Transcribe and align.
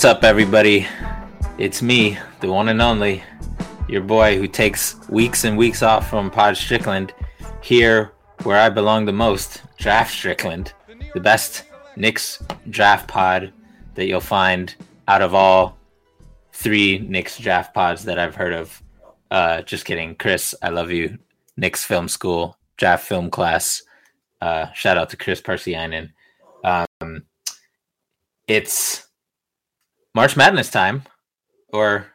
What's 0.00 0.16
up, 0.16 0.24
everybody? 0.24 0.86
It's 1.58 1.82
me, 1.82 2.18
the 2.40 2.50
one 2.50 2.70
and 2.70 2.80
only, 2.80 3.22
your 3.86 4.00
boy 4.00 4.38
who 4.38 4.48
takes 4.48 4.96
weeks 5.10 5.44
and 5.44 5.58
weeks 5.58 5.82
off 5.82 6.08
from 6.08 6.30
Pod 6.30 6.56
Strickland, 6.56 7.12
here 7.60 8.12
where 8.44 8.58
I 8.58 8.70
belong 8.70 9.04
the 9.04 9.12
most, 9.12 9.60
Draft 9.76 10.10
Strickland, 10.14 10.72
the 11.12 11.20
best 11.20 11.64
Knicks 11.96 12.42
draft 12.70 13.08
pod 13.08 13.52
that 13.94 14.06
you'll 14.06 14.22
find 14.22 14.74
out 15.06 15.20
of 15.20 15.34
all 15.34 15.76
three 16.54 17.00
Knicks 17.00 17.36
draft 17.36 17.74
pods 17.74 18.02
that 18.06 18.18
I've 18.18 18.36
heard 18.36 18.54
of. 18.54 18.82
Uh, 19.30 19.60
just 19.60 19.84
kidding, 19.84 20.14
Chris. 20.14 20.54
I 20.62 20.70
love 20.70 20.90
you. 20.90 21.18
Knicks 21.58 21.84
Film 21.84 22.08
School, 22.08 22.56
draft 22.78 23.06
film 23.06 23.28
class. 23.28 23.82
Uh, 24.40 24.72
shout 24.72 24.96
out 24.96 25.10
to 25.10 25.18
Chris 25.18 25.42
Persianen. 25.42 26.12
Um, 26.64 27.24
it's 28.48 29.09
March 30.14 30.36
Madness 30.36 30.70
time, 30.70 31.02
or 31.72 32.06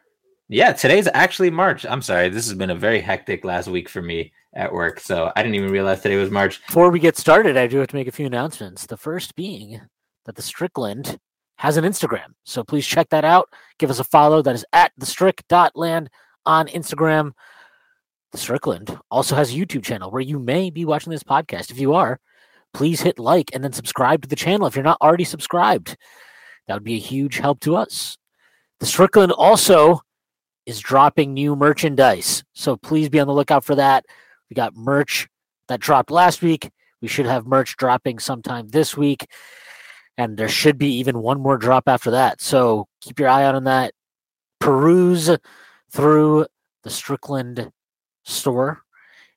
yeah, 0.48 0.72
today's 0.72 1.08
actually 1.14 1.50
March. 1.50 1.86
I'm 1.86 2.02
sorry, 2.02 2.28
this 2.28 2.46
has 2.46 2.56
been 2.56 2.70
a 2.70 2.74
very 2.74 3.00
hectic 3.00 3.44
last 3.44 3.68
week 3.68 3.88
for 3.88 4.02
me 4.02 4.32
at 4.54 4.72
work, 4.72 5.00
so 5.00 5.32
I 5.34 5.42
didn't 5.42 5.54
even 5.54 5.70
realize 5.70 6.00
today 6.00 6.16
was 6.16 6.30
March. 6.30 6.64
Before 6.66 6.90
we 6.90 6.98
get 6.98 7.16
started, 7.16 7.56
I 7.56 7.66
do 7.66 7.78
have 7.78 7.88
to 7.88 7.96
make 7.96 8.08
a 8.08 8.12
few 8.12 8.26
announcements. 8.26 8.86
The 8.86 8.96
first 8.96 9.34
being 9.34 9.80
that 10.26 10.34
the 10.34 10.42
Strickland 10.42 11.18
has 11.58 11.76
an 11.76 11.84
Instagram. 11.84 12.34
So 12.44 12.62
please 12.62 12.86
check 12.86 13.08
that 13.10 13.24
out. 13.24 13.48
Give 13.78 13.90
us 13.90 13.98
a 13.98 14.04
follow. 14.04 14.42
That 14.42 14.54
is 14.54 14.64
at 14.72 14.92
the 14.98 15.06
strick.land 15.06 16.10
on 16.44 16.68
Instagram. 16.68 17.32
The 18.32 18.38
Strickland 18.38 18.98
also 19.10 19.34
has 19.36 19.52
a 19.52 19.56
YouTube 19.56 19.84
channel 19.84 20.10
where 20.10 20.20
you 20.20 20.38
may 20.38 20.68
be 20.68 20.84
watching 20.84 21.10
this 21.10 21.22
podcast. 21.22 21.70
If 21.70 21.78
you 21.78 21.94
are, 21.94 22.20
please 22.74 23.00
hit 23.00 23.18
like 23.18 23.50
and 23.54 23.64
then 23.64 23.72
subscribe 23.72 24.20
to 24.22 24.28
the 24.28 24.36
channel 24.36 24.66
if 24.66 24.76
you're 24.76 24.84
not 24.84 25.00
already 25.00 25.24
subscribed. 25.24 25.96
That 26.66 26.74
would 26.74 26.84
be 26.84 26.96
a 26.96 27.00
huge 27.00 27.38
help 27.38 27.60
to 27.60 27.76
us. 27.76 28.16
The 28.80 28.86
Strickland 28.86 29.32
also 29.32 30.00
is 30.66 30.80
dropping 30.80 31.32
new 31.32 31.54
merchandise. 31.56 32.44
So 32.52 32.76
please 32.76 33.08
be 33.08 33.20
on 33.20 33.26
the 33.26 33.32
lookout 33.32 33.64
for 33.64 33.76
that. 33.76 34.04
We 34.50 34.54
got 34.54 34.76
merch 34.76 35.28
that 35.68 35.80
dropped 35.80 36.10
last 36.10 36.42
week. 36.42 36.70
We 37.00 37.08
should 37.08 37.26
have 37.26 37.46
merch 37.46 37.76
dropping 37.76 38.18
sometime 38.18 38.68
this 38.68 38.96
week. 38.96 39.26
And 40.18 40.36
there 40.36 40.48
should 40.48 40.78
be 40.78 40.94
even 40.96 41.20
one 41.20 41.40
more 41.40 41.58
drop 41.58 41.84
after 41.88 42.10
that. 42.12 42.40
So 42.40 42.88
keep 43.00 43.20
your 43.20 43.28
eye 43.28 43.44
out 43.44 43.54
on 43.54 43.64
that. 43.64 43.92
Peruse 44.60 45.30
through 45.90 46.46
the 46.82 46.90
Strickland 46.90 47.70
store 48.24 48.82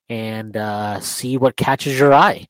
and 0.08 0.56
uh, 0.56 1.00
see 1.00 1.36
what 1.36 1.56
catches 1.56 1.98
your 1.98 2.12
eye. 2.12 2.46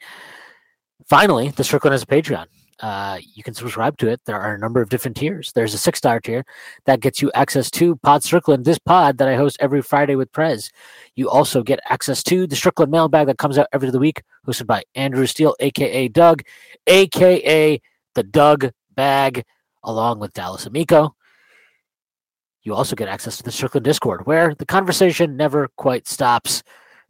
Finally, 1.08 1.50
the 1.50 1.64
Strickland 1.64 1.92
has 1.92 2.04
a 2.04 2.06
Patreon. 2.06 2.46
Uh, 2.80 3.18
you 3.34 3.42
can 3.42 3.52
subscribe 3.52 3.98
to 3.98 4.08
it. 4.08 4.20
There 4.24 4.40
are 4.40 4.54
a 4.54 4.58
number 4.58 4.80
of 4.80 4.88
different 4.88 5.16
tiers. 5.16 5.52
There's 5.52 5.74
a 5.74 5.78
six 5.78 5.98
star 5.98 6.18
tier 6.18 6.44
that 6.86 7.00
gets 7.00 7.20
you 7.20 7.30
access 7.34 7.70
to 7.72 7.96
Pod 7.96 8.24
Strickland, 8.24 8.64
this 8.64 8.78
pod 8.78 9.18
that 9.18 9.28
I 9.28 9.36
host 9.36 9.58
every 9.60 9.82
Friday 9.82 10.16
with 10.16 10.32
Prez. 10.32 10.70
You 11.14 11.28
also 11.28 11.62
get 11.62 11.80
access 11.90 12.22
to 12.24 12.46
the 12.46 12.56
Strickland 12.56 12.90
mailbag 12.90 13.26
that 13.26 13.38
comes 13.38 13.58
out 13.58 13.66
every 13.72 13.88
other 13.88 13.98
week, 13.98 14.22
hosted 14.46 14.66
by 14.66 14.82
Andrew 14.94 15.26
Steele, 15.26 15.54
aka 15.60 16.08
Doug, 16.08 16.42
aka 16.86 17.80
the 18.14 18.22
Doug 18.22 18.70
Bag, 18.94 19.44
along 19.82 20.18
with 20.18 20.32
Dallas 20.32 20.66
Amico. 20.66 21.14
You 22.62 22.74
also 22.74 22.96
get 22.96 23.08
access 23.08 23.36
to 23.38 23.42
the 23.42 23.52
Strickland 23.52 23.84
Discord, 23.84 24.26
where 24.26 24.54
the 24.54 24.66
conversation 24.66 25.36
never 25.36 25.68
quite 25.76 26.06
stops. 26.08 26.62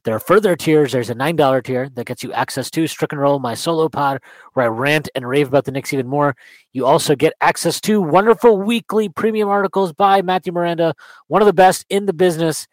There 0.05 0.15
are 0.15 0.21
further 0.21 0.57
tiers. 0.57 0.93
There's 0.93 1.11
a 1.11 1.15
$9 1.15 1.63
tier 1.63 1.91
that 1.91 2.07
gets 2.07 2.23
you 2.23 2.33
access 2.33 2.71
to 2.71 2.87
Stricken 2.87 3.19
Roll, 3.19 3.39
my 3.39 3.55
solo 3.55 3.89
pod, 3.89 4.21
where 4.55 4.65
I 4.65 4.69
rant 4.69 5.11
and 5.15 5.29
rave 5.29 5.49
about 5.49 5.67
the 5.67 5.73
Knicks 5.73 5.93
even 5.93 6.07
more. 6.07 6.37
You 6.73 6.87
also 6.87 7.15
get 7.15 7.35
access 7.43 7.81
to 7.83 8.01
wonderful 8.01 8.57
weekly 8.57 9.11
premium 9.11 9.49
articles 9.49 9.93
by 9.93 10.23
Matthew 10.23 10.53
Miranda, 10.53 10.95
one 11.27 11.43
of 11.43 11.47
the 11.47 11.53
best 11.53 11.85
in 11.91 12.07
the 12.07 12.15
business. 12.15 12.67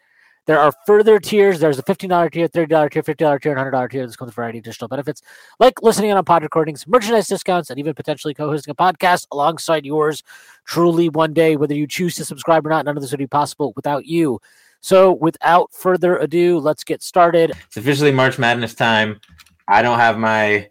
There 0.46 0.58
are 0.58 0.72
further 0.86 1.18
tiers. 1.18 1.60
There's 1.60 1.78
a 1.78 1.82
$15 1.82 2.32
tier, 2.32 2.48
$30 2.48 2.90
tier, 2.90 3.02
$50 3.02 3.42
tier, 3.42 3.54
and 3.54 3.60
$100 3.60 3.90
tier. 3.90 4.06
This 4.06 4.16
comes 4.16 4.28
with 4.28 4.34
a 4.34 4.36
variety 4.36 4.56
of 4.56 4.62
additional 4.62 4.88
benefits, 4.88 5.20
like 5.60 5.82
listening 5.82 6.08
in 6.08 6.16
on 6.16 6.24
pod 6.24 6.42
recordings, 6.42 6.86
merchandise 6.86 7.26
discounts, 7.26 7.68
and 7.68 7.78
even 7.78 7.92
potentially 7.92 8.32
co-hosting 8.32 8.72
a 8.72 8.74
podcast 8.74 9.26
alongside 9.30 9.84
yours. 9.84 10.22
Truly, 10.64 11.10
one 11.10 11.34
day, 11.34 11.56
whether 11.56 11.74
you 11.74 11.86
choose 11.86 12.14
to 12.14 12.24
subscribe 12.24 12.64
or 12.64 12.70
not, 12.70 12.86
none 12.86 12.96
of 12.96 13.02
this 13.02 13.10
would 13.10 13.18
be 13.18 13.26
possible 13.26 13.74
without 13.76 14.06
you. 14.06 14.40
So, 14.80 15.12
without 15.12 15.72
further 15.72 16.16
ado, 16.18 16.58
let's 16.58 16.84
get 16.84 17.02
started. 17.02 17.52
It's 17.66 17.76
officially 17.76 18.12
March 18.12 18.38
Madness 18.38 18.74
time. 18.74 19.20
I 19.66 19.82
don't 19.82 19.98
have 19.98 20.18
my 20.18 20.70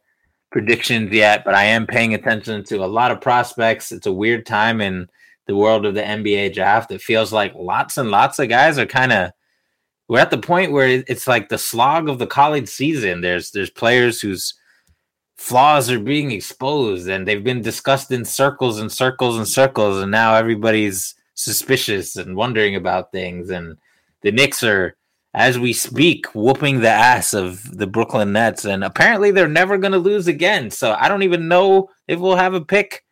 predictions 0.51 1.11
yet, 1.11 1.43
but 1.43 1.53
I 1.53 1.65
am 1.65 1.85
paying 1.85 2.13
attention 2.13 2.63
to 2.65 2.83
a 2.83 2.87
lot 2.87 3.11
of 3.11 3.21
prospects. 3.21 3.91
It's 3.91 4.07
a 4.07 4.13
weird 4.13 4.45
time 4.45 4.81
in 4.81 5.07
the 5.45 5.55
world 5.55 5.85
of 5.85 5.93
the 5.93 6.01
NBA 6.01 6.53
draft. 6.53 6.91
It 6.91 7.01
feels 7.01 7.33
like 7.33 7.53
lots 7.55 7.97
and 7.97 8.09
lots 8.09 8.39
of 8.39 8.49
guys 8.49 8.77
are 8.77 8.85
kind 8.85 9.11
of 9.11 9.31
we're 10.07 10.19
at 10.19 10.31
the 10.31 10.37
point 10.37 10.71
where 10.71 11.03
it's 11.07 11.27
like 11.27 11.49
the 11.49 11.57
slog 11.57 12.07
of 12.07 12.17
the 12.17 12.27
college 12.27 12.69
season. 12.69 13.21
There's 13.21 13.51
there's 13.51 13.69
players 13.69 14.21
whose 14.21 14.53
flaws 15.37 15.91
are 15.91 15.99
being 15.99 16.31
exposed 16.31 17.07
and 17.07 17.27
they've 17.27 17.43
been 17.43 17.61
discussed 17.61 18.11
in 18.11 18.25
circles 18.25 18.79
and 18.79 18.91
circles 18.91 19.37
and 19.37 19.47
circles 19.47 20.01
and 20.01 20.09
now 20.11 20.33
everybody's 20.33 21.13
suspicious 21.35 22.15
and 22.15 22.35
wondering 22.35 22.75
about 22.75 23.11
things 23.11 23.51
and 23.51 23.77
the 24.21 24.31
Knicks 24.31 24.63
are 24.63 24.95
as 25.33 25.59
we 25.59 25.71
speak 25.71 26.25
whooping 26.33 26.79
the 26.79 26.89
ass 26.89 27.33
of 27.33 27.77
the 27.77 27.87
Brooklyn 27.87 28.33
Nets 28.33 28.65
and 28.65 28.83
apparently 28.83 29.31
they're 29.31 29.47
never 29.47 29.77
going 29.77 29.91
to 29.91 29.99
lose 29.99 30.27
again. 30.27 30.71
So 30.71 30.93
I 30.93 31.07
don't 31.07 31.23
even 31.23 31.47
know 31.47 31.89
if 32.07 32.19
we'll 32.19 32.35
have 32.35 32.53
a 32.53 32.61
pick 32.61 33.03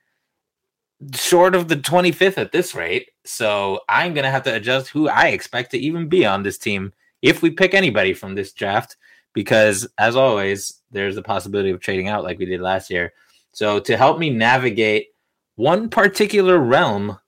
short 1.14 1.56
of 1.56 1.68
the 1.68 1.76
25th 1.76 2.38
at 2.38 2.52
this 2.52 2.74
rate. 2.74 3.10
So 3.26 3.82
I'm 3.90 4.14
going 4.14 4.24
to 4.24 4.32
have 4.32 4.44
to 4.44 4.56
adjust 4.56 4.90
who 4.90 5.08
I 5.08 5.28
expect 5.28 5.72
to 5.72 5.78
even 5.78 6.08
be 6.08 6.26
on 6.26 6.44
this 6.44 6.58
team 6.58 6.94
if 7.22 7.42
we 7.42 7.50
pick 7.50 7.74
anybody 7.74 8.14
from 8.14 8.36
this 8.36 8.54
draft, 8.54 8.98
because 9.34 9.88
as 9.98 10.16
always, 10.16 10.82
there's 10.92 11.16
the 11.16 11.22
possibility 11.22 11.72
of 11.72 11.80
trading 11.80 12.08
out 12.08 12.24
like 12.24 12.40
we 12.40 12.46
did 12.46 12.62
last 12.62 12.90
year. 12.90 13.14
So 13.52 13.80
to 13.80 13.98
help 13.98 14.20
me 14.20 14.30
navigate 14.30 15.08
one 15.56 15.90
particular 15.90 16.60
realm 16.60 17.20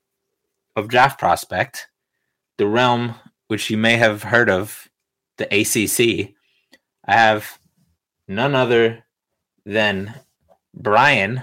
of 0.76 0.88
draft 0.88 1.20
prospect, 1.20 1.88
the 2.58 2.68
realm 2.68 3.16
which 3.48 3.70
you 3.70 3.78
may 3.78 3.98
have 3.98 4.24
heard 4.24 4.50
of, 4.50 4.88
the 5.38 5.46
ACC, 5.46 6.34
I 7.06 7.14
have 7.14 7.60
none 8.28 8.56
other 8.56 9.04
than 9.66 10.14
Brian 10.74 11.42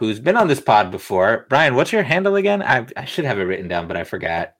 who's 0.00 0.18
been 0.18 0.36
on 0.36 0.48
this 0.48 0.60
pod 0.60 0.90
before. 0.90 1.44
Brian, 1.50 1.74
what's 1.74 1.92
your 1.92 2.02
handle 2.02 2.36
again? 2.36 2.62
I, 2.62 2.86
I 2.96 3.04
should 3.04 3.26
have 3.26 3.38
it 3.38 3.42
written 3.42 3.68
down, 3.68 3.86
but 3.86 3.98
I 3.98 4.04
forgot. 4.04 4.54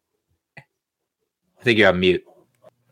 I 0.58 1.62
think 1.62 1.78
you're 1.78 1.88
on 1.88 1.98
mute. 1.98 2.22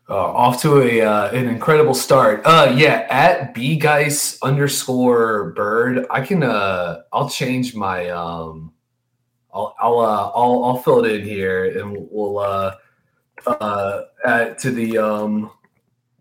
Uh, 0.09 0.15
off 0.15 0.63
to 0.63 0.81
a 0.81 1.03
uh, 1.03 1.31
an 1.33 1.47
incredible 1.49 1.93
start. 1.93 2.41
Uh, 2.47 2.73
yeah, 2.75 3.07
at 3.11 3.53
b 3.53 3.77
guys 3.77 4.39
underscore 4.43 5.53
bird. 5.53 6.07
I 6.11 6.23
can 6.23 6.43
uh, 6.43 7.03
I'll 7.13 7.29
change 7.29 7.75
my 7.75 8.09
um, 8.09 8.73
I'll 9.53 9.75
I'll 9.79 9.99
uh, 9.99 10.31
I'll 10.35 10.65
I'll 10.65 10.79
fill 10.79 11.05
it 11.05 11.21
in 11.21 11.27
here, 11.27 11.79
and 11.79 11.95
we'll 12.11 12.39
uh, 12.39 12.77
uh, 13.47 14.03
add 14.25 14.59
to 14.59 14.71
the 14.71 14.99
um, 14.99 15.51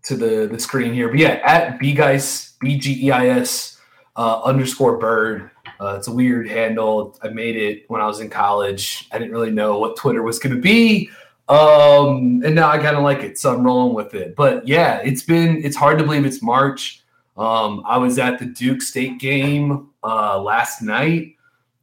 to 0.03 0.15
the 0.15 0.47
the 0.47 0.59
screen 0.59 0.93
here. 0.93 1.09
But 1.09 1.19
yeah, 1.19 1.41
at 1.43 1.79
b 1.79 1.93
guys 1.93 2.53
b 2.59 2.77
g 2.77 3.07
e 3.07 3.11
i 3.11 3.27
s 3.27 3.79
uh, 4.15 4.41
underscore 4.43 4.97
bird. 4.97 5.51
Uh, 5.79 5.95
it's 5.97 6.07
a 6.07 6.11
weird 6.11 6.49
handle. 6.49 7.17
I 7.21 7.29
made 7.29 7.55
it 7.55 7.85
when 7.87 8.01
I 8.01 8.07
was 8.07 8.19
in 8.19 8.29
college. 8.29 9.07
I 9.11 9.19
didn't 9.19 9.31
really 9.31 9.51
know 9.51 9.77
what 9.77 9.95
Twitter 9.95 10.23
was 10.23 10.39
going 10.39 10.55
to 10.55 10.61
be. 10.61 11.09
Um, 11.49 12.41
and 12.43 12.55
now 12.55 12.69
I 12.69 12.77
kind 12.77 12.97
of 12.97 13.03
like 13.03 13.19
it, 13.19 13.37
so 13.37 13.53
I'm 13.53 13.63
rolling 13.63 13.93
with 13.93 14.13
it. 14.13 14.35
But 14.35 14.67
yeah, 14.67 14.97
it's 14.97 15.23
been 15.23 15.63
it's 15.63 15.75
hard 15.75 15.97
to 15.99 16.03
believe 16.03 16.25
it's 16.25 16.41
March. 16.41 17.03
Um, 17.37 17.83
I 17.85 17.97
was 17.97 18.17
at 18.17 18.39
the 18.39 18.45
Duke 18.45 18.81
State 18.81 19.19
game 19.19 19.89
uh, 20.03 20.41
last 20.41 20.81
night 20.81 21.35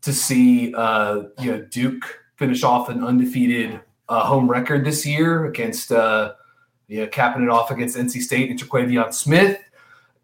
to 0.02 0.12
see 0.12 0.74
uh, 0.74 1.24
you 1.40 1.52
know 1.52 1.60
Duke 1.62 2.20
finish 2.36 2.62
off 2.62 2.88
an 2.88 3.02
undefeated 3.02 3.80
uh, 4.08 4.24
home 4.24 4.50
record 4.50 4.84
this 4.84 5.06
year 5.06 5.46
against 5.46 5.92
uh, 5.92 6.34
you 6.88 7.00
know 7.00 7.06
capping 7.08 7.42
it 7.42 7.48
off 7.48 7.70
against 7.70 7.96
NC 7.96 8.20
State 8.22 8.50
and 8.50 8.60
Terquavion 8.60 9.12
Smith 9.12 9.58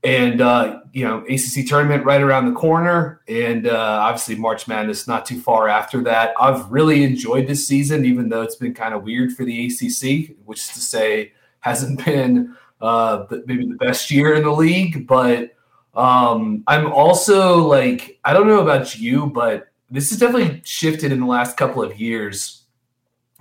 and 0.02 0.40
uh, 0.40 0.80
you 0.92 1.04
know 1.06 1.18
ACC 1.28 1.66
tournament 1.66 2.04
right 2.04 2.20
around 2.20 2.46
the 2.46 2.58
corner, 2.58 3.20
and 3.28 3.66
uh, 3.66 3.98
obviously 4.02 4.34
March 4.34 4.66
Madness 4.66 5.06
not 5.06 5.26
too 5.26 5.40
far 5.40 5.68
after 5.68 6.02
that. 6.04 6.34
I've 6.40 6.70
really 6.70 7.02
enjoyed 7.02 7.46
this 7.46 7.66
season, 7.66 8.04
even 8.04 8.28
though 8.28 8.42
it's 8.42 8.56
been 8.56 8.74
kind 8.74 8.94
of 8.94 9.02
weird 9.02 9.32
for 9.32 9.44
the 9.44 9.66
ACC, 9.66 10.36
which 10.44 10.60
is 10.60 10.68
to 10.68 10.80
say 10.80 11.32
hasn't 11.60 12.04
been 12.04 12.56
uh, 12.80 13.26
maybe 13.46 13.66
the 13.66 13.74
best 13.74 14.10
year 14.10 14.34
in 14.34 14.42
the 14.42 14.50
league. 14.50 15.06
But 15.06 15.54
um, 15.94 16.64
I'm 16.66 16.90
also 16.92 17.58
like 17.58 18.18
I 18.24 18.32
don't 18.32 18.46
know 18.46 18.60
about 18.60 18.98
you, 18.98 19.26
but 19.26 19.68
this 19.90 20.10
has 20.10 20.18
definitely 20.18 20.62
shifted 20.64 21.12
in 21.12 21.20
the 21.20 21.26
last 21.26 21.56
couple 21.56 21.82
of 21.82 22.00
years, 22.00 22.59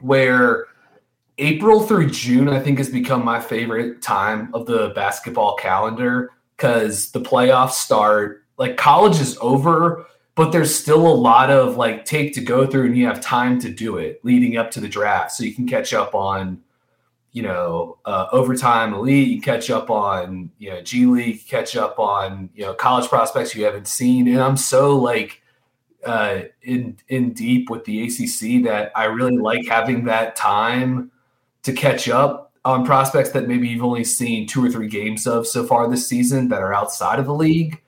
where 0.01 0.67
April 1.37 1.81
through 1.81 2.09
June 2.09 2.49
I 2.49 2.59
think 2.59 2.77
has 2.77 2.89
become 2.89 3.23
my 3.23 3.39
favorite 3.39 4.01
time 4.01 4.53
of 4.53 4.65
the 4.65 4.91
basketball 4.95 5.55
calendar 5.55 6.31
because 6.55 7.11
the 7.11 7.21
playoffs 7.21 7.71
start. 7.71 8.43
Like 8.57 8.75
college 8.75 9.21
is 9.21 9.37
over, 9.39 10.05
but 10.35 10.51
there's 10.51 10.73
still 10.73 11.07
a 11.07 11.15
lot 11.15 11.49
of 11.49 11.77
like 11.77 12.03
tape 12.03 12.33
to 12.33 12.41
go 12.41 12.67
through, 12.67 12.87
and 12.87 12.97
you 12.97 13.05
have 13.05 13.21
time 13.21 13.59
to 13.61 13.69
do 13.69 13.97
it 13.97 14.19
leading 14.23 14.57
up 14.57 14.69
to 14.71 14.81
the 14.81 14.89
draft, 14.89 15.31
so 15.31 15.45
you 15.45 15.53
can 15.53 15.65
catch 15.65 15.93
up 15.93 16.13
on, 16.13 16.61
you 17.31 17.41
know, 17.41 17.97
uh, 18.03 18.27
overtime 18.33 18.93
elite. 18.93 19.29
You 19.29 19.41
catch 19.41 19.69
up 19.69 19.89
on 19.89 20.51
you 20.59 20.71
know 20.71 20.81
G 20.81 21.05
League, 21.05 21.47
catch 21.47 21.77
up 21.77 21.99
on 21.99 22.49
you 22.53 22.65
know 22.65 22.73
college 22.73 23.07
prospects 23.07 23.55
you 23.55 23.63
haven't 23.63 23.87
seen, 23.87 24.27
and 24.27 24.41
I'm 24.41 24.57
so 24.57 24.97
like 24.97 25.41
uh, 26.05 26.41
in 26.61 26.97
in 27.07 27.33
deep 27.33 27.69
with 27.69 27.85
the 27.85 28.03
ACC 28.03 28.63
that 28.65 28.91
I 28.95 29.05
really 29.05 29.37
like 29.37 29.67
having 29.67 30.05
that 30.05 30.35
time 30.35 31.11
to 31.63 31.73
catch 31.73 32.07
up 32.07 32.51
on 32.65 32.85
prospects 32.85 33.31
that 33.31 33.47
maybe 33.47 33.67
you've 33.67 33.83
only 33.83 34.03
seen 34.03 34.47
two 34.47 34.63
or 34.63 34.69
three 34.69 34.87
games 34.87 35.25
of 35.27 35.47
so 35.47 35.65
far 35.65 35.89
this 35.89 36.07
season 36.07 36.49
that 36.49 36.61
are 36.61 36.73
outside 36.73 37.19
of 37.19 37.25
the 37.25 37.33
league. 37.33 37.81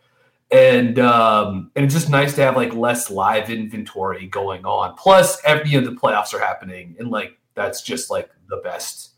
And 0.51 0.99
um, 0.99 1.71
and 1.75 1.85
it's 1.85 1.93
just 1.93 2.09
nice 2.09 2.35
to 2.35 2.41
have 2.41 2.57
like 2.57 2.73
less 2.73 3.09
live 3.09 3.49
inventory 3.49 4.27
going 4.27 4.65
on. 4.65 4.95
Plus, 4.95 5.41
every 5.45 5.69
you 5.69 5.79
know, 5.79 5.89
the 5.89 5.95
playoffs 5.95 6.33
are 6.33 6.39
happening, 6.39 6.97
and 6.99 7.09
like 7.09 7.37
that's 7.55 7.81
just 7.81 8.09
like 8.09 8.29
the 8.49 8.57
best 8.57 9.11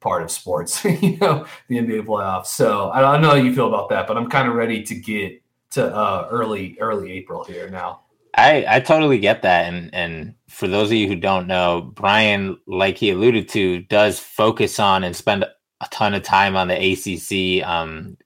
part 0.00 0.22
of 0.22 0.32
sports, 0.32 0.84
you 0.84 1.16
know, 1.18 1.46
the 1.68 1.76
NBA 1.76 2.06
playoffs. 2.06 2.46
So 2.46 2.90
I 2.90 3.00
don't 3.00 3.22
know 3.22 3.30
how 3.30 3.34
you 3.36 3.54
feel 3.54 3.68
about 3.68 3.90
that, 3.90 4.08
but 4.08 4.16
I'm 4.16 4.28
kind 4.28 4.48
of 4.48 4.54
ready 4.54 4.82
to 4.82 4.94
get 4.96 5.40
to 5.72 5.94
uh, 5.94 6.26
early 6.28 6.76
early 6.80 7.12
April 7.12 7.44
here 7.44 7.70
now. 7.70 8.00
I, 8.36 8.64
I 8.68 8.80
totally 8.80 9.18
get 9.18 9.42
that. 9.42 9.72
And 9.72 9.94
and 9.94 10.34
for 10.48 10.68
those 10.68 10.88
of 10.88 10.96
you 10.96 11.08
who 11.08 11.16
don't 11.16 11.46
know, 11.46 11.92
Brian, 11.94 12.58
like 12.66 12.98
he 12.98 13.10
alluded 13.10 13.48
to, 13.50 13.80
does 13.82 14.18
focus 14.18 14.78
on 14.78 15.04
and 15.04 15.14
spend 15.14 15.44
a 15.44 15.88
ton 15.90 16.14
of 16.14 16.22
time 16.22 16.56
on 16.56 16.68
the 16.68 16.74
ACC. 16.74 17.66
Um, 17.66 18.16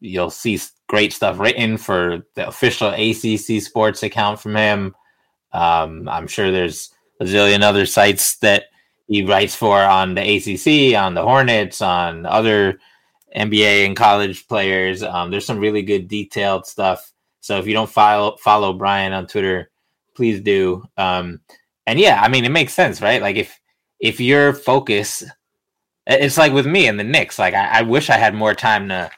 you'll 0.00 0.30
see 0.30 0.58
great 0.88 1.12
stuff 1.12 1.38
written 1.38 1.76
for 1.76 2.26
the 2.34 2.46
official 2.46 2.88
ACC 2.88 3.62
sports 3.62 4.02
account 4.02 4.40
from 4.40 4.56
him. 4.56 4.94
Um, 5.52 6.08
I'm 6.08 6.26
sure 6.26 6.50
there's 6.50 6.90
a 7.20 7.24
zillion 7.24 7.62
other 7.62 7.86
sites 7.86 8.36
that 8.38 8.64
he 9.06 9.24
writes 9.24 9.54
for 9.54 9.78
on 9.80 10.14
the 10.14 10.22
ACC, 10.22 10.98
on 10.98 11.14
the 11.14 11.22
Hornets, 11.22 11.80
on 11.80 12.26
other 12.26 12.80
NBA 13.36 13.86
and 13.86 13.96
college 13.96 14.48
players. 14.48 15.02
Um, 15.02 15.30
there's 15.30 15.46
some 15.46 15.58
really 15.58 15.82
good 15.82 16.08
detailed 16.08 16.66
stuff 16.66 17.12
so 17.44 17.58
if 17.58 17.66
you 17.66 17.74
don't 17.74 17.90
follow 17.90 18.36
follow 18.38 18.72
Brian 18.72 19.12
on 19.12 19.26
Twitter, 19.26 19.70
please 20.14 20.40
do. 20.40 20.82
Um, 20.96 21.40
and 21.86 22.00
yeah, 22.00 22.22
I 22.22 22.28
mean 22.28 22.46
it 22.46 22.50
makes 22.50 22.72
sense, 22.72 23.02
right? 23.02 23.20
Like 23.20 23.36
if 23.36 23.60
if 24.00 24.18
your 24.18 24.54
focus, 24.54 25.22
it's 26.06 26.38
like 26.38 26.54
with 26.54 26.64
me 26.64 26.88
and 26.88 26.98
the 26.98 27.04
Knicks. 27.04 27.38
Like 27.38 27.52
I, 27.52 27.80
I 27.80 27.82
wish 27.82 28.08
I 28.08 28.16
had 28.16 28.34
more 28.34 28.54
time 28.54 28.88
to 28.88 29.10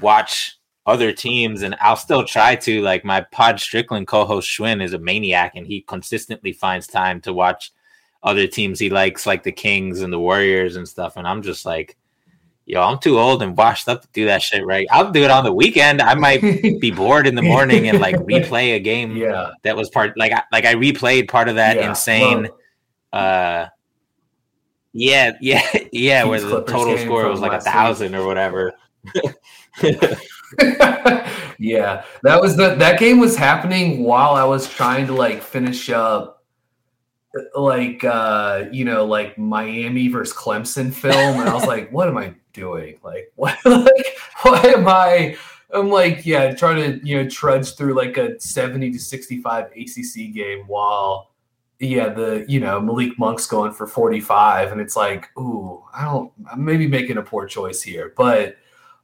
watch 0.00 0.56
other 0.86 1.10
teams, 1.10 1.62
and 1.62 1.74
I'll 1.80 1.96
still 1.96 2.24
try 2.24 2.54
to. 2.54 2.80
Like 2.80 3.04
my 3.04 3.22
Pod 3.32 3.58
Strickland 3.58 4.06
co-host 4.06 4.48
Schwinn 4.48 4.80
is 4.80 4.92
a 4.92 4.98
maniac, 5.00 5.56
and 5.56 5.66
he 5.66 5.80
consistently 5.80 6.52
finds 6.52 6.86
time 6.86 7.20
to 7.22 7.32
watch 7.32 7.72
other 8.22 8.46
teams 8.46 8.78
he 8.78 8.88
likes, 8.88 9.26
like 9.26 9.42
the 9.42 9.50
Kings 9.50 10.02
and 10.02 10.12
the 10.12 10.20
Warriors 10.20 10.76
and 10.76 10.88
stuff. 10.88 11.16
And 11.16 11.26
I'm 11.26 11.42
just 11.42 11.66
like, 11.66 11.96
yo, 12.68 12.82
I'm 12.82 12.98
too 12.98 13.18
old 13.18 13.42
and 13.42 13.56
washed 13.56 13.88
up 13.88 14.02
to 14.02 14.08
do 14.12 14.26
that 14.26 14.42
shit 14.42 14.64
right. 14.64 14.86
I'll 14.90 15.10
do 15.10 15.24
it 15.24 15.30
on 15.30 15.42
the 15.42 15.52
weekend. 15.52 16.00
I 16.00 16.14
might 16.14 16.40
be 16.80 16.90
bored 16.90 17.26
in 17.26 17.34
the 17.34 17.42
morning 17.42 17.88
and 17.88 17.98
like 17.98 18.14
replay 18.16 18.76
a 18.76 18.78
game 18.78 19.16
yeah. 19.16 19.50
that 19.64 19.76
was 19.76 19.90
part 19.90 20.16
like 20.16 20.32
I, 20.32 20.42
like 20.52 20.64
I 20.64 20.74
replayed 20.74 21.28
part 21.28 21.48
of 21.48 21.56
that 21.56 21.76
yeah. 21.76 21.88
insane 21.88 22.48
uh 23.12 23.66
yeah, 24.92 25.32
yeah, 25.40 25.62
yeah, 25.92 26.24
where 26.24 26.40
the 26.40 26.48
Clippers 26.48 26.72
total 26.72 26.98
score 26.98 27.28
was 27.28 27.40
like 27.40 27.52
a 27.52 27.60
thousand 27.60 28.14
or 28.14 28.26
whatever. 28.26 28.72
yeah, 31.58 32.04
that 32.22 32.40
was 32.40 32.56
the 32.56 32.74
that 32.76 32.98
game 32.98 33.18
was 33.18 33.36
happening 33.36 34.02
while 34.02 34.34
I 34.34 34.44
was 34.44 34.68
trying 34.68 35.06
to 35.06 35.12
like 35.12 35.42
finish 35.42 35.90
up 35.90 36.42
like 37.54 38.02
uh 38.04 38.64
you 38.72 38.84
know 38.84 39.04
like 39.04 39.38
Miami 39.38 40.08
versus 40.08 40.36
Clemson 40.36 40.92
film 40.92 41.38
and 41.38 41.48
I 41.48 41.54
was 41.54 41.66
like 41.66 41.92
what 41.92 42.08
am 42.08 42.16
I 42.16 42.34
doing? 42.58 42.98
Like, 43.02 43.32
what? 43.36 43.56
Like, 43.64 44.18
why 44.42 44.60
am 44.60 44.88
I? 44.88 45.36
I'm 45.70 45.90
like, 45.90 46.24
yeah, 46.24 46.54
trying 46.54 46.76
to 46.76 47.06
you 47.06 47.22
know 47.22 47.28
trudge 47.28 47.74
through 47.74 47.94
like 47.94 48.16
a 48.16 48.40
70 48.40 48.92
to 48.92 48.98
65 48.98 49.66
ACC 49.66 50.32
game 50.32 50.64
while, 50.66 51.30
yeah, 51.78 52.08
the 52.08 52.44
you 52.48 52.60
know 52.60 52.80
Malik 52.80 53.18
Monk's 53.18 53.46
going 53.46 53.72
for 53.72 53.86
45, 53.86 54.72
and 54.72 54.80
it's 54.80 54.96
like, 54.96 55.28
ooh, 55.38 55.84
I 55.94 56.04
don't, 56.04 56.32
I'm 56.50 56.64
maybe 56.64 56.86
making 56.86 57.18
a 57.18 57.22
poor 57.22 57.46
choice 57.46 57.82
here, 57.82 58.12
but. 58.16 58.56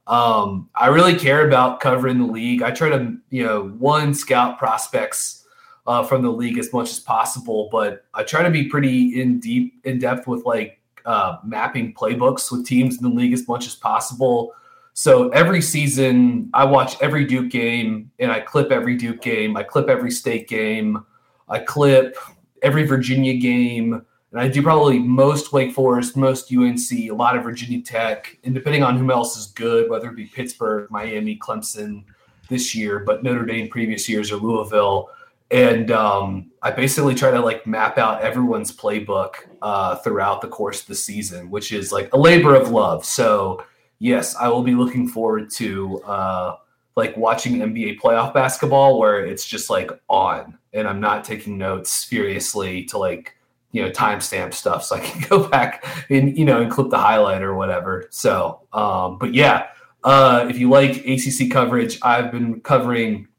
Um, 0.07 0.69
I 0.75 0.89
really 0.89 1.15
care 1.15 1.47
about 1.47 1.79
covering 1.79 2.19
the 2.19 2.31
league. 2.31 2.61
I 2.61 2.69
try 2.69 2.89
to, 2.89 3.17
you 3.31 3.43
know, 3.43 3.69
one 3.69 4.13
scout 4.13 4.59
prospects 4.59 5.45
uh, 5.87 6.03
from 6.03 6.21
the 6.21 6.31
league 6.31 6.57
as 6.57 6.73
much 6.73 6.91
as 6.91 6.99
possible, 6.99 7.69
but 7.71 8.05
I 8.13 8.23
try 8.23 8.43
to 8.43 8.49
be 8.49 8.67
pretty 8.67 9.19
in 9.19 9.39
deep, 9.39 9.81
in 9.83 9.99
depth 9.99 10.27
with 10.27 10.45
like 10.45 10.79
uh, 11.05 11.37
mapping 11.43 11.93
playbooks 11.93 12.51
with 12.51 12.65
teams 12.65 12.97
in 12.97 13.03
the 13.03 13.09
league 13.09 13.33
as 13.33 13.47
much 13.47 13.67
as 13.67 13.75
possible. 13.75 14.53
So 14.93 15.29
every 15.29 15.61
season, 15.61 16.49
I 16.53 16.63
watch 16.63 16.95
every 17.01 17.25
Duke 17.25 17.49
game 17.49 18.11
and 18.19 18.31
I 18.31 18.39
clip 18.39 18.71
every 18.71 18.95
Duke 18.95 19.21
game. 19.21 19.57
I 19.57 19.63
clip 19.63 19.89
every 19.89 20.11
state 20.11 20.47
game. 20.47 21.05
I 21.49 21.59
clip 21.59 22.15
every 22.61 22.85
Virginia 22.85 23.37
game. 23.37 24.05
And 24.31 24.41
I 24.41 24.47
do 24.47 24.61
probably 24.61 24.99
most 24.99 25.53
Wake 25.53 25.73
Forest, 25.73 26.17
most 26.17 26.51
UNC, 26.51 26.91
a 26.91 27.11
lot 27.11 27.37
of 27.37 27.43
Virginia 27.43 27.81
Tech. 27.81 28.37
And 28.43 28.53
depending 28.53 28.83
on 28.83 28.97
whom 28.97 29.11
else 29.11 29.37
is 29.37 29.47
good, 29.47 29.89
whether 29.89 30.09
it 30.09 30.15
be 30.15 30.25
Pittsburgh, 30.25 30.89
Miami, 30.89 31.37
Clemson 31.37 32.03
this 32.49 32.75
year, 32.75 32.99
but 32.99 33.23
Notre 33.23 33.45
Dame 33.45 33.69
previous 33.69 34.09
years 34.09 34.31
or 34.31 34.37
Louisville, 34.37 35.09
and 35.55 35.89
um, 35.89 36.51
I 36.61 36.71
basically 36.71 37.15
try 37.15 37.31
to 37.31 37.39
like 37.39 37.65
map 37.65 37.97
out 37.97 38.21
everyone's 38.21 38.75
playbook 38.75 39.35
uh, 39.61 39.95
throughout 39.95 40.41
the 40.41 40.49
course 40.49 40.81
of 40.81 40.87
the 40.87 40.95
season, 40.95 41.49
which 41.49 41.71
is 41.71 41.93
like 41.93 42.13
a 42.13 42.17
labor 42.17 42.55
of 42.55 42.71
love. 42.71 43.05
So 43.05 43.63
yes, 43.97 44.35
I 44.35 44.49
will 44.49 44.63
be 44.63 44.75
looking 44.75 45.07
forward 45.07 45.49
to 45.51 46.01
uh, 46.01 46.55
like 46.97 47.15
watching 47.15 47.59
NBA 47.59 48.01
playoff 48.01 48.33
basketball 48.33 48.99
where 48.99 49.25
it's 49.25 49.47
just 49.47 49.69
like 49.69 49.91
on, 50.09 50.57
and 50.73 50.89
I'm 50.89 50.99
not 50.99 51.23
taking 51.23 51.57
notes 51.57 52.03
furiously 52.03 52.83
to 52.85 52.97
like 52.97 53.37
you 53.71 53.81
know 53.81 53.91
timestamp 53.91 54.53
stuff, 54.53 54.83
so 54.83 54.97
I 54.97 54.99
can 54.99 55.21
go 55.29 55.47
back 55.47 55.85
and 56.09 56.37
you 56.37 56.43
know 56.43 56.61
and 56.61 56.69
clip 56.69 56.89
the 56.89 56.97
highlight 56.97 57.41
or 57.41 57.55
whatever. 57.55 58.07
So, 58.09 58.67
um, 58.73 59.19
but 59.19 59.33
yeah, 59.33 59.67
uh, 60.03 60.47
if 60.49 60.59
you 60.59 60.69
like 60.69 60.97
ACC 61.07 61.49
coverage, 61.49 61.97
I've 62.01 62.29
been 62.29 62.59
covering 62.59 63.29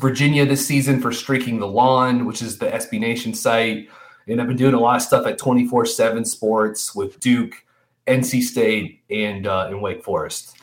Virginia 0.00 0.44
this 0.44 0.66
season 0.66 1.00
for 1.00 1.12
Streaking 1.12 1.58
the 1.58 1.66
Lawn, 1.66 2.24
which 2.26 2.42
is 2.42 2.58
the 2.58 2.66
SB 2.66 3.00
Nation 3.00 3.34
site. 3.34 3.88
And 4.28 4.40
I've 4.40 4.48
been 4.48 4.56
doing 4.56 4.74
a 4.74 4.80
lot 4.80 4.96
of 4.96 5.02
stuff 5.02 5.26
at 5.26 5.38
24 5.38 5.86
7 5.86 6.24
Sports 6.24 6.94
with 6.94 7.20
Duke, 7.20 7.54
NC 8.06 8.42
State, 8.42 9.02
and, 9.10 9.46
uh, 9.46 9.66
and 9.68 9.80
Wake 9.80 10.02
Forest. 10.02 10.56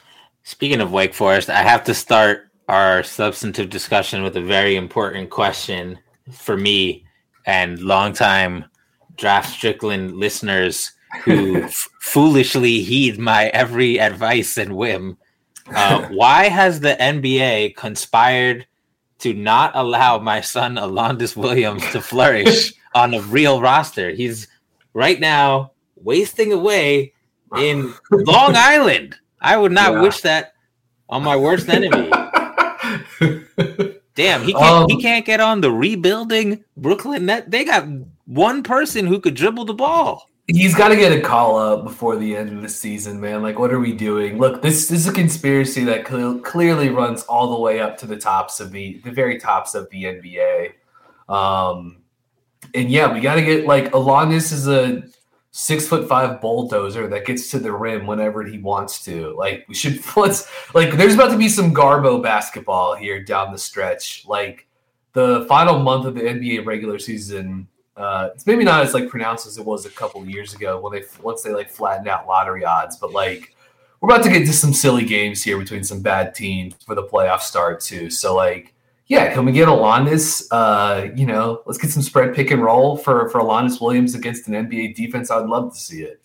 Speaking 0.44 0.82
of 0.82 0.92
Wake 0.92 1.13
Forest, 1.13 1.50
I 1.50 1.62
have 1.62 1.84
to 1.86 1.94
start 1.94 2.50
our 2.68 3.04
substantive 3.04 3.70
discussion 3.70 4.24
with 4.24 4.36
a 4.36 4.42
very 4.42 4.75
important 4.75 5.30
question 5.30 6.00
for 6.32 6.58
me 6.58 7.06
and 7.46 7.80
longtime 7.80 8.66
Draft 9.16 9.52
Strickland 9.52 10.16
listeners 10.16 10.92
who 11.24 11.58
f- 11.63 11.90
foolishly 12.00 12.82
heed 12.82 13.20
my 13.20 13.48
every 13.48 14.00
advice 14.00 14.58
and 14.58 14.75
whim. 14.75 15.18
Uh, 15.74 16.08
why 16.12 16.50
has 16.50 16.80
the 16.80 16.96
NBA 17.00 17.75
conspired 17.75 18.66
to 19.24 19.34
not 19.34 19.72
allow 19.75 20.20
my 20.20 20.39
son 20.42 20.77
Alondes 20.77 21.36
Williams 21.36 21.84
to 21.92 22.01
flourish 22.01 22.74
on 22.96 23.13
a 23.13 23.22
real 23.22 23.60
roster. 23.62 24.12
He's 24.12 24.48
right 24.94 25.20
now 25.20 25.72
wasting 25.96 26.51
away 26.53 27.13
in 27.58 27.94
Long 28.12 28.53
Island. 28.56 29.15
I 29.42 29.58
would 29.58 29.72
not 29.72 29.94
Yeah. 29.94 30.01
wish 30.01 30.22
that 30.22 30.53
on 31.10 31.24
my 31.24 31.36
worst 31.36 31.68
enemy. 31.70 32.10
Damn, 34.15 34.44
he 34.44 34.53
can't 34.53 34.92
he 34.92 34.96
Um, 34.98 35.01
can't 35.01 35.25
get 35.25 35.39
on 35.39 35.62
the 35.62 35.72
rebuilding 35.72 36.63
Brooklyn 36.77 37.25
net. 37.25 37.50
They 37.50 37.65
got 37.65 37.88
one 38.25 38.62
person 38.62 39.08
who 39.08 39.20
could 39.20 39.34
dribble 39.34 39.65
the 39.65 39.74
ball. 39.74 40.30
He's 40.48 40.76
got 40.76 40.90
to 40.90 40.98
get 40.98 41.14
a 41.14 41.22
call 41.22 41.58
up 41.58 41.86
before 41.86 42.18
the 42.18 42.36
end 42.36 42.50
of 42.50 42.62
the 42.62 42.68
season, 42.68 43.22
man. 43.22 43.42
Like, 43.42 43.58
what 43.58 43.72
are 43.72 43.80
we 43.80 43.94
doing? 43.94 44.38
Look, 44.38 44.62
this, 44.62 44.90
this 44.90 45.00
is 45.00 45.08
a 45.08 45.14
conspiracy 45.14 45.86
that 45.86 46.04
cle- 46.04 46.40
clearly 46.40 46.90
runs 46.90 47.24
all 47.24 47.52
the 47.52 47.60
way 47.60 47.80
up 47.80 47.98
to 48.00 48.06
the 48.06 48.18
tops 48.18 48.60
of 48.60 48.72
the 48.72 49.00
the 49.06 49.12
very 49.12 49.40
tops 49.40 49.74
of 49.74 49.90
the 49.90 50.04
NBA. 50.04 50.74
Um, 51.30 52.02
and 52.74 52.92
yeah, 52.92 53.14
we 53.14 53.22
got 53.22 53.36
to 53.36 53.42
get 53.42 53.66
like 53.66 53.92
Alanis 53.92 54.52
is 54.52 54.68
a 54.68 55.04
six 55.52 55.88
foot 55.88 56.10
five 56.10 56.42
bulldozer 56.42 57.08
that 57.08 57.26
gets 57.26 57.50
to 57.52 57.60
the 57.60 57.72
rim 57.72 58.06
whenever 58.06 58.44
he 58.44 58.58
wants 58.58 59.02
to. 59.06 59.34
Like, 59.38 59.64
we 59.70 59.76
should 59.76 60.02
let's 60.18 60.50
like. 60.76 60.98
There's 60.98 61.14
about 61.14 61.32
to 61.32 61.38
be 61.38 61.48
some 61.48 61.74
Garbo 61.74 62.22
basketball 62.22 62.96
here 62.96 63.24
down 63.24 63.54
the 63.54 63.58
stretch. 63.58 64.26
Like 64.28 64.68
the 65.14 65.46
final 65.48 65.80
month 65.80 66.06
of 66.06 66.16
the 66.16 66.22
NBA 66.22 66.66
regular 66.66 67.00
season 67.00 67.70
uh, 67.96 68.30
it's 68.34 68.48
maybe 68.48 68.64
not 68.64 68.84
as 68.84 68.94
like 68.94 69.08
pronounced 69.10 69.46
as 69.46 69.58
it 69.58 69.66
was 69.66 69.86
a 69.86 69.90
couple 69.90 70.22
of 70.22 70.30
years 70.30 70.54
ago 70.54 70.80
when 70.80 70.94
they 70.94 71.04
once 71.22 71.44
they 71.44 71.54
like 71.54 71.70
flattened 71.70 72.08
out 72.08 72.28
lottery 72.28 72.66
odds, 72.66 72.98
but 72.98 73.12
like 73.12 73.56
we're 74.02 74.10
about 74.10 74.24
to 74.24 74.30
get 74.30 74.46
to 74.48 74.54
some 74.54 74.74
silly 74.74 75.06
games 75.06 75.44
here 75.44 75.58
between 75.58 75.84
some 75.84 76.02
bad 76.02 76.36
teams 76.36 76.76
for 76.86 76.96
the 76.96 77.04
playoff 77.04 77.40
start 77.40 77.80
too. 77.80 78.10
So 78.10 78.36
like, 78.36 78.74
yeah, 79.08 79.32
can 79.34 79.46
we 79.46 79.52
get 79.52 79.68
Alanis? 79.68 80.46
Uh, 80.52 81.10
you 81.16 81.26
know, 81.26 81.62
let's 81.66 81.78
get 81.78 81.92
some 81.92 82.02
spread 82.02 82.36
pick 82.36 82.52
and 82.52 82.64
roll 82.64 82.98
for 82.98 83.30
for 83.30 83.40
Alanis 83.42 83.80
Williams 83.80 84.16
against 84.16 84.48
an 84.48 84.56
NBA 84.56 84.96
defense. 84.96 85.30
I'd 85.30 85.46
love 85.46 85.74
to 85.74 85.80
see 85.80 86.02
it. 86.02 86.20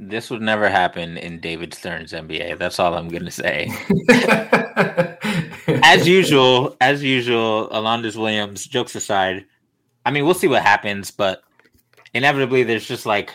This 0.00 0.30
would 0.30 0.42
never 0.42 0.68
happen 0.68 1.16
in 1.16 1.40
David 1.40 1.74
Stern's 1.74 2.12
NBA. 2.12 2.58
That's 2.58 2.78
all 2.78 2.94
I'm 2.94 3.08
gonna 3.08 3.30
say. 3.30 3.68
as 5.82 6.06
usual, 6.06 6.76
as 6.80 7.02
usual, 7.02 7.68
Alondes 7.72 8.16
Williams, 8.16 8.64
jokes 8.66 8.94
aside, 8.94 9.44
I 10.08 10.10
mean, 10.10 10.24
we'll 10.24 10.32
see 10.32 10.48
what 10.48 10.62
happens, 10.62 11.10
but 11.10 11.42
inevitably, 12.14 12.62
there's 12.62 12.88
just 12.88 13.04
like, 13.04 13.30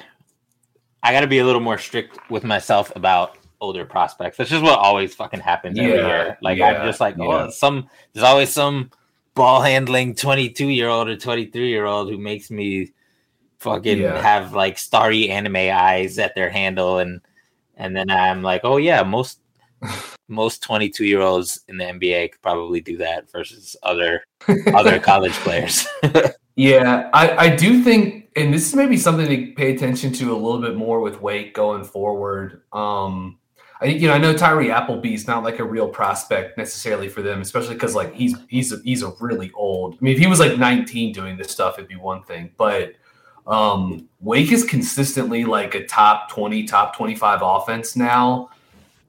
I 1.04 1.14
got 1.14 1.20
to 1.20 1.28
be 1.28 1.38
a 1.38 1.46
little 1.46 1.62
more 1.62 1.78
strict 1.78 2.18
with 2.32 2.44
myself 2.44 2.92
about 2.96 3.38
older 3.62 3.86
prospects. 3.86 4.38
That's 4.38 4.50
just 4.50 4.64
what 4.64 4.80
always 4.80 5.14
fucking 5.14 5.42
happens 5.42 5.78
every 5.78 5.92
year. 5.92 6.36
Like, 6.42 6.58
yeah, 6.58 6.70
I'm 6.70 6.88
just 6.88 7.00
like, 7.00 7.14
oh, 7.20 7.30
yeah. 7.30 7.46
oh, 7.46 7.50
some, 7.52 7.88
there's 8.12 8.24
always 8.24 8.52
some 8.52 8.90
ball 9.36 9.62
handling 9.62 10.16
22 10.16 10.68
year 10.70 10.90
old 10.90 11.10
or 11.10 11.16
23 11.16 11.70
year 11.70 11.86
old 11.86 12.10
who 12.10 12.18
makes 12.18 12.50
me 12.50 12.92
fucking 13.60 14.00
Yeah. 14.00 14.20
have 14.20 14.54
like 14.54 14.80
starry 14.80 15.30
anime 15.30 15.56
eyes 15.56 16.18
at 16.18 16.34
their 16.34 16.50
handle. 16.50 16.98
And, 16.98 17.22
and 17.78 17.96
then 17.96 18.10
I'm 18.10 18.42
like, 18.42 18.62
oh, 18.64 18.78
yeah, 18.78 19.04
most 19.04 19.42
most 20.28 20.64
22 20.64 21.06
year 21.06 21.22
olds 21.22 21.60
in 21.68 21.78
the 21.78 21.84
NBA 21.84 22.32
could 22.32 22.42
probably 22.42 22.82
do 22.82 22.98
that 22.98 23.32
versus 23.32 23.76
other 23.84 24.24
other 24.74 25.00
college 25.00 25.34
players. 25.34 25.86
Yeah, 26.56 27.10
I, 27.14 27.38
I 27.38 27.56
do 27.56 27.84
think, 27.84 28.30
and 28.36 28.54
this 28.54 28.68
is 28.68 28.76
maybe 28.76 28.98
something 28.98 29.28
to 29.28 29.54
pay 29.54 29.74
attention 29.74 30.14
to 30.14 30.34
a 30.34 30.38
little 30.38 30.62
bit 30.62 30.76
more 30.76 31.02
with 31.02 31.22
Wake 31.22 31.54
going 31.54 31.84
forward. 31.84 32.62
Um, 32.72 33.40
I 33.82 33.86
you 33.86 34.08
know 34.08 34.14
I 34.14 34.18
know 34.18 34.34
Tyree 34.34 34.72
Appleby's 34.72 35.28
not 35.28 35.44
like 35.44 35.60
a 35.60 35.64
real 35.64 35.90
prospect 35.90 36.58
necessarily 36.58 37.10
for 37.10 37.22
them, 37.22 37.42
especially 37.42 37.74
because 37.74 37.96
like 37.96 38.14
he's 38.14 38.36
he's 38.48 38.72
a, 38.72 38.78
he's 38.84 39.04
a 39.04 39.14
really 39.20 39.52
old. 39.56 39.96
I 39.96 39.98
mean, 40.02 40.14
if 40.14 40.20
he 40.20 40.28
was 40.28 40.40
like 40.40 40.58
19 40.58 41.12
doing 41.12 41.38
this 41.38 41.52
stuff, 41.52 41.78
it'd 41.78 41.90
be 41.90 41.96
one 41.96 42.24
thing, 42.24 42.52
but 42.58 42.94
um, 43.46 44.08
Wake 44.22 44.52
is 44.52 44.64
consistently 44.64 45.44
like 45.44 45.76
a 45.76 45.86
top 45.86 46.30
20, 46.32 46.64
top 46.64 46.96
25 46.96 47.40
offense 47.42 47.96
now. 47.96 48.50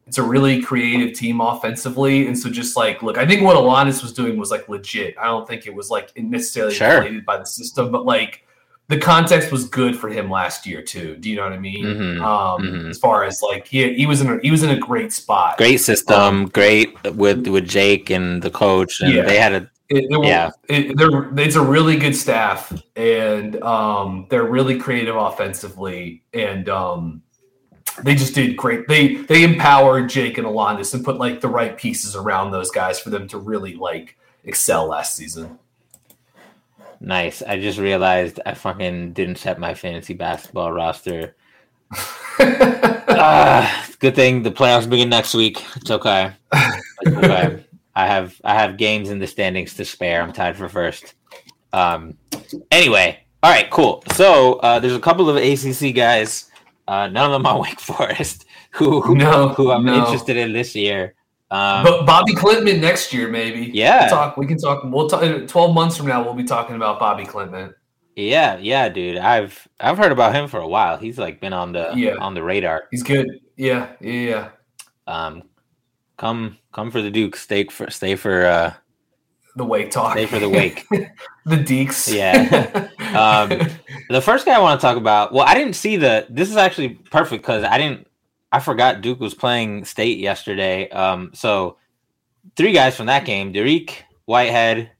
It's 0.06 0.18
a 0.18 0.22
really 0.22 0.60
creative 0.62 1.16
team 1.16 1.40
offensively, 1.40 2.26
and 2.26 2.38
so 2.38 2.50
just 2.50 2.76
like 2.76 3.02
look, 3.02 3.16
I 3.16 3.26
think 3.26 3.42
what 3.42 3.56
Alanis 3.56 4.02
was 4.02 4.12
doing 4.12 4.36
was 4.36 4.50
like 4.50 4.68
legit. 4.68 5.16
I 5.18 5.24
don't 5.24 5.48
think 5.48 5.66
it 5.66 5.74
was 5.74 5.88
like 5.90 6.10
necessarily 6.16 6.74
Sure. 6.74 6.96
inflated 6.98 7.24
by 7.24 7.38
the 7.38 7.46
system, 7.46 7.90
but 7.90 8.04
like 8.04 8.42
the 8.88 8.98
context 8.98 9.50
was 9.50 9.66
good 9.66 9.96
for 9.98 10.10
him 10.10 10.30
last 10.30 10.66
year 10.66 10.82
too. 10.82 11.16
Do 11.16 11.30
you 11.30 11.36
know 11.36 11.44
what 11.44 11.54
I 11.54 11.58
mean? 11.58 11.86
Mhm, 11.86 12.20
Um, 12.20 12.62
mhm. 12.62 12.90
As 12.90 12.98
far 12.98 13.24
as 13.24 13.40
like 13.40 13.66
he 13.66 13.94
he 13.94 14.04
was 14.04 14.20
in 14.20 14.28
a, 14.30 14.38
he 14.42 14.50
was 14.50 14.62
in 14.62 14.68
a 14.70 14.76
great 14.78 15.10
spot. 15.10 15.56
great 15.56 15.78
system, 15.80 16.46
great 16.48 16.92
with 17.14 17.46
with 17.46 17.66
Jake 17.66 18.10
and 18.10 18.42
the 18.42 18.50
coach, 18.50 19.00
and 19.00 19.10
Yeah. 19.14 19.22
they 19.24 19.38
had 19.38 19.52
a 19.54 19.70
It, 19.90 20.04
it, 20.10 20.24
Yeah. 20.24 20.50
it, 20.68 20.96
they're, 20.96 21.30
it's 21.38 21.56
a 21.56 21.62
really 21.62 21.96
good 21.96 22.16
staff, 22.16 22.72
and 22.96 23.62
um, 23.62 24.26
they're 24.30 24.44
really 24.56 24.78
creative 24.78 25.14
offensively, 25.14 26.22
and 26.32 26.68
um, 26.70 27.22
they 28.02 28.14
just 28.14 28.34
did 28.34 28.56
great. 28.56 28.88
They 28.88 29.16
they 29.16 29.44
empowered 29.44 30.08
Jake 30.08 30.38
and 30.38 30.46
Alondes 30.46 30.94
and 30.94 31.04
put 31.04 31.16
like 31.18 31.40
the 31.40 31.48
right 31.48 31.76
pieces 31.76 32.16
around 32.16 32.50
those 32.50 32.70
guys 32.70 32.98
for 32.98 33.10
them 33.10 33.28
to 33.28 33.38
really 33.38 33.74
like 33.74 34.16
excel 34.44 34.86
last 34.86 35.16
season. 35.16 35.58
nice. 37.00 37.42
I 37.42 37.60
just 37.60 37.78
realized 37.78 38.40
I 38.46 38.54
fucking 38.54 39.12
didn't 39.12 39.38
set 39.38 39.58
my 39.58 39.74
fantasy 39.74 40.14
basketball 40.14 40.72
roster. 40.72 41.36
Ah, 43.16 43.86
good 44.00 44.16
thing 44.16 44.42
the 44.42 44.50
playoffs 44.50 44.88
begin 44.90 45.08
next 45.08 45.34
week. 45.34 45.64
It's 45.76 45.90
okay. 45.90 46.32
It's 46.52 47.16
okay. 47.16 47.64
I 47.94 48.06
have 48.06 48.40
I 48.42 48.54
have 48.54 48.76
games 48.76 49.10
in 49.10 49.20
the 49.20 49.26
standings 49.26 49.74
to 49.74 49.84
spare. 49.84 50.20
I'm 50.20 50.32
tied 50.32 50.56
for 50.56 50.68
first. 50.68 51.14
Um. 51.72 52.18
Anyway, 52.72 53.20
all 53.42 53.50
right, 53.50 53.70
cool. 53.70 54.02
So 54.14 54.54
uh, 54.54 54.80
there's 54.80 54.96
a 54.96 55.00
couple 55.00 55.28
of 55.30 55.36
ACC 55.36 55.94
guys. 55.94 56.50
Uh, 56.86 57.08
none 57.08 57.26
of 57.26 57.32
them 57.32 57.46
on 57.46 57.60
Wake 57.62 57.80
Forest. 57.80 58.46
Who 58.72 59.00
who, 59.00 59.14
No, 59.14 59.48
who 59.50 59.70
I'm 59.70 59.84
no. 59.84 59.94
interested 59.94 60.36
in 60.36 60.52
this 60.52 60.74
year. 60.74 61.14
Um, 61.50 61.84
but 61.84 62.04
Bobby 62.06 62.34
Clinton 62.34 62.80
next 62.80 63.12
year, 63.12 63.28
maybe. 63.28 63.70
Yeah. 63.72 64.00
we'll 64.02 64.10
talk. 64.10 64.36
We 64.36 64.46
can 64.46 64.58
talk. 64.58 64.82
We'll 64.84 65.08
talk. 65.08 65.46
Twelve 65.48 65.74
months 65.74 65.96
from 65.96 66.06
now, 66.08 66.22
we'll 66.24 66.34
be 66.34 66.44
talking 66.44 66.74
about 66.76 66.98
Bobby 66.98 67.24
Clinton. 67.24 67.74
yeah, 68.16 68.56
yeah, 68.58 68.88
dude. 68.88 69.18
I've 69.18 69.66
I've 69.80 69.98
heard 69.98 70.12
about 70.12 70.34
him 70.34 70.48
for 70.48 70.58
a 70.60 70.66
while. 70.68 70.96
He's 70.96 71.18
like 71.18 71.40
been 71.40 71.52
on 71.52 71.72
the 71.72 71.92
Yeah. 71.94 72.16
on 72.16 72.34
the 72.34 72.42
radar. 72.42 72.84
He's 72.90 73.02
good. 73.02 73.28
Yeah, 73.56 73.92
yeah, 74.00 74.12
yeah. 74.12 74.48
Um, 75.06 75.42
come 76.16 76.58
come 76.72 76.90
for 76.90 77.02
the 77.02 77.10
Duke. 77.10 77.36
Stay 77.36 77.64
for 77.64 77.88
stay 77.90 78.16
for 78.16 78.46
uh 78.46 78.74
The 79.56 79.64
Wake 79.64 79.90
talk. 79.90 80.12
stay 80.12 80.26
for 80.26 80.38
the 80.38 80.48
Wake. 80.48 80.86
the 80.90 81.56
Deeks. 81.56 82.12
Yeah. 82.12 82.88
Um, 83.16 83.68
The 84.10 84.20
first 84.20 84.44
guy 84.44 84.54
I 84.54 84.58
want 84.60 84.78
to 84.80 84.86
talk 84.86 84.98
about. 84.98 85.32
Well, 85.32 85.46
I 85.46 85.54
didn't 85.54 85.74
see 85.76 85.96
the. 85.96 86.26
This 86.28 86.50
is 86.50 86.56
actually 86.58 86.90
perfect 86.90 87.42
because 87.42 87.64
I 87.64 87.78
didn't. 87.78 88.06
I 88.52 88.60
forgot 88.60 89.00
Duke 89.00 89.18
was 89.18 89.32
playing 89.34 89.84
State 89.86 90.18
yesterday. 90.18 90.90
Um, 90.90 91.30
so 91.32 91.78
three 92.54 92.72
guys 92.72 92.96
from 92.96 93.06
that 93.06 93.24
game: 93.24 93.52
Dariq 93.54 93.92
Whitehead, 94.26 94.90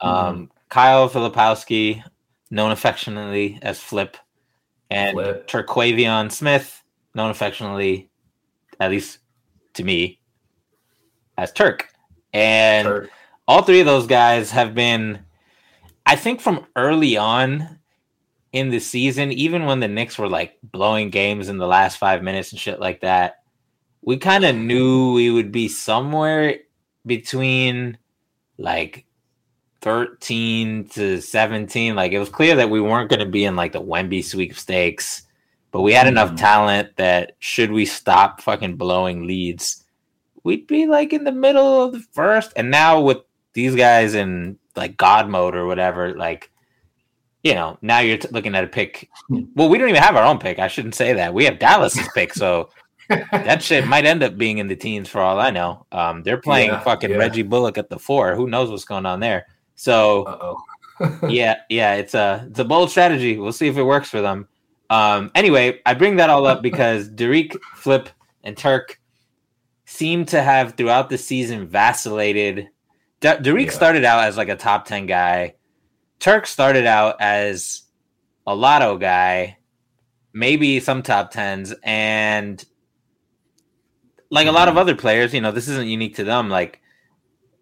um, 0.00 0.50
Kyle 0.70 1.08
Filipowski, 1.10 2.02
known 2.50 2.70
affectionately 2.70 3.58
as 3.60 3.78
Flip, 3.78 4.16
and 4.90 5.14
Flip. 5.14 5.46
Terquavion 5.46 6.32
Smith, 6.32 6.82
known 7.14 7.30
affectionately, 7.30 8.08
at 8.80 8.90
least 8.90 9.18
to 9.74 9.84
me, 9.84 10.18
as 11.36 11.52
Turk. 11.52 11.88
And 12.32 12.88
Or- 12.88 13.10
all 13.50 13.62
three 13.62 13.80
of 13.80 13.86
those 13.86 14.06
guys 14.06 14.52
have 14.52 14.76
been, 14.76 15.18
I 16.06 16.14
think, 16.14 16.40
from 16.40 16.66
early 16.76 17.16
on 17.16 17.80
in 18.52 18.70
the 18.70 18.78
season, 18.78 19.32
even 19.32 19.64
when 19.64 19.80
the 19.80 19.88
Knicks 19.88 20.16
were 20.16 20.28
like 20.28 20.56
blowing 20.62 21.10
games 21.10 21.48
in 21.48 21.58
the 21.58 21.66
last 21.66 21.96
five 21.96 22.22
minutes 22.22 22.52
and 22.52 22.60
shit 22.60 22.78
like 22.78 23.00
that, 23.00 23.42
we 24.02 24.18
kind 24.18 24.44
of 24.44 24.54
knew 24.54 25.14
we 25.14 25.30
would 25.30 25.50
be 25.50 25.66
somewhere 25.66 26.58
between 27.04 27.98
like 28.56 29.04
13 29.80 30.84
to 30.90 31.20
17. 31.20 31.96
Like 31.96 32.12
it 32.12 32.20
was 32.20 32.28
clear 32.28 32.54
that 32.54 32.70
we 32.70 32.80
weren't 32.80 33.10
going 33.10 33.18
to 33.18 33.26
be 33.26 33.44
in 33.46 33.56
like 33.56 33.72
the 33.72 33.82
Wemby 33.82 34.24
sweepstakes, 34.24 35.22
but 35.72 35.80
we 35.80 35.92
had 35.92 36.06
enough 36.06 36.30
Mhm. 36.30 36.36
talent 36.36 36.96
that 36.98 37.32
should 37.40 37.72
we 37.72 37.84
stop 37.84 38.42
fucking 38.42 38.76
blowing 38.76 39.26
leads, 39.26 39.84
we'd 40.44 40.68
be 40.68 40.86
like 40.86 41.12
in 41.12 41.24
the 41.24 41.32
middle 41.32 41.82
of 41.82 41.94
the 41.94 42.04
first. 42.12 42.52
And 42.54 42.70
now 42.70 43.00
with 43.00 43.18
these 43.52 43.74
guys 43.74 44.14
in 44.14 44.58
like 44.76 44.96
God 44.96 45.28
mode 45.28 45.54
or 45.54 45.66
whatever, 45.66 46.14
like, 46.14 46.50
you 47.42 47.54
know, 47.54 47.78
now 47.82 48.00
you're 48.00 48.18
t- 48.18 48.28
looking 48.30 48.54
at 48.54 48.64
a 48.64 48.68
pick. 48.68 49.08
Well, 49.54 49.68
we 49.68 49.78
don't 49.78 49.88
even 49.88 50.02
have 50.02 50.16
our 50.16 50.24
own 50.24 50.38
pick. 50.38 50.58
I 50.58 50.68
shouldn't 50.68 50.94
say 50.94 51.12
that. 51.12 51.34
We 51.34 51.44
have 51.44 51.58
Dallas's 51.58 52.08
pick. 52.14 52.34
So 52.34 52.70
that 53.08 53.62
shit 53.62 53.86
might 53.86 54.06
end 54.06 54.22
up 54.22 54.36
being 54.36 54.58
in 54.58 54.68
the 54.68 54.76
teens 54.76 55.08
for 55.08 55.20
all 55.20 55.38
I 55.38 55.50
know. 55.50 55.86
Um, 55.92 56.22
they're 56.22 56.40
playing 56.40 56.70
Yeah, 56.70 56.80
fucking 56.80 57.10
yeah. 57.10 57.16
Reggie 57.16 57.42
Bullock 57.42 57.78
at 57.78 57.90
the 57.90 57.98
four. 57.98 58.34
Who 58.34 58.48
knows 58.48 58.70
what's 58.70 58.84
going 58.84 59.06
on 59.06 59.20
there? 59.20 59.46
So 59.74 60.58
yeah, 61.28 61.56
yeah, 61.68 61.94
it's 61.94 62.14
a 62.14 62.46
it's 62.50 62.58
a 62.58 62.64
bold 62.64 62.90
strategy. 62.90 63.38
We'll 63.38 63.52
see 63.52 63.68
if 63.68 63.76
it 63.76 63.82
works 63.82 64.08
for 64.10 64.20
them. 64.20 64.48
Um, 64.90 65.30
anyway, 65.34 65.80
I 65.86 65.94
bring 65.94 66.16
that 66.16 66.30
all 66.30 66.46
up 66.46 66.62
because 66.62 67.08
Dariq, 67.08 67.56
Flip, 67.76 68.08
and 68.44 68.56
Turk 68.56 69.00
seem 69.84 70.24
to 70.26 70.42
have 70.42 70.74
throughout 70.76 71.08
the 71.08 71.18
season 71.18 71.66
vacillated 71.66 72.68
D- 73.20 73.28
Dariq 73.28 73.66
Yeah. 73.66 73.72
started 73.72 74.04
out 74.04 74.24
as 74.24 74.36
like 74.36 74.48
a 74.48 74.56
top 74.56 74.86
10 74.86 75.06
guy. 75.06 75.54
Turk 76.18 76.46
started 76.46 76.86
out 76.86 77.16
as 77.20 77.82
a 78.46 78.54
lotto 78.54 78.96
guy, 78.96 79.58
maybe 80.32 80.80
some 80.80 81.02
top 81.02 81.32
10s. 81.32 81.74
And 81.82 82.64
like 84.30 84.46
a 84.46 84.52
lot 84.52 84.68
of 84.68 84.72
mm-hmm. 84.72 84.80
other 84.80 84.96
players, 84.96 85.34
you 85.34 85.40
know, 85.40 85.52
this 85.52 85.68
isn't 85.68 85.88
unique 85.88 86.16
to 86.16 86.24
them. 86.24 86.48
Like 86.48 86.80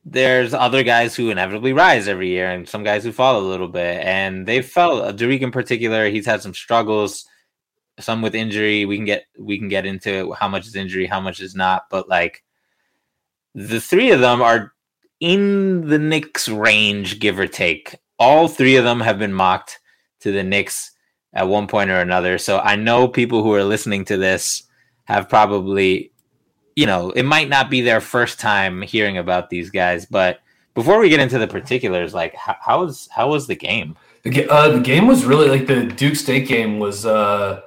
there's 0.04 0.54
other 0.54 0.82
guys 0.82 1.14
who 1.16 1.30
inevitably 1.30 1.72
rise 1.72 2.08
every 2.08 2.28
year 2.28 2.50
and 2.50 2.68
some 2.68 2.84
guys 2.84 3.04
who 3.04 3.12
fall 3.12 3.40
a 3.40 3.48
little 3.48 3.68
bit. 3.68 4.04
And 4.04 4.46
they 4.46 4.62
fell, 4.62 5.12
Dariq 5.12 5.40
in 5.40 5.50
particular, 5.50 6.08
he's 6.08 6.26
had 6.26 6.40
some 6.42 6.54
struggles, 6.54 7.26
some 7.98 8.22
with 8.22 8.34
injury. 8.34 8.84
We 8.84 8.96
can 8.96 9.06
get, 9.06 9.24
we 9.38 9.58
can 9.58 9.68
get 9.68 9.86
into 9.86 10.32
how 10.32 10.48
much 10.48 10.66
is 10.66 10.76
injury, 10.76 11.06
how 11.06 11.20
much 11.20 11.40
is 11.40 11.54
not. 11.54 11.84
But 11.90 12.08
like 12.08 12.44
the 13.54 13.80
three 13.80 14.12
of 14.12 14.20
them 14.20 14.40
are 14.40 14.72
in 15.20 15.88
the 15.88 15.98
Knicks 15.98 16.48
range, 16.48 17.18
give 17.18 17.38
or 17.38 17.46
take. 17.46 17.96
All 18.18 18.48
three 18.48 18.76
of 18.76 18.84
them 18.84 19.00
have 19.00 19.18
been 19.18 19.32
mocked 19.32 19.80
to 20.20 20.32
the 20.32 20.42
Knicks 20.42 20.92
at 21.32 21.48
one 21.48 21.66
point 21.66 21.90
or 21.90 22.00
another. 22.00 22.38
So 22.38 22.58
I 22.58 22.76
know 22.76 23.08
people 23.08 23.42
who 23.42 23.52
are 23.54 23.64
listening 23.64 24.04
to 24.06 24.16
this 24.16 24.64
have 25.04 25.28
probably, 25.28 26.12
you 26.76 26.87
know, 26.87 27.10
it 27.10 27.25
might 27.25 27.48
not 27.48 27.70
be 27.70 27.80
their 27.80 28.00
first 28.00 28.40
time 28.40 28.82
hearing 28.82 29.18
about 29.18 29.50
these 29.50 29.70
guys. 29.70 30.06
But 30.06 30.40
before 30.75 30.98
we 30.98 31.08
get 31.08 31.20
into 31.20 31.38
the 31.38 31.48
particulars, 31.48 32.14
like 32.14 32.34
how, 32.34 32.56
how 32.60 32.80
was 32.84 33.08
how 33.10 33.30
was 33.30 33.46
the 33.46 33.56
game? 33.56 33.96
The, 34.22 34.48
uh, 34.48 34.70
the 34.70 34.80
game 34.80 35.06
was 35.06 35.25
really 35.25 35.48
like 35.48 35.66
the 35.66 35.84
Duke 35.84 36.16
State 36.16 36.48
game 36.48 36.78
was 36.78 37.06
uh 37.06 37.60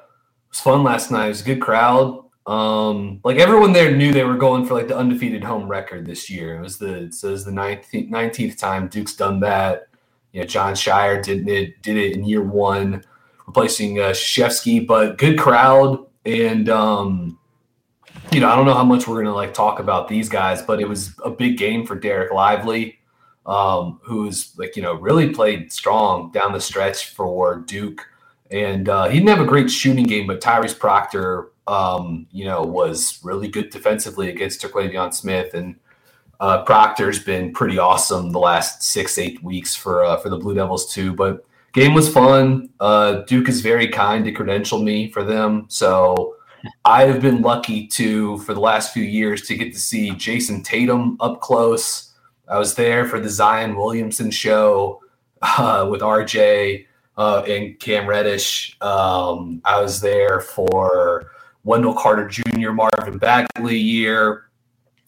was 0.50 0.60
fun 0.60 0.84
last 0.84 1.12
night. 1.12 1.25
It 1.25 1.29
was 1.29 1.41
a 1.41 1.46
good 1.46 1.62
crowd. 1.62 2.24
Um, 2.48 3.19
like 3.24 3.38
everyone 3.38 3.71
there 3.71 3.95
knew 3.95 4.12
they 4.12 4.24
were 4.24 4.38
going 4.38 4.65
for 4.65 4.74
like 4.74 4.88
the 4.88 4.98
undefeated 4.98 5.43
home 5.43 5.67
record 5.67 6.05
this 6.05 6.29
year. 6.29 6.57
It 6.57 6.62
was 6.62 6.77
the 6.77 7.03
it 7.03 7.24
was 7.24 7.45
the 7.45 7.51
19th, 7.51 8.10
19th 8.10 8.57
time 8.57 8.88
Duke's 8.88 9.15
done 9.15 9.39
that. 9.41 9.88
You 10.31 10.41
know, 10.41 10.48
Jon 10.48 10.74
Scheyer 10.74 11.24
did 11.24 11.48
it 11.48 11.81
did 11.81 11.98
it 11.98 12.15
in 12.15 12.24
year 12.24 12.43
one, 12.43 13.03
replacing 13.45 14.00
uh, 14.00 14.10
Krzyzewski. 14.10 14.86
But 14.88 15.17
good 15.17 15.38
crowd, 15.38 16.05
and 16.25 16.67
um, 16.69 17.38
you 18.31 18.39
know, 18.39 18.50
I 18.50 18.55
don't 18.55 18.65
know 18.65 18.74
how 18.74 18.86
much 18.86 19.07
we're 19.07 19.21
gonna 19.21 19.36
like 19.36 19.53
talk 19.53 19.79
about 19.79 20.07
these 20.07 20.29
guys, 20.29 20.62
but 20.62 20.81
it 20.81 20.89
was 20.89 21.13
a 21.24 21.29
big 21.29 21.57
game 21.57 21.86
for 21.86 22.00
Dereck 22.00 22.31
Lively 22.31 22.98
um, 23.45 24.00
who's 24.03 24.57
like 24.57 24.75
you 24.75 24.81
know 24.81 24.93
really 24.93 25.29
played 25.33 25.71
strong 25.71 26.31
down 26.31 26.53
the 26.53 26.62
stretch 26.62 27.10
for 27.10 27.57
Duke, 27.60 28.07
and 28.50 28.88
uh, 28.89 29.07
he 29.07 29.19
didn't 29.19 29.29
have 29.29 29.41
a 29.41 29.50
great 29.50 29.69
shooting 29.69 30.05
game, 30.05 30.27
but 30.27 30.41
Tyrese 30.41 30.77
Proctor, 30.77 31.50
um, 31.68 32.27
you 32.32 32.46
know, 32.46 32.62
was 32.62 33.20
really 33.24 33.48
good 33.48 33.70
defensively 33.70 34.30
against 34.30 34.62
Terquavion 34.62 35.13
Smith, 35.13 35.53
and 35.53 35.75
uh, 36.39 36.63
Proctor's 36.63 37.24
been 37.24 37.53
pretty 37.53 37.77
awesome 37.77 38.32
the 38.32 38.39
last 38.39 38.84
six 38.84 39.18
eight 39.18 39.41
weeks 39.44 39.75
for 39.75 40.03
uh, 40.03 40.18
for 40.18 40.30
the 40.30 40.38
Blue 40.38 40.56
Devils 40.56 40.94
too. 40.94 41.13
But 41.13 41.46
game 41.74 41.94
was 41.94 42.12
fun. 42.12 42.70
Uh, 42.80 43.22
Duke 43.22 43.50
is 43.50 43.62
very 43.62 43.88
kind 43.88 44.25
to 44.25 44.32
credential 44.32 44.80
me 44.80 45.10
for 45.10 45.24
them, 45.24 45.65
so. 45.68 46.36
I 46.86 47.06
have 47.06 47.24
been 47.24 47.41
lucky 47.41 47.88
to, 47.88 48.38
for 48.41 48.53
the 48.53 48.60
last 48.60 48.94
few 48.94 49.01
years, 49.01 49.48
to 49.48 49.56
get 49.56 49.74
to 49.74 49.80
see 49.80 50.12
Jayson 50.12 50.63
Tatum 50.63 51.18
up 51.20 51.41
close. 51.41 52.13
I 52.48 52.60
was 52.60 52.75
there 52.75 53.08
for 53.08 53.20
the 53.20 53.30
Zion 53.30 53.75
Williamson 53.75 54.30
show 54.30 55.01
uh, 55.41 55.88
with 55.89 56.01
RJ 56.01 56.86
uh, 57.18 57.44
and 57.48 57.80
Cam 57.80 58.08
Reddish. 58.08 58.77
Um, 58.82 59.62
I 59.65 59.82
was 59.82 60.01
there 60.01 60.41
for 60.41 61.31
Wendell 61.63 61.94
Carter 61.94 62.27
Jr., 62.27 62.72
Marvin 62.72 63.18
Bagley 63.18 63.77
year, 63.77 64.50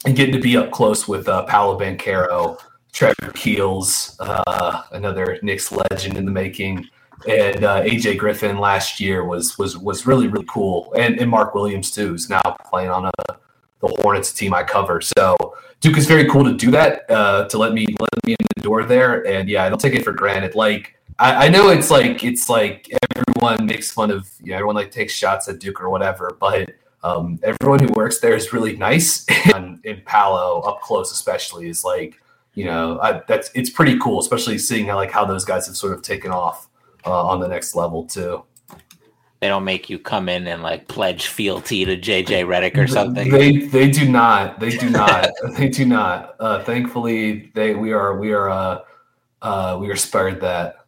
and 0.06 0.16
getting 0.16 0.34
to 0.34 0.40
be 0.42 0.58
up 0.58 0.72
close 0.72 1.08
with 1.08 1.28
uh, 1.28 1.44
Paolo 1.44 1.80
Banchero, 1.80 2.60
Trevor 2.92 3.32
Keels, 3.34 4.16
uh, 4.20 4.84
another 4.92 5.40
Knicks 5.42 5.72
legend 5.72 6.18
in 6.18 6.26
the 6.26 6.32
making, 6.32 6.88
and 7.28 7.64
uh, 7.64 7.82
AJ 7.84 8.18
Griffin 8.18 8.58
last 8.58 9.00
year 9.00 9.26
was 9.26 9.58
was 9.58 9.78
was 9.78 10.06
really 10.06 10.28
really 10.28 10.46
cool, 10.48 10.94
and, 10.98 11.20
and 11.20 11.30
Mark 11.30 11.56
Williams 11.56 11.92
too, 11.92 12.10
who's 12.10 12.30
now 12.30 12.42
playing 12.66 12.90
on 12.90 13.06
a 13.06 13.40
the 13.84 14.02
Hornets 14.02 14.32
team 14.32 14.54
I 14.54 14.64
cover. 14.64 15.02
So 15.02 15.36
Duke 15.82 15.98
is 15.98 16.08
very 16.08 16.28
cool 16.30 16.46
to 16.46 16.54
do 16.54 16.72
that, 16.72 17.10
uh, 17.12 17.48
to 17.50 17.58
let 17.58 17.74
me 17.74 17.86
let 18.00 18.26
me 18.26 18.34
in 18.40 18.48
the 18.56 18.62
door 18.62 18.84
there. 18.84 19.28
And 19.28 19.50
yeah, 19.50 19.66
I 19.66 19.70
don't 19.70 19.80
take 19.80 19.94
it 19.94 20.04
for 20.04 20.14
granted. 20.14 20.56
Like 20.56 20.96
I, 21.20 21.46
I 21.46 21.50
know 21.50 21.70
it's 21.70 21.92
like 21.92 22.24
it's 22.24 22.50
like 22.50 22.92
everyone 23.16 23.66
makes 23.66 23.92
fun 23.92 24.12
of 24.12 24.30
you 24.42 24.52
know, 24.52 24.56
everyone 24.56 24.76
like 24.76 24.92
takes 24.92 25.14
shots 25.14 25.48
at 25.48 25.60
Duke 25.60 25.82
or 25.82 25.90
whatever, 25.90 26.36
but 26.40 26.72
um, 27.04 27.40
everyone 27.44 27.80
who 27.80 27.90
works 27.96 28.20
there 28.20 28.36
is 28.36 28.54
really 28.54 28.76
nice. 28.76 29.26
and 29.54 29.84
in 29.86 30.02
Paolo, 30.06 30.62
up 30.62 30.82
close 30.82 31.12
especially, 31.12 31.68
is 31.70 31.84
like 31.84 32.22
you 32.56 32.66
know 32.66 33.00
I, 33.02 33.22
that's 33.28 33.52
it's 33.54 33.70
pretty 33.70 33.98
cool, 34.00 34.20
especially 34.20 34.58
seeing 34.58 34.88
how 34.88 34.96
like 34.96 35.12
how 35.12 35.26
those 35.26 35.46
guys 35.46 35.68
have 35.68 35.78
sort 35.78 35.94
of 35.94 36.02
taken 36.02 36.32
off 36.32 36.70
uh, 37.06 37.28
on 37.28 37.40
the 37.40 37.48
next 37.48 37.76
level 37.76 38.06
too. 38.06 38.44
They 39.40 39.50
don't 39.50 39.66
make 39.66 39.90
you 39.90 40.00
come 40.00 40.30
in 40.30 40.48
and 40.48 40.64
like 40.64 40.88
pledge 40.88 41.28
fealty 41.28 41.84
to 41.84 41.98
JJ 41.98 42.46
Redick 42.46 42.78
or 42.78 42.88
something. 42.88 43.30
They 43.30 43.58
they 43.58 43.92
do 43.92 44.08
not. 44.08 44.60
They 44.60 44.70
do 44.70 44.90
not. 44.90 45.30
they 45.58 45.68
do 45.68 45.86
not. 45.86 46.38
Uh, 46.40 46.64
thankfully, 46.64 47.52
they 47.54 47.76
we 47.76 47.92
are 47.92 48.18
we 48.18 48.32
are 48.32 48.50
uh, 48.50 48.80
uh, 49.42 49.78
we 49.82 49.90
are 49.90 49.98
spared 49.98 50.40
that. 50.42 50.83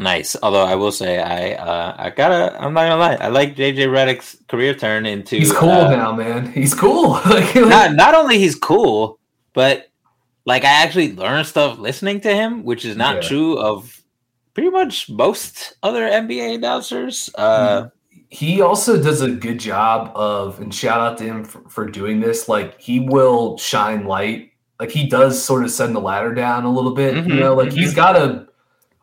Nice. 0.00 0.34
Although 0.42 0.64
I 0.64 0.74
will 0.74 0.92
say 0.92 1.18
I 1.20 1.52
uh, 1.52 1.94
I 1.98 2.10
gotta 2.10 2.56
I'm 2.60 2.72
not 2.72 2.82
gonna 2.88 2.96
lie 2.96 3.14
I 3.20 3.28
like 3.28 3.54
JJ 3.54 3.86
Redick's 3.88 4.36
career 4.48 4.74
turn 4.74 5.04
into 5.06 5.36
He's 5.36 5.52
cool 5.52 5.70
uh, 5.70 5.90
now, 5.94 6.12
man. 6.12 6.50
He's 6.52 6.74
cool. 6.74 7.10
like, 7.26 7.54
not 7.54 7.94
not 7.94 8.14
only 8.14 8.38
he's 8.38 8.54
cool, 8.56 9.18
but 9.52 9.90
like 10.46 10.64
I 10.64 10.82
actually 10.82 11.12
learned 11.14 11.46
stuff 11.46 11.78
listening 11.78 12.20
to 12.22 12.34
him, 12.34 12.64
which 12.64 12.84
is 12.84 12.96
not 12.96 13.16
Yeah. 13.16 13.28
true 13.28 13.58
of 13.58 14.00
pretty 14.54 14.70
much 14.70 15.08
most 15.10 15.74
other 15.82 16.02
NBA 16.08 16.54
announcers. 16.56 17.28
Uh, 17.36 17.88
he 18.30 18.60
also 18.60 19.00
does 19.02 19.20
a 19.22 19.30
good 19.30 19.58
job 19.60 20.12
of, 20.14 20.60
and 20.60 20.72
shout 20.74 21.00
out 21.00 21.18
to 21.18 21.24
him 21.24 21.44
for, 21.44 21.60
for 21.68 21.86
doing 21.86 22.20
this. 22.20 22.48
Like 22.48 22.80
he 22.80 23.00
will 23.00 23.58
shine 23.58 24.06
light. 24.06 24.52
Like 24.78 24.90
he 24.90 25.06
does 25.08 25.42
sort 25.42 25.62
of 25.64 25.70
send 25.70 25.94
the 25.94 26.00
ladder 26.00 26.32
down 26.32 26.64
a 26.64 26.70
little 26.72 26.94
bit. 26.94 27.14
You 27.16 27.22
Mhm, 27.22 27.38
know, 27.40 27.54
like 27.54 27.72
he's 27.72 27.92
got 27.94 28.16
a 28.16 28.46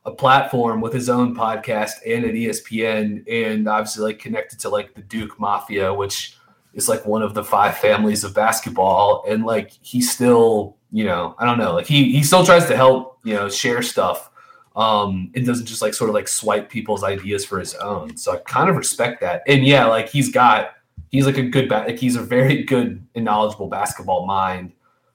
a 0.08 0.12
platform 0.12 0.80
with 0.80 0.94
his 0.94 1.10
own 1.10 1.36
podcast 1.36 1.92
and 2.06 2.24
at 2.24 2.34
ESPN, 2.34 3.24
and 3.30 3.68
obviously 3.68 4.06
like 4.06 4.20
connected 4.20 4.58
to 4.60 4.70
like 4.70 4.96
the 4.96 5.02
Duke 5.02 5.38
Mafia, 5.38 5.94
which 5.94 6.38
is 6.74 6.88
like 6.88 7.06
one 7.06 7.22
of 7.22 7.34
the 7.34 7.44
five 7.44 7.78
families 7.78 8.24
of 8.24 8.34
basketball. 8.34 9.26
And 9.28 9.46
like 9.46 9.70
he 9.82 10.02
still, 10.02 10.78
you 10.94 11.04
know, 11.04 11.36
I 11.38 11.46
don't 11.46 11.58
know, 11.58 11.74
like 11.74 11.88
he 11.88 12.12
he 12.14 12.24
still 12.24 12.46
tries 12.46 12.68
to 12.68 12.76
help, 12.76 13.20
you 13.24 13.34
know, 13.34 13.50
share 13.50 13.84
stuff 13.84 14.32
um 14.78 15.32
and 15.34 15.44
doesn't 15.44 15.66
just 15.66 15.82
like 15.82 15.96
sort 15.96 16.08
of 16.08 16.14
like 16.14 16.28
swipe 16.28 16.70
people's 16.70 17.04
ideas 17.04 17.44
for 17.44 17.60
his 17.60 17.74
own. 17.76 18.16
So 18.16 18.32
i 18.32 18.38
kind 18.38 18.70
of 18.70 18.78
respect 18.78 19.20
that. 19.22 19.44
And 19.48 19.66
yeah 19.66 19.86
like 19.86 20.08
he's 20.08 20.32
got 20.32 20.76
he's 21.10 21.26
like 21.26 21.38
a 21.38 21.44
good 21.44 21.68
ba- 21.68 21.86
like 21.88 22.00
he's 22.00 22.16
a 22.16 22.22
very 22.22 22.64
good 22.64 23.06
and 23.16 23.26
knowledgeable 23.26 23.68
basketball 23.68 24.26
mind. 24.26 24.72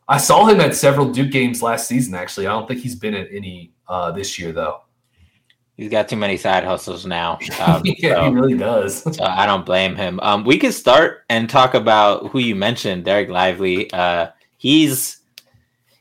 I 0.09 0.19
saw 0.19 0.47
him 0.47 0.61
at 0.61 0.75
several 0.75 1.11
duke 1.13 1.31
games 1.31 1.63
last 1.63 1.87
season 1.87 2.15
actually. 2.15 2.47
I 2.47 2.51
don't 2.51 2.69
think 2.69 2.81
he's 2.81 2.97
been 2.97 3.15
at 3.15 3.29
any 3.33 3.72
uh 3.89 4.11
this 4.13 4.39
year 4.39 4.53
though 4.53 4.81
he's 5.77 5.91
got 5.91 6.09
too 6.09 6.17
many 6.17 6.37
side 6.37 6.65
hustles 6.65 7.07
now. 7.07 7.39
Um, 7.61 7.83
yeah 7.85 8.15
so- 8.17 8.25
he 8.25 8.31
really 8.31 8.57
does 8.57 9.03
So 9.17 9.25
I 9.25 9.47
don't 9.47 9.67
blame 9.67 9.97
him. 9.97 10.21
Um, 10.23 10.45
we 10.45 10.59
could 10.59 10.75
start 10.75 11.25
and 11.29 11.49
talk 11.49 11.75
about 11.75 12.29
who 12.31 12.39
you 12.39 12.55
mentioned, 12.55 13.05
Dereck 13.05 13.29
Lively. 13.29 13.91
Uh, 13.93 14.29
he's 14.59 15.19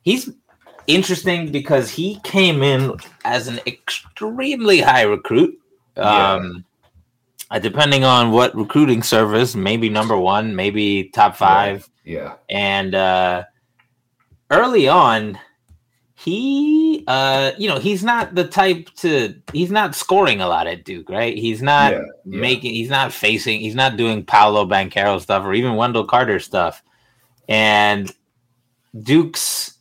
he's 0.04 0.30
interesting 0.88 1.52
because 1.52 1.90
he 1.90 2.20
came 2.24 2.62
in 2.64 2.94
as 3.26 3.48
an 3.48 3.60
extremely 3.66 4.82
high 4.82 5.04
recruit. 5.04 5.58
Um, 5.98 6.66
uh, 7.50 7.60
depending 7.60 8.04
on 8.04 8.32
what 8.32 8.56
recruiting 8.56 9.04
service, 9.04 9.56
maybe 9.56 9.90
number 9.90 10.18
one, 10.18 10.56
maybe 10.56 11.10
top 11.14 11.36
five. 11.36 11.90
yeah 12.06 12.36
And 12.50 12.96
uh, 12.96 13.44
early 14.50 14.88
on, 14.88 15.38
he, 16.24 17.04
uh, 17.08 17.52
you 17.58 17.68
know, 17.68 17.80
he's 17.80 18.04
not 18.04 18.36
the 18.36 18.48
type 18.48 18.90
to, 18.98 19.34
he's 19.54 19.72
not 19.72 19.96
scoring 19.96 20.40
a 20.42 20.48
lot 20.48 20.68
at 20.68 20.84
Duke, 20.86 21.10
right? 21.10 21.36
He's 21.36 21.62
not 21.64 21.94
Yeah, 21.94 22.04
yeah. 22.26 22.40
making, 22.40 22.74
he's 22.74 22.90
not 22.90 23.12
facing, 23.12 23.60
he's 23.62 23.76
not 23.76 23.98
doing 23.98 24.24
Paolo 24.24 24.66
Banchero 24.66 25.20
stuff 25.20 25.44
or 25.44 25.54
even 25.54 25.76
Wendell 25.76 26.06
Carter 26.06 26.40
stuff. 26.40 26.84
And 27.48 28.12
Duke's 29.00 29.80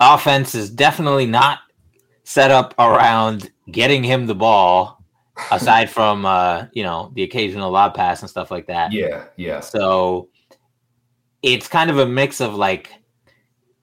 offense 0.00 0.54
is 0.54 0.70
definitely 0.70 1.26
not 1.26 1.60
set 2.24 2.50
up 2.50 2.74
around 2.78 3.50
getting 3.70 4.02
him 4.02 4.26
the 4.26 4.34
ball, 4.34 5.04
aside 5.50 5.90
from, 5.90 6.26
uh, 6.26 6.66
you 6.72 6.82
know, 6.82 7.12
the 7.14 7.22
occasional 7.22 7.70
lob 7.70 7.94
pass 7.94 8.20
and 8.22 8.30
stuff 8.30 8.50
like 8.50 8.66
that. 8.66 8.90
yeah 8.90 9.24
yeah 9.36 9.60
So 9.60 10.28
it's 11.42 11.68
kind 11.68 11.90
of 11.90 11.98
a 11.98 12.06
mix 12.06 12.40
of 12.40 12.54
like, 12.54 12.92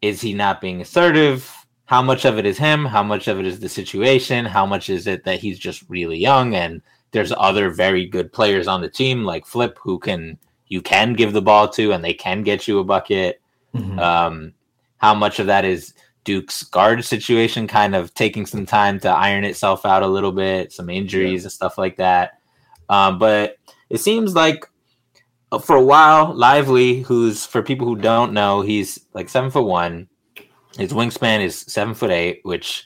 is 0.01 0.21
he 0.21 0.33
not 0.33 0.61
being 0.61 0.81
assertive? 0.81 1.53
How 1.85 2.01
much 2.01 2.25
of 2.25 2.37
it 2.37 2.45
is 2.45 2.57
him? 2.57 2.85
How 2.85 3.03
much 3.03 3.27
of 3.27 3.39
it 3.39 3.45
is 3.45 3.59
the 3.59 3.69
situation? 3.69 4.45
How 4.45 4.65
much 4.65 4.89
is 4.89 5.07
it 5.07 5.23
that 5.23 5.39
he's 5.39 5.57
just 5.57 5.83
really 5.89 6.17
young 6.17 6.55
and 6.55 6.81
there's 7.11 7.31
other 7.37 7.69
very 7.69 8.05
good 8.05 8.31
players 8.33 8.67
on 8.67 8.81
the 8.81 8.89
team 8.89 9.23
like 9.23 9.45
Flip 9.45 9.77
who 9.81 9.97
can 9.97 10.37
you 10.67 10.81
can 10.81 11.13
give 11.13 11.31
the 11.31 11.41
ball 11.41 11.69
to 11.69 11.93
and 11.93 12.03
they 12.03 12.13
can 12.13 12.43
get 12.43 12.67
you 12.67 12.79
a 12.79 12.83
bucket. 12.83 13.41
Mhm. 13.73 13.99
Um, 13.99 14.53
how 14.97 15.13
much 15.13 15.39
of 15.39 15.47
that 15.47 15.63
is 15.63 15.93
Duke's 16.25 16.63
guard 16.63 17.05
situation 17.05 17.67
kind 17.67 17.95
of 17.95 18.13
taking 18.13 18.45
some 18.45 18.65
time 18.65 18.99
to 18.99 19.09
iron 19.09 19.45
itself 19.45 19.85
out 19.85 20.03
a 20.03 20.07
little 20.07 20.33
bit, 20.33 20.73
some 20.73 20.89
injuries 20.89 21.45
and 21.45 21.51
stuff 21.51 21.77
like 21.77 21.95
that. 21.97 22.39
Um, 22.89 23.17
but 23.17 23.55
it 23.89 23.99
seems 23.99 24.35
like 24.35 24.65
for 25.61 25.75
a 25.75 25.83
while, 25.83 26.33
Lively, 26.33 27.01
who's 27.01 27.45
for 27.45 27.61
people 27.61 27.87
who 27.87 27.95
don't 27.95 28.33
know, 28.33 28.61
he's 28.61 28.99
like 29.13 29.29
seven 29.29 29.49
foot 29.49 29.65
one. 29.65 30.09
His 30.77 30.93
wingspan 30.93 31.41
is 31.41 31.59
seven 31.59 31.93
foot 31.93 32.11
eight, 32.11 32.41
which 32.43 32.85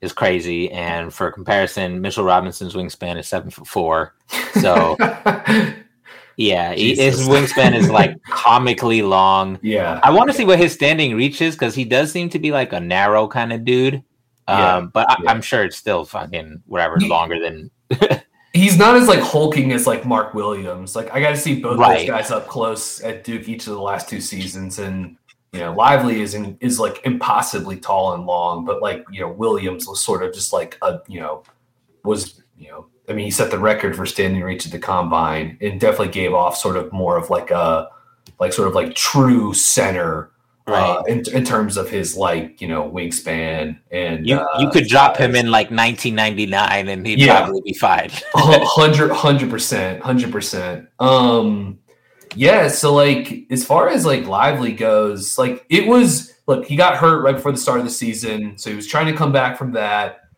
is 0.00 0.12
crazy. 0.12 0.70
And 0.70 1.12
for 1.12 1.32
comparison, 1.32 2.00
Mitchell 2.00 2.24
Robinson's 2.24 2.74
wingspan 2.74 3.18
is 3.18 3.26
seven 3.26 3.50
foot 3.50 3.66
four. 3.66 4.14
So 4.60 4.96
yeah, 6.36 6.74
he, 6.74 6.94
his 6.94 7.26
wingspan 7.26 7.74
is 7.74 7.90
like 7.90 8.22
comically 8.24 9.02
long. 9.02 9.58
yeah. 9.62 9.98
I 10.02 10.10
want 10.10 10.30
to 10.30 10.36
see 10.36 10.44
what 10.44 10.58
his 10.58 10.72
standing 10.72 11.16
reach 11.16 11.40
is 11.40 11.54
because 11.54 11.74
he 11.74 11.84
does 11.84 12.12
seem 12.12 12.28
to 12.30 12.38
be 12.38 12.52
like 12.52 12.72
a 12.72 12.80
narrow 12.80 13.26
kind 13.26 13.52
of 13.52 13.64
dude. 13.64 14.02
Um, 14.46 14.58
Yeah, 14.58 14.80
but 14.92 15.10
I, 15.10 15.16
yeah. 15.22 15.30
I'm 15.30 15.40
sure 15.40 15.64
it's 15.64 15.76
still 15.76 16.04
fucking 16.04 16.62
whatever 16.66 16.98
longer 17.00 17.40
than 17.40 17.70
He's 18.54 18.78
not 18.78 18.96
as 18.96 19.08
like 19.08 19.18
hulking 19.18 19.72
as 19.72 19.86
like 19.86 20.06
Mark 20.06 20.32
Williams. 20.32 20.94
Like 20.94 21.12
I 21.12 21.20
got 21.20 21.30
to 21.30 21.36
see 21.36 21.60
both 21.60 21.76
Right. 21.78 21.98
those 21.98 22.06
guys 22.08 22.30
up 22.30 22.46
close 22.46 23.00
at 23.02 23.24
Duke 23.24 23.48
each 23.48 23.66
of 23.66 23.74
the 23.74 23.82
last 23.82 24.08
two 24.08 24.20
seasons, 24.20 24.78
and 24.78 25.16
you 25.52 25.60
know, 25.60 25.74
Lively 25.74 26.20
is 26.20 26.34
in, 26.34 26.56
is 26.60 26.78
like 26.78 27.00
impossibly 27.04 27.76
tall 27.76 28.14
and 28.14 28.26
long, 28.26 28.64
but 28.64 28.80
like 28.80 29.04
you 29.10 29.20
know, 29.20 29.28
Williams 29.28 29.86
was 29.88 30.00
sort 30.00 30.22
of 30.22 30.32
just 30.32 30.52
like 30.52 30.78
a 30.82 31.00
you 31.08 31.20
know 31.20 31.42
was 32.04 32.42
you 32.56 32.68
know, 32.68 32.86
I 33.08 33.12
mean, 33.12 33.24
he 33.24 33.30
set 33.32 33.50
the 33.50 33.58
record 33.58 33.96
for 33.96 34.06
standing 34.06 34.40
reach 34.42 34.64
at 34.66 34.72
the 34.72 34.78
combine, 34.78 35.58
and 35.60 35.80
definitely 35.80 36.12
gave 36.12 36.32
off 36.32 36.56
sort 36.56 36.76
of 36.76 36.92
more 36.92 37.16
of 37.16 37.30
like 37.30 37.50
a 37.50 37.88
like 38.38 38.52
sort 38.52 38.68
of 38.68 38.74
like 38.74 38.94
true 38.94 39.52
center. 39.52 40.30
Uh, 40.66 41.02
in, 41.08 41.22
in 41.34 41.44
terms 41.44 41.76
of 41.76 41.90
his 41.90 42.16
like 42.16 42.58
you 42.60 42.66
know 42.66 42.90
wingspan 42.90 43.78
and 43.90 44.26
you. 44.26 44.34
uh, 44.36 44.46
you 44.58 44.70
could 44.70 44.86
drop 44.88 45.14
him 45.14 45.34
in 45.34 45.50
like 45.50 45.70
1999 45.70 46.88
and 46.88 47.06
he'd 47.06 47.18
Yeah. 47.18 47.40
probably 47.42 47.60
be 47.60 47.74
fine. 47.74 48.10
hundred 48.34 49.12
hundred 49.12 49.50
percent 49.50 50.02
hundred 50.02 50.32
percent 50.32 50.88
um 51.00 51.78
yeah 52.34 52.66
so 52.68 52.94
like 52.94 53.44
as 53.50 53.62
far 53.64 53.90
as 53.90 54.06
like 54.06 54.24
lively 54.26 54.72
goes 54.72 55.36
like 55.36 55.66
it 55.68 55.86
was 55.86 56.32
look 56.46 56.64
he 56.64 56.76
got 56.76 56.96
hurt 56.96 57.20
right 57.22 57.36
before 57.36 57.52
the 57.52 57.58
start 57.58 57.78
of 57.78 57.84
the 57.84 57.90
season 57.90 58.56
so 58.56 58.70
he 58.70 58.76
was 58.76 58.86
trying 58.86 59.06
to 59.06 59.12
come 59.16 59.32
back 59.32 59.58
from 59.58 59.70
that 59.72 60.28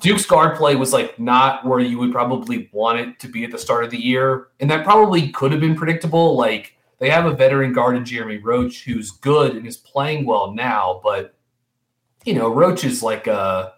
duke's 0.00 0.26
guard 0.26 0.56
play 0.56 0.74
was 0.74 0.92
like 0.92 1.18
not 1.20 1.64
where 1.64 1.78
you 1.80 1.98
would 1.98 2.10
probably 2.12 2.68
want 2.72 2.98
it 2.98 3.18
to 3.20 3.28
be 3.28 3.44
at 3.44 3.50
the 3.52 3.58
start 3.58 3.84
of 3.84 3.90
the 3.90 3.96
year 3.98 4.48
and 4.58 4.68
that 4.70 4.84
probably 4.84 5.30
could 5.30 5.52
have 5.52 5.60
been 5.60 5.76
predictable 5.76 6.36
like 6.36 6.74
they 6.98 7.10
have 7.10 7.26
a 7.26 7.34
veteran 7.34 7.72
guard 7.72 7.96
in 7.96 8.04
jeremy 8.04 8.38
roach 8.38 8.84
who's 8.84 9.10
good 9.10 9.56
and 9.56 9.66
is 9.66 9.76
playing 9.76 10.24
well 10.24 10.52
now 10.52 11.00
but 11.02 11.34
you 12.24 12.34
know 12.34 12.48
roach 12.52 12.84
is 12.84 13.02
like 13.02 13.26
a 13.26 13.72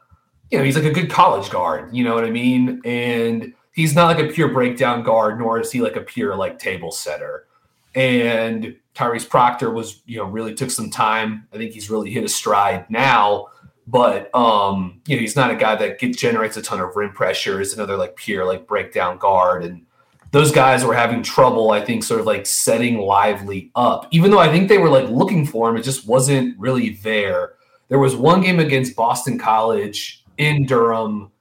you 0.50 0.58
know, 0.58 0.64
he's 0.64 0.76
like 0.76 0.84
a 0.84 0.90
good 0.90 1.10
college 1.10 1.50
guard, 1.50 1.94
you 1.94 2.04
know 2.04 2.14
what 2.14 2.24
I 2.24 2.30
mean? 2.30 2.80
And 2.84 3.54
he's 3.72 3.94
not 3.94 4.06
like 4.06 4.24
a 4.24 4.32
pure 4.32 4.48
breakdown 4.48 5.02
guard, 5.02 5.38
nor 5.38 5.60
is 5.60 5.70
he 5.70 5.80
like 5.80 5.96
a 5.96 6.00
pure 6.00 6.34
like 6.36 6.58
table 6.58 6.90
setter. 6.90 7.46
And 7.94 8.76
Tyrese 8.94 9.28
Proctor 9.28 9.70
was, 9.70 10.02
you 10.06 10.18
know, 10.18 10.24
really 10.24 10.54
took 10.54 10.70
some 10.70 10.90
time. 10.90 11.46
I 11.52 11.56
think 11.56 11.72
he's 11.72 11.90
really 11.90 12.10
hit 12.10 12.24
a 12.24 12.28
stride 12.28 12.90
now, 12.90 13.48
but 13.86 14.34
um, 14.34 15.00
you 15.06 15.16
know, 15.16 15.20
he's 15.20 15.36
not 15.36 15.52
a 15.52 15.56
guy 15.56 15.76
that 15.76 15.98
get, 16.00 16.16
generates 16.16 16.56
a 16.56 16.62
ton 16.62 16.80
of 16.80 16.96
rim 16.96 17.12
pressure. 17.12 17.60
Is 17.60 17.74
another 17.74 17.96
like 17.96 18.16
pure 18.16 18.44
like 18.44 18.66
breakdown 18.66 19.18
guard, 19.18 19.64
and 19.64 19.86
those 20.30 20.52
guys 20.52 20.84
were 20.84 20.94
having 20.94 21.22
trouble. 21.22 21.70
I 21.70 21.84
think 21.84 22.04
sort 22.04 22.20
of 22.20 22.26
like 22.26 22.46
setting 22.46 22.98
Lively 22.98 23.70
up, 23.74 24.06
even 24.10 24.30
though 24.30 24.38
I 24.38 24.50
think 24.50 24.68
they 24.68 24.78
were 24.78 24.88
like 24.88 25.08
looking 25.08 25.46
for 25.46 25.68
him, 25.68 25.76
it 25.76 25.82
just 25.82 26.06
wasn't 26.06 26.58
really 26.58 26.90
there. 26.90 27.54
There 27.88 27.98
was 27.98 28.14
one 28.14 28.40
game 28.40 28.60
against 28.60 28.94
Boston 28.94 29.38
College 29.38 30.24
in 30.38 30.64
Durham, 30.64 31.32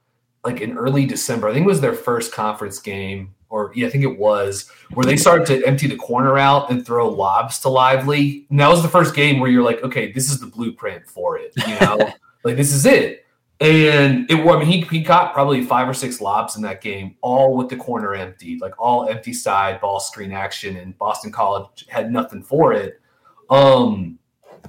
like 0.44 0.60
in 0.60 0.76
early 0.76 1.06
December. 1.06 1.48
I 1.48 1.52
think 1.52 1.64
it 1.64 1.68
was 1.68 1.80
their 1.80 1.94
first 1.94 2.32
conference 2.32 2.80
game, 2.80 3.34
or 3.48 3.70
yeah, 3.74 3.86
I 3.86 3.90
think 3.90 4.02
it 4.02 4.18
was, 4.18 4.68
where 4.94 5.06
they 5.06 5.16
started 5.16 5.46
to 5.46 5.64
empty 5.64 5.86
the 5.86 5.96
corner 5.96 6.38
out 6.38 6.70
and 6.70 6.84
throw 6.84 7.08
lobs 7.08 7.60
to 7.60 7.68
Lively. 7.68 8.46
And 8.50 8.58
that 8.58 8.68
was 8.68 8.82
the 8.82 8.88
first 8.88 9.14
game 9.14 9.38
where 9.38 9.50
you're 9.50 9.62
like, 9.62 9.82
okay, 9.84 10.10
this 10.10 10.30
is 10.30 10.40
the 10.40 10.46
blueprint 10.46 11.06
for 11.06 11.38
it. 11.38 11.52
You 11.56 11.78
know, 11.80 12.12
like 12.44 12.56
this 12.56 12.72
is 12.72 12.84
it. 12.84 13.26
And 13.60 14.30
it, 14.30 14.36
I 14.36 14.58
mean, 14.58 14.66
he, 14.66 14.80
he 14.82 15.00
got 15.00 15.34
probably 15.34 15.62
five 15.62 15.86
or 15.86 15.92
six 15.92 16.20
lobs 16.20 16.56
in 16.56 16.62
that 16.62 16.80
game, 16.80 17.16
all 17.20 17.56
with 17.56 17.68
the 17.68 17.76
corner 17.76 18.14
empty, 18.14 18.58
like 18.58 18.72
all 18.78 19.06
empty 19.08 19.34
side 19.34 19.80
ball 19.82 20.00
screen 20.00 20.32
action. 20.32 20.76
And 20.76 20.96
Boston 20.96 21.30
College 21.30 21.86
had 21.88 22.10
nothing 22.10 22.42
for 22.42 22.72
it. 22.72 23.00
Um, 23.50 24.18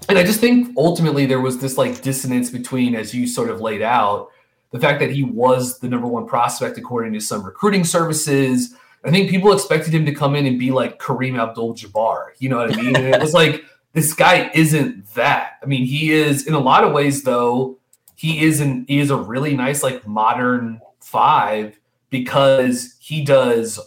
and 0.10 0.18
I 0.18 0.24
just 0.24 0.42
think 0.42 0.76
ultimately 0.78 1.26
there 1.26 1.40
was 1.40 1.60
this 1.60 1.78
like 1.78 2.02
dissonance 2.02 2.50
between, 2.50 2.96
as 2.96 3.14
you 3.14 3.28
sort 3.28 3.50
of 3.50 3.62
laid 3.62 3.82
out, 3.82 4.30
the 4.72 4.80
fact 4.80 5.00
that 5.00 5.12
he 5.12 5.24
was 5.24 5.80
the 5.80 5.88
number 5.88 6.08
one 6.08 6.28
prospect 6.28 6.78
according 6.78 7.14
to 7.14 7.22
some 7.22 7.46
recruiting 7.46 7.86
services. 7.86 8.76
I 9.06 9.12
think 9.12 9.30
people 9.30 9.54
expected 9.54 9.94
him 9.94 10.06
to 10.06 10.14
come 10.14 10.36
in 10.36 10.46
and 10.46 10.60
be 10.60 10.72
like 10.72 11.00
Kareem 11.00 11.42
Abdul 11.42 11.76
Jabbar. 11.76 12.32
You 12.40 12.50
know 12.50 12.58
what 12.58 12.74
I 12.74 12.82
mean? 12.82 12.96
And 12.96 13.16
it 13.16 13.22
was 13.22 13.34
like, 13.34 13.64
this 13.94 14.14
guy 14.14 14.50
isn't 14.54 15.14
that. 15.16 15.54
I 15.64 15.66
mean, 15.66 15.86
he 15.86 16.12
is 16.12 16.48
in 16.48 16.54
a 16.54 16.60
lot 16.60 16.84
of 16.84 16.94
ways, 16.94 17.24
though, 17.24 17.78
he 18.22 18.44
is 18.46 18.60
an 18.60 18.86
he 18.88 19.00
is 19.00 19.10
a 19.10 19.16
really 19.16 19.56
nice, 19.56 19.82
like 19.82 20.06
modern 20.06 20.80
five 21.00 21.80
because 22.12 22.96
he 23.00 23.24
does 23.24 23.80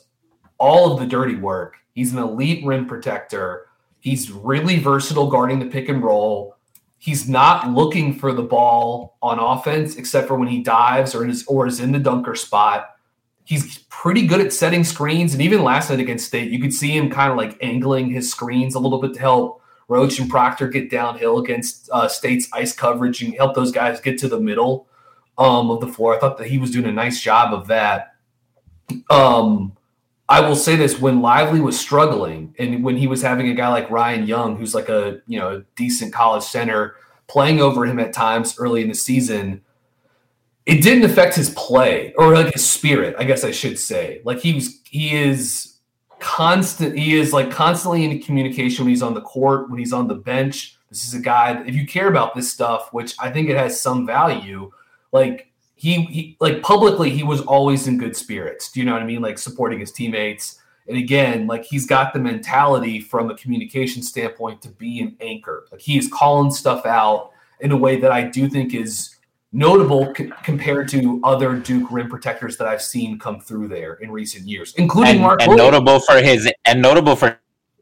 all 0.59 0.93
of 0.93 0.99
the 0.99 1.07
dirty 1.07 1.37
work. 1.37 1.77
He's 1.93 2.13
an 2.13 2.19
elite 2.19 2.67
rim 2.67 2.89
protector. 2.89 3.69
He's 4.01 4.33
really 4.33 4.81
versatile 4.81 5.31
guarding 5.31 5.61
the 5.61 5.67
pick 5.67 5.89
and 5.89 6.03
roll. 6.03 6.57
He's 6.99 7.29
not 7.29 7.71
looking 7.71 8.13
for 8.19 8.33
the 8.33 8.43
ball 8.43 9.17
on 9.23 9.39
offense 9.39 9.95
except 9.95 10.27
for 10.27 10.35
when 10.35 10.49
he 10.49 10.65
dives 10.65 11.15
or 11.15 11.25
is 11.25 11.45
or 11.47 11.69
is 11.69 11.79
in 11.79 11.93
the 11.93 12.01
dunker 12.01 12.35
spot. 12.35 12.91
He's 13.45 13.85
pretty 13.89 14.27
good 14.27 14.41
at 14.41 14.53
setting 14.53 14.83
screens, 14.83 15.33
and 15.33 15.43
even 15.43 15.63
last 15.63 15.91
night 15.91 16.01
against 16.01 16.27
State, 16.27 16.51
you 16.51 16.59
could 16.59 16.75
see 16.75 16.97
him 16.97 17.09
kind 17.09 17.31
of 17.31 17.37
like 17.37 17.57
angling 17.63 18.11
his 18.11 18.33
screens 18.33 18.75
a 18.75 18.81
little 18.81 19.01
bit 19.01 19.15
to 19.15 19.21
help 19.21 19.63
Roach 19.89 20.19
and 20.19 20.31
Proctor 20.31 20.69
get 20.69 20.91
downhill 20.91 21.39
against 21.39 21.89
uh, 21.93 22.09
State's 22.09 22.49
ice 22.53 22.73
coverage 22.73 23.23
and 23.23 23.35
help 23.35 23.55
those 23.55 23.73
guys 23.73 24.01
get 24.01 24.19
to 24.19 24.29
the 24.29 24.41
middle 24.41 24.87
um, 25.39 25.71
of 25.71 25.81
the 25.81 25.89
floor. 25.89 26.15
I 26.17 26.19
thought 26.19 26.39
that 26.39 26.47
he 26.47 26.59
was 26.59 26.71
doing 26.71 26.87
a 26.87 26.93
nice 26.93 27.21
job 27.21 27.53
of 27.53 27.67
that. 27.69 28.15
Um, 29.11 29.77
I 30.29 30.41
will 30.41 30.57
say 30.57 30.77
this: 30.77 30.99
when 30.99 31.21
Lively 31.21 31.61
was 31.61 31.79
struggling, 31.79 32.55
and 32.59 32.83
when 32.83 32.97
he 32.97 33.07
was 33.07 33.23
having 33.23 33.49
a 33.49 33.55
guy 33.55 33.69
like 33.69 33.91
Ryan 33.91 34.27
Young, 34.27 34.57
who's 34.57 34.75
like 34.75 34.89
a 34.89 35.21
you 35.27 35.39
know 35.39 35.65
decent 35.77 36.13
college 36.13 36.45
center, 36.45 36.97
playing 37.27 37.61
over 37.61 37.85
him 37.85 37.99
at 37.99 38.13
times 38.13 38.59
early 38.59 38.83
in 38.83 38.89
the 38.89 38.95
season, 38.95 39.63
it 40.67 40.83
didn't 40.83 41.05
affect 41.05 41.35
his 41.35 41.51
play 41.51 42.15
or 42.17 42.35
like 42.35 42.55
his 42.55 42.67
spirit. 42.67 43.15
I 43.19 43.25
guess 43.25 43.45
I 43.45 43.51
should 43.51 43.79
say. 43.79 44.23
Like 44.25 44.41
he 44.41 44.55
was, 44.55 44.81
he 44.85 45.15
is 45.15 45.74
constant. 46.25 46.99
He 46.99 47.17
is 47.17 47.33
like 47.33 47.51
constantly 47.51 48.05
in 48.05 48.19
communication 48.21 48.85
when 48.85 48.91
he's 48.91 49.03
on 49.03 49.15
the 49.15 49.21
court, 49.21 49.71
when 49.71 49.79
he's 49.79 49.93
on 49.93 50.09
the 50.09 50.15
bench. 50.15 50.77
This 50.89 51.07
is 51.07 51.15
a 51.15 51.21
guy. 51.21 51.63
If 51.67 51.75
you 51.75 51.87
care 51.87 52.09
about 52.09 52.35
this 52.35 52.51
stuff, 52.51 52.93
which 52.93 53.15
I 53.19 53.31
think 53.31 53.51
it 53.51 53.57
has 53.57 53.79
some 53.79 54.07
value, 54.07 54.73
like 55.13 55.53
he, 55.75 56.03
he 56.05 56.37
like 56.41 56.63
publicly 56.63 57.11
he 57.11 57.23
was 57.23 57.43
always 57.43 57.89
in 57.89 57.99
good 57.99 58.17
spirits 58.17 58.71
do 58.71 58.81
you 58.81 58.87
know 58.87 58.93
what 58.93 59.03
i 59.03 59.05
mean 59.05 59.21
like 59.21 59.39
supporting 59.39 59.81
his 59.81 59.91
teammates 59.91 60.61
and 60.87 60.97
again 60.97 61.47
like 61.49 61.65
he's 61.65 61.85
got 61.85 62.13
the 62.15 62.19
mentality 62.19 63.01
from 63.01 63.29
a 63.29 63.37
communication 63.37 64.01
standpoint 64.03 64.63
to 64.63 64.69
be 64.69 65.01
an 65.01 65.17
anchor 65.21 65.67
like 65.73 65.81
he 65.81 65.99
is 65.99 66.09
calling 66.09 66.51
stuff 66.51 66.87
out 66.87 67.33
in 67.61 67.73
a 67.73 67.77
way 67.77 68.01
that 68.01 68.13
i 68.13 68.23
do 68.23 68.49
think 68.49 68.73
is 68.73 69.14
notable 69.55 70.13
c- 70.17 70.31
compared 70.43 70.89
to 70.89 71.21
other 71.25 71.55
duke 71.57 71.91
rim 71.91 72.09
protectors 72.11 72.57
that 72.59 72.67
i've 72.67 72.83
seen 72.83 73.19
come 73.19 73.41
through 73.41 73.69
there 73.69 73.95
in 73.95 74.11
recent 74.11 74.47
years 74.47 74.75
including 74.77 75.13
and, 75.13 75.21
mark 75.23 75.41
and 75.41 75.49
Williams. 75.51 75.71
notable 75.73 76.01
for 76.01 76.21
his 76.21 76.53
and 76.67 76.83
notable 76.83 77.15
for 77.17 77.39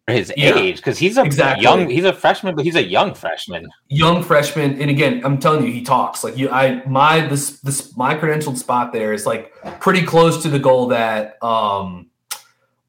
his 0.06 0.30
Yeah. 0.36 0.58
age 0.58 0.76
because 0.76 0.98
he's 0.98 1.16
a 1.16 1.22
Exactly. 1.22 1.62
young 1.62 1.88
he's 1.88 2.04
a 2.04 2.12
freshman 2.12 2.54
but 2.54 2.64
he's 2.66 2.74
a 2.76 2.82
young 2.84 3.14
freshman 3.14 3.68
young 3.88 4.22
freshman 4.22 4.80
and 4.82 4.90
again 4.90 5.22
i'm 5.24 5.38
telling 5.38 5.64
you 5.64 5.72
he 5.72 5.80
talks 5.82 6.22
like 6.22 6.36
you 6.36 6.50
i 6.50 6.84
my 6.86 7.26
this 7.26 7.60
this 7.60 7.96
my 7.96 8.14
credentialed 8.16 8.58
spot 8.58 8.92
there 8.92 9.12
is 9.14 9.24
like 9.26 9.52
pretty 9.80 10.02
close 10.02 10.42
to 10.42 10.48
the 10.50 10.58
goal 10.58 10.88
that 10.88 11.42
um 11.42 12.10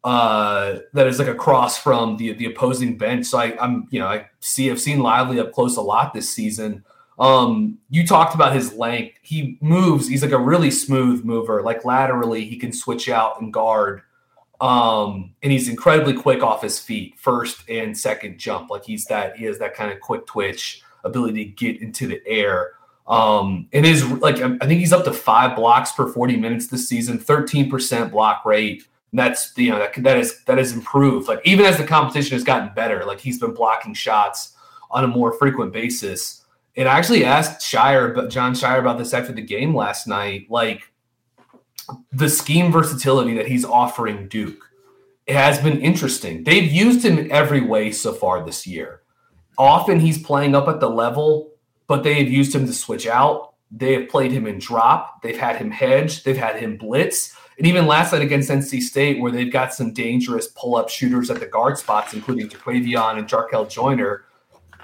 uh 0.04 0.80
that 0.94 1.08
is 1.08 1.20
like 1.20 1.30
across 1.30 1.78
from 1.78 2.18
the 2.18 2.34
the 2.34 2.46
opposing 2.48 2.98
bench 2.98 3.26
so 3.28 3.38
i 3.38 3.56
i'm 3.64 3.88
you 3.92 4.00
know 4.00 4.08
i 4.08 4.26
see 4.42 4.70
i've 4.70 4.82
seen 4.82 5.00
lively 5.00 5.40
up 5.40 5.54
close 5.54 5.78
a 5.78 5.82
lot 5.82 6.14
this 6.14 6.30
season 6.30 6.84
um 7.20 7.78
you 7.90 8.06
talked 8.06 8.34
about 8.34 8.54
his 8.54 8.74
length. 8.74 9.18
He 9.22 9.58
moves 9.62 10.08
he's 10.08 10.24
like 10.24 10.32
a 10.32 10.38
really 10.38 10.72
smooth 10.72 11.24
mover. 11.24 11.62
Like 11.62 11.86
laterally 11.86 12.46
he 12.46 12.58
can 12.58 12.74
switch 12.74 13.10
out 13.10 13.40
and 13.42 13.54
guard. 13.54 14.02
Um 14.60 15.36
and 15.44 15.52
he's 15.52 15.70
incredibly 15.70 16.14
quick 16.14 16.42
off 16.42 16.62
his 16.62 16.80
feet 16.80 17.20
first 17.20 17.70
and 17.70 17.98
second 17.98 18.40
jump. 18.40 18.70
Like 18.70 18.86
he's 18.86 19.06
that 19.06 19.38
he 19.38 19.46
has 19.46 19.60
that 19.60 19.76
kind 19.76 19.92
of 19.92 20.00
quick 20.00 20.26
twitch 20.26 20.82
ability 21.04 21.46
to 21.46 21.52
get 21.52 21.82
into 21.82 22.08
the 22.08 22.26
air. 22.26 22.72
Um 23.06 23.68
and 23.74 23.86
his 23.86 24.06
like 24.06 24.38
i 24.38 24.66
think 24.66 24.80
he's 24.80 24.94
up 24.94 25.04
to 25.06 25.14
five 25.14 25.56
blocks 25.56 25.92
per 25.92 26.08
40 26.08 26.38
minutes 26.38 26.68
this 26.68 26.90
season 26.90 27.20
13% 27.20 28.12
block 28.12 28.44
rate. 28.46 28.88
And 29.12 29.20
that's 29.20 29.56
you 29.56 29.70
know 29.70 29.78
that 29.78 29.94
that 30.02 30.18
is 30.18 30.44
that 30.46 30.58
has 30.58 30.72
improved. 30.72 31.28
Like 31.28 31.42
even 31.46 31.66
as 31.68 31.78
the 31.78 31.86
competition 31.86 32.34
has 32.34 32.44
gotten 32.44 32.74
better 32.74 33.06
like 33.06 33.20
he's 33.20 33.40
been 33.40 33.54
blocking 33.54 33.94
shots 33.94 34.56
on 34.90 35.04
a 35.04 35.08
more 35.08 35.34
frequent 35.34 35.74
basis. 35.74 36.43
And 36.76 36.88
I 36.88 36.98
actually 36.98 37.24
asked 37.24 37.62
Scheyer, 37.62 38.14
but 38.14 38.30
Jon 38.30 38.54
Scheyer 38.54 38.80
about 38.80 38.98
this 38.98 39.14
after 39.14 39.32
the 39.32 39.42
game 39.42 39.76
last 39.76 40.08
night. 40.08 40.48
Like 40.50 40.92
the 42.12 42.30
scheme 42.30 42.72
versatility 42.72 43.36
that 43.36 43.48
he's 43.48 43.66
offering 43.66 44.28
Duke 44.28 44.70
has 45.28 45.60
been 45.60 45.80
interesting. 45.82 46.44
They've 46.44 46.72
used 46.72 47.06
him 47.06 47.18
in 47.18 47.32
every 47.32 47.62
way 47.62 47.92
so 47.92 48.14
far 48.14 48.44
this 48.46 48.66
year. 48.66 49.02
Often 49.58 50.00
he's 50.00 50.22
playing 50.22 50.56
up 50.56 50.68
at 50.68 50.80
the 50.80 50.90
level, 50.90 51.52
but 51.88 52.04
they 52.04 52.16
have 52.16 52.32
used 52.32 52.56
him 52.56 52.66
to 52.66 52.74
switch 52.74 53.08
out. 53.08 53.54
They 53.72 53.94
have 53.94 54.10
played 54.10 54.32
him 54.32 54.48
in 54.48 54.60
drop. 54.60 55.22
They've 55.22 55.38
had 55.38 55.58
him 55.58 55.72
hedge. 55.72 56.24
They've 56.24 56.38
had 56.38 56.58
him 56.58 56.78
blitz. 56.78 57.36
And 57.58 57.68
even 57.68 57.86
last 57.86 58.14
night 58.14 58.22
against 58.22 58.50
NC 58.50 58.82
State, 58.82 59.20
where 59.20 59.32
they've 59.32 59.52
got 59.52 59.74
some 59.74 59.94
dangerous 59.94 60.48
pull 60.48 60.76
up 60.76 60.90
shooters 60.90 61.30
at 61.30 61.40
the 61.40 61.46
guard 61.46 61.78
spots, 61.78 62.14
including 62.14 62.50
Jaquavion 62.50 63.18
and 63.20 63.28
Jarkel 63.28 63.70
Joiner, 63.70 64.26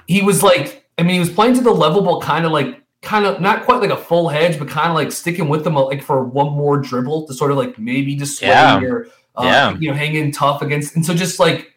he 0.08 0.22
was 0.22 0.44
like, 0.44 0.89
I 1.00 1.04
mean, 1.04 1.14
he 1.14 1.20
was 1.20 1.30
playing 1.30 1.54
to 1.56 1.62
the 1.62 1.72
level, 1.72 2.02
but 2.02 2.20
kind 2.20 2.46
of 2.46 2.52
like, 2.52 2.84
kind 3.02 3.26
of 3.26 3.40
not 3.40 3.64
quite 3.64 3.80
like 3.80 3.92
a 3.92 3.98
full 3.98 4.28
hedge, 4.28 4.60
but 4.60 4.68
kind 4.68 4.90
of 4.90 4.96
like 4.96 5.12
sticking 5.12 5.48
with 5.48 5.64
them 5.64 5.76
like 5.76 6.04
for 6.04 6.26
one 6.26 6.52
more 6.52 6.78
dribble 6.78 7.26
to 7.28 7.34
sort 7.34 7.50
of 7.52 7.58
like 7.58 7.80
maybe 7.80 8.14
dissuade 8.16 8.50
Yeah. 8.50 8.82
or 8.82 9.08
uh, 9.36 9.44
Yeah. 9.46 9.78
you 9.80 9.90
know, 9.90 9.96
hang 9.96 10.16
in 10.16 10.32
tough 10.32 10.62
against. 10.62 10.96
And 10.98 11.06
so 11.06 11.14
just 11.14 11.40
like 11.40 11.74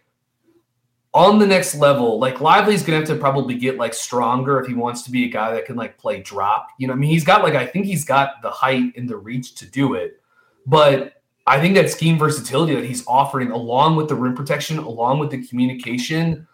on 1.15 1.39
the 1.39 1.47
next 1.47 1.75
level, 1.77 2.19
like 2.19 2.41
Lively's 2.41 2.83
gonna 2.83 2.99
have 2.99 3.07
to 3.09 3.15
probably 3.17 3.55
get 3.55 3.77
like 3.77 3.95
stronger 3.95 4.59
if 4.61 4.67
he 4.67 4.75
wants 4.75 5.03
to 5.03 5.11
be 5.11 5.25
a 5.25 5.29
guy 5.29 5.53
that 5.53 5.67
can 5.67 5.77
like 5.77 5.97
play 5.99 6.21
drop. 6.23 6.69
You 6.79 6.89
know, 6.89 6.95
I 6.95 6.97
mean, 6.97 7.11
he's 7.11 7.25
got 7.25 7.43
like 7.43 7.55
I 7.55 7.67
think 7.67 7.87
he's 7.87 8.05
got 8.05 8.43
the 8.43 8.51
height 8.51 8.93
and 8.97 9.09
the 9.09 9.17
reach 9.17 9.55
to 9.57 9.67
do 9.67 9.95
it, 9.95 10.21
but 10.67 11.23
I 11.47 11.61
think 11.61 11.75
that 11.75 11.91
scheme 11.91 12.19
versatility 12.19 12.75
that 12.75 12.85
he's 12.85 13.07
offering, 13.07 13.51
along 13.51 13.97
with 13.97 14.09
the 14.09 14.15
rim 14.15 14.35
protection, 14.35 14.79
along 14.79 15.19
with 15.19 15.31
the 15.31 15.47
communication, 15.47 16.47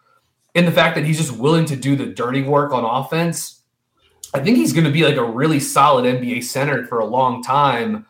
and 0.58 0.66
the 0.66 0.72
fact 0.72 0.96
that 0.96 1.04
he's 1.04 1.18
just 1.18 1.30
willing 1.30 1.64
to 1.66 1.76
do 1.76 1.94
the 1.94 2.06
dirty 2.06 2.42
work 2.42 2.72
on 2.72 2.84
offense, 2.84 3.62
I 4.34 4.40
think 4.40 4.56
he's 4.56 4.72
going 4.72 4.86
to 4.86 4.90
be 4.90 5.04
like 5.04 5.14
a 5.14 5.24
really 5.24 5.60
solid 5.60 6.04
NBA 6.04 6.42
center 6.42 6.84
for 6.86 6.98
a 6.98 7.04
long 7.04 7.44
time. 7.44 8.04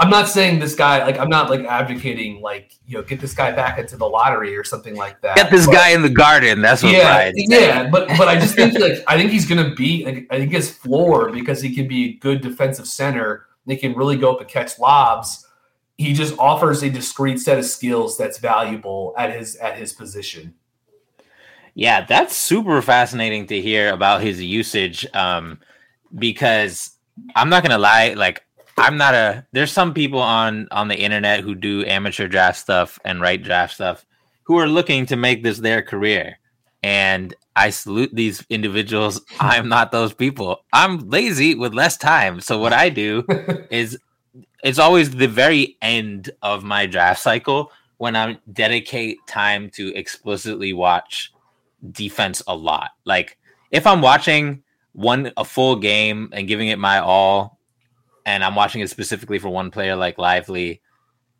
I'm 0.00 0.10
not 0.10 0.28
saying 0.28 0.58
this 0.58 0.74
guy 0.74 1.04
like 1.04 1.18
I'm 1.20 1.28
not 1.28 1.48
like 1.48 1.60
advocating 1.60 2.40
like 2.40 2.72
you 2.86 2.96
know 2.96 3.04
get 3.04 3.20
this 3.20 3.34
guy 3.34 3.52
back 3.52 3.78
into 3.78 3.96
the 3.96 4.06
lottery 4.06 4.56
or 4.56 4.64
something 4.64 4.96
like 4.96 5.20
that. 5.20 5.36
Get 5.36 5.50
this 5.50 5.66
but- 5.66 5.74
guy 5.74 5.90
in 5.90 6.02
the 6.02 6.10
garden. 6.10 6.60
That's 6.60 6.82
what 6.82 6.92
yeah, 6.92 7.30
Brian's 7.30 7.44
yeah, 7.48 7.88
but 7.88 8.08
but 8.18 8.26
I 8.26 8.36
just 8.40 8.56
think 8.56 8.76
like 8.80 9.04
I 9.06 9.16
think 9.16 9.30
he's 9.30 9.46
gonna 9.46 9.72
be 9.72 10.04
like, 10.04 10.26
I 10.28 10.38
think 10.38 10.50
his 10.50 10.74
floor 10.76 11.30
because 11.30 11.62
he 11.62 11.72
can 11.72 11.86
be 11.86 12.04
a 12.04 12.12
good 12.14 12.40
defensive 12.40 12.88
center. 12.88 13.46
They 13.64 13.76
can 13.76 13.94
really 13.94 14.16
go 14.16 14.32
up 14.34 14.40
and 14.40 14.48
catch 14.48 14.76
lobs. 14.80 15.46
He 15.98 16.14
just 16.14 16.36
offers 16.36 16.82
a 16.82 16.90
discrete 16.90 17.38
set 17.38 17.58
of 17.58 17.64
skills 17.64 18.18
that's 18.18 18.38
valuable 18.38 19.14
at 19.16 19.36
his 19.36 19.54
at 19.56 19.76
his 19.76 19.92
position. 19.92 20.54
Yeah, 21.74 22.04
that's 22.04 22.36
super 22.36 22.82
fascinating 22.82 23.46
to 23.46 23.60
hear 23.60 23.92
about 23.92 24.22
his 24.22 24.42
usage. 24.42 25.06
Um, 25.14 25.58
because 26.14 26.96
I'm 27.34 27.48
not 27.48 27.62
gonna 27.62 27.78
lie, 27.78 28.14
like 28.14 28.44
I'm 28.76 28.96
not 28.96 29.14
a. 29.14 29.46
There's 29.52 29.72
some 29.72 29.94
people 29.94 30.20
on 30.20 30.68
on 30.70 30.88
the 30.88 30.98
internet 30.98 31.40
who 31.40 31.54
do 31.54 31.84
amateur 31.86 32.28
draft 32.28 32.58
stuff 32.58 32.98
and 33.04 33.20
write 33.20 33.42
draft 33.42 33.74
stuff 33.74 34.04
who 34.44 34.58
are 34.58 34.66
looking 34.66 35.06
to 35.06 35.16
make 35.16 35.42
this 35.42 35.58
their 35.58 35.82
career, 35.82 36.38
and 36.82 37.34
I 37.56 37.70
salute 37.70 38.10
these 38.12 38.44
individuals. 38.50 39.20
I'm 39.40 39.68
not 39.68 39.92
those 39.92 40.12
people. 40.12 40.64
I'm 40.72 41.08
lazy 41.08 41.54
with 41.54 41.74
less 41.74 41.96
time, 41.96 42.40
so 42.40 42.58
what 42.58 42.72
I 42.72 42.90
do 42.90 43.24
is 43.70 43.98
it's 44.62 44.78
always 44.78 45.10
the 45.10 45.28
very 45.28 45.76
end 45.82 46.30
of 46.42 46.64
my 46.64 46.86
draft 46.86 47.20
cycle 47.22 47.72
when 47.98 48.16
I 48.16 48.38
dedicate 48.52 49.18
time 49.26 49.70
to 49.70 49.94
explicitly 49.94 50.72
watch 50.72 51.31
defense 51.90 52.42
a 52.46 52.54
lot. 52.54 52.90
Like 53.04 53.38
if 53.70 53.86
I'm 53.86 54.00
watching 54.00 54.62
one 54.92 55.32
a 55.36 55.44
full 55.44 55.76
game 55.76 56.28
and 56.32 56.48
giving 56.48 56.68
it 56.68 56.78
my 56.78 56.98
all, 56.98 57.58
and 58.24 58.44
I'm 58.44 58.54
watching 58.54 58.80
it 58.80 58.90
specifically 58.90 59.38
for 59.38 59.48
one 59.48 59.70
player 59.70 59.96
like 59.96 60.18
Lively, 60.18 60.80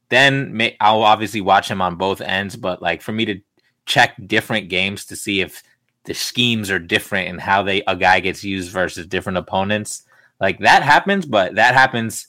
then 0.08 0.56
may, 0.56 0.76
I'll 0.80 1.02
obviously 1.02 1.40
watch 1.40 1.70
him 1.70 1.80
on 1.80 1.96
both 1.96 2.20
ends. 2.20 2.56
But 2.56 2.82
like 2.82 3.02
for 3.02 3.12
me 3.12 3.24
to 3.26 3.40
check 3.86 4.16
different 4.26 4.68
games 4.68 5.04
to 5.06 5.16
see 5.16 5.40
if 5.40 5.62
the 6.04 6.14
schemes 6.14 6.70
are 6.70 6.80
different 6.80 7.28
and 7.28 7.40
how 7.40 7.62
they 7.62 7.82
a 7.86 7.94
guy 7.94 8.20
gets 8.20 8.42
used 8.42 8.72
versus 8.72 9.06
different 9.06 9.38
opponents, 9.38 10.02
like 10.40 10.58
that 10.60 10.82
happens. 10.82 11.24
But 11.24 11.54
that 11.54 11.74
happens 11.74 12.26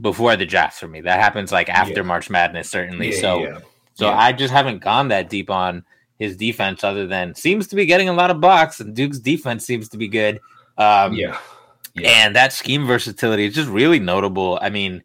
before 0.00 0.36
the 0.36 0.46
draft 0.46 0.78
for 0.78 0.88
me. 0.88 1.00
That 1.00 1.20
happens 1.20 1.52
like 1.52 1.68
after 1.68 2.00
Yeah. 2.00 2.02
March 2.02 2.28
Madness, 2.28 2.68
certainly. 2.68 3.12
Yeah, 3.12 3.20
so. 3.20 3.38
yeah. 3.40 3.58
So. 3.94 4.08
I 4.08 4.32
just 4.32 4.52
haven't 4.52 4.78
gone 4.78 5.08
that 5.08 5.28
deep 5.28 5.50
on 5.50 5.84
his 6.20 6.36
defense, 6.36 6.84
other 6.84 7.08
than 7.08 7.34
seems 7.34 7.66
to 7.66 7.74
be 7.76 7.84
getting 7.86 8.08
a 8.08 8.12
lot 8.12 8.30
of 8.30 8.40
blocks, 8.40 8.78
and 8.78 8.94
Duke's 8.94 9.18
defense 9.18 9.64
seems 9.66 9.88
to 9.88 9.98
be 9.98 10.06
good. 10.06 10.38
Um, 10.78 11.14
yeah, 11.14 11.36
Yeah. 11.96 12.08
and 12.10 12.36
that 12.36 12.52
scheme 12.52 12.86
versatility 12.86 13.46
is 13.46 13.54
just 13.54 13.68
really 13.68 13.98
notable. 13.98 14.58
I 14.62 14.70
mean, 14.70 15.02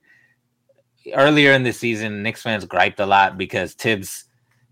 earlier 1.15 1.51
in 1.53 1.63
the 1.63 1.73
season, 1.73 2.21
Knicks 2.21 2.43
fans 2.43 2.65
griped 2.65 2.99
a 2.99 3.05
lot 3.07 3.37
because 3.37 3.73
Tibbs, 3.73 4.25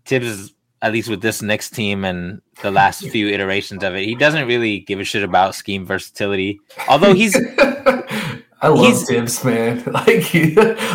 Tibbs 0.04 0.26
is 0.26 0.54
at 0.82 0.92
least 0.92 1.08
with 1.08 1.22
this 1.22 1.40
Knicks 1.40 1.70
team 1.70 2.04
and 2.04 2.42
the 2.62 2.70
last 2.70 3.08
few 3.08 3.28
iterations 3.28 3.82
of 3.82 3.94
it, 3.94 4.04
he 4.04 4.14
doesn't 4.14 4.46
really 4.46 4.80
give 4.80 5.00
a 5.00 5.04
shit 5.04 5.22
about 5.22 5.54
scheme 5.54 5.86
versatility. 5.86 6.60
Although 6.88 7.14
he's 7.14 7.34
I 8.64 8.68
love 8.68 8.86
he's- 8.86 9.06
Tibbs, 9.06 9.44
man. 9.44 9.82
Like, 9.86 10.32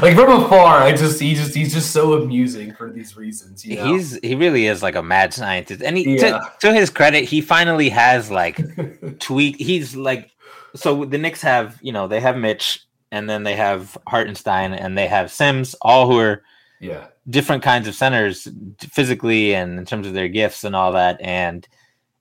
like 0.02 0.16
from 0.16 0.44
afar, 0.44 0.80
I 0.82 0.92
just 0.96 1.20
he 1.20 1.36
just 1.36 1.54
he's 1.56 1.74
just 1.74 1.92
so 1.92 2.14
amusing 2.22 2.74
for 2.74 2.92
these 2.92 3.16
reasons. 3.18 3.66
You 3.66 3.78
know? 3.78 3.94
he's 3.94 4.20
he 4.22 4.36
really 4.36 4.68
is 4.68 4.82
like 4.84 4.96
a 4.96 5.04
mad 5.04 5.34
scientist, 5.34 5.82
and 5.82 5.98
he 5.98 6.16
Yeah. 6.18 6.40
to, 6.40 6.52
to 6.68 6.74
his 6.74 6.90
credit, 6.90 7.24
he 7.26 7.42
finally 7.42 7.90
has 7.90 8.30
like 8.32 8.60
tweak. 9.20 9.58
He's 9.58 9.96
like, 9.96 10.32
so 10.76 11.06
the 11.06 11.18
Knicks 11.18 11.42
have, 11.42 11.78
you 11.82 11.92
know, 11.92 12.08
they 12.08 12.20
have 12.20 12.38
Mitch 12.38 12.86
and 13.12 13.28
then 13.30 13.44
they 13.44 13.56
have 13.56 13.98
Hartenstein 14.08 14.74
and 14.74 14.98
they 14.98 15.08
have 15.08 15.32
Sims, 15.32 15.74
all 15.82 16.08
who 16.08 16.20
are 16.20 16.44
yeah, 16.80 17.08
different 17.30 17.64
kinds 17.64 17.88
of 17.88 17.96
centers 17.96 18.48
physically 18.80 19.54
and 19.56 19.80
in 19.80 19.86
terms 19.86 20.06
of 20.08 20.14
their 20.14 20.28
gifts 20.30 20.64
and 20.64 20.76
all 20.76 20.92
that. 20.94 21.20
And 21.22 21.68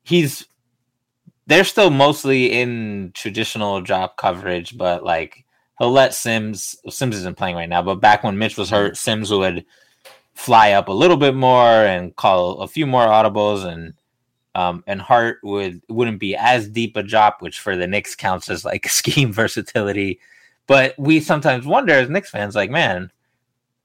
he's, 0.02 0.46
they're 1.48 1.64
still 1.64 1.90
mostly 1.90 2.52
in 2.52 3.10
traditional 3.14 3.80
drop 3.80 4.18
coverage, 4.18 4.76
but 4.76 5.02
like 5.02 5.44
he'll 5.78 5.90
let 5.90 6.12
Sims, 6.12 6.76
Sims 6.90 7.16
isn't 7.16 7.38
playing 7.38 7.56
right 7.56 7.68
now, 7.68 7.82
but 7.82 7.96
back 7.96 8.22
when 8.22 8.38
Mitch 8.38 8.58
was 8.58 8.68
hurt, 8.68 8.98
Sims 8.98 9.32
would 9.32 9.64
fly 10.34 10.72
up 10.72 10.88
a 10.88 10.92
little 10.92 11.16
bit 11.16 11.34
more 11.34 11.84
and 11.86 12.14
call 12.14 12.60
a 12.60 12.68
few 12.68 12.86
more 12.86 13.06
audibles 13.06 13.64
and 13.64 13.94
um, 14.54 14.84
and 14.86 15.00
Hart 15.00 15.38
would 15.42 15.80
wouldn't 15.88 16.20
be 16.20 16.36
as 16.36 16.68
deep 16.68 16.96
a 16.96 17.02
drop, 17.02 17.40
which 17.40 17.60
for 17.60 17.76
the 17.76 17.86
Knicks 17.86 18.14
counts 18.14 18.50
as 18.50 18.64
like 18.64 18.88
scheme 18.88 19.32
versatility. 19.32 20.20
But 20.66 20.94
we 20.98 21.20
sometimes 21.20 21.64
wonder 21.64 21.94
as 21.94 22.10
Knicks 22.10 22.30
fans, 22.30 22.54
like, 22.54 22.70
man, 22.70 23.10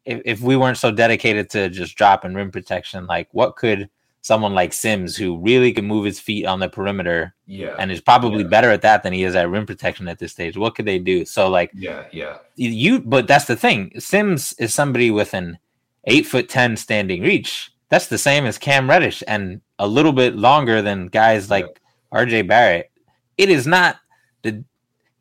if, 0.03 0.21
if 0.25 0.41
we 0.41 0.57
weren't 0.57 0.77
so 0.77 0.91
dedicated 0.91 1.49
to 1.51 1.69
just 1.69 1.95
drop 1.95 2.25
and 2.25 2.35
rim 2.35 2.51
protection, 2.51 3.05
like 3.05 3.29
what 3.31 3.55
could 3.55 3.89
someone 4.23 4.55
like 4.55 4.73
Sims, 4.73 5.15
who 5.17 5.37
really 5.37 5.71
can 5.73 5.85
move 5.85 6.05
his 6.05 6.19
feet 6.19 6.45
on 6.45 6.59
the 6.59 6.69
perimeter 6.69 7.35
yeah, 7.45 7.75
and 7.77 7.91
is 7.91 7.99
probably 8.01 8.41
Yeah. 8.43 8.49
better 8.49 8.71
at 8.71 8.81
that 8.81 9.03
than 9.03 9.13
he 9.13 9.23
is 9.25 9.35
at 9.35 9.49
rim 9.49 9.65
protection 9.65 10.07
at 10.07 10.17
this 10.17 10.31
stage, 10.31 10.57
what 10.57 10.73
could 10.75 10.85
they 10.85 10.97
do? 10.97 11.25
So 11.25 11.49
like 11.49 11.69
yeah, 11.75 12.05
yeah, 12.11 12.37
you 12.55 12.99
but 13.01 13.27
that's 13.27 13.45
the 13.45 13.55
thing. 13.57 13.91
Sims 13.99 14.53
is 14.57 14.73
somebody 14.73 15.11
with 15.11 15.33
an 15.33 15.59
eight 16.05 16.25
foot 16.25 16.49
ten 16.49 16.75
standing 16.77 17.21
reach. 17.21 17.71
That's 17.89 18.07
the 18.07 18.17
same 18.17 18.45
as 18.45 18.57
Cam 18.57 18.89
Reddish 18.89 19.21
and 19.27 19.61
a 19.77 19.87
little 19.87 20.13
bit 20.13 20.35
longer 20.35 20.81
than 20.81 21.07
guys 21.07 21.49
like 21.51 21.79
RJ 22.13 22.47
Barrett. 22.47 22.89
It 23.37 23.49
is 23.49 23.67
not 23.67 23.97
the 24.41 24.63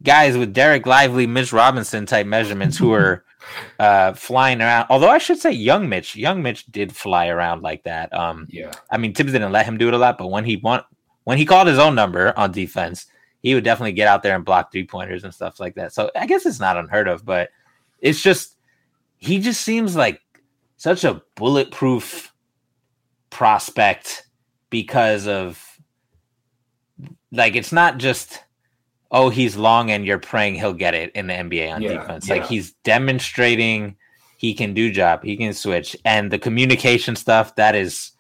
guys 0.03 0.37
with 0.37 0.55
Dereck 0.55 0.87
Lively, 0.87 1.27
Mitch 1.27 1.53
Robinson 1.53 2.07
type 2.07 2.27
measurements 2.27 2.79
who 2.79 2.93
are 2.93 3.25
uh, 3.79 4.13
flying 4.15 4.61
around. 4.61 4.87
Although 4.91 5.09
I 5.11 5.19
should 5.19 5.39
say 5.39 5.51
young 5.53 5.89
Mitch, 5.89 6.17
young 6.17 6.43
Mitch 6.43 6.67
did 6.67 6.95
fly 6.95 7.29
around 7.29 7.63
like 7.63 7.83
that. 7.85 8.13
Um, 8.15 8.47
yeah. 8.51 8.73
I 8.91 8.99
mean, 8.99 9.13
Tibbs 9.13 9.33
didn't 9.33 9.53
let 9.53 9.67
him 9.67 9.79
do 9.79 9.89
it 9.89 9.95
a 9.95 9.99
lot, 9.99 10.19
but 10.19 10.29
when 10.29 10.45
he 10.45 10.57
want 10.57 10.85
when 11.25 11.39
he 11.39 11.47
called 11.47 11.69
his 11.69 11.79
own 11.79 11.95
number 11.95 12.37
on 12.37 12.53
defense, 12.53 13.07
he 13.43 13.55
would 13.55 13.65
definitely 13.65 13.93
get 13.93 14.09
out 14.09 14.23
there 14.23 14.35
and 14.35 14.45
block 14.45 14.73
three 14.73 14.87
pointers 14.87 15.25
and 15.25 15.35
stuff 15.35 15.61
like 15.61 15.75
that. 15.75 15.93
So 15.93 16.11
I 16.17 16.27
guess 16.27 16.47
it's 16.47 16.61
not 16.61 16.77
unheard 16.77 17.09
of, 17.09 17.25
but 17.25 17.51
it's 18.01 18.21
just 18.21 18.57
he 19.19 19.39
just 19.39 19.61
seems 19.61 19.95
like 19.95 20.21
such 20.77 21.05
a 21.05 21.23
bulletproof 21.37 22.33
prospect 23.31 24.27
because 24.69 25.27
of 25.27 25.65
like 27.31 27.57
it's 27.57 27.73
not 27.73 27.99
just 27.99 28.43
oh 29.13 29.29
he's 29.29 29.57
long 29.57 29.91
and 29.91 30.05
you're 30.05 30.19
praying 30.19 30.55
he'll 30.57 30.73
get 30.73 30.95
it 30.95 31.13
in 31.15 31.27
the 31.29 31.35
NBA 31.35 31.73
on 31.73 31.83
Yeah, 31.83 31.99
defense. 31.99 32.27
yeah. 32.27 32.35
Like 32.35 32.47
he's 32.47 32.73
demonstrating 32.83 33.97
he 34.39 34.55
can 34.55 34.75
do 34.75 34.91
job, 34.91 35.23
he 35.23 35.37
can 35.37 35.53
switch, 35.55 35.97
and 36.05 36.33
the 36.33 36.39
communication 36.39 37.15
stuff 37.15 37.55
that 37.55 37.77
is 37.77 38.11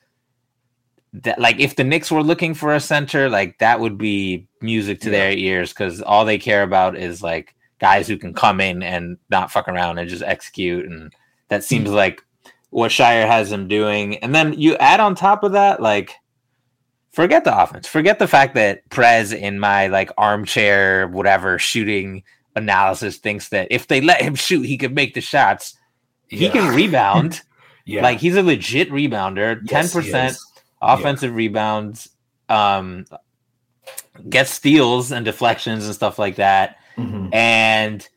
that 1.14 1.38
like 1.40 1.58
if 1.58 1.76
the 1.76 1.84
Knicks 1.84 2.10
were 2.10 2.22
looking 2.22 2.54
for 2.54 2.74
a 2.74 2.80
center, 2.80 3.28
like 3.28 3.58
that 3.58 3.80
would 3.80 3.98
be 3.98 4.46
music 4.60 5.00
to 5.00 5.10
Yeah. 5.10 5.18
their 5.18 5.32
ears 5.32 5.72
because 5.72 6.00
all 6.00 6.24
they 6.24 6.38
care 6.38 6.62
about 6.62 6.96
is 6.96 7.22
like 7.22 7.54
guys 7.80 8.06
who 8.06 8.16
can 8.16 8.32
come 8.32 8.60
in 8.60 8.82
and 8.82 9.18
not 9.28 9.50
fuck 9.50 9.66
around 9.68 9.98
and 9.98 10.08
just 10.08 10.22
execute, 10.22 10.86
and 10.86 11.12
that 11.48 11.64
seems 11.64 11.88
hmm. 11.88 11.96
like 11.96 12.22
what 12.70 12.90
Scheyer 12.90 13.26
has 13.26 13.50
him 13.52 13.68
doing. 13.68 14.16
And 14.18 14.34
then 14.34 14.54
you 14.54 14.76
add 14.76 15.00
on 15.00 15.14
top 15.14 15.42
of 15.44 15.52
that, 15.52 15.82
like 15.82 16.14
forget 17.12 17.44
the 17.44 17.56
offense. 17.62 17.86
Forget 17.86 18.18
the 18.18 18.26
fact 18.28 18.54
that 18.54 18.88
Prez 18.90 19.32
in 19.32 19.58
my 19.58 19.86
like 19.88 20.10
armchair, 20.18 21.08
whatever 21.08 21.58
shooting 21.58 22.22
analysis 22.56 23.16
thinks 23.18 23.48
that 23.50 23.68
if 23.70 23.86
they 23.88 24.00
let 24.00 24.20
him 24.20 24.34
shoot, 24.34 24.62
he 24.62 24.76
could 24.76 24.94
make 24.94 25.14
the 25.14 25.20
shots. 25.20 25.76
He 26.28 26.46
Yeah. 26.46 26.52
can 26.52 26.74
rebound. 26.74 27.40
Yeah. 27.84 28.02
Like 28.02 28.18
he's 28.18 28.36
a 28.36 28.44
legit 28.44 28.90
rebounder. 28.92 29.56
Ten 29.66 29.82
Yes, 29.82 29.92
he 29.92 29.98
percent 30.00 30.30
is. 30.32 30.46
offensive 30.80 31.34
rebounds, 31.34 32.08
um, 32.48 33.06
gets 34.28 34.52
steals 34.52 35.10
and 35.10 35.24
deflections 35.24 35.86
and 35.86 35.92
stuff 35.92 36.16
like 36.16 36.36
that, 36.36 36.76
Mhm. 36.96 37.34
and 37.34 38.08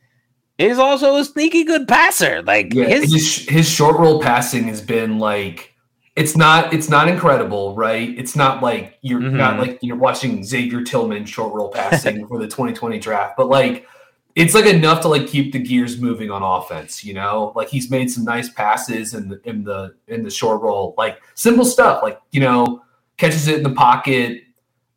is 0.56 0.78
also 0.78 1.16
a 1.16 1.24
sneaky 1.24 1.64
good 1.64 1.88
passer. 1.88 2.42
Like 2.42 2.72
Yeah, 2.74 2.84
his, 2.84 3.12
his 3.12 3.48
his 3.48 3.68
short 3.68 3.98
roll 3.98 4.22
passing 4.22 4.68
has 4.68 4.80
been 4.80 5.18
like 5.18 5.72
it's 6.16 6.36
not 6.36 6.72
it's 6.72 6.88
not 6.88 7.08
incredible, 7.08 7.74
right? 7.76 8.18
It's 8.18 8.34
not 8.34 8.62
like 8.62 8.98
you're 9.02 9.20
Mhm. 9.20 9.32
not 9.32 9.58
like 9.60 9.78
you're 9.82 9.96
watching 9.96 10.42
Xavier 10.42 10.82
Tillman 10.82 11.26
short 11.26 11.52
roll 11.54 11.68
passing 11.74 12.26
for 12.26 12.38
the 12.38 12.46
2020 12.48 12.98
draft, 12.98 13.36
but 13.36 13.48
like 13.48 13.86
it's 14.34 14.54
like 14.54 14.66
enough 14.66 15.00
to 15.02 15.08
like 15.08 15.26
keep 15.26 15.52
the 15.52 15.58
gears 15.58 15.98
moving 16.00 16.30
on 16.30 16.42
offense, 16.42 17.02
you 17.04 17.14
know? 17.14 17.52
Like 17.56 17.68
he's 17.68 17.90
made 17.90 18.10
some 18.10 18.24
nice 18.24 18.48
passes 18.50 19.14
in 19.14 19.28
the 19.28 19.40
in 19.44 19.62
the 19.64 19.94
in 20.08 20.22
the 20.22 20.30
short 20.30 20.62
roll, 20.62 20.94
like 20.98 21.18
simple 21.34 21.64
stuff, 21.64 22.02
like 22.02 22.18
you 22.32 22.40
know, 22.40 22.82
catches 23.18 23.46
it 23.48 23.58
in 23.58 23.62
the 23.62 23.74
pocket, 23.74 24.42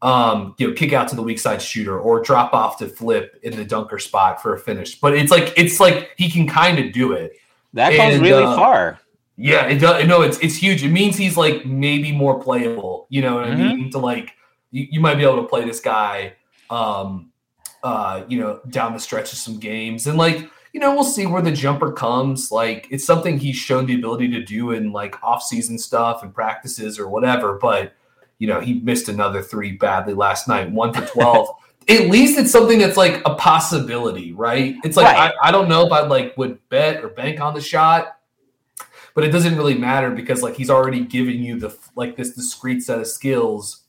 um, 0.02 0.56
you 0.58 0.68
know, 0.68 0.74
kick 0.74 0.94
out 0.94 1.10
to 1.10 1.16
the 1.18 1.22
weak 1.24 1.40
side 1.40 1.62
shooter 1.62 2.00
or 2.00 2.22
drop 2.22 2.54
off 2.54 2.78
to 2.80 2.88
flip 2.88 3.38
in 3.44 3.56
the 3.58 3.66
dunker 3.66 4.00
spot 4.00 4.42
for 4.42 4.54
a 4.54 4.60
finish. 4.60 5.00
But 5.00 5.14
it's 5.16 5.32
like 5.32 5.54
it's 5.58 5.80
like 5.82 6.12
he 6.18 6.30
can 6.30 6.48
kind 6.48 6.80
of 6.80 6.94
do 6.94 7.12
it. 7.12 7.34
that 7.74 7.92
goes 7.92 8.16
and, 8.16 8.24
really 8.24 8.44
uh, 8.44 8.56
far. 8.56 9.00
Yeah, 9.42 9.68
it 9.68 9.80
does. 9.80 10.06
No, 10.06 10.22
it's 10.22 10.38
it's 10.40 10.56
huge. 10.58 10.84
It 10.84 10.90
means 10.90 11.16
he's 11.16 11.38
like 11.38 11.66
maybe 11.66 12.12
more 12.12 12.42
playable. 12.42 13.08
You 13.10 13.22
know 13.22 13.36
what 13.36 13.46
I 13.46 13.52
Mhm. 13.52 13.58
mean? 13.78 13.92
To 13.92 13.98
like, 13.98 14.34
you, 14.72 14.88
you 14.92 15.00
might 15.00 15.16
be 15.16 15.24
able 15.24 15.38
to 15.38 15.48
play 15.48 15.64
this 15.64 15.80
guy, 15.80 16.34
um, 16.70 17.32
uh, 17.84 18.24
you 18.28 18.38
know, 18.40 18.60
down 18.70 18.92
the 18.94 19.00
stretch 19.00 19.32
of 19.32 19.38
some 19.40 19.58
games, 19.58 20.08
and 20.08 20.18
like, 20.18 20.50
you 20.74 20.80
know, 20.82 20.94
we'll 20.94 21.06
see 21.06 21.26
where 21.26 21.42
the 21.42 21.52
jumper 21.54 21.92
comes. 21.94 22.52
Like, 22.52 22.88
it's 22.92 23.06
something 23.06 23.38
he's 23.40 23.56
shown 23.56 23.86
the 23.86 23.96
ability 23.96 24.28
to 24.32 24.44
do 24.44 24.72
in 24.72 24.92
like 24.92 25.16
off 25.24 25.42
season 25.42 25.80
stuff 25.80 26.22
and 26.22 26.34
practices 26.34 27.00
or 27.00 27.08
whatever. 27.08 27.54
But 27.54 27.94
you 28.40 28.48
know, 28.48 28.60
he 28.60 28.76
missed 28.82 29.08
another 29.10 29.42
three 29.42 29.72
badly 29.72 30.14
last 30.14 30.48
night, 30.50 30.70
one 30.72 30.92
for 30.94 31.06
twelve. 31.06 31.48
At 31.90 32.08
least 32.10 32.38
it's 32.38 32.52
something 32.52 32.78
that's 32.78 32.98
like 32.98 33.22
a 33.26 33.34
possibility, 33.36 34.32
right? 34.34 34.76
It's 34.84 34.96
like 34.96 35.08
Right. 35.08 35.32
I, 35.42 35.48
I 35.48 35.52
don't 35.52 35.68
know 35.70 35.86
if 35.88 35.92
I 35.92 36.02
like 36.02 36.38
would 36.38 36.60
bet 36.70 37.04
or 37.04 37.08
bank 37.08 37.40
on 37.42 37.54
the 37.56 37.62
shot 37.62 38.18
but 39.16 39.24
it 39.24 39.30
doesn't 39.32 39.56
really 39.58 39.76
matter 39.78 40.12
because 40.12 40.42
like 40.44 40.56
he's 40.56 40.70
already 40.70 41.02
given 41.06 41.42
you 41.44 41.60
the 41.60 41.76
like 41.96 42.16
this 42.16 42.34
discrete 42.36 42.82
set 42.84 43.00
of 43.00 43.08
skills 43.08 43.84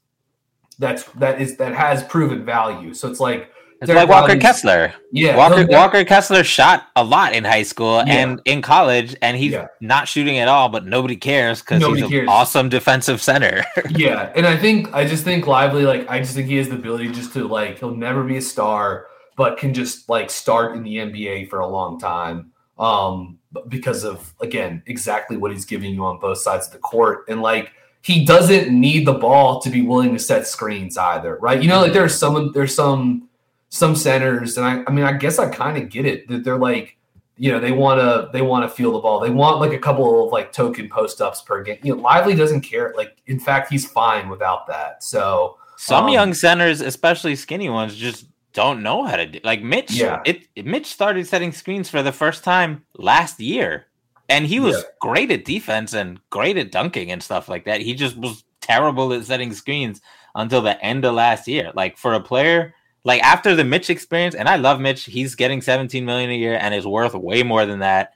that's 0.79 1.05
that 1.15 1.41
is 1.41 1.57
that 1.59 1.75
has 1.75 2.03
proven 2.05 2.45
value. 2.45 2.95
So 2.95 3.09
it's 3.11 3.21
like 3.21 3.51
It's 3.83 3.91
Dereck 3.91 3.95
like 3.97 4.09
Walker 4.09 4.37
Kessler. 4.39 4.95
yeah, 5.13 5.37
Walker 5.37 5.59
he'll- 5.59 5.69
Walker 5.69 6.05
Kessler 6.05 6.43
shot 6.45 6.85
a 6.97 7.05
lot 7.05 7.35
in 7.35 7.45
high 7.45 7.63
school 7.65 8.03
Yeah. 8.07 8.15
and 8.15 8.41
in 8.47 8.63
college, 8.63 9.15
and 9.23 9.37
he's 9.37 9.53
Yeah. 9.53 9.67
not 9.81 10.09
shooting 10.09 10.39
at 10.39 10.49
all. 10.49 10.69
But 10.71 10.87
nobody 10.87 11.17
cares 11.17 11.61
because 11.61 11.85
he's 11.85 12.03
an 12.11 12.29
awesome 12.29 12.69
defensive 12.71 13.21
center. 13.23 13.65
yeah, 13.91 14.33
and 14.35 14.47
I 14.47 14.57
think 14.57 14.93
I 14.95 15.07
just 15.07 15.25
think 15.25 15.47
Lively 15.47 15.85
like 15.85 16.09
I 16.11 16.19
just 16.21 16.35
think 16.35 16.49
he 16.49 16.57
has 16.57 16.69
the 16.69 16.77
ability 16.77 17.09
just 17.11 17.33
to 17.35 17.47
like 17.47 17.79
he'll 17.79 17.95
never 17.97 18.25
be 18.25 18.37
a 18.39 18.43
star, 18.43 19.07
but 19.37 19.59
can 19.59 19.75
just 19.75 20.09
like 20.09 20.31
start 20.31 20.77
in 20.77 20.83
the 20.83 20.97
NBA 20.97 21.49
for 21.51 21.61
a 21.61 21.67
long 21.67 21.99
time. 22.01 22.50
Um, 22.81 23.39
because 23.69 24.05
of 24.05 24.35
again 24.41 24.83
exactly 24.87 25.37
what 25.37 25.53
he's 25.53 25.65
giving 25.67 25.93
you 25.95 26.05
on 26.05 26.19
both 26.19 26.39
sides 26.39 26.67
of 26.67 26.73
the 26.73 26.79
court, 26.79 27.27
and 27.29 27.43
like 27.43 27.73
he 28.03 28.25
doesn't 28.25 28.71
need 28.71 29.07
the 29.07 29.13
ball 29.13 29.61
to 29.61 29.69
be 29.69 29.83
willing 29.83 30.15
to 30.15 30.19
set 30.19 30.47
screens 30.47 30.97
either, 30.97 31.37
right? 31.37 31.63
You 31.63 31.69
know, 31.69 31.81
like 31.83 31.93
there's 31.93 32.17
some 32.17 32.53
there's 32.55 32.75
some 32.75 33.29
some 33.69 33.95
centers, 33.95 34.57
and 34.57 34.67
I 34.67 34.83
I 34.87 34.93
mean 34.93 35.05
I 35.05 35.13
guess 35.13 35.39
I 35.39 35.51
kind 35.51 35.77
of 35.77 35.91
get 35.91 36.07
it 36.07 36.27
that 36.29 36.43
they're 36.43 36.57
like 36.59 36.97
you 37.37 37.53
know 37.53 37.61
they 37.61 37.73
want 37.73 38.01
to 38.01 38.31
they 38.33 38.43
want 38.43 38.69
to 38.69 38.75
feel 38.75 38.93
the 38.93 39.01
ball. 39.01 39.21
They 39.21 39.31
want 39.31 39.61
like 39.61 39.73
a 39.73 39.79
couple 39.79 40.27
of 40.27 40.33
like 40.33 40.53
token 40.53 40.89
post 40.89 41.21
ups 41.21 41.43
per 41.43 41.63
game. 41.63 41.79
You 41.83 41.97
know, 41.97 42.03
Lively 42.03 42.35
doesn't 42.35 42.63
care. 42.63 42.95
Like 42.97 43.19
in 43.27 43.39
fact, 43.39 43.71
he's 43.71 43.87
fine 43.87 44.29
without 44.29 44.67
that. 44.69 45.03
So 45.03 45.59
Some 45.77 46.05
Um, 46.07 46.11
young 46.13 46.35
centers, 46.35 46.81
especially 46.81 47.37
skinny 47.37 47.69
ones, 47.69 47.97
just 47.97 48.27
don't 48.53 48.83
know 48.83 49.05
how 49.05 49.17
to 49.17 49.27
do. 49.27 49.41
Like 49.45 49.63
Mitch, 49.63 49.93
Yeah. 49.93 50.21
it 50.25 50.47
Mitch 50.65 50.87
started 50.87 51.27
setting 51.27 51.53
screens 51.53 51.89
for 51.89 52.03
the 52.03 52.13
first 52.13 52.43
time 52.45 52.85
last 52.97 53.41
year, 53.41 53.87
and 54.29 54.47
he 54.47 54.61
was 54.61 54.77
Yeah. 54.77 54.83
great 55.01 55.31
at 55.31 55.45
defense 55.45 55.93
and 55.93 56.21
great 56.31 56.57
at 56.57 56.73
dunking 56.73 57.11
and 57.13 57.23
stuff 57.23 57.49
like 57.49 57.65
that. 57.65 57.81
He 57.81 57.95
just 57.95 58.17
was 58.17 58.45
terrible 58.61 59.13
at 59.13 59.25
setting 59.25 59.53
screens 59.53 60.01
until 60.35 60.63
the 60.63 60.83
end 60.85 61.05
of 61.05 61.15
last 61.15 61.49
year. 61.49 61.71
Like 61.75 61.97
for 61.97 62.15
a 62.15 62.21
player, 62.21 62.75
like 63.05 63.23
after 63.23 63.55
the 63.55 63.65
Mitch 63.65 63.89
experience, 63.91 64.35
and 64.35 64.49
I 64.49 64.57
love 64.57 64.81
Mitch, 64.81 65.05
he's 65.05 65.35
getting 65.35 65.61
17 65.63 66.05
million 66.05 66.31
a 66.31 66.37
year 66.37 66.59
and 66.61 66.75
is 66.75 66.87
worth 66.87 67.15
way 67.15 67.43
more 67.43 67.67
than 67.67 67.79
that. 67.81 68.13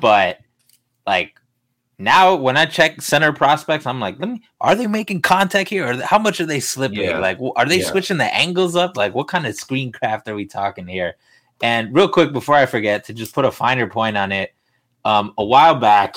But 0.00 0.38
like 1.06 1.34
now 1.98 2.34
when 2.34 2.56
I 2.56 2.66
check 2.66 3.02
center 3.02 3.32
prospects, 3.32 3.86
I'm 3.86 3.98
like, 3.98 4.18
let 4.20 4.28
me, 4.28 4.42
are 4.60 4.74
they 4.74 4.86
making 4.86 5.22
contact 5.22 5.68
here? 5.68 5.88
Or 5.88 5.94
how 6.02 6.18
much 6.18 6.40
are 6.40 6.46
they 6.46 6.60
slipping? 6.60 7.00
Yeah. 7.00 7.18
Like, 7.18 7.38
are 7.56 7.66
they 7.66 7.80
Yeah. 7.80 7.86
switching 7.86 8.18
the 8.18 8.34
angles 8.34 8.76
up? 8.76 8.96
Like, 8.96 9.14
what 9.14 9.28
kind 9.28 9.46
of 9.46 9.54
screen 9.56 9.90
craft 9.90 10.28
are 10.28 10.34
we 10.34 10.46
talking 10.46 10.86
here? 10.86 11.16
And 11.60 11.92
real 11.92 12.08
quick, 12.08 12.32
before 12.32 12.54
I 12.54 12.66
forget, 12.66 13.04
to 13.06 13.12
just 13.12 13.34
put 13.34 13.44
a 13.44 13.50
finer 13.50 13.88
point 13.88 14.16
on 14.16 14.30
it, 14.30 14.54
um, 15.04 15.34
a 15.38 15.44
while 15.44 15.74
back, 15.74 16.16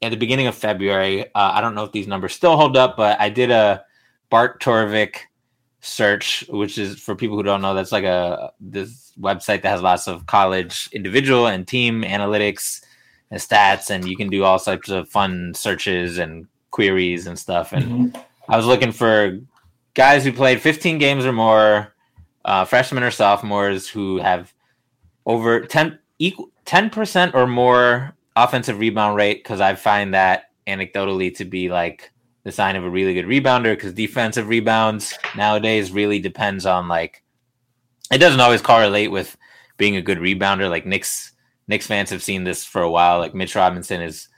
at 0.00 0.10
the 0.10 0.16
beginning 0.16 0.46
of 0.46 0.54
February, 0.54 1.26
uh, 1.34 1.52
I 1.54 1.60
don't 1.60 1.74
know 1.74 1.84
if 1.84 1.92
these 1.92 2.06
numbers 2.06 2.34
still 2.34 2.56
hold 2.56 2.76
up, 2.76 2.96
but 2.96 3.20
I 3.20 3.28
did 3.28 3.50
a 3.50 3.84
Bart 4.30 4.62
Torvik 4.62 5.16
search, 5.80 6.44
which 6.48 6.78
is 6.78 6.98
for 6.98 7.14
people 7.14 7.36
who 7.36 7.42
don't 7.42 7.62
know, 7.62 7.74
that's 7.74 7.92
like 7.92 8.04
a 8.04 8.52
this 8.60 9.12
website 9.20 9.62
that 9.62 9.66
has 9.66 9.82
lots 9.82 10.08
of 10.08 10.26
college 10.26 10.88
individual 10.92 11.46
and 11.46 11.68
team 11.68 12.02
analytics 12.02 12.80
and 13.34 13.42
stats, 13.42 13.90
and 13.90 14.08
you 14.08 14.16
can 14.16 14.28
do 14.28 14.44
all 14.44 14.60
sorts 14.60 14.88
of 14.88 15.08
fun 15.08 15.52
searches 15.54 16.18
and 16.18 16.46
queries 16.70 17.26
and 17.26 17.36
stuff. 17.36 17.72
And 17.72 18.14
mhm. 18.14 18.24
I 18.48 18.56
was 18.56 18.64
looking 18.64 18.92
for 18.92 19.40
guys 19.94 20.24
who 20.24 20.32
played 20.32 20.60
15 20.60 20.98
games 20.98 21.26
or 21.26 21.32
more, 21.32 21.92
uh, 22.44 22.64
freshmen 22.64 23.02
or 23.02 23.10
sophomores 23.10 23.88
who 23.88 24.18
have 24.18 24.54
over 25.26 25.60
10 25.60 25.98
equal 26.18 26.50
10% 26.64 27.34
or 27.34 27.46
more 27.46 28.14
offensive 28.36 28.78
rebound 28.78 29.16
rate 29.16 29.42
because 29.42 29.60
I 29.60 29.74
find 29.74 30.14
that 30.14 30.50
anecdotally 30.66 31.34
to 31.36 31.44
be 31.44 31.68
like 31.68 32.12
the 32.44 32.52
sign 32.52 32.76
of 32.76 32.84
a 32.84 32.90
really 32.90 33.14
good 33.14 33.26
rebounder 33.26 33.74
because 33.74 33.92
defensive 33.92 34.48
rebounds 34.48 35.18
nowadays 35.36 35.90
really 35.90 36.20
depends 36.20 36.66
on 36.66 36.88
like 36.88 37.22
it 38.12 38.18
doesn't 38.18 38.40
always 38.40 38.62
correlate 38.62 39.10
with 39.10 39.36
being 39.76 39.96
a 39.96 40.02
good 40.02 40.18
rebounder 40.18 40.70
like 40.70 40.86
Knicks 40.86 41.32
Knicks 41.68 41.86
fans 41.86 42.10
have 42.10 42.22
seen 42.22 42.44
this 42.44 42.64
for 42.64 42.82
a 42.82 42.90
while 42.90 43.18
like 43.18 43.34
Mitch 43.34 43.54
Robinson 43.54 44.00
is 44.02 44.28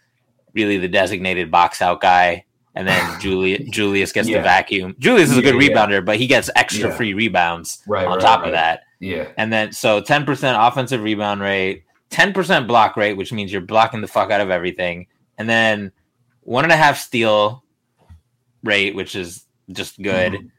really 0.54 0.78
the 0.78 0.88
designated 0.88 1.50
box 1.50 1.82
out 1.82 2.00
guy 2.00 2.44
and 2.74 2.86
then 2.86 3.20
Julius 3.20 3.68
Julius 3.70 4.12
gets 4.12 4.28
Yeah. 4.28 4.38
the 4.38 4.42
vacuum. 4.44 4.94
Julius 4.98 5.30
is 5.30 5.36
a 5.38 5.42
good 5.42 5.54
Yeah, 5.60 5.68
yeah. 5.70 5.74
rebounder, 5.86 6.04
but 6.04 6.16
he 6.18 6.26
gets 6.26 6.48
extra 6.56 6.92
free 6.92 7.14
rebounds 7.14 7.82
Right, 7.86 8.06
on 8.06 8.12
right, 8.12 8.20
top 8.20 8.40
right. 8.40 8.48
of 8.48 8.52
that. 8.52 8.82
yeah, 9.00 9.28
And 9.36 9.52
then 9.52 9.72
so 9.72 10.00
10% 10.00 10.68
offensive 10.68 11.02
rebound 11.02 11.40
rate, 11.40 11.84
10% 12.10 12.66
block 12.68 12.96
rate, 12.96 13.14
which 13.16 13.32
means 13.32 13.50
you're 13.52 13.60
blocking 13.60 14.00
the 14.00 14.06
fuck 14.08 14.30
out 14.30 14.40
of 14.40 14.50
everything. 14.50 15.06
And 15.38 15.48
then 15.48 15.92
one 16.42 16.64
and 16.64 16.72
a 16.72 16.76
half 16.76 16.98
steal 16.98 17.64
rate, 18.62 18.94
which 18.94 19.16
is 19.16 19.44
just 19.72 20.00
good, 20.00 20.32
Mhm. 20.34 20.50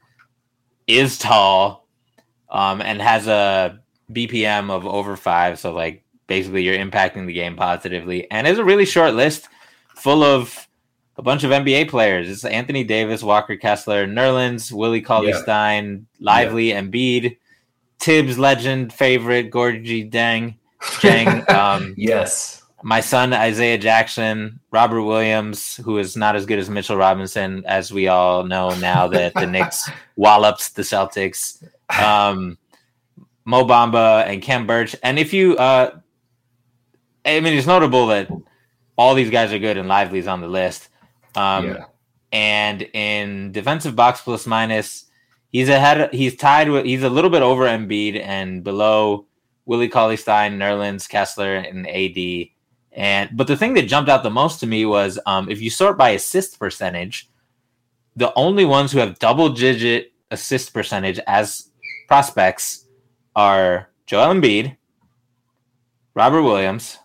is 0.87 1.17
tall, 1.17 1.87
um, 2.49 2.81
and 2.81 3.01
has 3.01 3.27
a 3.27 3.79
BPM 4.11 4.69
of 4.69 4.85
over 4.85 5.15
five. 5.15 5.59
So 5.59 5.73
like 5.73 6.03
basically 6.27 6.63
you're 6.63 6.77
impacting 6.77 7.25
the 7.25 7.33
game 7.33 7.55
positively. 7.55 8.29
And 8.29 8.45
it's 8.45 8.59
a 8.59 8.65
really 8.65 8.85
short 8.85 9.13
list 9.13 9.47
full 9.95 10.23
of 10.23 10.67
a 11.17 11.21
bunch 11.21 11.43
of 11.43 11.51
NBA 11.51 11.89
players. 11.89 12.29
It's 12.29 12.45
Anthony 12.45 12.83
Davis, 12.83 13.23
Walker 13.23 13.57
Kessler, 13.57 14.05
Nerlens, 14.05 14.71
Willie 14.71 15.01
Cauley 15.01 15.33
Stein, 15.33 16.05
Lively, 16.19 16.69
Embiid, 16.69 17.37
Thibs 17.99 18.37
legend 18.37 18.93
favorite, 18.93 19.51
Gorgui 19.51 20.09
Dieng, 20.09 20.55
Jang, 20.99 21.49
um, 21.49 21.95
yes, 21.97 22.63
my 22.83 22.99
son 22.99 23.33
Isaiah 23.33 23.79
Jackson, 23.79 24.59
Robert 24.69 25.01
Williams, 25.01 25.77
who 25.77 25.97
is 25.97 26.15
not 26.15 26.35
as 26.35 26.45
good 26.45 26.59
as 26.59 26.69
Mitchell 26.69 26.97
Robinson, 26.97 27.63
as 27.65 27.91
we 27.91 28.07
all 28.07 28.43
know 28.43 28.75
now 28.75 29.07
that 29.07 29.33
the 29.33 29.47
Knicks 29.47 29.89
wallops 30.15 30.69
the 30.69 30.83
Celtics. 30.83 31.63
Um, 31.89 32.59
Mo 33.45 33.63
Bamba 33.63 34.25
and 34.27 34.41
Khem 34.41 34.67
Birch. 34.67 34.95
And 35.01 35.17
if 35.17 35.33
you, 35.33 35.55
uh, 35.57 35.97
I 37.27 37.39
mean, 37.41 37.53
it's 37.53 37.67
notable 37.67 38.07
that 38.07 38.29
all 38.97 39.13
these 39.13 39.29
guys 39.29 39.53
are 39.53 39.59
good 39.59 39.77
and 39.77 39.87
Lively's 39.87 40.27
on 40.27 40.41
the 40.41 40.47
list. 40.47 40.89
Um, 41.35 41.67
yeah, 41.67 41.85
and 42.31 42.81
in 42.93 43.51
defensive 43.51 43.95
box 43.95 44.21
plus 44.21 44.47
minus, 44.47 45.05
he's 45.49 45.69
ahead. 45.69 46.13
He's 46.13 46.35
tied 46.35 46.69
with. 46.69 46.85
He's 46.85 47.03
a 47.03 47.09
little 47.09 47.29
bit 47.29 47.41
over 47.41 47.65
Embiid 47.65 48.21
and 48.21 48.63
below 48.63 49.27
Willie 49.65 49.89
Cauley 49.89 50.17
Stein, 50.17 50.57
Nerlens, 50.57 51.07
Kessler, 51.07 51.55
and 51.55 51.87
AD. 51.87 52.49
And 52.93 53.29
but 53.37 53.47
the 53.47 53.57
thing 53.57 53.73
that 53.75 53.83
jumped 53.83 54.09
out 54.09 54.23
the 54.23 54.29
most 54.29 54.59
to 54.61 54.67
me 54.67 54.85
was 54.85 55.19
um, 55.25 55.49
if 55.49 55.61
you 55.61 55.69
sort 55.69 55.97
by 55.97 56.11
assist 56.11 56.57
percentage, 56.57 57.29
the 58.15 58.33
only 58.35 58.65
ones 58.65 58.91
who 58.91 58.99
have 58.99 59.19
double 59.19 59.49
digit 59.49 60.13
assist 60.31 60.73
percentage 60.73 61.19
as 61.27 61.69
prospects 62.07 62.85
are 63.35 63.89
Joel 64.07 64.33
Embiid, 64.33 64.75
Robert 66.15 66.41
Williams, 66.41 66.97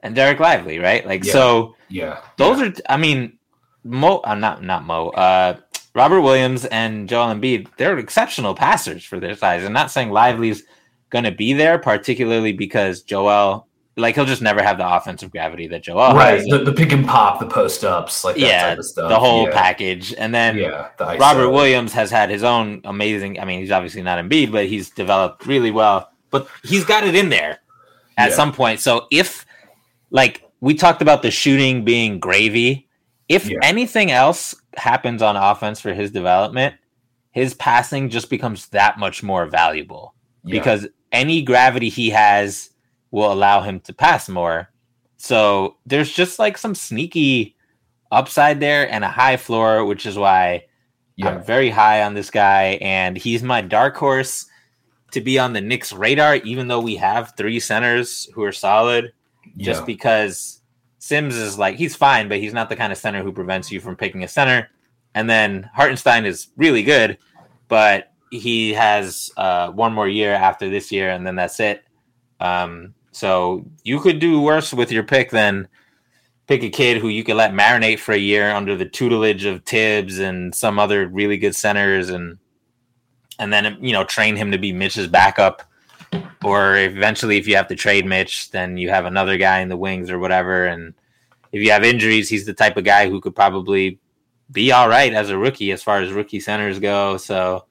and 0.00 0.16
Dereck 0.16 0.38
Lively, 0.38 0.78
right? 0.78 1.06
Like 1.06 1.24
Yeah. 1.24 1.32
so 1.32 1.76
Yeah. 1.88 2.18
those 2.36 2.60
are 2.62 2.72
I 2.88 2.96
mean 2.96 3.38
Mo 3.84 4.20
uh, 4.24 4.34
not 4.34 4.62
not 4.62 4.84
Mo 4.84 5.08
uh 5.10 5.56
Robert 5.94 6.20
Williams 6.20 6.64
and 6.66 7.08
Joel 7.08 7.34
Embiid, 7.34 7.68
they're 7.76 7.98
exceptional 7.98 8.54
passers 8.54 9.04
for 9.04 9.18
their 9.18 9.34
size. 9.34 9.64
I'm 9.64 9.72
not 9.72 9.90
saying 9.90 10.10
Lively's 10.10 10.62
gonna 11.10 11.32
be 11.32 11.52
there, 11.54 11.78
particularly 11.78 12.52
because 12.52 13.02
Joel 13.02 13.66
like 13.96 14.14
he'll 14.14 14.24
just 14.24 14.42
never 14.42 14.62
have 14.62 14.78
the 14.78 14.88
offensive 14.88 15.32
gravity 15.32 15.66
that 15.66 15.82
Joel 15.82 16.14
right. 16.14 16.38
has. 16.38 16.46
The, 16.46 16.58
the 16.58 16.72
pick 16.72 16.92
and 16.92 17.04
pop, 17.04 17.40
the 17.40 17.46
post 17.46 17.84
ups, 17.84 18.22
like 18.22 18.36
that 18.36 18.40
yeah, 18.40 18.68
type 18.68 18.78
of 18.78 18.84
stuff. 18.84 19.08
the 19.08 19.18
whole 19.18 19.46
yeah. 19.48 19.52
package. 19.52 20.14
And 20.16 20.32
then 20.32 20.56
Yeah. 20.56 20.90
The 20.98 21.16
Robert 21.18 21.50
Williams 21.50 21.92
has 21.94 22.08
had 22.08 22.30
his 22.30 22.44
own 22.44 22.80
amazing. 22.84 23.40
I 23.40 23.44
mean, 23.44 23.58
he's 23.58 23.72
obviously 23.72 24.02
not 24.02 24.24
Embiid, 24.24 24.52
but 24.52 24.66
he's 24.66 24.90
developed 24.90 25.46
really 25.46 25.72
well. 25.72 26.10
But 26.30 26.46
he's 26.62 26.84
got 26.84 27.02
it 27.04 27.16
in 27.16 27.28
there 27.28 27.58
at 28.16 28.28
Yeah. 28.30 28.36
some 28.36 28.52
point. 28.52 28.78
So 28.78 29.08
if, 29.10 29.44
like, 30.10 30.42
we 30.60 30.74
talked 30.74 31.02
about 31.02 31.22
the 31.22 31.30
shooting 31.30 31.84
being 31.84 32.18
gravy, 32.18 32.88
if 33.28 33.48
Yeah. 33.48 33.58
anything 33.62 34.10
else 34.10 34.54
happens 34.76 35.22
on 35.22 35.36
offense 35.36 35.80
for 35.80 35.92
his 35.92 36.10
development, 36.10 36.74
his 37.30 37.54
passing 37.54 38.08
just 38.08 38.30
becomes 38.30 38.66
that 38.68 38.98
much 38.98 39.22
more 39.22 39.46
valuable 39.46 40.14
Yeah. 40.44 40.58
because 40.58 40.88
any 41.12 41.42
gravity 41.42 41.88
he 41.88 42.10
has 42.10 42.70
will 43.10 43.32
allow 43.32 43.60
him 43.60 43.80
to 43.80 43.92
pass 43.92 44.28
more. 44.28 44.70
So 45.16 45.76
there's 45.86 46.12
just 46.12 46.38
like 46.38 46.56
some 46.58 46.74
sneaky 46.74 47.56
upside 48.10 48.60
there 48.60 48.90
and 48.90 49.04
a 49.04 49.08
high 49.08 49.36
floor, 49.36 49.84
which 49.84 50.06
is 50.06 50.16
why 50.16 50.64
yeah. 51.16 51.28
I'm 51.28 51.42
very 51.42 51.70
high 51.70 52.02
on 52.02 52.14
this 52.14 52.30
guy, 52.30 52.78
and 52.80 53.16
he's 53.16 53.42
my 53.42 53.60
dark 53.60 53.96
horse 53.96 54.46
to 55.10 55.20
be 55.20 55.38
on 55.38 55.52
the 55.52 55.60
Knicks 55.60 55.92
radar, 55.92 56.36
even 56.36 56.68
though 56.68 56.80
we 56.80 56.96
have 56.96 57.34
three 57.36 57.58
centers 57.58 58.28
who 58.34 58.44
are 58.44 58.52
solid, 58.52 59.12
just 59.56 59.80
yeah. 59.80 59.86
because 59.86 60.60
Sims 60.98 61.36
is 61.36 61.58
like 61.58 61.76
he's 61.76 61.96
fine, 61.96 62.28
but 62.28 62.38
he's 62.38 62.52
not 62.52 62.68
the 62.68 62.76
kind 62.76 62.92
of 62.92 62.98
center 62.98 63.22
who 63.22 63.32
prevents 63.32 63.70
you 63.70 63.80
from 63.80 63.96
picking 63.96 64.24
a 64.24 64.28
center. 64.28 64.68
And 65.14 65.28
then 65.28 65.68
Hartenstein 65.74 66.26
is 66.26 66.48
really 66.56 66.82
good, 66.82 67.18
but 67.68 68.12
he 68.30 68.74
has 68.74 69.30
uh, 69.36 69.70
one 69.70 69.92
more 69.92 70.08
year 70.08 70.32
after 70.32 70.68
this 70.68 70.92
year, 70.92 71.10
and 71.10 71.26
then 71.26 71.36
that's 71.36 71.60
it. 71.60 71.84
Um, 72.40 72.94
so 73.12 73.64
you 73.84 74.00
could 74.00 74.18
do 74.18 74.40
worse 74.40 74.72
with 74.72 74.92
your 74.92 75.02
pick 75.02 75.30
than 75.30 75.68
pick 76.46 76.62
a 76.62 76.70
kid 76.70 76.98
who 76.98 77.08
you 77.08 77.24
could 77.24 77.36
let 77.36 77.52
marinate 77.52 77.98
for 77.98 78.12
a 78.12 78.18
year 78.18 78.50
under 78.50 78.76
the 78.76 78.86
tutelage 78.86 79.44
of 79.44 79.64
Thibs 79.64 80.18
and 80.18 80.54
some 80.54 80.78
other 80.78 81.06
really 81.06 81.36
good 81.36 81.54
centers, 81.54 82.10
and 82.10 82.38
and 83.38 83.52
then 83.52 83.78
you 83.80 83.92
know 83.92 84.04
train 84.04 84.36
him 84.36 84.50
to 84.52 84.58
be 84.58 84.72
Mitch's 84.72 85.08
backup. 85.08 85.62
Or 86.44 86.76
eventually, 86.76 87.36
if 87.36 87.48
you 87.48 87.56
have 87.56 87.68
to 87.68 87.74
trade 87.74 88.06
Mitch, 88.06 88.50
then 88.50 88.76
you 88.76 88.90
have 88.90 89.06
another 89.06 89.36
guy 89.36 89.60
in 89.60 89.68
the 89.68 89.76
wings 89.76 90.10
or 90.10 90.18
whatever. 90.18 90.66
And 90.66 90.94
if 91.52 91.62
you 91.62 91.72
have 91.72 91.84
injuries, 91.84 92.28
he's 92.28 92.46
the 92.46 92.54
type 92.54 92.76
of 92.76 92.84
guy 92.84 93.08
who 93.08 93.20
could 93.20 93.34
probably 93.34 93.98
be 94.50 94.72
all 94.72 94.88
right 94.88 95.12
as 95.12 95.30
a 95.30 95.38
rookie 95.38 95.72
as 95.72 95.82
far 95.82 96.00
as 96.00 96.12
rookie 96.12 96.40
centers 96.40 96.78
go. 96.78 97.16
So 97.16 97.66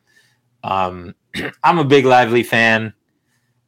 um, 0.64 1.16
I'm 1.64 1.80
a 1.80 1.86
big 1.86 2.06
Lively 2.06 2.44
fan. 2.44 2.94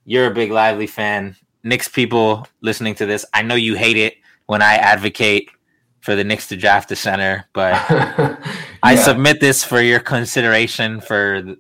You're 0.06 0.28
a 0.28 0.34
big 0.34 0.52
Lively 0.52 0.88
fan. 0.88 1.36
Knicks 1.64 1.88
people 1.88 2.47
listening 2.62 2.95
to 2.95 3.06
this, 3.06 3.26
I 3.34 3.41
know 3.41 3.56
you 3.56 3.76
hate 3.76 3.97
it 3.97 4.16
when 4.45 4.62
I 4.62 4.76
advocate 4.76 5.50
for 6.02 6.16
the 6.16 6.24
Knicks 6.24 6.47
to 6.47 6.56
draft 6.56 6.91
a 6.91 6.95
center, 6.95 7.45
but 7.54 7.74
I 8.84 8.95
submit 8.95 9.39
this 9.41 9.64
for 9.64 9.82
your 9.82 10.00
consideration 10.00 11.02
for 11.02 11.41
the, 11.41 11.60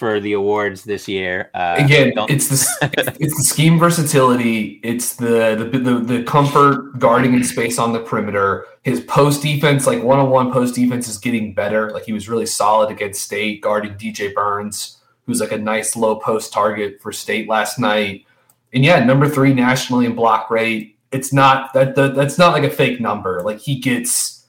for 0.00 0.18
the 0.18 0.32
awards 0.32 0.84
this 0.84 1.06
year. 1.06 1.50
Uh, 1.52 1.76
Again, 1.78 2.14
it's 2.30 2.48
the 2.48 2.90
it's, 2.96 3.18
it's 3.20 3.36
the 3.36 3.44
scheme 3.44 3.78
versatility. 3.78 4.80
It's 4.82 5.16
the, 5.16 5.68
the 5.70 5.78
the 5.78 5.94
the 6.00 6.22
comfort 6.24 6.98
guarding 6.98 7.34
in 7.34 7.44
space 7.44 7.78
on 7.78 7.92
the 7.92 8.00
perimeter. 8.00 8.64
His 8.82 9.00
post 9.00 9.42
defense, 9.42 9.86
like 9.86 10.02
one 10.02 10.18
on 10.18 10.30
one 10.30 10.52
post 10.52 10.74
defense, 10.74 11.06
is 11.06 11.18
getting 11.18 11.52
better. 11.52 11.90
Like 11.90 12.04
he 12.04 12.14
was 12.14 12.30
really 12.30 12.46
solid 12.46 12.90
against 12.90 13.22
State 13.22 13.60
guarding 13.60 13.92
DJ 13.92 14.32
Burns, 14.32 14.96
who's 15.26 15.38
like 15.38 15.52
a 15.52 15.58
nice 15.58 15.94
low 15.94 16.16
post 16.16 16.50
target 16.50 16.98
for 17.02 17.12
State 17.12 17.46
last 17.46 17.78
night. 17.78 18.24
And 18.72 18.82
yeah, 18.82 19.04
number 19.04 19.28
three 19.28 19.52
nationally 19.52 20.06
in 20.06 20.14
block 20.14 20.50
rate. 20.50 20.96
It's 21.12 21.30
not 21.30 21.74
that, 21.74 21.94
that 21.96 22.14
that's 22.14 22.38
not 22.38 22.54
like 22.54 22.64
a 22.64 22.70
fake 22.70 23.02
number. 23.02 23.42
Like 23.42 23.58
he 23.58 23.78
gets 23.78 24.39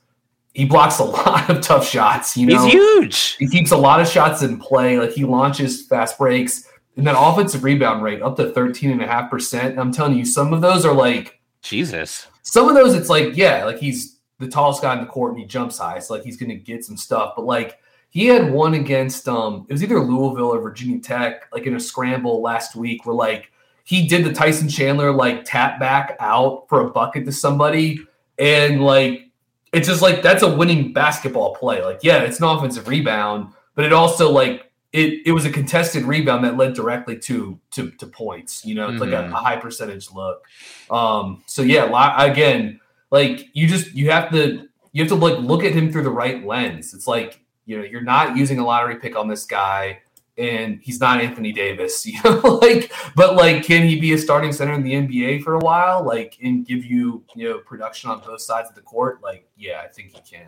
he 0.54 0.66
blocks 0.66 1.00
a 1.00 1.04
lot 1.06 1.50
of 1.50 1.62
tough 1.62 1.88
shots. 1.88 2.36
You 2.36 2.48
know, 2.48 2.64
he's 2.64 2.74
huge. 2.74 3.36
he 3.38 3.48
keeps 3.48 3.72
a 3.72 3.78
lot 3.78 4.02
of 4.02 4.08
shots 4.08 4.42
in 4.42 4.60
play. 4.60 4.98
Like 4.98 5.12
he 5.12 5.24
launches 5.24 5.86
fast 5.86 6.18
breaks 6.18 6.68
and 6.98 7.08
that 7.08 7.16
offensive 7.18 7.64
rebound 7.64 8.04
rate 8.04 8.22
up 8.22 8.36
to 8.38 8.52
13.5%. 8.52 9.78
I'm 9.78 9.92
telling 9.92 10.18
you, 10.18 10.26
some 10.26 10.54
of 10.54 10.62
those 10.62 10.86
are 10.86 10.94
like, 10.94 11.40
Jesus. 11.62 12.28
some 12.42 12.68
of 12.68 12.76
those 12.76 12.96
it's 12.96 13.10
like, 13.10 13.36
yeah, 13.36 13.66
like 13.66 13.78
he's 13.78 14.20
the 14.40 14.48
tallest 14.48 14.82
guy 14.82 14.94
in 14.94 15.00
the 15.00 15.06
court 15.06 15.32
and 15.32 15.40
he 15.40 15.46
jumps 15.46 15.78
high. 15.78 16.00
So 16.00 16.14
like 16.14 16.24
he's 16.24 16.38
going 16.38 16.50
to 16.50 16.56
get 16.56 16.84
some 16.84 16.98
stuff. 16.98 17.34
But 17.36 17.46
like 17.46 17.80
he 18.10 18.26
had 18.26 18.52
one 18.52 18.74
against, 18.74 19.30
um, 19.30 19.66
it 19.70 19.74
was 19.74 19.84
either 19.84 20.00
Louisville 20.00 20.54
or 20.54 20.60
Virginia 20.60 21.00
Tech, 21.00 21.52
like 21.54 21.66
in 21.66 21.76
a 21.76 21.80
scramble 21.80 22.42
last 22.42 22.76
week 22.76 23.06
where 23.06 23.16
like 23.16 23.52
he 23.84 24.08
did 24.08 24.26
the 24.26 24.34
Tyson 24.34 24.68
Chandler 24.68 25.12
like 25.12 25.46
tap 25.46 25.80
back 25.80 26.18
out 26.20 26.66
for 26.68 26.82
a 26.82 26.90
bucket 26.90 27.26
to 27.26 27.32
somebody. 27.32 28.00
And 28.38 28.84
like, 28.84 29.31
it's 29.74 29.88
just 29.88 30.02
like 30.02 30.22
that's 30.22 30.44
a 30.44 30.54
winning 30.56 30.94
basketball 30.94 31.56
play. 31.56 31.84
Like, 31.84 32.00
yeah, 32.04 32.24
it's 32.24 32.40
an 32.40 32.46
offensive 32.46 32.88
rebound, 32.88 33.54
but 33.76 33.86
it 33.86 33.94
also 33.94 34.30
like 34.32 34.72
it 34.94 35.22
it 35.26 35.32
was 35.32 35.46
a 35.46 35.50
contested 35.50 36.04
rebound 36.04 36.44
that 36.44 36.58
led 36.58 36.74
directly 36.74 37.18
to 37.20 37.60
to 37.72 37.92
to 37.92 38.06
points. 38.08 38.66
You 38.66 38.76
know, 38.76 38.90
it's 38.90 39.00
like 39.00 39.12
a, 39.12 39.24
Mhm. 39.24 39.32
a 39.32 39.36
high 39.36 39.56
percentage 39.58 40.12
look. 40.12 40.44
Um, 40.90 41.44
so 41.46 41.62
yeah, 41.62 41.86
li- 41.86 42.30
again, 42.32 42.80
like 43.12 43.48
you 43.54 43.68
just 43.68 43.94
you 43.94 44.12
have 44.12 44.30
to 44.32 44.68
you 44.92 45.02
have 45.04 45.08
to 45.10 45.16
like 45.16 45.38
look 45.40 45.64
at 45.64 45.72
him 45.72 45.92
through 45.92 46.04
the 46.04 46.10
right 46.12 46.46
lens. 46.46 46.94
It's 46.94 47.08
like 47.08 47.40
you 47.66 47.78
know 47.78 47.84
you're 47.84 48.02
not 48.02 48.36
using 48.36 48.60
a 48.60 48.66
lottery 48.66 48.98
pick 48.98 49.16
on 49.18 49.30
this 49.30 49.46
guy, 49.46 50.00
and 50.42 50.80
he's 50.82 51.00
not 51.00 51.22
Anthony 51.22 51.52
Davis. 51.52 52.06
You 52.12 52.20
know, 52.24 52.60
like 52.62 52.92
but 53.16 53.36
like 53.36 53.64
can 53.64 53.88
he 53.88 54.00
be 54.00 54.14
a 54.14 54.18
starting 54.18 54.52
center 54.52 54.74
in 54.74 54.84
the 54.84 54.94
NBA 54.94 55.44
for 55.44 55.54
a 55.54 55.60
while? 55.60 56.04
Like 56.04 56.38
and 56.42 56.66
give 56.66 56.84
you 56.84 57.24
you 57.36 57.50
know 57.50 57.60
production 57.60 58.10
on 58.10 58.20
both 58.22 58.42
sides 58.42 58.70
of 58.70 58.76
the 58.76 58.82
court? 58.82 59.22
Like 59.22 59.48
yeah, 59.56 59.82
I 59.84 59.88
think 59.88 60.10
he 60.10 60.22
can. 60.30 60.48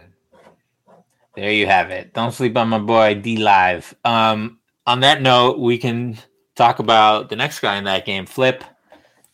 There 1.35 1.51
you 1.51 1.65
have 1.65 1.89
it. 1.89 2.13
Don't 2.13 2.31
sleep 2.31 2.57
on 2.57 2.69
my 2.69 2.79
boy 2.79 3.15
D 3.15 3.37
Live. 3.37 3.95
Um, 4.03 4.59
on 4.85 4.99
that 5.01 5.21
note, 5.21 5.59
we 5.59 5.77
can 5.77 6.17
talk 6.55 6.79
about 6.79 7.29
the 7.29 7.35
next 7.35 7.59
guy 7.59 7.77
in 7.77 7.85
that 7.85 8.05
game, 8.05 8.25
Flip. 8.25 8.63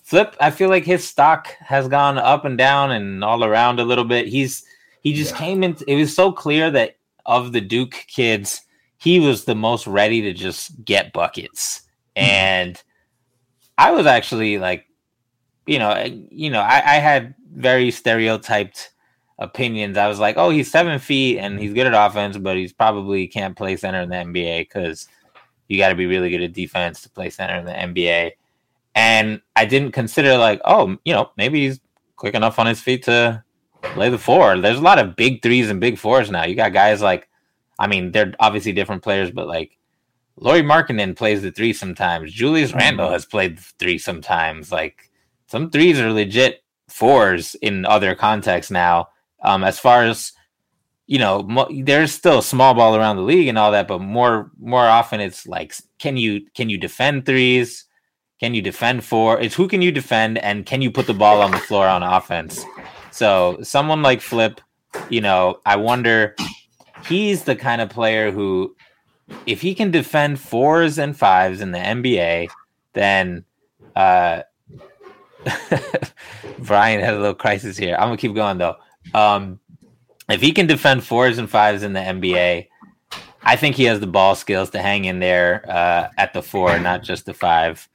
Flip, 0.03 0.36
I 0.39 0.49
feel 0.49 0.70
like 0.70 0.86
his 0.86 1.07
stock 1.07 1.49
has 1.60 1.88
gone 1.88 2.18
up 2.18 2.45
and 2.45 2.57
down 2.57 2.91
and 2.91 3.24
all 3.24 3.43
around 3.43 3.80
a 3.80 3.84
little 3.84 4.05
bit. 4.05 4.28
He's 4.28 4.64
he 5.01 5.14
just 5.14 5.34
Yeah. 5.34 5.39
came 5.39 5.64
in. 5.64 5.78
It 5.88 5.95
was 5.95 6.16
so 6.16 6.32
clear 6.32 6.72
that 6.72 6.97
of 7.26 7.51
the 7.51 7.62
Duke 7.62 8.05
kids, 8.07 8.62
he 8.99 9.19
was 9.19 9.45
the 9.45 9.55
most 9.55 9.87
ready 9.87 10.21
to 10.21 10.33
just 10.33 10.83
get 10.85 11.13
buckets. 11.13 11.81
Mm-hmm. 12.15 12.29
And 12.29 12.83
I 13.77 13.91
was 13.91 14.05
actually 14.05 14.59
like, 14.59 14.85
you 15.65 15.79
know, 15.79 15.89
I- 15.89 16.25
you 16.29 16.49
know, 16.49 16.61
I, 16.61 16.77
I 16.77 16.95
had 16.95 17.33
very 17.51 17.91
stereotyped 17.91 18.91
opinions. 19.39 19.97
I 19.97 20.07
was 20.07 20.19
like, 20.19 20.37
oh, 20.37 20.49
he's 20.49 20.69
seven 20.69 20.99
feet 20.99 21.39
and 21.39 21.59
he's 21.59 21.73
good 21.73 21.87
at 21.87 21.93
offense, 22.07 22.37
but 22.37 22.57
he's 22.57 22.73
probably 22.73 23.25
can't 23.27 23.55
play 23.57 23.77
center 23.77 24.01
in 24.01 24.09
the 24.09 24.15
NBA 24.15 24.61
because 24.61 25.07
you 25.69 25.77
got 25.77 25.89
to 25.89 25.95
be 25.95 26.05
really 26.05 26.29
good 26.29 26.41
at 26.43 26.53
defense 26.53 27.01
to 27.01 27.09
play 27.09 27.29
center 27.29 27.55
in 27.55 27.65
the 27.65 27.71
NBA. 27.71 28.31
And 28.95 29.41
I 29.55 29.65
didn't 29.65 29.93
consider 29.93 30.37
like, 30.37 30.59
oh, 30.65 30.97
you 31.05 31.13
know, 31.13 31.31
maybe 31.37 31.61
he's 31.61 31.79
quick 32.17 32.35
enough 32.35 32.59
on 32.59 32.67
his 32.67 32.81
feet 32.81 33.03
to 33.03 33.41
play 33.81 34.09
the 34.09 34.17
four. 34.17 34.59
There's 34.59 34.79
a 34.79 34.81
lot 34.81 34.99
of 34.99 35.15
big 35.15 35.41
threes 35.41 35.69
and 35.69 35.79
big 35.79 35.97
fours 35.97 36.29
now. 36.29 36.43
You 36.43 36.55
got 36.55 36.73
guys 36.73 37.01
like, 37.01 37.29
I 37.80 37.88
mean, 37.88 38.11
they're 38.11 38.34
obviously 38.39 38.73
different 38.73 39.01
players, 39.01 39.32
but 39.32 39.47
like 39.47 39.77
Lauri 40.36 40.61
Markkanen 40.61 41.15
plays 41.15 41.41
the 41.41 41.51
three 41.51 41.73
sometimes. 41.73 42.32
Julius 42.32 42.73
Randle 42.73 43.09
has 43.09 43.25
played 43.25 43.57
the 43.57 43.63
three 43.80 43.97
sometimes. 43.97 44.71
Like 44.71 45.09
some 45.47 45.71
threes 45.71 45.99
are 45.99 46.13
legit 46.13 46.63
fours 46.89 47.55
in 47.55 47.86
other 47.86 48.13
contexts 48.15 48.71
now. 48.71 49.07
Um, 49.41 49.63
as 49.63 49.80
far 49.80 50.03
as 50.03 50.34
you 51.09 51.17
know, 51.17 51.41
mo- 51.41 51.67
there's 51.71 52.11
still 52.11 52.39
small 52.39 52.75
ball 52.75 52.95
around 52.95 53.15
the 53.15 53.23
league 53.23 53.47
and 53.47 53.57
all 53.57 53.71
that, 53.71 53.88
but 53.88 53.99
more 53.99 54.51
more 54.59 54.86
often 54.86 55.19
it's 55.19 55.47
like, 55.47 55.73
can 55.97 56.17
you 56.17 56.45
can 56.53 56.69
you 56.69 56.77
defend 56.77 57.25
threes? 57.25 57.86
Can 58.39 58.53
you 58.53 58.61
defend 58.61 59.03
four? 59.03 59.39
It's 59.39 59.55
who 59.55 59.67
can 59.67 59.82
you 59.82 59.91
defend 59.91 60.38
and 60.38 60.67
can 60.67 60.84
you 60.84 60.91
put 60.91 61.07
the 61.07 61.15
ball 61.15 61.41
on 61.41 61.49
the 61.49 61.57
floor 61.57 61.88
on 61.88 62.03
offense? 62.03 62.63
So 63.11 63.57
someone 63.63 64.03
like 64.03 64.21
Flip, 64.21 64.61
you 65.09 65.19
know, 65.19 65.59
I 65.65 65.77
wonder. 65.77 66.36
He's 67.05 67.43
the 67.43 67.55
kind 67.55 67.81
of 67.81 67.89
player 67.89 68.31
who, 68.31 68.75
if 69.45 69.61
he 69.61 69.73
can 69.73 69.91
defend 69.91 70.39
fours 70.39 70.97
and 70.97 71.17
fives 71.17 71.61
in 71.61 71.71
the 71.71 71.79
NBA, 71.79 72.49
then 72.93 73.45
uh, 73.95 74.43
Brian 76.59 77.01
had 77.01 77.13
a 77.13 77.17
little 77.17 77.33
crisis 77.33 77.77
here. 77.77 77.95
I'm 77.95 78.07
gonna 78.07 78.17
keep 78.17 78.35
going 78.35 78.57
though. 78.57 78.75
Um, 79.13 79.59
if 80.29 80.41
he 80.41 80.51
can 80.51 80.67
defend 80.67 81.03
fours 81.03 81.37
and 81.37 81.49
fives 81.49 81.83
in 81.83 81.93
the 81.93 81.99
NBA, 81.99 82.67
I 83.43 83.55
think 83.55 83.75
he 83.75 83.85
has 83.85 83.99
the 83.99 84.07
ball 84.07 84.35
skills 84.35 84.69
to 84.71 84.81
hang 84.81 85.05
in 85.05 85.19
there 85.19 85.65
uh, 85.67 86.09
at 86.17 86.33
the 86.33 86.43
four, 86.43 86.77
not 86.79 87.03
just 87.03 87.25
the 87.25 87.33
five. 87.33 87.87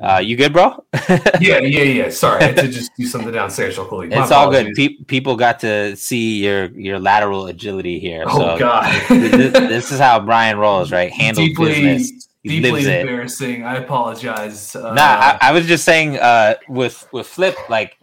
Uh, 0.00 0.18
you 0.18 0.36
good, 0.36 0.52
bro? 0.52 0.84
yeah, 1.40 1.58
yeah, 1.58 1.82
yeah. 1.82 2.10
Sorry, 2.10 2.42
I 2.42 2.46
had 2.48 2.56
to 2.56 2.68
just 2.68 2.94
do 2.96 3.06
something 3.06 3.32
downstairs 3.32 3.78
real 3.78 3.86
quick. 3.86 4.10
My 4.10 4.22
it's 4.22 4.30
all 4.30 4.50
good. 4.50 4.74
Pe- 4.74 5.02
people 5.06 5.36
got 5.36 5.60
to 5.60 5.96
see 5.96 6.44
your 6.44 6.66
your 6.66 6.98
lateral 6.98 7.46
agility 7.46 7.98
here. 7.98 8.24
Oh 8.26 8.38
so 8.38 8.58
God, 8.58 9.08
this, 9.08 9.52
this 9.52 9.92
is 9.92 9.98
how 9.98 10.20
Brian 10.20 10.58
rolls, 10.58 10.92
right? 10.92 11.10
Handles 11.10 11.48
deeply, 11.48 11.80
business. 11.80 12.28
He 12.42 12.48
deeply 12.60 12.70
lives 12.72 12.86
it. 12.86 13.00
embarrassing. 13.00 13.64
I 13.64 13.76
apologize. 13.76 14.76
Uh, 14.76 14.92
Nah, 14.92 15.02
I, 15.02 15.38
I 15.40 15.52
was 15.52 15.66
just 15.66 15.84
saying 15.84 16.18
uh, 16.18 16.56
with 16.68 17.08
with 17.12 17.26
Flip, 17.26 17.56
like 17.70 17.96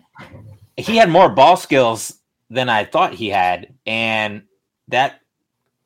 he 0.76 0.98
had 0.98 1.10
more 1.10 1.30
ball 1.30 1.58
skills 1.58 2.20
than 2.50 2.70
I 2.70 2.86
thought 2.86 3.14
he 3.14 3.30
had, 3.30 3.74
and 3.86 4.44
that 4.88 5.20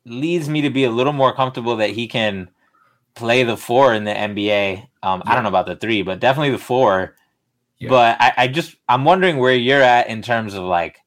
leads 0.06 0.48
me 0.48 0.62
to 0.62 0.70
be 0.70 0.84
a 0.84 0.90
little 0.90 1.12
more 1.12 1.34
comfortable 1.34 1.76
that 1.76 1.90
he 1.90 2.08
can 2.08 2.48
play 3.18 3.42
the 3.42 3.56
four 3.56 3.92
in 3.92 4.04
the 4.04 4.12
NBA. 4.14 4.86
Um, 5.02 5.22
I 5.26 5.34
don't 5.34 5.42
know 5.42 5.48
about 5.48 5.66
the 5.66 5.76
three, 5.76 6.02
but 6.02 6.20
definitely 6.20 6.50
the 6.50 6.58
four. 6.58 7.16
Yeah. 7.78 7.90
But 7.90 8.16
I, 8.20 8.32
I 8.36 8.48
just 8.48 8.76
I'm 8.88 9.04
wondering 9.04 9.36
where 9.36 9.54
you're 9.54 9.82
at 9.82 10.08
in 10.08 10.22
terms 10.22 10.54
of 10.54 10.64
like 10.64 10.98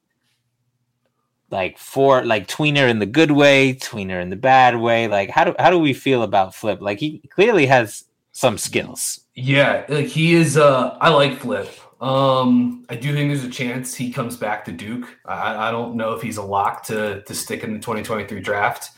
like 1.50 1.78
four 1.78 2.24
like 2.24 2.48
tweener 2.48 2.88
in 2.88 2.98
the 2.98 3.06
good 3.06 3.30
way, 3.30 3.74
tweener 3.74 4.22
in 4.22 4.30
the 4.30 4.36
bad 4.36 4.76
way. 4.76 5.08
Like 5.08 5.30
how 5.30 5.44
do 5.44 5.54
how 5.58 5.70
do 5.70 5.78
we 5.78 5.92
feel 5.92 6.22
about 6.22 6.54
Flip? 6.54 6.80
Like 6.80 6.98
he 6.98 7.22
clearly 7.30 7.66
has 7.66 8.04
some 8.32 8.56
skills. 8.58 9.20
Yeah, 9.34 9.84
like 9.88 10.06
he 10.06 10.34
is. 10.34 10.56
Uh, 10.56 10.96
I 11.00 11.10
like 11.10 11.38
Flip. 11.38 11.68
Um, 12.00 12.84
I 12.88 12.96
do 12.96 13.14
think 13.14 13.30
there's 13.30 13.44
a 13.44 13.50
chance 13.50 13.94
he 13.94 14.10
comes 14.10 14.36
back 14.36 14.64
to 14.64 14.72
Duke. 14.72 15.06
I, 15.24 15.68
I 15.68 15.70
don't 15.70 15.94
know 15.94 16.12
if 16.14 16.22
he's 16.22 16.36
a 16.36 16.42
lock 16.42 16.84
to 16.86 17.22
to 17.22 17.34
stick 17.34 17.62
in 17.64 17.74
the 17.74 17.78
2023 17.78 18.40
draft. 18.40 18.90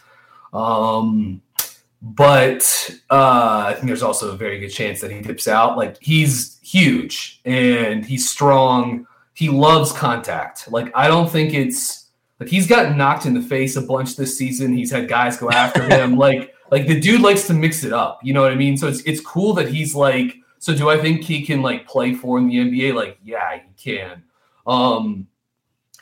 Um, 0.53 1.43
but 2.05 2.91
uh, 3.09 3.65
I 3.67 3.73
think 3.73 3.87
there's 3.87 4.03
also 4.03 4.31
a 4.31 4.37
very 4.37 4.59
good 4.59 4.69
chance 4.69 5.01
that 5.01 5.11
he 5.11 5.23
dips 5.23 5.49
out. 5.49 5.79
Like 5.79 5.97
he's 6.03 6.61
huge 6.61 7.41
and 7.47 8.05
he's 8.05 8.29
strong. 8.29 9.07
He 9.33 9.49
loves 9.49 9.91
contact. 9.91 10.71
Like 10.71 10.93
I 10.95 11.09
don't 11.09 11.31
think 11.31 11.55
it's 11.55 12.11
like 12.39 12.51
he's 12.51 12.67
gotten 12.67 12.99
knocked 12.99 13.25
in 13.25 13.33
the 13.33 13.41
face 13.41 13.77
a 13.77 13.81
bunch 13.81 14.17
this 14.17 14.37
season. 14.37 14.77
He's 14.77 14.91
had 14.91 15.09
guys 15.09 15.39
go 15.39 15.51
after 15.51 15.83
him. 15.89 16.17
like 16.17 16.55
like 16.71 16.87
the 16.87 17.01
dude 17.01 17.23
likes 17.23 17.47
to 17.47 17.55
mix 17.55 17.85
it 17.85 17.95
up. 17.95 18.21
You 18.23 18.35
know 18.35 18.43
what 18.43 18.53
I 18.53 18.57
mean? 18.57 18.77
So 18.77 18.87
it's 18.87 19.01
it's 19.05 19.23
cool 19.23 19.55
that 19.55 19.69
he's 19.69 19.95
like. 19.95 20.37
So 20.59 20.75
do 20.75 20.91
I 20.91 21.01
think 21.01 21.23
he 21.23 21.45
can 21.45 21.63
like 21.63 21.87
play 21.87 22.13
for 22.13 22.37
in 22.37 22.49
the 22.49 22.57
NBA? 22.57 22.95
Like 22.95 23.19
yeah, 23.25 23.61
he 23.61 23.93
can. 23.93 24.23
Um, 24.67 25.27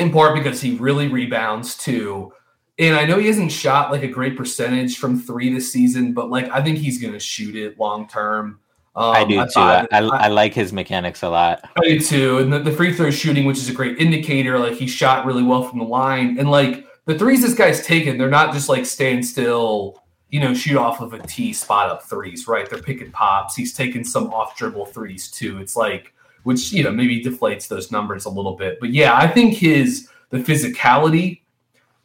in 0.01 0.11
part 0.11 0.35
because 0.35 0.61
he 0.61 0.75
really 0.75 1.07
rebounds 1.07 1.77
too. 1.77 2.33
And 2.79 2.97
I 2.97 3.05
know 3.05 3.19
he 3.19 3.27
hasn't 3.27 3.53
shot 3.53 3.93
like 3.93 4.03
a 4.03 4.09
great 4.09 4.37
percentage 4.37 4.97
from 4.97 5.21
three 5.21 5.53
this 5.53 5.71
season, 5.71 6.15
but 6.15 6.31
like 6.31 6.51
I 6.51 6.63
think 6.63 6.79
he's 6.79 7.01
going 7.01 7.13
to 7.13 7.21
shoot 7.21 7.55
it 7.55 7.79
long 7.79 8.09
term. 8.09 8.61
Um, 8.95 9.15
I 9.15 9.25
do 9.25 9.37
too. 9.47 9.61
I, 9.61 9.87
I, 9.91 10.01
I 10.01 10.29
like 10.29 10.55
his 10.55 10.73
mechanics 10.73 11.23
a 11.23 11.29
lot. 11.29 11.69
I 11.77 11.81
do 11.83 11.99
too. 12.01 12.39
And 12.39 12.53
the, 12.53 12.59
the 12.59 12.73
free 12.73 12.93
throw 12.93 13.11
shooting, 13.11 13.47
which 13.47 13.59
is 13.59 13.69
a 13.69 13.73
great 13.73 13.99
indicator, 13.99 14.59
like 14.59 14.75
he 14.75 14.87
shot 14.87 15.25
really 15.25 15.43
well 15.43 15.63
from 15.63 15.79
the 15.79 15.85
line. 15.85 16.39
And 16.39 16.51
like 16.51 16.87
the 17.05 17.19
threes 17.19 17.43
this 17.43 17.55
guy's 17.55 17.85
taken, 17.87 18.19
they're 18.19 18.29
not 18.29 18.53
just 18.53 18.69
like 18.69 18.87
stand 18.87 19.25
still, 19.25 20.03
you 20.31 20.41
know, 20.41 20.55
shoot 20.55 20.77
off 20.77 21.01
of 21.01 21.13
a 21.13 21.19
tee 21.21 21.53
spot 21.53 21.91
up 21.91 22.03
threes, 22.03 22.49
right? 22.49 22.69
They're 22.69 22.83
picking 22.83 23.13
pops. 23.13 23.55
He's 23.55 23.75
taken 23.75 24.03
some 24.05 24.33
off 24.33 24.57
dribble 24.57 24.87
threes 24.87 25.31
too. 25.31 25.59
It's 25.59 25.77
like, 25.77 26.15
which, 26.45 26.73
you 26.73 26.83
know, 26.83 26.91
maybe 26.91 27.23
deflates 27.23 27.69
those 27.69 27.93
numbers 27.93 28.25
a 28.25 28.31
little 28.31 28.57
bit. 28.57 28.79
But 28.81 28.91
yeah, 28.91 29.15
I 29.15 29.29
think 29.29 29.55
his, 29.55 30.09
the 30.31 30.39
physicality, 30.39 31.42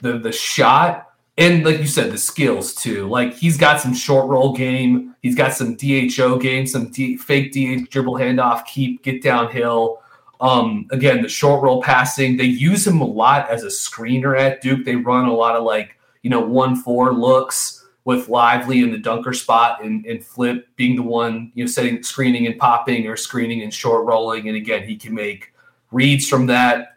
the, 0.01 0.17
the 0.17 0.31
shot, 0.31 1.13
and 1.37 1.63
like 1.63 1.79
you 1.79 1.87
said, 1.87 2.11
the 2.11 2.17
skills 2.17 2.73
too. 2.73 3.07
Like 3.07 3.33
he's 3.33 3.57
got 3.57 3.79
some 3.79 3.93
short 3.93 4.27
roll 4.27 4.55
game. 4.55 5.15
He's 5.21 5.35
got 5.35 5.53
some 5.53 5.75
DHO 5.75 6.39
game, 6.39 6.65
some 6.65 6.89
D, 6.91 7.17
fake 7.17 7.51
DH 7.51 7.89
dribble 7.91 8.15
handoff, 8.15 8.65
keep, 8.65 9.03
get 9.03 9.21
downhill. 9.21 10.01
Um, 10.39 10.87
again, 10.91 11.21
the 11.21 11.29
short 11.29 11.63
roll 11.63 11.81
passing. 11.81 12.37
They 12.37 12.45
use 12.45 12.85
him 12.85 13.01
a 13.01 13.05
lot 13.05 13.49
as 13.49 13.63
a 13.63 13.67
screener 13.67 14.39
at 14.39 14.61
Duke. 14.61 14.85
They 14.85 14.95
run 14.95 15.25
a 15.25 15.33
lot 15.33 15.55
of 15.55 15.63
like 15.63 15.97
you 16.23 16.29
know 16.29 16.41
one 16.41 16.75
four 16.75 17.13
looks 17.13 17.85
with 18.05 18.29
Lively 18.29 18.81
in 18.81 18.91
the 18.91 18.97
dunker 18.97 19.33
spot 19.33 19.83
and, 19.83 20.05
and 20.05 20.23
Flip 20.25 20.67
being 20.75 20.95
the 20.95 21.03
one 21.03 21.51
you 21.55 21.63
know 21.63 21.69
setting 21.69 22.01
screening 22.01 22.47
and 22.47 22.57
popping 22.57 23.07
or 23.07 23.15
screening 23.17 23.61
and 23.61 23.73
short 23.73 24.05
rolling. 24.05 24.47
And 24.47 24.57
again, 24.57 24.87
he 24.87 24.95
can 24.95 25.13
make 25.13 25.53
reads 25.91 26.27
from 26.27 26.47
that 26.47 26.96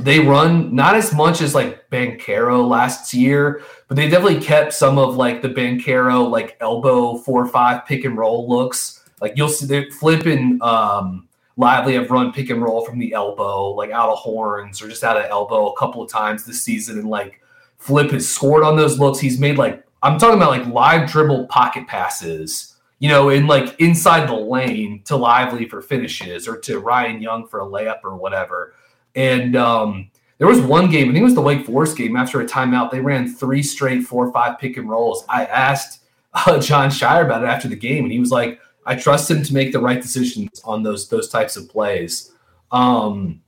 they 0.00 0.18
run 0.18 0.74
not 0.74 0.96
as 0.96 1.12
much 1.14 1.40
as 1.40 1.54
like 1.54 1.88
Banchero 1.90 2.66
last 2.66 3.14
year, 3.14 3.62
but 3.88 3.96
they 3.96 4.08
definitely 4.08 4.40
kept 4.40 4.72
some 4.72 4.98
of 4.98 5.16
like 5.16 5.40
the 5.42 5.48
Banchero 5.48 6.28
like 6.28 6.56
elbow 6.60 7.18
four 7.18 7.44
or 7.44 7.48
five 7.48 7.86
pick 7.86 8.04
and 8.04 8.16
roll 8.16 8.48
looks. 8.48 9.04
Like 9.20 9.34
you'll 9.36 9.48
see 9.48 9.66
they're 9.66 9.90
flipping 9.90 10.58
um 10.62 11.28
lively 11.56 11.94
have 11.94 12.10
run 12.10 12.32
pick 12.32 12.50
and 12.50 12.62
roll 12.62 12.84
from 12.84 12.98
the 12.98 13.12
elbow, 13.12 13.70
like 13.70 13.90
out 13.90 14.10
of 14.10 14.18
horns 14.18 14.82
or 14.82 14.88
just 14.88 15.04
out 15.04 15.16
of 15.16 15.26
elbow 15.30 15.68
a 15.68 15.78
couple 15.78 16.02
of 16.02 16.10
times 16.10 16.44
this 16.44 16.62
season. 16.62 16.98
And 16.98 17.08
like 17.08 17.40
Flip 17.78 18.10
has 18.10 18.28
scored 18.28 18.64
on 18.64 18.76
those 18.76 18.98
looks. 18.98 19.20
He's 19.20 19.38
made 19.38 19.58
like 19.58 19.84
I'm 20.02 20.18
talking 20.18 20.36
about 20.36 20.50
like 20.50 20.66
live 20.66 21.08
dribble 21.08 21.46
pocket 21.46 21.86
passes, 21.86 22.76
you 22.98 23.08
know, 23.08 23.28
in 23.28 23.46
like 23.46 23.78
inside 23.80 24.28
the 24.28 24.34
lane 24.34 25.02
to 25.04 25.16
Lively 25.16 25.68
for 25.68 25.80
finishes 25.80 26.48
or 26.48 26.58
to 26.58 26.80
Ryan 26.80 27.22
Young 27.22 27.46
for 27.46 27.60
a 27.60 27.66
layup 27.66 28.00
or 28.02 28.16
whatever. 28.16 28.74
And 29.14 29.56
um, 29.56 30.10
there 30.38 30.46
was 30.48 30.60
one 30.60 30.90
game, 30.90 31.08
I 31.08 31.12
think 31.12 31.20
it 31.20 31.24
was 31.24 31.34
the 31.34 31.40
Wake 31.40 31.66
Forest 31.66 31.96
game. 31.96 32.16
After 32.16 32.40
a 32.40 32.46
timeout, 32.46 32.90
they 32.90 33.00
ran 33.00 33.32
three 33.32 33.62
straight 33.62 34.02
four 34.02 34.26
or 34.26 34.32
five 34.32 34.58
pick 34.58 34.76
and 34.76 34.88
rolls. 34.88 35.24
I 35.28 35.44
asked 35.46 36.04
uh, 36.34 36.60
Jon 36.60 36.90
Scheyer 36.90 37.24
about 37.24 37.42
it 37.42 37.46
after 37.46 37.68
the 37.68 37.76
game, 37.76 38.04
and 38.04 38.12
he 38.12 38.20
was 38.20 38.30
like, 38.30 38.60
"I 38.84 38.96
trust 38.96 39.30
him 39.30 39.42
to 39.42 39.54
make 39.54 39.72
the 39.72 39.80
right 39.80 40.00
decisions 40.00 40.60
on 40.64 40.82
those 40.82 41.08
those 41.08 41.28
types 41.28 41.56
of 41.56 41.68
plays." 41.68 42.32
Um, 42.72 43.40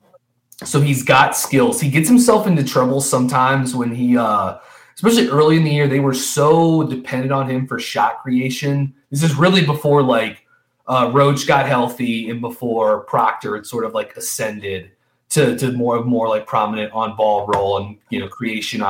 so 0.64 0.80
he's 0.80 1.02
got 1.02 1.36
skills. 1.36 1.80
He 1.80 1.90
gets 1.90 2.08
himself 2.08 2.46
into 2.46 2.64
trouble 2.64 3.00
sometimes 3.00 3.74
when 3.74 3.94
he, 3.94 4.16
uh, 4.16 4.58
especially 4.94 5.28
early 5.28 5.56
in 5.56 5.64
the 5.64 5.70
year, 5.70 5.88
they 5.88 6.00
were 6.00 6.14
so 6.14 6.84
dependent 6.84 7.32
on 7.32 7.50
him 7.50 7.66
for 7.66 7.78
shot 7.78 8.22
creation. 8.22 8.94
This 9.10 9.22
is 9.22 9.34
really 9.34 9.66
before 9.66 10.02
like 10.02 10.46
uh, 10.86 11.10
Roach 11.12 11.46
got 11.46 11.66
healthy 11.66 12.30
and 12.30 12.40
before 12.40 13.00
Proctor 13.00 13.56
had 13.56 13.66
sort 13.66 13.84
of 13.84 13.92
like 13.92 14.16
ascended 14.16 14.92
to, 15.36 15.56
to 15.58 15.72
more 15.72 15.96
of 15.96 16.06
more 16.06 16.28
like 16.28 16.46
prominent 16.46 16.92
on 16.92 17.14
ball 17.14 17.46
role 17.46 17.76
and 17.76 17.96
you 18.10 18.18
know 18.18 18.26
creation 18.26 18.82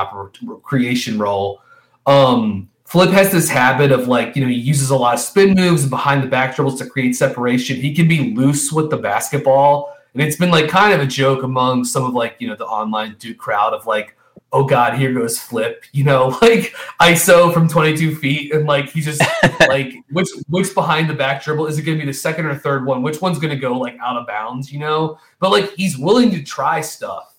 creation 0.63 1.19
role. 1.19 1.61
Um, 2.05 2.69
Flip 2.85 3.09
has 3.09 3.33
this 3.33 3.49
habit 3.49 3.91
of 3.91 4.07
like 4.07 4.35
you 4.35 4.41
know 4.41 4.47
he 4.47 4.55
uses 4.55 4.89
a 4.89 4.95
lot 4.95 5.13
of 5.13 5.19
spin 5.19 5.53
moves 5.53 5.83
and 5.83 5.89
behind 5.89 6.23
the 6.23 6.27
back 6.27 6.55
dribbles 6.55 6.79
to 6.79 6.89
create 6.89 7.15
separation. 7.15 7.75
He 7.75 7.93
can 7.93 8.07
be 8.07 8.33
loose 8.33 8.71
with 8.71 8.89
the 8.89 8.97
basketball, 8.97 9.93
and 10.13 10.23
it's 10.23 10.37
been 10.37 10.51
like 10.51 10.69
kind 10.69 10.93
of 10.93 11.01
a 11.01 11.05
joke 11.05 11.43
among 11.43 11.83
some 11.83 12.05
of 12.05 12.13
like 12.13 12.37
you 12.39 12.47
know 12.47 12.55
the 12.55 12.65
online 12.65 13.15
Duke 13.19 13.37
crowd 13.37 13.73
of 13.73 13.85
like. 13.85 14.15
Oh 14.51 14.65
God! 14.65 14.97
Here 14.97 15.13
goes 15.13 15.39
Flip. 15.39 15.83
You 15.91 16.03
know, 16.03 16.27
like 16.41 16.75
ISO 17.01 17.53
from 17.53 17.67
22 17.67 18.15
feet, 18.15 18.53
and 18.53 18.65
like 18.65 18.89
he 18.89 19.01
just 19.01 19.21
like 19.67 19.93
which 20.11 20.29
which 20.49 20.73
behind 20.73 21.09
the 21.09 21.13
back 21.13 21.43
dribble 21.43 21.67
is 21.67 21.77
it 21.77 21.83
going 21.83 21.97
to 21.97 22.03
be 22.03 22.09
the 22.09 22.13
second 22.13 22.45
or 22.45 22.55
third 22.55 22.85
one? 22.85 23.01
Which 23.01 23.21
one's 23.21 23.39
going 23.39 23.53
to 23.53 23.59
go 23.59 23.77
like 23.77 23.97
out 23.99 24.17
of 24.17 24.27
bounds? 24.27 24.71
You 24.71 24.79
know, 24.79 25.19
but 25.39 25.51
like 25.51 25.73
he's 25.75 25.97
willing 25.97 26.31
to 26.31 26.43
try 26.43 26.81
stuff. 26.81 27.35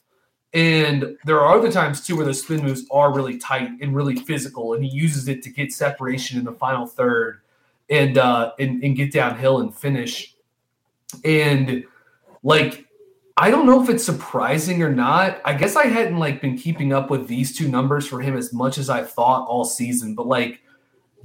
And 0.55 1.17
there 1.25 1.41
are 1.41 1.59
other 1.59 1.71
times 1.71 2.07
too 2.07 2.17
where 2.17 2.25
the 2.25 2.33
spin 2.33 2.63
moves 2.63 2.85
are 2.91 3.13
really 3.13 3.37
tight 3.37 3.69
and 3.81 3.95
really 3.95 4.17
physical, 4.17 4.75
and 4.75 4.85
he 4.85 4.91
uses 4.91 5.29
it 5.29 5.43
to 5.43 5.51
get 5.51 5.73
separation 5.73 6.39
in 6.39 6.45
the 6.45 6.53
final 6.53 6.87
third 6.87 7.41
and 7.91 8.19
uh 8.19 8.53
and, 8.59 8.83
and 8.83 8.97
get 8.97 9.13
downhill 9.13 9.61
and 9.61 9.75
finish. 9.75 10.35
And 11.25 11.85
like 12.43 12.88
I 13.41 13.53
don't 13.53 13.67
know 13.67 13.81
if 13.81 13.89
it's 13.89 14.03
surprising 14.05 14.83
or 14.83 14.93
not. 14.93 15.41
I 15.45 15.55
guess 15.55 15.77
I 15.77 15.87
hadn't 15.87 16.19
like 16.19 16.41
been 16.41 16.59
keeping 16.59 16.93
up 16.93 17.09
with 17.09 17.29
these 17.29 17.57
two 17.57 17.69
numbers 17.69 18.05
for 18.05 18.21
him 18.21 18.37
as 18.37 18.53
much 18.53 18.79
as 18.79 18.91
I 18.91 19.05
thought 19.05 19.47
all 19.47 19.65
season, 19.65 20.17
but 20.17 20.27
like 20.27 20.61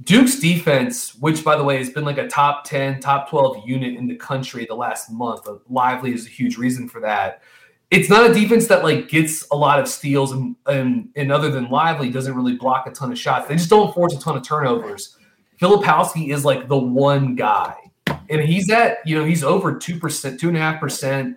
Duke's 0.04 0.38
defense, 0.38 1.16
which 1.16 1.42
by 1.42 1.56
the 1.56 1.64
way 1.64 1.76
has 1.78 1.90
been 1.90 2.04
like 2.04 2.18
a 2.18 2.28
top 2.28 2.62
10, 2.64 3.00
top 3.00 3.28
12 3.28 3.68
unit 3.68 3.96
in 3.96 4.06
the 4.06 4.14
country 4.14 4.64
the 4.64 4.76
last 4.76 5.10
month, 5.10 5.48
lively 5.68 6.14
is 6.14 6.24
a 6.24 6.28
huge 6.28 6.56
reason 6.56 6.88
for 6.88 7.00
that. 7.00 7.42
It's 7.90 8.08
not 8.08 8.30
a 8.30 8.32
defense 8.32 8.68
that 8.68 8.84
like 8.84 9.08
gets 9.08 9.48
a 9.50 9.56
lot 9.56 9.80
of 9.80 9.88
steals 9.88 10.30
and 10.30 10.54
and, 10.66 11.08
and 11.16 11.32
other 11.32 11.50
than 11.50 11.68
lively 11.68 12.10
doesn't 12.10 12.34
really 12.34 12.56
block 12.56 12.86
a 12.86 12.92
ton 12.92 13.10
of 13.10 13.18
shots. 13.18 13.48
They 13.48 13.56
just 13.56 13.70
don't 13.70 13.92
force 13.92 14.14
a 14.14 14.20
ton 14.20 14.36
of 14.36 14.44
turnovers. 14.44 15.16
Filipowski 15.60 16.32
is 16.32 16.44
like 16.44 16.68
the 16.68 16.78
one 16.78 17.34
guy. 17.34 17.74
And 18.06 18.40
he's 18.40 18.70
at, 18.70 18.98
you 19.04 19.18
know, 19.18 19.24
he's 19.24 19.42
over 19.42 19.74
2%, 19.74 19.98
2.5% 19.98 21.34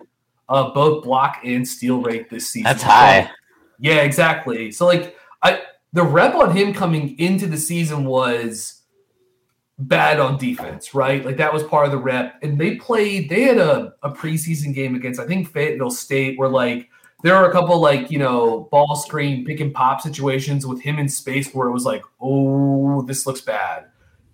uh, 0.50 0.72
both 0.72 1.04
block 1.04 1.40
and 1.44 1.68
steal 1.68 2.02
rate 2.02 2.30
this 2.30 2.48
season. 2.50 2.64
That's 2.64 2.84
high. 2.84 3.24
So, 3.24 3.30
yeah, 3.80 4.02
exactly. 4.02 4.72
So 4.72 4.86
like 4.86 5.16
I 5.44 5.62
the 5.94 6.04
rep 6.04 6.36
on 6.36 6.56
him 6.56 6.74
coming 6.74 7.18
into 7.20 7.48
the 7.48 7.58
season 7.58 8.06
was 8.06 8.82
bad 9.80 10.20
on 10.20 10.38
defense, 10.38 10.94
right? 10.94 11.24
Like 11.24 11.38
that 11.38 11.54
was 11.54 11.64
part 11.64 11.86
of 11.86 11.92
the 11.92 11.98
rep. 11.98 12.40
And 12.42 12.60
they 12.60 12.76
played, 12.76 13.30
they 13.30 13.44
had 13.44 13.58
a, 13.58 13.94
a 14.02 14.10
preseason 14.10 14.74
game 14.74 14.96
against 14.96 15.20
I 15.20 15.28
think 15.28 15.50
Fayetteville 15.50 15.92
State 15.92 16.38
where 16.38 16.50
like 16.50 16.90
there 17.24 17.40
were 17.40 17.50
a 17.50 17.52
couple 17.52 17.80
like, 17.80 18.12
you 18.12 18.20
know, 18.20 18.68
ball 18.72 18.96
screen 18.96 19.46
pick 19.46 19.60
and 19.60 19.74
pop 19.74 20.02
situations 20.02 20.66
with 20.66 20.82
him 20.82 21.00
in 21.00 21.10
space 21.10 21.54
where 21.54 21.68
it 21.68 21.74
was 21.74 21.86
like, 21.86 22.04
oh, 22.22 23.02
this 23.04 23.26
looks 23.26 23.42
bad. 23.42 23.86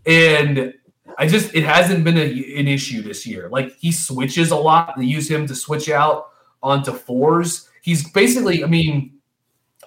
And 0.06 0.74
I 1.18 1.28
just 1.28 1.54
it 1.56 1.64
hasn't 1.64 2.04
been 2.04 2.18
a, 2.18 2.60
an 2.60 2.68
issue 2.68 3.02
this 3.02 3.26
year. 3.26 3.50
Like 3.50 3.76
he 3.78 3.92
switches 3.92 4.52
a 4.52 4.56
lot. 4.56 4.96
They 4.98 5.06
use 5.06 5.30
him 5.30 5.48
to 5.48 5.56
switch 5.56 5.90
out 5.90 6.30
onto 6.62 6.92
fours. 6.92 7.70
He's 7.82 8.10
basically, 8.12 8.64
I 8.64 8.68
mean, 8.68 9.14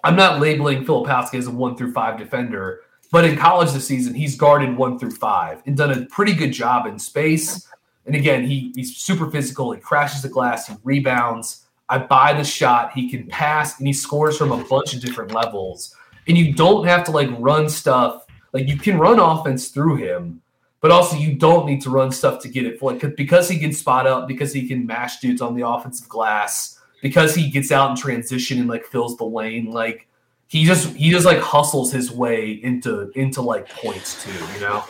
I'm 0.04 0.16
not 0.16 0.40
labeling 0.40 0.84
Filipowski 0.84 1.38
as 1.38 1.46
a 1.46 1.50
one 1.50 1.76
through 1.76 1.92
five 1.92 2.18
defender, 2.18 2.82
but 3.10 3.24
in 3.24 3.36
college 3.36 3.72
this 3.72 3.86
season, 3.86 4.14
he's 4.14 4.36
guarded 4.36 4.76
one 4.76 4.98
through 4.98 5.12
five 5.12 5.62
and 5.66 5.76
done 5.76 5.90
a 5.90 6.06
pretty 6.06 6.34
good 6.34 6.52
job 6.52 6.86
in 6.86 6.98
space. 6.98 7.66
And 8.04 8.14
again, 8.14 8.46
he, 8.46 8.72
he's 8.76 8.96
super 8.96 9.30
physical. 9.30 9.72
He 9.72 9.80
crashes 9.80 10.22
the 10.22 10.28
glass, 10.28 10.68
he 10.68 10.74
rebounds. 10.84 11.66
I 11.88 11.98
buy 11.98 12.32
the 12.32 12.44
shot. 12.44 12.92
He 12.92 13.08
can 13.08 13.26
pass 13.28 13.78
and 13.78 13.86
he 13.86 13.92
scores 13.92 14.36
from 14.36 14.52
a 14.52 14.62
bunch 14.64 14.94
of 14.94 15.00
different 15.00 15.32
levels. 15.32 15.94
And 16.26 16.36
you 16.36 16.52
don't 16.52 16.84
have 16.86 17.04
to 17.04 17.12
like 17.12 17.30
run 17.38 17.68
stuff. 17.68 18.26
Like 18.52 18.66
you 18.68 18.76
can 18.76 18.98
run 18.98 19.18
offense 19.20 19.68
through 19.68 19.96
him, 19.96 20.42
but 20.80 20.90
also 20.90 21.16
you 21.16 21.34
don't 21.34 21.66
need 21.66 21.80
to 21.82 21.90
run 21.90 22.10
stuff 22.10 22.40
to 22.42 22.48
get 22.48 22.66
it 22.66 22.78
for 22.78 22.92
like 22.92 23.16
because 23.16 23.48
he 23.48 23.58
can 23.58 23.72
spot 23.72 24.06
up, 24.06 24.28
because 24.28 24.52
he 24.52 24.68
can 24.68 24.86
mash 24.86 25.20
dudes 25.20 25.40
on 25.40 25.54
the 25.54 25.66
offensive 25.66 26.08
glass, 26.08 26.78
because 27.02 27.34
he 27.34 27.50
gets 27.50 27.72
out 27.72 27.90
in 27.90 27.96
transition 27.96 28.58
and 28.58 28.68
like 28.68 28.84
fills 28.84 29.16
the 29.16 29.24
lane. 29.24 29.70
Like 29.70 30.08
he 30.48 30.64
just 30.64 30.94
he 30.94 31.10
just 31.10 31.26
like 31.26 31.38
hustles 31.38 31.92
his 31.92 32.10
way 32.10 32.50
into 32.50 33.10
into 33.14 33.42
like 33.42 33.68
points 33.68 34.22
too, 34.22 34.44
you 34.54 34.60
know. 34.60 34.84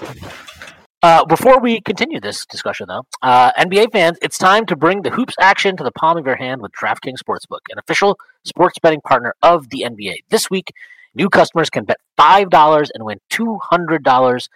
Uh, 1.02 1.24
before 1.24 1.60
we 1.60 1.80
continue 1.82 2.18
this 2.18 2.44
discussion, 2.46 2.86
though, 2.88 3.06
uh, 3.22 3.52
NBA 3.52 3.92
fans, 3.92 4.18
it's 4.22 4.38
time 4.38 4.66
to 4.66 4.74
bring 4.74 5.02
the 5.02 5.10
hoops 5.10 5.34
action 5.38 5.76
to 5.76 5.84
the 5.84 5.92
palm 5.92 6.16
of 6.16 6.26
your 6.26 6.34
hand 6.34 6.60
with 6.60 6.72
DraftKings 6.72 7.18
Sportsbook, 7.18 7.60
an 7.70 7.78
official 7.78 8.18
sports 8.44 8.78
betting 8.80 9.00
partner 9.02 9.34
of 9.42 9.68
the 9.68 9.84
NBA. 9.88 10.16
This 10.30 10.50
week, 10.50 10.72
new 11.14 11.28
customers 11.28 11.70
can 11.70 11.84
bet 11.84 11.98
$5 12.18 12.88
and 12.92 13.04
win 13.04 13.20
$200 13.30 14.48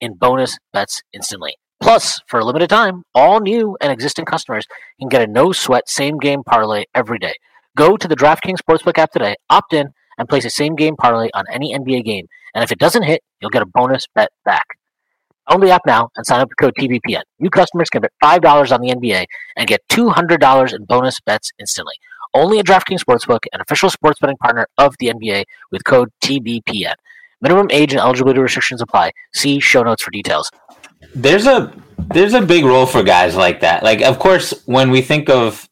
in 0.00 0.14
bonus 0.14 0.58
bets 0.72 1.02
instantly. 1.12 1.56
Plus, 1.80 2.20
for 2.26 2.40
a 2.40 2.44
limited 2.44 2.68
time, 2.68 3.04
all 3.14 3.40
new 3.40 3.76
and 3.80 3.92
existing 3.92 4.24
customers 4.24 4.66
can 4.98 5.08
get 5.08 5.22
a 5.22 5.26
no 5.26 5.52
sweat 5.52 5.88
same 5.88 6.18
game 6.18 6.42
parlay 6.42 6.84
every 6.94 7.18
day. 7.18 7.34
Go 7.76 7.96
to 7.96 8.08
the 8.08 8.16
DraftKings 8.16 8.58
Sportsbook 8.58 8.98
app 8.98 9.12
today, 9.12 9.36
opt 9.48 9.72
in, 9.72 9.90
and 10.18 10.28
place 10.28 10.44
a 10.44 10.50
same 10.50 10.74
game 10.74 10.96
parlay 10.96 11.28
on 11.34 11.44
any 11.52 11.72
NBA 11.72 12.04
game. 12.04 12.26
And 12.54 12.64
if 12.64 12.72
it 12.72 12.78
doesn't 12.78 13.04
hit, 13.04 13.22
you'll 13.40 13.50
get 13.50 13.62
a 13.62 13.66
bonus 13.66 14.06
bet 14.14 14.30
back. 14.44 14.66
Own 15.48 15.60
the 15.60 15.70
app 15.70 15.86
now 15.86 16.10
and 16.16 16.26
sign 16.26 16.40
up 16.40 16.48
with 16.48 16.58
code 16.58 16.74
TBPN. 16.76 17.22
New 17.38 17.50
customers 17.50 17.88
can 17.88 18.02
bet 18.02 18.12
$5 18.22 18.72
on 18.72 18.80
the 18.80 18.90
NBA 18.90 19.24
and 19.56 19.66
get 19.66 19.80
$200 19.90 20.74
in 20.74 20.84
bonus 20.84 21.20
bets 21.20 21.52
instantly. 21.58 21.94
Only 22.34 22.58
at 22.58 22.66
DraftKings 22.66 23.00
Sportsbook, 23.00 23.46
an 23.52 23.60
official 23.60 23.88
sports 23.88 24.18
betting 24.20 24.36
partner 24.36 24.66
of 24.76 24.94
the 24.98 25.06
NBA 25.08 25.44
with 25.70 25.84
code 25.84 26.10
TBPN. 26.22 26.94
Minimum 27.40 27.68
age 27.70 27.92
and 27.92 28.00
eligibility 28.00 28.40
restrictions 28.40 28.82
apply. 28.82 29.12
See 29.34 29.60
show 29.60 29.82
notes 29.82 30.02
for 30.02 30.10
details. 30.10 30.50
There's 31.14 31.46
a 31.46 31.72
there's 32.12 32.34
a 32.34 32.40
big 32.42 32.64
role 32.64 32.86
for 32.86 33.02
guys 33.02 33.36
like 33.36 33.60
that. 33.60 33.82
Like, 33.82 34.00
of 34.02 34.18
course, 34.18 34.62
when 34.66 34.90
we 34.90 35.02
think 35.02 35.28
of 35.28 35.68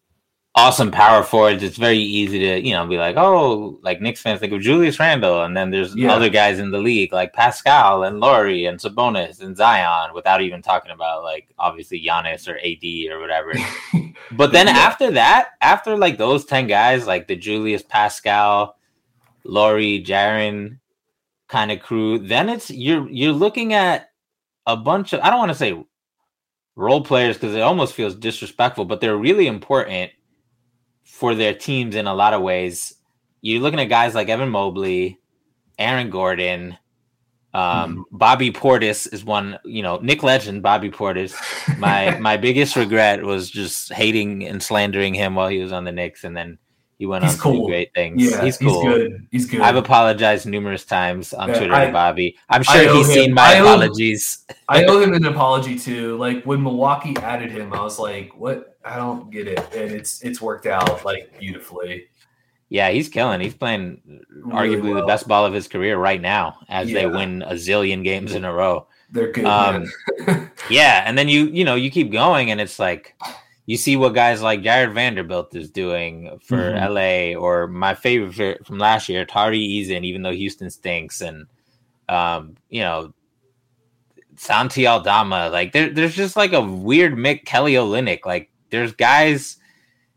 awesome 0.54 0.90
power 0.90 1.22
forwards, 1.22 1.62
it's 1.62 1.76
very 1.76 1.98
easy 1.98 2.38
to, 2.38 2.60
you 2.66 2.72
know, 2.72 2.86
be 2.86 2.96
like, 2.96 3.16
oh, 3.18 3.78
like 3.82 4.00
Knicks 4.00 4.22
fans 4.22 4.40
think 4.40 4.52
of 4.54 4.60
Julius 4.62 4.98
Randle. 4.98 5.42
And 5.44 5.54
then 5.56 5.70
there's 5.70 5.94
Yeah. 5.94 6.12
other 6.12 6.30
guys 6.30 6.58
in 6.58 6.70
the 6.70 6.78
league 6.78 7.12
like 7.12 7.32
Pascal 7.34 8.04
and 8.04 8.20
Lauri 8.20 8.64
and 8.64 8.78
Sabonis 8.78 9.40
and 9.42 9.54
Zion 9.56 10.14
without 10.14 10.40
even 10.40 10.62
talking 10.62 10.92
about 10.92 11.22
like 11.24 11.48
obviously 11.58 12.02
Giannis 12.02 12.48
or 12.48 12.58
AD 12.58 13.08
or 13.12 13.20
whatever. 13.20 13.52
but 14.32 14.52
then 14.52 14.66
Yeah. 14.66 14.72
after 14.78 15.10
that, 15.12 15.50
after 15.60 15.96
like 15.96 16.16
those 16.16 16.44
10 16.46 16.66
guys, 16.68 17.06
like 17.06 17.28
the 17.28 17.36
Julius 17.36 17.82
Pascal, 17.82 18.76
Lauri, 19.44 20.02
Jaren 20.02 20.78
kind 21.48 21.70
of 21.70 21.80
crew, 21.80 22.18
then 22.18 22.48
it's 22.48 22.70
you're 22.70 23.08
you're 23.10 23.32
looking 23.32 23.72
at 23.72 24.10
a 24.66 24.76
bunch 24.76 25.12
of 25.12 25.20
I 25.20 25.30
don't 25.30 25.38
want 25.38 25.52
to 25.52 25.58
say 25.58 25.84
role 26.74 27.02
players 27.02 27.36
because 27.36 27.54
it 27.54 27.60
almost 27.60 27.94
feels 27.94 28.14
disrespectful, 28.14 28.84
but 28.84 29.00
they're 29.00 29.16
really 29.16 29.46
important 29.46 30.12
for 31.04 31.34
their 31.34 31.54
teams 31.54 31.94
in 31.94 32.06
a 32.06 32.14
lot 32.14 32.34
of 32.34 32.42
ways. 32.42 32.94
You're 33.40 33.62
looking 33.62 33.80
at 33.80 33.84
guys 33.84 34.14
like 34.14 34.28
Evan 34.28 34.50
Mobley, 34.50 35.18
Aaron 35.78 36.10
Gordon, 36.10 36.76
um, 37.56 38.04
Bobby 38.12 38.52
Portis 38.52 39.10
is 39.14 39.24
one. 39.24 39.58
You 39.64 39.82
know, 39.82 39.96
Knick 39.96 40.22
Legend, 40.22 40.62
Bobby 40.62 40.90
Portis. 40.90 41.34
My 41.78 42.18
my 42.20 42.36
biggest 42.36 42.76
regret 42.76 43.22
was 43.22 43.50
just 43.50 43.92
hating 43.94 44.46
and 44.46 44.62
slandering 44.62 45.14
him 45.14 45.34
while 45.34 45.48
he 45.48 45.62
was 45.62 45.72
on 45.72 45.84
the 45.84 45.92
Knicks, 45.92 46.24
and 46.24 46.36
then 46.36 46.58
he 46.98 47.06
went 47.06 47.24
He's 47.24 47.38
on 47.44 47.52
to 47.52 47.58
do 47.60 47.66
great 47.66 47.92
things. 47.94 48.22
Yeah, 48.22 48.42
he's 48.44 48.56
cool. 48.58 48.82
He's 48.82 48.94
good. 48.94 49.26
He's 49.30 49.46
good. 49.46 49.60
I've 49.60 49.76
apologized 49.76 50.46
numerous 50.46 50.84
times 50.84 51.34
on 51.34 51.48
Yeah, 51.50 51.58
Twitter 51.58 51.74
I- 51.74 51.86
to 51.86 51.92
Bobby. 51.92 52.36
I'm 52.48 52.62
sure 52.62 52.94
he's 52.94 53.06
him- 53.08 53.12
seen 53.14 53.34
my 53.34 53.54
I 53.56 53.58
owe- 53.60 53.64
apologies. 53.74 54.44
I 54.68 54.84
owe 54.84 55.00
him 55.00 55.12
an 55.14 55.24
apology 55.34 55.78
too. 55.78 56.16
Like 56.16 56.44
when 56.44 56.62
Milwaukee 56.62 57.14
added 57.18 57.50
him, 57.50 57.72
I 57.72 57.82
was 57.82 57.98
like, 57.98 58.32
"What? 58.38 58.76
I 58.84 58.96
don't 58.96 59.30
get 59.30 59.46
it." 59.46 59.58
And 59.74 59.92
it's 59.92 60.22
it's 60.22 60.40
worked 60.40 60.66
out 60.66 61.04
like 61.04 61.38
beautifully. 61.38 62.06
Yeah, 62.68 62.90
he's 62.90 63.08
killing. 63.08 63.40
He's 63.40 63.54
playing 63.54 64.00
Really 64.28 64.76
arguably 64.76 64.98
the 65.00 65.06
best 65.06 65.28
ball 65.28 65.46
of 65.46 65.52
his 65.54 65.68
career 65.68 65.96
right 65.96 66.20
now 66.20 66.58
as 66.68 66.90
they 66.90 67.06
win 67.06 67.42
a 67.42 67.52
zillion 67.54 68.02
games 68.02 68.34
in 68.34 68.44
a 68.44 68.52
row. 68.52 68.88
They're 69.10 69.30
good. 69.32 69.44
Um. 69.44 69.84
Yeah, 70.70 71.04
and 71.06 71.16
then 71.16 71.28
you 71.28 71.44
you 71.46 71.64
know 71.64 71.76
you 71.76 71.90
keep 71.92 72.10
going 72.10 72.50
and 72.50 72.60
it's 72.60 72.78
like 72.80 73.14
you 73.66 73.76
see 73.76 73.96
what 73.96 74.14
guys 74.14 74.40
like 74.42 74.62
Jarred 74.62 74.94
Vanderbilt 74.94 75.54
is 75.54 75.70
doing 75.70 76.38
for 76.44 76.56
Mhm. 76.56 76.88
LA 77.34 77.34
or 77.38 77.66
my 77.66 77.94
favorite 77.94 78.64
from 78.64 78.78
last 78.78 79.08
year, 79.08 79.24
Tari 79.24 79.58
Eason, 79.58 80.04
even 80.04 80.22
though 80.22 80.32
Houston 80.32 80.70
stinks 80.70 81.20
and 81.20 81.46
um, 82.08 82.54
you 82.70 82.80
know 82.80 83.12
Santi 84.36 84.86
Aldama, 84.86 85.48
like 85.50 85.72
there, 85.72 85.90
there's 85.90 86.14
just 86.14 86.36
like 86.36 86.52
a 86.52 86.60
weird 86.60 87.14
Mick 87.14 87.44
Kelly 87.44 87.72
Olynyk. 87.74 88.24
Like 88.24 88.50
there's 88.70 88.92
guys 88.92 89.56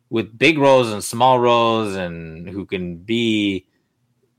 with 0.10 0.38
big 0.38 0.58
roles 0.58 0.92
and 0.92 1.04
small 1.04 1.40
roles 1.40 1.96
and 1.96 2.48
who 2.50 2.66
can 2.66 2.98
be 2.98 3.66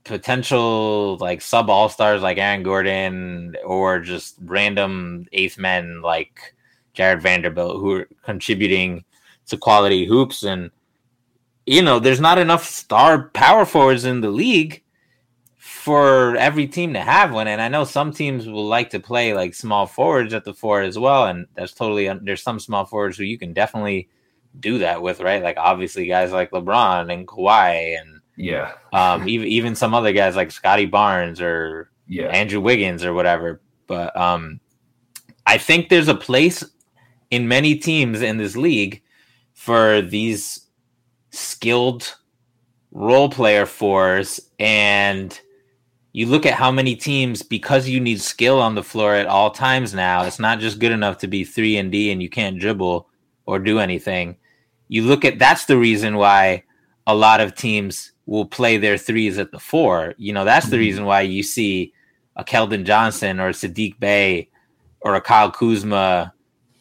potential 0.03 1.17
like 1.17 1.41
sub 1.41 1.69
all 1.69 1.87
stars 1.87 2.21
like 2.21 2.37
Aaron 2.37 2.63
Gordon 2.63 3.55
or 3.63 3.99
just 3.99 4.35
random 4.41 5.25
eighth 5.31 5.57
men 5.57 6.01
like 6.01 6.55
Jarred 6.93 7.21
Vanderbilt 7.21 7.79
who 7.79 7.93
are 7.93 8.09
contributing 8.23 9.03
to 9.47 9.57
quality 9.57 10.05
hoops. 10.05 10.43
And 10.43 10.71
you 11.65 11.81
know 11.81 11.99
there's 11.99 12.19
not 12.19 12.37
enough 12.37 12.65
star 12.65 13.29
power 13.29 13.65
forwards 13.65 14.05
in 14.05 14.21
the 14.21 14.31
league 14.31 14.83
for 15.57 16.35
every 16.37 16.67
team 16.67 16.93
to 16.93 16.99
have 16.99 17.33
one. 17.33 17.47
And 17.47 17.61
I 17.61 17.67
know 17.67 17.83
some 17.83 18.11
teams 18.11 18.47
will 18.47 18.67
like 18.67 18.89
to 18.91 18.99
play 18.99 19.33
like 19.33 19.53
small 19.53 19.85
forwards 19.85 20.33
at 20.33 20.43
the 20.43 20.53
four 20.53 20.81
as 20.81 20.97
well. 20.97 21.25
And 21.27 21.47
that's 21.55 21.73
totally 21.73 22.11
there's 22.21 22.43
some 22.43 22.59
small 22.59 22.85
forwards 22.85 23.17
who 23.17 23.23
you 23.23 23.37
can 23.37 23.53
definitely 23.53 24.09
do 24.59 24.79
that 24.79 25.01
with 25.01 25.21
right? 25.21 25.43
Like 25.43 25.57
obviously 25.57 26.07
guys 26.07 26.31
like 26.31 26.51
LeBron 26.51 27.13
and 27.13 27.27
Kawhi 27.27 27.99
and 27.99 28.21
yeah, 28.35 28.73
um, 28.93 29.27
even 29.27 29.47
even 29.47 29.75
some 29.75 29.93
other 29.93 30.13
guys 30.13 30.35
like 30.35 30.51
Scottie 30.51 30.85
Barnes 30.85 31.41
or 31.41 31.89
yeah, 32.07 32.27
Andrew 32.27 32.61
Wiggins 32.61 33.03
or 33.03 33.13
whatever. 33.13 33.61
But 33.87 34.15
um, 34.15 34.59
I 35.45 35.57
think 35.57 35.89
there's 35.89 36.07
a 36.07 36.15
place 36.15 36.63
in 37.31 37.47
many 37.47 37.75
teams 37.75 38.21
in 38.21 38.37
this 38.37 38.55
league 38.55 39.01
for 39.53 40.01
these 40.01 40.67
skilled 41.31 42.15
role 42.91 43.29
player 43.29 43.65
fours, 43.65 44.39
and 44.59 45.39
you 46.13 46.25
look 46.25 46.45
at 46.45 46.55
how 46.55 46.71
many 46.71 46.95
teams 46.95 47.41
because 47.41 47.87
you 47.87 47.99
need 48.01 48.19
skill 48.19 48.61
on 48.61 48.75
the 48.75 48.83
floor 48.83 49.15
at 49.15 49.27
all 49.27 49.49
times 49.49 49.93
now. 49.93 50.23
It's 50.23 50.39
not 50.39 50.59
just 50.59 50.79
good 50.79 50.91
enough 50.91 51.17
to 51.19 51.27
be 51.27 51.45
three 51.45 51.77
and 51.77 51.89
D 51.89 52.11
and 52.11 52.21
you 52.21 52.29
can't 52.29 52.59
dribble 52.59 53.07
or 53.45 53.59
do 53.59 53.79
anything. 53.79 54.35
You 54.89 55.03
look 55.03 55.23
at 55.23 55.39
that's 55.39 55.65
the 55.65 55.77
reason 55.77 56.17
why 56.17 56.63
a 57.07 57.15
lot 57.15 57.39
of 57.39 57.55
teams 57.55 58.11
will 58.25 58.45
play 58.45 58.77
their 58.77 58.97
threes 58.97 59.37
at 59.37 59.51
the 59.51 59.59
four. 59.59 60.15
You 60.17 60.33
know, 60.33 60.43
that's 60.43 60.67
the 60.67 60.75
Mhm. 60.75 60.79
reason 60.79 61.05
why 61.05 61.21
you 61.21 61.43
see 61.43 61.93
a 62.35 62.43
Keldon 62.43 62.83
Johnson 62.83 63.39
or 63.39 63.49
a 63.49 63.53
Sadiq 63.53 63.97
Bey 63.99 64.49
or 64.99 65.15
a 65.15 65.21
Kyle 65.21 65.49
Kuzma 65.49 66.33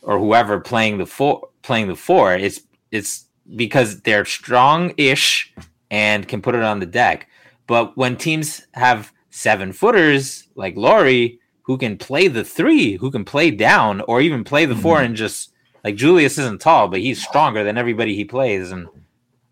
or 0.02 0.18
whoever 0.18 0.60
playing 0.60 0.98
the 0.98 1.06
four 1.06 1.48
playing 1.62 1.88
the 1.88 1.96
four. 1.96 2.34
It's 2.34 2.60
it's 2.90 3.26
because 3.56 4.00
they're 4.02 4.24
strong-ish 4.24 5.52
and 5.90 6.26
can 6.28 6.40
put 6.40 6.54
it 6.54 6.62
on 6.62 6.80
the 6.80 6.86
deck. 6.86 7.28
But 7.66 7.96
when 7.96 8.16
teams 8.16 8.66
have 8.74 9.12
seven 9.30 9.72
footers 9.72 10.48
like 10.54 10.76
Lauri 10.76 11.40
who 11.62 11.78
can 11.78 11.96
play 11.96 12.28
the 12.28 12.44
three, 12.44 12.96
who 12.96 13.10
can 13.10 13.24
play 13.24 13.50
down 13.50 14.00
or 14.02 14.20
even 14.20 14.42
play 14.44 14.66
the 14.66 14.74
four 14.74 14.96
mm-hmm. 14.96 15.06
and 15.06 15.16
just 15.16 15.52
like 15.84 15.96
Julius 15.96 16.38
isn't 16.38 16.60
tall, 16.60 16.88
but 16.88 17.00
he's 17.00 17.22
stronger 17.24 17.64
than 17.64 17.78
everybody 17.78 18.14
he 18.14 18.24
plays. 18.24 18.72
And 18.72 18.88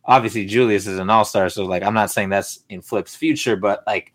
obviously 0.04 0.44
Julius 0.44 0.86
is 0.86 0.98
an 0.98 1.10
all-star, 1.10 1.48
so 1.48 1.64
like 1.64 1.82
I'm 1.82 1.94
not 1.94 2.10
saying 2.10 2.30
that's 2.30 2.64
in 2.68 2.82
Flip's 2.82 3.14
future, 3.14 3.56
but 3.56 3.84
like 3.86 4.12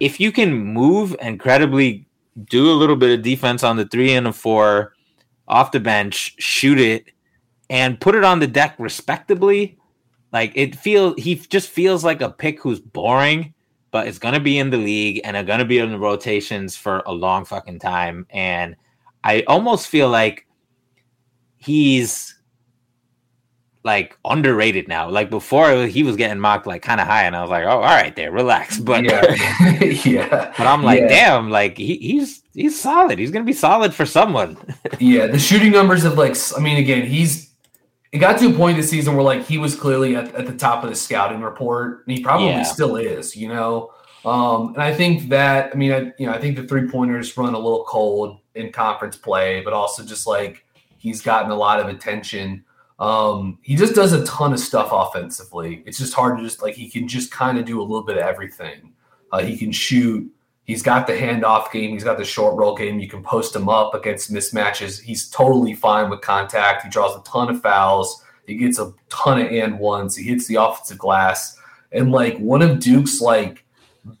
if 0.00 0.18
you 0.18 0.32
can 0.32 0.52
move 0.52 1.14
and 1.20 1.38
credibly 1.38 2.06
do 2.48 2.70
a 2.70 2.74
little 2.74 2.96
bit 2.96 3.16
of 3.18 3.22
defense 3.22 3.62
on 3.62 3.76
the 3.76 3.86
three 3.86 4.12
and 4.12 4.26
the 4.26 4.32
four 4.32 4.94
off 5.50 5.72
the 5.72 5.80
bench, 5.80 6.34
shoot 6.38 6.80
it, 6.80 7.10
and 7.68 8.00
put 8.00 8.14
it 8.14 8.24
on 8.24 8.38
the 8.38 8.46
deck 8.46 8.74
respectably, 8.78 9.76
like 10.32 10.52
it 10.54 10.74
feel 10.76 11.14
he 11.16 11.34
just 11.34 11.68
feels 11.68 12.04
like 12.04 12.20
a 12.22 12.30
pick 12.30 12.60
who's 12.62 12.80
boring, 12.80 13.52
but 13.90 14.06
it's 14.06 14.18
gonna 14.18 14.40
be 14.40 14.58
in 14.58 14.70
the 14.70 14.76
league 14.78 15.20
and 15.24 15.36
are 15.36 15.44
gonna 15.44 15.64
be 15.64 15.78
in 15.78 15.90
the 15.90 15.98
rotations 15.98 16.76
for 16.76 17.02
a 17.06 17.12
long 17.12 17.44
fucking 17.44 17.80
time. 17.80 18.26
And 18.30 18.76
I 19.24 19.42
almost 19.46 19.88
feel 19.88 20.08
like 20.08 20.46
he's 21.58 22.36
like 23.82 24.16
underrated 24.24 24.88
now. 24.88 25.08
Like 25.10 25.30
before, 25.30 25.86
he 25.86 26.02
was 26.02 26.16
getting 26.16 26.38
mocked 26.38 26.66
like 26.66 26.82
kind 26.82 27.00
of 27.00 27.06
high, 27.06 27.24
and 27.24 27.34
I 27.34 27.40
was 27.40 27.50
like, 27.50 27.64
"Oh, 27.64 27.70
all 27.70 27.80
right, 27.80 28.14
there, 28.14 28.30
relax." 28.30 28.78
But 28.90 29.04
yeah, 29.04 29.80
yeah. 30.04 30.54
but 30.56 30.66
I'm 30.66 30.82
like, 30.82 31.00
Yeah. 31.00 31.08
damn, 31.08 31.50
like 31.50 31.76
he, 31.78 31.96
he's 31.96 32.39
he's 32.54 32.80
solid. 32.80 33.18
He's 33.18 33.30
gonna 33.30 33.44
be 33.44 33.52
solid 33.52 33.94
for 33.94 34.06
someone. 34.06 34.56
Yeah, 34.98 35.28
the 35.28 35.38
shooting 35.38 35.72
numbers 35.72 36.04
of 36.04 36.18
like, 36.18 36.36
I 36.56 36.60
mean, 36.60 36.76
again, 36.76 37.06
he's 37.06 37.50
it 38.12 38.18
got 38.18 38.38
to 38.40 38.50
a 38.50 38.52
point 38.52 38.76
this 38.76 38.90
season 38.90 39.14
where 39.14 39.22
like 39.22 39.46
he 39.46 39.56
was 39.56 39.74
clearly 39.74 40.14
at, 40.16 40.34
at 40.34 40.46
the 40.46 40.52
top 40.56 40.82
of 40.84 40.90
the 40.90 40.96
scouting 40.96 41.40
report, 41.40 42.04
and 42.06 42.16
he 42.16 42.22
probably 42.22 42.48
Yeah. 42.48 42.62
still 42.64 42.96
is, 42.96 43.34
you 43.36 43.48
know. 43.48 43.92
Um, 44.26 44.74
and 44.74 44.82
I 44.82 44.92
think 44.92 45.30
that, 45.30 45.70
I 45.72 45.76
mean, 45.78 45.92
I 45.92 46.12
you 46.18 46.26
know, 46.26 46.32
I 46.32 46.38
think 46.38 46.56
the 46.56 46.64
three 46.64 46.86
pointers 46.90 47.34
run 47.38 47.54
a 47.54 47.58
little 47.58 47.84
cold 47.84 48.38
in 48.54 48.72
conference 48.72 49.16
play, 49.16 49.62
but 49.62 49.72
also 49.72 50.04
just 50.04 50.26
like 50.26 50.64
he's 50.98 51.22
gotten 51.22 51.50
a 51.50 51.56
lot 51.56 51.80
of 51.80 51.86
attention. 51.88 52.62
Um, 52.98 53.58
he 53.62 53.76
just 53.76 53.94
does 53.94 54.12
a 54.12 54.22
ton 54.26 54.52
of 54.52 54.60
stuff 54.60 54.88
offensively. 54.92 55.82
It's 55.86 55.96
just 55.96 56.12
hard 56.12 56.36
to 56.36 56.44
just 56.44 56.60
like 56.60 56.74
he 56.74 56.90
can 56.90 57.08
just 57.08 57.30
kind 57.30 57.56
of 57.58 57.64
do 57.64 57.80
a 57.80 57.82
little 57.84 58.02
bit 58.04 58.16
of 58.18 58.22
everything. 58.24 58.92
Uh, 59.32 59.38
he 59.42 59.56
can 59.56 59.72
shoot. 59.72 60.30
He's 60.70 60.84
got 60.84 61.08
the 61.08 61.14
handoff 61.14 61.72
game. 61.72 61.90
He's 61.90 62.04
got 62.04 62.16
the 62.16 62.24
short 62.24 62.54
roll 62.54 62.76
game. 62.76 63.00
You 63.00 63.08
can 63.08 63.24
post 63.24 63.56
him 63.56 63.68
up 63.68 63.92
against 63.92 64.32
mismatches. 64.32 65.00
He's 65.00 65.28
totally 65.28 65.74
fine 65.74 66.08
with 66.08 66.20
contact. 66.20 66.84
He 66.84 66.90
draws 66.90 67.16
a 67.16 67.22
ton 67.24 67.50
of 67.50 67.60
fouls. 67.60 68.22
He 68.46 68.54
gets 68.54 68.78
a 68.78 68.92
ton 69.08 69.40
of 69.40 69.50
and 69.50 69.80
ones. 69.80 70.14
He 70.14 70.28
hits 70.28 70.46
the 70.46 70.54
offensive 70.54 70.96
glass. 70.96 71.58
And 71.90 72.12
like 72.12 72.38
one 72.38 72.62
of 72.62 72.78
Duke's 72.78 73.20
like 73.20 73.64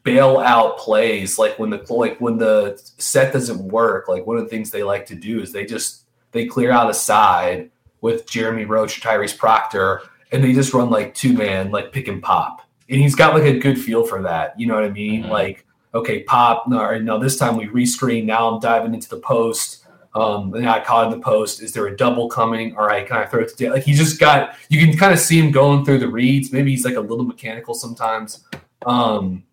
bailout 0.04 0.78
plays, 0.78 1.38
like 1.38 1.56
when 1.60 1.70
the 1.70 1.84
like 1.88 2.20
when 2.20 2.36
the 2.38 2.80
set 2.98 3.32
doesn't 3.32 3.68
work, 3.68 4.08
like 4.08 4.26
one 4.26 4.36
of 4.36 4.42
the 4.42 4.50
things 4.50 4.72
they 4.72 4.82
like 4.82 5.06
to 5.06 5.14
do 5.14 5.40
is 5.40 5.52
they 5.52 5.64
just 5.64 6.02
they 6.32 6.46
clear 6.46 6.72
out 6.72 6.90
a 6.90 6.94
side 6.94 7.70
with 8.00 8.26
Jeremy 8.28 8.64
Roach 8.64 8.98
or 8.98 9.00
Tyrese 9.08 9.38
Proctor, 9.38 10.02
and 10.32 10.42
they 10.42 10.52
just 10.52 10.74
run 10.74 10.90
like 10.90 11.14
two 11.14 11.32
man, 11.32 11.70
like 11.70 11.92
pick 11.92 12.08
and 12.08 12.20
pop. 12.20 12.62
And 12.88 13.00
he's 13.00 13.14
got 13.14 13.34
like 13.34 13.44
a 13.44 13.56
good 13.56 13.78
feel 13.78 14.04
for 14.04 14.20
that. 14.22 14.58
You 14.58 14.66
know 14.66 14.74
what 14.74 14.82
I 14.82 14.90
mean? 14.90 15.22
Mhm. 15.24 15.28
Like, 15.30 15.64
okay, 15.94 16.22
pop. 16.22 16.64
All 16.72 16.78
right, 16.78 17.02
now 17.02 17.18
this 17.18 17.36
time 17.36 17.56
we 17.56 17.66
rescreen. 17.66 18.24
Now 18.24 18.48
I'm 18.48 18.60
diving 18.60 18.94
into 18.94 19.08
the 19.08 19.20
post. 19.20 19.78
Um, 20.12 20.54
and 20.54 20.68
I 20.68 20.82
caught 20.82 21.12
in 21.12 21.18
the 21.18 21.24
post. 21.24 21.62
Is 21.62 21.72
there 21.72 21.86
a 21.86 21.96
double 21.96 22.28
coming? 22.28 22.76
All 22.76 22.84
right, 22.84 23.06
can 23.06 23.16
I 23.16 23.26
throw 23.26 23.42
it 23.42 23.56
to 23.56 23.70
like 23.70 23.84
he 23.84 23.92
just 23.92 24.18
got 24.18 24.56
you 24.68 24.84
can 24.84 24.96
kind 24.98 25.12
of 25.12 25.20
see 25.20 25.38
him 25.38 25.52
going 25.52 25.84
through 25.84 25.98
the 25.98 26.08
reads. 26.08 26.52
Maybe 26.52 26.72
he's 26.72 26.84
like 26.84 26.96
a 26.96 27.00
little 27.00 27.24
mechanical 27.24 27.74
sometimes. 27.74 28.44
Um, 28.86 29.44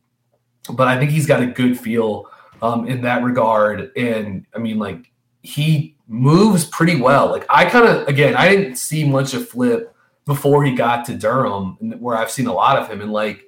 but 0.74 0.88
I 0.88 0.98
think 0.98 1.12
he's 1.12 1.28
got 1.28 1.44
a 1.44 1.46
good 1.46 1.80
feel 1.80 2.30
um, 2.62 2.88
in 2.88 3.02
that 3.02 3.24
regard. 3.24 3.92
And 3.96 4.48
I 4.56 4.58
mean, 4.58 4.80
like 4.80 5.12
he 5.44 5.96
moves 6.08 6.66
pretty 6.66 7.00
well. 7.00 7.30
Like 7.30 7.46
I 7.50 7.66
kind 7.66 7.86
of 7.86 8.08
again, 8.08 8.36
I 8.36 8.50
didn't 8.50 8.78
see 8.78 9.08
much 9.08 9.36
of 9.36 9.48
Flip 9.48 9.94
before 10.26 10.64
he 10.64 10.76
got 10.76 11.06
to 11.06 11.16
Durham, 11.16 11.78
where 12.00 12.18
I've 12.18 12.30
seen 12.30 12.48
a 12.48 12.54
lot 12.54 12.78
of 12.78 12.90
him. 12.90 13.02
And 13.02 13.14
like, 13.14 13.46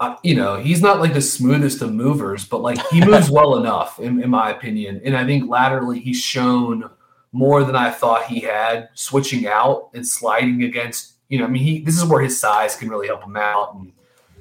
uh, 0.00 0.16
you 0.22 0.34
know, 0.34 0.56
he's 0.56 0.82
not 0.82 1.00
like 1.00 1.14
the 1.14 1.20
smoothest 1.20 1.82
of 1.82 1.92
movers, 1.92 2.44
but 2.44 2.58
like 2.58 2.78
he 2.88 3.04
moves 3.04 3.30
well 3.30 3.56
enough, 3.56 3.98
in, 3.98 4.22
in 4.22 4.30
my 4.30 4.50
opinion. 4.50 5.00
And 5.04 5.16
I 5.16 5.24
think 5.24 5.48
laterally 5.48 6.00
he's 6.00 6.20
shown 6.20 6.90
more 7.32 7.64
than 7.64 7.76
I 7.76 7.90
thought 7.90 8.26
he 8.26 8.40
had, 8.40 8.90
switching 8.94 9.46
out 9.46 9.90
and 9.94 10.06
sliding 10.06 10.62
against. 10.64 11.14
You 11.28 11.38
know, 11.38 11.46
I 11.46 11.48
mean, 11.48 11.62
he 11.62 11.80
this 11.80 11.96
is 11.96 12.04
where 12.04 12.20
his 12.20 12.38
size 12.38 12.76
can 12.76 12.88
really 12.88 13.06
help 13.06 13.24
him 13.24 13.36
out. 13.36 13.74
And 13.74 13.92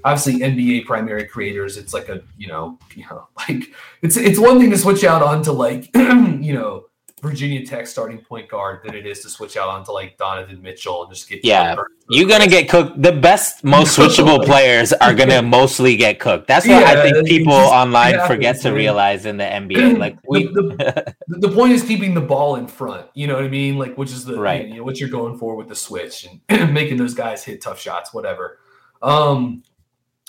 obviously, 0.03 0.39
NBA 0.39 0.85
primary 0.85 1.25
creators, 1.25 1.77
it's 1.77 1.93
like 1.93 2.09
a 2.09 2.21
you 2.37 2.47
know, 2.47 2.77
you 2.95 3.05
know, 3.09 3.27
like 3.37 3.73
it's 4.01 4.17
it's 4.17 4.39
one 4.39 4.59
thing 4.59 4.71
to 4.71 4.77
switch 4.77 5.03
out 5.03 5.21
onto 5.21 5.51
like 5.51 5.89
you 5.95 6.53
know 6.53 6.85
Virginia 7.22 7.63
Tech 7.65 7.86
starting 7.86 8.17
point 8.17 8.49
guard 8.49 8.80
than 8.84 8.95
it 8.95 9.05
is 9.05 9.19
to 9.22 9.30
switch 9.30 9.55
out 9.55 9.69
onto 9.69 9.91
like 9.91 10.17
Donovan 10.17 10.61
Mitchell 10.61 11.03
and 11.03 11.13
just 11.13 11.30
get 11.30 11.45
Yeah. 11.45 11.76
You're 12.09 12.28
gonna 12.28 12.47
get 12.47 12.67
cooked. 12.67 13.01
The 13.01 13.11
best, 13.11 13.63
most 13.63 13.97
switchable 13.97 14.43
players 14.51 14.91
are 14.91 15.13
gonna 15.13 15.41
mostly 15.41 15.95
get 15.95 16.19
cooked. 16.19 16.47
That's 16.47 16.67
what 16.67 16.84
I 16.84 17.01
think 17.03 17.28
people 17.28 17.53
just 17.53 17.72
online 17.74 18.13
happens, 18.15 18.28
forget 18.28 18.61
to 18.61 18.72
realize 18.72 19.26
in 19.26 19.38
the 19.38 19.43
NBA. 19.45 19.97
Like 19.99 20.17
we, 20.28 20.45
The- 20.47 21.15
the 21.28 21.49
point 21.51 21.74
is 21.74 21.84
keeping 21.84 22.13
the 22.13 22.22
ball 22.22 22.55
in 22.55 22.67
front. 22.67 23.05
You 23.13 23.28
know 23.28 23.36
what 23.36 23.43
I 23.45 23.49
mean? 23.49 23.78
Like, 23.78 23.95
which 23.97 24.11
is 24.11 24.26
the 24.26 24.39
Right. 24.39 24.67
you 24.67 24.78
know 24.78 24.84
what 24.84 24.99
you're 24.99 25.09
going 25.09 25.38
for 25.38 25.55
with 25.55 25.67
the 25.69 25.76
switch 25.76 26.28
and 26.49 26.74
making 26.74 26.97
those 26.97 27.13
guys 27.13 27.43
hit 27.43 27.61
tough 27.61 27.80
shots, 27.80 28.13
whatever. 28.13 28.59
Um, 29.01 29.63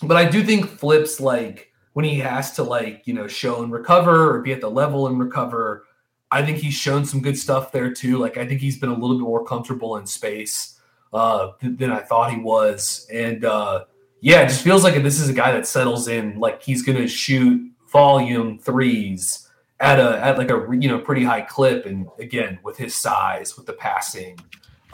but 0.02 0.16
I 0.16 0.24
do 0.28 0.42
think 0.44 0.66
flips 0.66 1.20
like 1.20 1.70
when 1.94 2.04
he 2.04 2.18
has 2.20 2.52
to 2.52 2.62
like 2.62 3.02
you 3.06 3.14
know 3.14 3.26
show 3.26 3.62
and 3.62 3.72
recover 3.72 4.34
or 4.36 4.42
be 4.42 4.52
at 4.52 4.60
the 4.60 4.70
level 4.70 5.06
and 5.06 5.18
recover. 5.18 5.84
I 6.32 6.42
think 6.42 6.58
he's 6.58 6.74
shown 6.74 7.04
some 7.04 7.20
good 7.20 7.38
stuff 7.38 7.72
there 7.72 7.92
too. 7.92 8.16
Like 8.16 8.38
I 8.38 8.46
think 8.46 8.62
he's 8.62 8.78
been 8.78 8.88
a 8.88 8.98
little 8.98 9.18
bit 9.18 9.24
more 9.24 9.44
comfortable 9.44 9.98
in 9.98 10.06
space 10.06 10.80
uh, 11.12 11.52
th- 11.60 11.76
than 11.76 11.92
I 11.92 12.00
thought 12.00 12.32
he 12.32 12.40
was, 12.40 13.06
and 13.12 13.44
uh, 13.44 13.84
yeah, 14.20 14.40
it 14.40 14.48
just 14.48 14.62
feels 14.62 14.82
like 14.82 14.94
this 15.02 15.20
is 15.20 15.28
a 15.28 15.34
guy 15.34 15.52
that 15.52 15.66
settles 15.66 16.08
in. 16.08 16.38
Like 16.38 16.62
he's 16.62 16.82
going 16.82 16.96
to 16.96 17.06
shoot 17.06 17.70
volume 17.92 18.58
threes 18.58 19.46
at 19.78 20.00
a 20.00 20.24
at 20.24 20.38
like 20.38 20.50
a 20.50 20.66
you 20.72 20.88
know 20.88 20.98
pretty 20.98 21.22
high 21.22 21.42
clip, 21.42 21.84
and 21.84 22.08
again 22.18 22.58
with 22.64 22.78
his 22.78 22.94
size, 22.94 23.54
with 23.58 23.66
the 23.66 23.74
passing, 23.74 24.38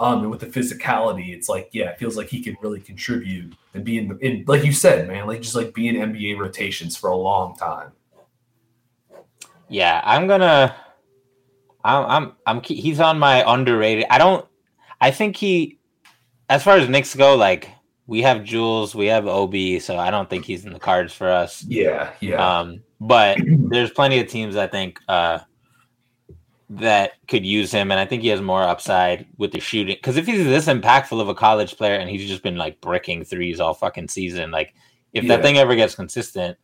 um, 0.01 0.23
and 0.23 0.31
with 0.33 0.41
the 0.41 0.47
physicality, 0.47 1.33
it's 1.33 1.49
like 1.49 1.69
yeah, 1.73 1.91
it 1.91 2.01
feels 2.01 2.17
like 2.17 2.27
he 2.27 2.43
can 2.43 2.57
really 2.61 2.81
contribute 2.81 3.55
and 3.75 3.85
be 3.85 3.97
in 3.97 4.09
the 4.09 4.17
in 4.19 4.45
like 4.49 4.65
you 4.65 4.73
said, 4.73 5.07
man, 5.07 5.29
like 5.29 5.41
just 5.41 5.55
like 5.55 5.73
be 5.73 5.87
in 5.87 5.95
NBA 5.95 6.37
rotations 6.37 6.97
for 6.97 7.11
a 7.11 7.17
long 7.17 7.55
time. 7.55 7.93
yeah, 9.69 10.01
I'm 10.05 10.27
gonna. 10.27 10.75
I'm, 11.89 12.05
I'm, 12.07 12.33
I'm. 12.47 12.63
He's 12.63 13.01
on 13.01 13.19
my 13.19 13.43
underrated. 13.51 14.05
I 14.11 14.19
don't. 14.19 14.47
I 15.01 15.11
think 15.11 15.37
he, 15.37 15.79
as 16.49 16.63
far 16.63 16.77
as 16.77 16.89
Knicks 16.89 17.15
go, 17.15 17.35
like 17.37 17.71
we 18.07 18.23
have 18.23 18.45
Jules, 18.45 18.95
we 18.95 19.07
have 19.07 19.27
Ob, 19.27 19.55
so 19.81 19.97
I 19.97 20.11
don't 20.11 20.29
think 20.29 20.45
he's 20.45 20.65
in 20.65 20.73
the 20.73 20.79
cards 20.79 21.13
for 21.13 21.31
us. 21.31 21.65
Yeah, 21.65 22.13
yeah, 22.21 22.59
Um, 22.61 22.83
but 23.01 23.39
there's 23.71 23.91
plenty 23.91 24.19
of 24.19 24.29
teams 24.29 24.57
I 24.57 24.67
think 24.67 24.99
uh, 25.09 25.39
that 26.71 27.13
could 27.29 27.47
use 27.47 27.71
him, 27.73 27.91
and 27.91 27.99
I 27.99 28.05
think 28.05 28.23
he 28.23 28.29
has 28.29 28.41
more 28.41 28.63
upside 28.63 29.27
with 29.39 29.53
the 29.53 29.61
shooting. 29.61 29.97
Because 29.97 30.17
if 30.17 30.27
he's 30.27 30.45
this 30.45 30.67
impactful 30.67 31.21
of 31.21 31.29
a 31.29 31.35
college 31.35 31.77
player, 31.77 31.95
and 31.95 32.11
he's 32.11 32.29
just 32.29 32.43
been 32.43 32.57
like 32.57 32.81
bricking 32.81 33.25
threes 33.25 33.61
all 33.61 33.75
fucking 33.75 34.09
season, 34.09 34.51
like 34.51 34.75
if 35.13 35.25
Yeah. 35.25 35.37
that 35.37 35.43
thing 35.43 35.57
ever 35.59 35.75
gets 35.75 35.95
consistent, 35.95 36.59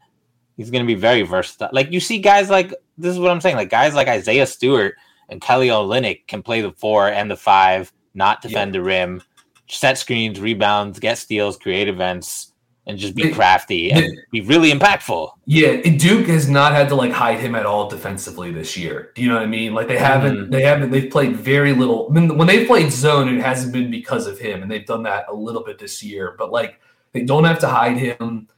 he's 0.57 0.71
going 0.71 0.83
to 0.85 0.87
be 0.87 0.95
very 0.99 1.23
versatile. 1.23 1.71
Like 1.73 1.91
you 1.93 2.01
see 2.01 2.19
guys 2.19 2.51
like 2.51 2.75
this 2.99 3.13
is 3.13 3.19
what 3.19 3.31
I'm 3.31 3.41
saying, 3.41 3.57
like 3.57 3.71
guys 3.71 3.95
like 3.95 4.09
Isaiah 4.09 4.47
Stewart 4.47 4.95
and 5.29 5.41
Kelly 5.41 5.69
Olynyk 5.69 6.27
can 6.27 6.43
play 6.43 6.61
the 6.61 6.73
four 6.73 7.09
and 7.09 7.31
the 7.31 7.37
five, 7.37 7.93
not 8.15 8.43
defend 8.43 8.75
the 8.75 8.83
rim, 8.83 9.23
set 9.69 9.99
screens, 9.99 10.41
rebounds, 10.41 10.99
get 10.99 11.19
steals, 11.19 11.57
create 11.57 11.89
events, 11.89 12.53
and 12.87 12.99
just 12.99 13.15
be 13.15 13.29
It- 13.31 13.35
crafty 13.35 13.91
and 13.91 14.13
be 14.31 14.43
really 14.43 14.71
impactful. 14.71 15.31
yeah. 15.47 15.77
Duke 15.97 16.27
has 16.27 16.51
not 16.51 16.73
had 16.73 16.89
to 16.91 16.95
like 16.95 17.13
hide 17.13 17.41
him 17.41 17.55
at 17.55 17.65
all 17.65 17.89
defensively 17.89 18.53
this 18.53 18.77
year. 18.77 19.11
Do 19.15 19.23
you 19.23 19.29
know 19.29 19.37
what 19.37 19.43
I 19.43 19.47
mean? 19.47 19.73
Like 19.73 19.89
they 19.89 19.97
haven't, 19.97 20.37
Mhm. 20.37 20.51
they 20.51 20.63
haven't, 20.63 20.91
they've 20.91 21.11
played 21.11 21.35
very 21.35 21.73
little. 21.73 22.09
I 22.11 22.13
mean, 22.21 22.37
when 22.37 22.47
they've 22.47 22.67
played 22.67 22.93
zone, 22.93 23.35
it 23.35 23.41
hasn't 23.41 23.73
been 23.73 23.91
because 23.91 24.27
of 24.27 24.39
him, 24.39 24.63
and 24.63 24.71
they've 24.71 24.85
done 24.85 25.03
that 25.05 25.25
a 25.31 25.35
little 25.35 25.65
bit 25.65 25.79
this 25.79 26.03
year. 26.03 26.35
But 26.39 26.53
like 26.53 26.79
they 27.13 27.23
don't 27.23 27.45
have 27.45 27.59
to 27.61 27.69
hide 27.69 27.97
him. 27.97 28.49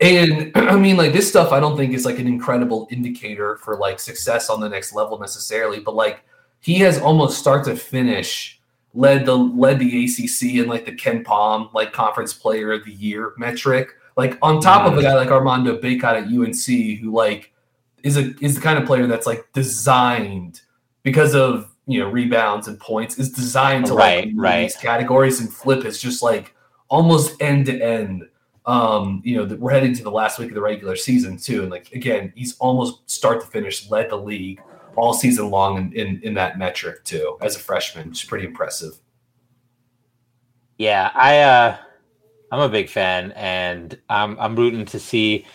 And 0.00 0.52
I 0.56 0.76
mean, 0.76 0.96
like 0.96 1.12
this 1.12 1.28
stuff, 1.28 1.52
I 1.52 1.60
don't 1.60 1.76
think 1.76 1.94
is 1.94 2.04
like 2.04 2.18
an 2.18 2.26
incredible 2.26 2.88
indicator 2.90 3.56
for 3.58 3.76
like 3.76 4.00
success 4.00 4.50
on 4.50 4.60
the 4.60 4.68
next 4.68 4.92
level 4.92 5.18
necessarily. 5.18 5.80
But 5.80 5.94
like 5.94 6.24
he 6.60 6.76
has 6.76 6.98
almost 7.00 7.38
start 7.38 7.64
to 7.66 7.76
finish 7.76 8.60
led 8.96 9.26
the 9.26 9.36
led 9.36 9.78
the 9.78 10.04
ACC 10.04 10.56
in 10.56 10.66
like 10.66 10.86
the 10.86 10.92
KenPom 10.92 11.72
like 11.74 11.92
conference 11.92 12.32
player 12.32 12.72
of 12.72 12.84
the 12.84 12.92
year 12.92 13.34
metric. 13.36 13.90
Like 14.16 14.38
on 14.40 14.60
top 14.60 14.90
of 14.90 14.96
a 14.96 15.02
guy 15.02 15.14
like 15.14 15.28
Armando 15.28 15.78
Bacot 15.78 16.04
at 16.04 16.24
UNC, 16.24 17.00
who 17.00 17.12
like 17.12 17.52
is 18.02 18.16
a 18.16 18.34
is 18.40 18.54
the 18.54 18.60
kind 18.60 18.78
of 18.78 18.86
player 18.86 19.06
that's 19.06 19.26
like 19.26 19.44
designed 19.52 20.62
because 21.02 21.34
of 21.34 21.74
you 21.86 22.00
know 22.00 22.08
rebounds 22.08 22.66
and 22.66 22.80
points 22.80 23.18
is 23.18 23.30
designed 23.30 23.86
to 23.86 23.94
Right, 23.94 24.26
like 24.26 24.34
right. 24.36 24.62
these 24.62 24.76
categories 24.76 25.40
and 25.40 25.52
flip 25.52 25.84
is 25.84 26.00
just 26.00 26.22
like 26.22 26.54
almost 26.88 27.40
end 27.40 27.66
to 27.66 27.78
end. 27.78 28.26
Um, 28.66 29.22
you 29.24 29.36
know, 29.36 29.44
that 29.44 29.60
we're 29.60 29.70
heading 29.70 29.94
to 29.94 30.02
the 30.02 30.10
last 30.10 30.38
week 30.40 30.48
of 30.48 30.54
the 30.54 30.60
regular 30.60 30.96
season 30.96 31.36
too, 31.36 31.62
and 31.62 31.70
like 31.70 31.92
again, 31.92 32.32
he's 32.34 32.56
almost 32.58 33.08
start 33.08 33.40
to 33.40 33.46
finish 33.46 33.88
led 33.90 34.10
the 34.10 34.16
league 34.16 34.60
all 34.96 35.12
season 35.14 35.50
long 35.50 35.76
in, 35.78 35.92
in, 35.92 36.20
in 36.22 36.34
that 36.34 36.58
metric 36.58 37.04
too 37.04 37.36
as 37.42 37.54
a 37.54 37.58
freshman. 37.60 38.08
It's 38.08 38.24
pretty 38.24 38.44
impressive. 38.46 38.98
Yeah, 40.78 41.10
I 41.14 41.38
uh 41.40 41.76
I'm 42.52 42.60
a 42.60 42.68
big 42.68 42.88
fan 42.88 43.32
and 43.32 43.98
I'm 44.08 44.38
I'm 44.38 44.56
rooting 44.56 44.84
to 44.86 44.98
see 44.98 45.46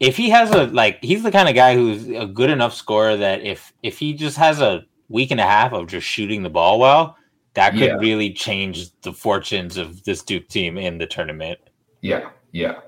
if 0.00 0.16
he 0.16 0.28
has 0.30 0.50
a 0.50 0.64
like 0.66 1.02
he's 1.02 1.22
the 1.22 1.30
kind 1.32 1.48
of 1.48 1.54
guy 1.54 1.74
who's 1.74 2.08
a 2.08 2.26
good 2.26 2.50
enough 2.50 2.74
scorer 2.74 3.16
that 3.16 3.42
if 3.42 3.72
if 3.82 3.98
he 3.98 4.12
just 4.12 4.36
has 4.36 4.60
a 4.60 4.84
week 5.08 5.30
and 5.30 5.40
a 5.40 5.44
half 5.44 5.72
of 5.72 5.86
just 5.86 6.06
shooting 6.06 6.42
the 6.42 6.50
ball 6.50 6.78
well, 6.78 7.16
that 7.54 7.70
could 7.70 7.80
Yeah. 7.80 7.96
really 7.96 8.32
change 8.32 8.90
the 9.00 9.12
fortunes 9.12 9.76
of 9.76 10.02
this 10.04 10.22
Duke 10.22 10.48
team 10.48 10.76
in 10.76 10.98
the 10.98 11.06
tournament. 11.06 11.58
Yeah, 12.00 12.30
yeah. 12.52 12.80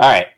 All 0.00 0.10
right. 0.10 0.28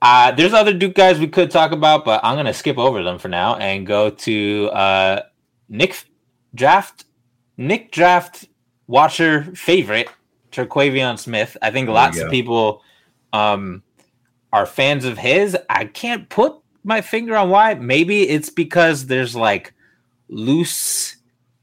Uh, 0.00 0.32
there's 0.32 0.52
other 0.52 0.72
Duke 0.72 0.94
guys 0.94 1.20
we 1.20 1.28
could 1.28 1.50
talk 1.50 1.70
about, 1.70 2.04
but 2.04 2.20
I'm 2.24 2.36
gonna 2.36 2.54
skip 2.54 2.78
over 2.78 3.02
them 3.02 3.18
for 3.18 3.28
now 3.28 3.56
and 3.56 3.86
go 3.86 4.10
to 4.10 4.68
uh, 4.72 5.22
Knick 5.68 6.04
Draft, 6.54 7.04
Knick 7.56 7.92
Draft 7.92 8.48
watcher 8.88 9.44
favorite 9.54 10.08
Terquavion 10.50 11.18
Smith. 11.18 11.56
I 11.62 11.70
think 11.70 11.86
There 11.86 11.94
lots 11.94 12.18
of 12.18 12.30
people 12.30 12.82
um, 13.32 13.82
are 14.52 14.66
fans 14.66 15.04
of 15.04 15.18
his. 15.18 15.56
I 15.70 15.84
can't 15.84 16.28
put 16.28 16.56
my 16.84 17.00
finger 17.00 17.36
on 17.36 17.50
why. 17.50 17.74
Maybe 17.74 18.28
it's 18.28 18.50
because 18.50 19.06
there's 19.06 19.36
like 19.36 19.72
loose. 20.28 21.16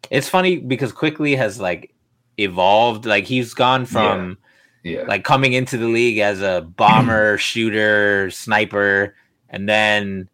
It's 0.09 0.29
funny 0.29 0.57
because 0.57 0.91
Quickley 0.91 1.35
has 1.35 1.59
like 1.59 1.93
evolved. 2.37 3.05
Like 3.05 3.25
he's 3.25 3.53
gone 3.53 3.85
from 3.85 4.29
Yeah. 4.29 4.48
Like 5.07 5.23
coming 5.23 5.53
into 5.53 5.77
the 5.77 5.87
league 5.87 6.19
as 6.19 6.41
a 6.41 6.61
bomber, 6.61 7.37
shooter, 7.49 8.29
sniper, 8.31 9.15
and 9.49 9.67
then 9.67 10.29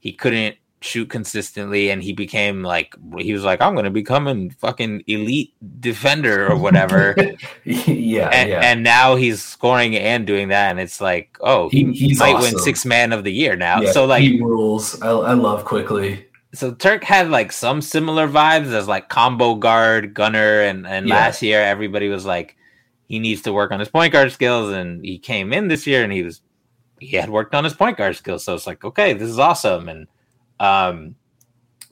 he 0.00 0.12
couldn't 0.12 0.56
shoot 0.82 1.06
consistently, 1.08 1.90
and 1.90 2.02
he 2.02 2.12
became 2.12 2.62
like 2.62 2.94
he 3.18 3.32
was 3.32 3.42
like, 3.42 3.60
I'm 3.60 3.74
gonna 3.74 3.90
become 3.90 4.28
a 4.28 4.50
fucking 4.60 5.02
elite 5.06 5.54
defender 5.80 6.46
or 6.48 6.56
whatever. 6.56 7.16
yeah, 7.64 8.28
and, 8.28 8.50
yeah. 8.50 8.60
and 8.62 8.82
now 8.84 9.16
he's 9.16 9.42
scoring 9.42 9.96
and 9.96 10.26
doing 10.26 10.48
that, 10.48 10.70
and 10.70 10.78
it's 10.80 11.00
like, 11.00 11.36
oh, 11.40 11.68
he, 11.70 11.90
He- 11.92 12.14
might 12.16 12.38
win 12.40 12.58
six 12.58 12.84
man 12.84 13.12
of 13.12 13.24
the 13.24 13.32
year 13.32 13.56
now. 13.56 13.80
yeah, 13.80 13.90
So 13.92 14.04
like, 14.04 14.22
he 14.22 14.40
rules. 14.40 15.00
I, 15.02 15.08
I 15.10 15.32
love 15.32 15.64
Quickley. 15.64 16.26
so 16.52 16.72
Turk 16.72 17.02
had 17.02 17.30
like 17.30 17.50
some 17.52 17.80
similar 17.80 18.28
vibes 18.28 18.72
as 18.72 18.86
like 18.86 19.08
combo 19.08 19.54
guard, 19.56 20.14
gunner, 20.14 20.60
and 20.62 20.86
and 20.86 21.08
Yeah. 21.08 21.14
last 21.14 21.42
year 21.42 21.60
everybody 21.62 22.08
was 22.08 22.24
like 22.26 22.55
he 23.06 23.18
needs 23.18 23.42
to 23.42 23.52
work 23.52 23.70
on 23.70 23.80
his 23.80 23.88
point 23.88 24.12
guard 24.12 24.32
skills, 24.32 24.72
and 24.72 25.04
he 25.04 25.18
came 25.18 25.52
in 25.52 25.68
this 25.68 25.86
year 25.86 26.04
and 26.04 26.12
he 26.12 26.22
was 26.22 26.42
he 27.00 27.16
had 27.16 27.30
worked 27.30 27.54
on 27.54 27.64
his 27.64 27.74
point 27.74 27.96
guard 27.96 28.16
skills, 28.16 28.44
so 28.44 28.54
it's 28.54 28.66
like 28.66 28.84
okay, 28.84 29.12
this 29.12 29.28
is 29.28 29.38
awesome, 29.38 29.88
and 29.88 30.06
um, 30.60 31.14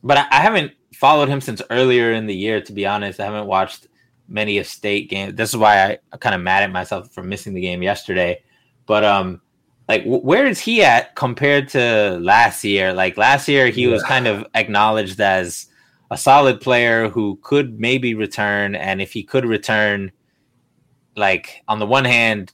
but 0.02 0.18
I, 0.18 0.26
I 0.30 0.40
haven't 0.40 0.72
followed 0.94 1.28
him 1.28 1.40
since 1.40 1.62
earlier 1.70 2.12
in 2.12 2.26
the 2.26 2.34
year. 2.34 2.60
To 2.60 2.72
be 2.72 2.86
honest, 2.86 3.20
I 3.20 3.24
haven't 3.24 3.46
watched 3.46 3.88
many 4.28 4.58
of 4.58 4.66
state 4.66 5.10
games. 5.10 5.34
This 5.34 5.50
is 5.50 5.56
why 5.56 5.98
I, 6.12 6.16
kind 6.16 6.34
of 6.34 6.40
mad 6.40 6.62
at 6.62 6.72
myself 6.72 7.12
for 7.12 7.22
missing 7.22 7.54
the 7.54 7.60
game 7.60 7.82
yesterday, 7.82 8.42
but 8.86 9.04
um. 9.04 9.40
Like 9.86 10.04
wh- 10.04 10.24
where 10.24 10.46
is 10.46 10.60
he 10.60 10.82
at 10.82 11.14
compared 11.14 11.68
to 11.68 12.18
last 12.18 12.64
year? 12.64 12.94
Like 12.94 13.18
last 13.18 13.46
year, 13.48 13.66
he 13.66 13.86
was 13.86 14.02
kind 14.02 14.26
of 14.26 14.46
acknowledged 14.54 15.20
as 15.20 15.66
a 16.10 16.16
solid 16.16 16.62
player 16.62 17.10
who 17.10 17.38
could 17.42 17.78
maybe 17.78 18.14
return, 18.14 18.74
and 18.74 19.02
if 19.02 19.12
he 19.12 19.22
could 19.22 19.44
return, 19.44 20.10
like 21.16 21.62
on 21.68 21.78
the 21.78 21.86
one 21.86 22.04
hand, 22.04 22.52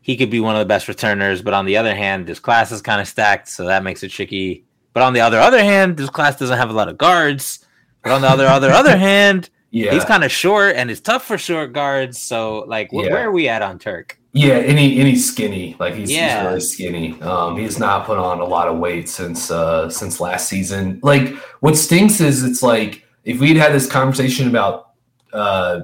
he 0.00 0.16
could 0.16 0.30
be 0.30 0.40
one 0.40 0.54
of 0.56 0.60
the 0.60 0.66
best 0.66 0.88
returners, 0.88 1.42
but 1.42 1.52
on 1.54 1.66
the 1.66 1.76
other 1.76 1.94
hand, 1.94 2.26
this 2.26 2.40
class 2.40 2.72
is 2.72 2.80
kind 2.80 3.00
of 3.00 3.06
stacked, 3.08 3.48
so 3.48 3.66
that 3.66 3.82
makes 3.82 4.02
it 4.02 4.08
tricky. 4.10 4.64
But 4.94 5.02
on 5.02 5.12
the 5.12 5.20
other 5.20 5.38
other 5.38 5.62
hand, 5.62 5.96
this 5.96 6.10
class 6.10 6.36
doesn't 6.36 6.56
have 6.58 6.70
a 6.70 6.72
lot 6.72 6.88
of 6.88 6.96
guards. 6.98 7.64
But 8.02 8.12
on 8.12 8.22
the 8.22 8.28
other 8.28 8.46
other 8.46 8.70
other 8.70 8.96
hand, 9.10 9.50
Yeah, 9.70 9.92
he's 9.92 10.04
kind 10.04 10.24
of 10.24 10.30
short, 10.32 10.76
and 10.76 10.90
it's 10.90 11.00
tough 11.00 11.24
for 11.24 11.36
short 11.38 11.72
guards. 11.72 12.18
So 12.18 12.60
like, 12.66 12.88
wh- 12.90 13.04
Yeah. 13.04 13.12
where 13.12 13.28
are 13.28 13.32
we 13.32 13.48
at 13.48 13.60
on 13.62 13.78
Turk? 13.78 14.18
yeah, 14.32 14.56
and, 14.58 14.78
he, 14.78 14.98
and 15.00 15.08
he's 15.08 15.26
skinny. 15.26 15.74
Like 15.80 15.94
he's, 15.94 16.10
Yeah. 16.12 16.40
he's 16.40 16.46
really 16.46 16.60
skinny. 16.60 17.20
Um, 17.22 17.58
he's 17.58 17.78
not 17.78 18.04
put 18.06 18.18
on 18.18 18.40
a 18.40 18.44
lot 18.44 18.68
of 18.68 18.78
weight 18.78 19.08
since 19.08 19.50
uh 19.50 19.90
since 19.90 20.20
last 20.20 20.48
season. 20.48 21.00
Like 21.02 21.34
what 21.60 21.76
stinks 21.76 22.20
is 22.20 22.44
it's 22.44 22.62
like 22.62 23.04
if 23.24 23.40
we'd 23.40 23.56
had 23.56 23.72
this 23.72 23.86
conversation 23.90 24.46
about 24.48 24.90
uh 25.32 25.80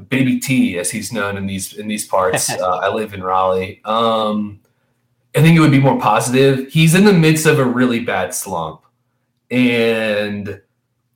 Baby 0.00 0.40
T, 0.40 0.78
as 0.78 0.90
he's 0.90 1.12
known 1.12 1.36
in 1.36 1.46
these 1.46 1.74
in 1.74 1.88
these 1.88 2.06
parts. 2.06 2.50
uh, 2.60 2.78
I 2.78 2.88
live 2.88 3.14
in 3.14 3.22
Raleigh. 3.22 3.80
Um, 3.84 4.60
I 5.36 5.42
think 5.42 5.56
it 5.56 5.60
would 5.60 5.70
be 5.70 5.80
more 5.80 5.98
positive. 5.98 6.70
He's 6.70 6.94
in 6.94 7.04
the 7.04 7.12
midst 7.12 7.46
of 7.46 7.58
a 7.58 7.64
really 7.64 8.00
bad 8.00 8.34
slump, 8.34 8.82
and 9.50 10.60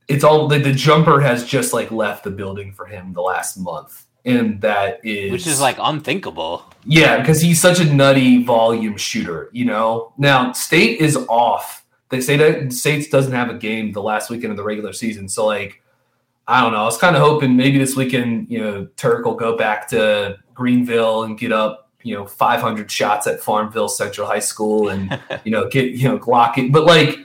it's 0.09 0.25
all 0.25 0.49
the, 0.49 0.59
the 0.59 0.73
jumper 0.73 1.21
has 1.21 1.45
just 1.45 1.73
like 1.73 1.91
left 1.91 2.25
the 2.25 2.31
building 2.31 2.73
for 2.73 2.87
him 2.87 3.13
the 3.13 3.21
last 3.21 3.59
month, 3.59 4.07
and 4.25 4.61
that 4.61 5.01
is 5.05 5.31
Which 5.31 5.47
is 5.47 5.61
like 5.61 5.77
unthinkable. 5.81 6.65
yeah, 6.85 7.19
because 7.19 7.41
he's 7.41 7.61
such 7.61 7.79
a 7.81 7.93
nutty 7.93 8.43
volume 8.43 8.97
shooter, 8.97 9.51
you 9.53 9.65
know. 9.65 10.13
Now 10.19 10.53
state 10.53 11.01
is 11.01 11.17
off. 11.29 11.85
They 12.11 12.21
say 12.21 12.37
that 12.39 12.73
states 12.73 13.09
doesn't 13.09 13.33
have 13.33 13.51
a 13.51 13.55
game 13.55 13.93
the 13.93 14.03
last 14.03 14.31
weekend 14.31 14.51
of 14.51 14.57
the 14.57 14.65
regular 14.65 14.93
season, 14.93 15.29
so 15.29 15.47
like 15.47 15.83
I 16.49 16.63
don't 16.63 16.73
know. 16.73 16.81
I 16.81 16.85
was 16.85 16.97
kind 16.97 17.15
of 17.15 17.21
hoping 17.21 17.57
maybe 17.57 17.77
this 17.77 17.95
weekend, 17.95 18.51
you 18.51 18.59
know, 18.59 18.89
Turk 18.97 19.27
will 19.27 19.35
go 19.35 19.55
back 19.55 19.87
to 19.89 20.39
Greenville 20.55 21.25
and 21.25 21.39
get 21.39 21.53
up, 21.53 21.91
you 22.03 22.15
know, 22.15 22.25
500 22.27 22.91
shots 22.91 23.27
at 23.27 23.41
Farmville 23.41 23.91
Central 23.91 24.27
High 24.27 24.39
School 24.39 24.89
and, 24.89 25.21
you 25.45 25.53
know, 25.53 25.69
get, 25.69 25.93
you 25.93 26.09
know, 26.09 26.19
Glock 26.19 26.57
it. 26.57 26.73
But 26.73 26.87
like, 26.87 27.19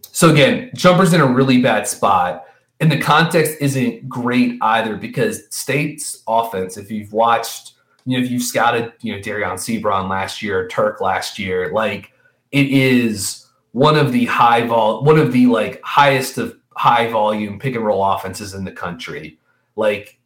so 0.00 0.32
again, 0.32 0.70
Jumper's 0.74 1.12
in 1.12 1.20
a 1.20 1.26
really 1.26 1.60
bad 1.60 1.86
spot. 1.86 2.46
And 2.80 2.90
the 2.90 2.98
context 2.98 3.58
isn't 3.60 4.08
great 4.08 4.58
either 4.62 4.96
because 4.96 5.42
State's 5.54 6.22
offense, 6.26 6.78
if 6.78 6.90
you've 6.90 7.12
watched, 7.12 7.74
you 8.06 8.18
know, 8.18 8.24
if 8.24 8.30
you've 8.30 8.42
scouted, 8.42 8.94
you 9.02 9.12
know, 9.14 9.20
Dereon 9.20 9.54
Seabron 9.54 10.08
last 10.08 10.42
year, 10.42 10.68
Turk 10.68 11.02
last 11.02 11.38
year, 11.38 11.70
like 11.72 12.12
it 12.50 12.66
is 12.66 13.46
one 13.72 13.96
of 13.96 14.12
the 14.12 14.24
high 14.24 14.66
vol, 14.66 15.04
one 15.04 15.18
of 15.18 15.32
the 15.32 15.46
like 15.46 15.82
highest 15.82 16.38
of 16.38 16.56
high 16.76 17.08
volume 17.10 17.58
pick 17.58 17.74
and 17.74 17.84
roll 17.84 18.04
offenses 18.04 18.54
in 18.54 18.64
the 18.64 18.72
country. 18.72 19.38
Like 19.76 20.18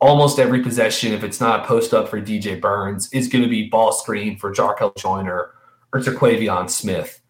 almost 0.00 0.38
every 0.38 0.62
possession, 0.62 1.12
if 1.12 1.24
it's 1.24 1.40
not 1.40 1.60
a 1.60 1.66
post 1.66 1.94
up 1.94 2.08
for 2.08 2.20
DJ 2.20 2.60
Burns, 2.60 3.12
is 3.12 3.28
going 3.28 3.44
to 3.44 3.50
be 3.50 3.68
ball 3.68 3.92
screen 3.92 4.36
for 4.36 4.52
Jarkel 4.52 4.96
Joiner 4.96 5.52
or 5.92 6.00
Terquavion 6.00 6.68
Smith. 6.70 7.20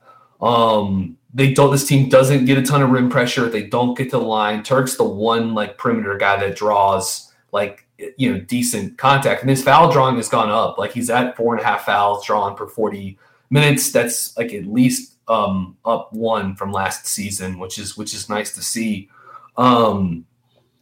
Um, 0.41 1.17
they 1.33 1.53
don't. 1.53 1.71
This 1.71 1.87
team 1.87 2.09
doesn't 2.09 2.47
get 2.47 2.59
a 2.59 2.63
ton 2.63 2.83
of 2.83 2.91
rim 2.91 3.11
pressure. 3.11 3.49
They 3.49 3.65
don't 3.65 3.97
get 3.97 4.11
to 4.11 4.19
the 4.19 4.25
line. 4.25 4.63
Turk's 4.63 4.97
the 4.97 5.05
one 5.05 5.55
like 5.55 5.79
perimeter 5.79 6.17
guy 6.17 6.39
that 6.39 6.57
draws 6.57 7.33
like 7.53 7.87
you 8.17 8.33
know 8.33 8.41
decent 8.41 8.99
contact, 8.99 9.43
and 9.43 9.51
his 9.51 9.63
foul 9.63 9.91
drawing 9.93 10.17
has 10.17 10.29
gone 10.29 10.51
up. 10.51 10.79
Like 10.79 10.93
he's 10.93 11.11
at 11.11 11.37
four 11.37 11.55
and 11.55 11.63
a 11.63 11.67
half 11.67 11.85
fouls 11.85 12.25
drawn 12.25 12.57
per 12.57 12.67
forty 12.67 13.19
minutes. 13.51 13.93
That's 13.93 14.37
like 14.37 14.53
at 14.53 14.67
least 14.67 15.16
um 15.29 15.77
up 15.85 16.13
one 16.13 16.55
from 16.55 16.73
last 16.73 17.07
season, 17.07 17.59
which 17.59 17.79
is 17.79 17.97
which 17.97 18.15
is 18.15 18.29
nice 18.29 18.55
to 18.55 18.63
see. 18.63 19.09
Um, 19.57 20.25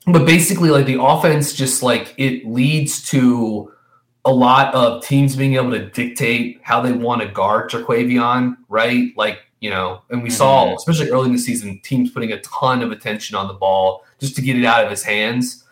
but 0.07 0.27
basically, 0.27 0.71
like 0.71 0.87
the 0.87 1.01
offense, 1.03 1.53
just 1.53 1.83
like 1.83 2.15
it 2.19 2.47
leads 2.47 3.03
to 3.11 3.73
a 4.27 4.33
lot 4.33 4.75
of 4.75 5.05
teams 5.05 5.37
being 5.37 5.55
able 5.55 5.71
to 5.71 5.87
dictate 5.91 6.59
how 6.63 6.81
they 6.81 6.93
want 6.93 7.21
to 7.23 7.29
guard 7.29 7.71
Terquavion, 7.71 8.57
right? 8.69 9.09
Like, 9.17 9.41
you 9.61 9.69
know, 9.71 10.01
and 10.11 10.23
we 10.23 10.31
saw, 10.31 10.67
Mhm. 10.69 10.77
especially 10.77 11.11
early 11.11 11.27
in 11.27 11.33
the 11.33 11.39
season, 11.39 11.79
teams 11.85 12.11
putting 12.11 12.33
a 12.33 12.41
ton 12.41 12.83
of 12.83 12.91
attention 12.91 13.37
on 13.37 13.49
the 13.49 13.55
ball 13.55 14.03
just 14.19 14.35
to 14.37 14.43
get 14.43 14.57
it 14.57 14.65
out 14.65 14.83
of 14.83 14.91
his 14.91 15.03
hands. 15.03 15.65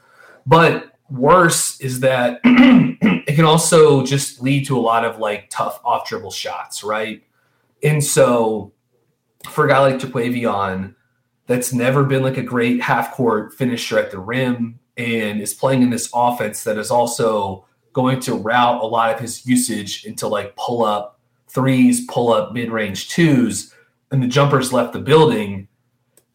But 0.46 0.92
worse 1.10 1.80
is 1.80 2.00
that 2.00 2.40
it 2.44 3.36
can 3.36 3.44
also 3.46 4.04
just 4.04 4.42
lead 4.42 4.66
to 4.66 4.76
a 4.76 4.80
lot 4.80 5.04
of 5.04 5.18
like 5.18 5.48
tough 5.50 5.80
off 5.84 6.06
dribble 6.06 6.30
shots, 6.30 6.84
right? 6.84 7.22
And 7.82 8.02
so 8.02 8.72
for 9.50 9.66
a 9.66 9.68
guy 9.68 9.80
like 9.80 9.98
Terquavion, 9.98 10.94
that's 11.46 11.72
never 11.72 12.04
been 12.04 12.22
like 12.22 12.36
a 12.36 12.42
great 12.42 12.80
half 12.80 13.12
court 13.12 13.52
finisher 13.54 13.98
at 13.98 14.10
the 14.10 14.18
rim 14.18 14.78
and 14.96 15.40
is 15.40 15.54
playing 15.54 15.82
in 15.82 15.90
this 15.90 16.10
offense 16.14 16.64
that 16.64 16.78
is 16.78 16.90
also 16.90 17.66
going 17.92 18.20
to 18.20 18.34
route 18.34 18.82
a 18.82 18.86
lot 18.86 19.12
of 19.12 19.20
his 19.20 19.44
usage 19.46 20.04
into 20.04 20.28
like 20.28 20.56
pull 20.56 20.84
up 20.84 21.20
threes, 21.48 22.06
pull 22.06 22.32
up 22.32 22.52
mid 22.52 22.70
range 22.70 23.08
twos, 23.08 23.74
and 24.10 24.22
the 24.22 24.28
jumpers 24.28 24.72
left 24.72 24.92
the 24.92 24.98
building. 24.98 25.68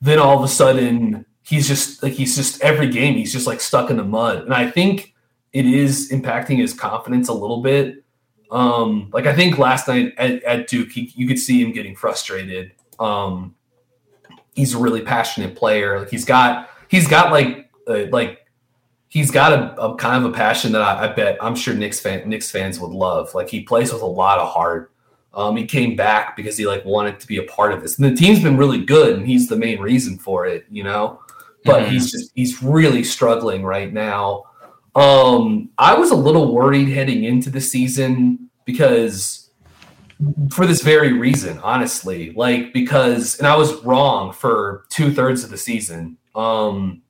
Then 0.02 0.20
all 0.20 0.38
of 0.38 0.44
a 0.44 0.48
sudden, 0.48 1.26
he's 1.42 1.68
just 1.68 2.04
like 2.04 2.14
he's 2.14 2.36
just 2.36 2.62
every 2.62 2.90
game 2.90 3.16
he's 3.16 3.34
just 3.34 3.48
like 3.48 3.62
stuck 3.62 3.90
in 3.90 3.98
the 3.98 4.04
mud, 4.04 4.44
and 4.44 4.54
I 4.54 4.70
think 4.70 5.16
it 5.54 5.66
is 5.66 6.12
impacting 6.12 6.58
his 6.58 6.74
confidence 6.74 7.30
a 7.30 7.34
little 7.34 7.62
bit. 7.62 8.04
Um, 8.52 9.10
like 9.12 9.26
I 9.26 9.36
think 9.36 9.58
last 9.58 9.88
night 9.88 10.14
at, 10.18 10.42
at 10.44 10.68
Duke, 10.68 10.92
he, 10.92 11.12
you 11.16 11.28
could 11.28 11.40
see 11.40 11.62
him 11.62 11.72
getting 11.72 11.96
frustrated. 11.96 12.72
Um, 13.00 13.56
he's 14.56 14.74
a 14.74 14.78
really 14.78 15.02
passionate 15.02 15.56
player. 15.56 16.00
Like 16.00 16.10
he's 16.10 16.26
got 16.26 16.70
he's 16.88 17.08
got 17.08 17.32
like 17.32 17.70
uh, 17.88 18.06
like 18.12 18.46
he's 19.10 19.32
got 19.32 19.54
a, 19.54 19.82
a 19.82 19.96
kind 19.96 20.24
of 20.24 20.32
a 20.32 20.34
passion 20.36 20.72
that 20.74 20.82
I, 20.82 21.06
I 21.06 21.14
bet 21.14 21.38
I'm 21.42 21.56
sure 21.56 21.74
Knicks 21.74 22.00
fan 22.00 22.28
Knicks 22.28 22.50
fans 22.52 22.80
would 22.80 22.92
love. 22.92 23.34
Like 23.36 23.50
he 23.50 23.64
plays 23.64 23.92
with 23.94 24.02
a 24.02 24.06
lot 24.06 24.40
of 24.40 24.50
heart. 24.50 24.92
Um, 25.34 25.56
he 25.56 25.66
came 25.66 25.96
back 25.96 26.36
because 26.36 26.58
he 26.58 26.66
like 26.66 26.84
wanted 26.86 27.20
to 27.20 27.28
be 27.28 27.38
a 27.38 27.44
part 27.44 27.72
of 27.72 27.82
this. 27.82 28.00
And 28.00 28.10
the 28.12 28.16
team's 28.20 28.42
been 28.42 28.58
really 28.58 28.84
good, 28.84 29.18
and 29.18 29.28
he's 29.28 29.48
the 29.48 29.56
main 29.58 29.80
reason 29.80 30.18
for 30.18 30.46
it, 30.48 30.66
you 30.72 30.84
know. 30.84 31.22
But 31.64 31.84
Mhm. 31.84 31.90
he's 31.90 32.12
just 32.12 32.32
he's 32.34 32.64
really 32.64 33.04
struggling 33.04 33.64
right 33.64 33.92
now. 33.94 34.46
Um, 34.98 35.70
I 35.78 35.94
was 35.94 36.12
a 36.12 36.16
little 36.16 36.54
worried 36.54 36.90
heading 36.90 37.24
into 37.24 37.50
the 37.50 37.62
season 37.62 38.50
because 38.66 39.52
for 40.52 40.66
this 40.66 40.82
very 40.82 41.14
reason, 41.14 41.60
honestly. 41.60 42.32
Like 42.36 42.74
because 42.74 43.38
and 43.38 43.48
I 43.48 43.56
was 43.56 43.84
wrong 43.86 44.34
for 44.34 44.86
two 44.90 45.14
thirds 45.14 45.44
of 45.44 45.52
the 45.52 45.58
season. 45.58 46.18
Um 46.36 47.02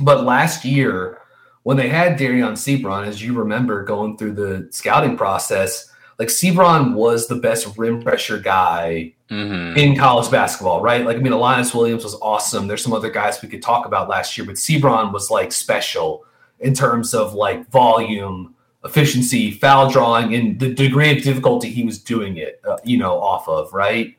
But 0.00 0.24
last 0.24 0.64
year, 0.64 1.18
when 1.64 1.76
they 1.76 1.88
had 1.90 2.18
Dereon 2.18 2.52
Seabron, 2.52 3.06
as 3.06 3.22
you 3.22 3.34
remember 3.34 3.84
going 3.84 4.16
through 4.16 4.32
the 4.32 4.68
scouting 4.70 5.16
process, 5.18 5.90
like 6.18 6.28
Seabron 6.28 6.94
was 6.94 7.26
the 7.26 7.34
best 7.34 7.76
rim 7.76 8.02
pressure 8.02 8.38
guy 8.38 9.12
Mhm. 9.30 9.76
in 9.76 9.96
college 9.96 10.30
basketball, 10.30 10.80
right? 10.80 11.04
Like, 11.04 11.18
I 11.18 11.20
mean, 11.20 11.34
Elias 11.34 11.74
Williams 11.74 12.04
was 12.04 12.16
awesome. 12.22 12.66
There's 12.66 12.82
some 12.82 12.94
other 12.94 13.10
guys 13.10 13.42
we 13.42 13.48
could 13.48 13.62
talk 13.62 13.84
about 13.84 14.08
last 14.08 14.36
year, 14.38 14.46
but 14.46 14.56
Seabron 14.56 15.12
was 15.12 15.30
like 15.30 15.52
special 15.52 16.24
in 16.60 16.74
terms 16.74 17.14
of 17.14 17.34
like 17.34 17.68
volume, 17.70 18.54
efficiency, 18.84 19.50
foul 19.50 19.90
drawing, 19.90 20.34
and 20.34 20.58
the 20.60 20.72
degree 20.72 21.16
of 21.16 21.22
difficulty 21.22 21.68
he 21.70 21.84
was 21.84 21.98
doing 21.98 22.36
it, 22.36 22.60
uh, 22.68 22.76
you 22.84 22.96
know, 22.98 23.20
off 23.20 23.48
of, 23.48 23.72
right? 23.72 24.16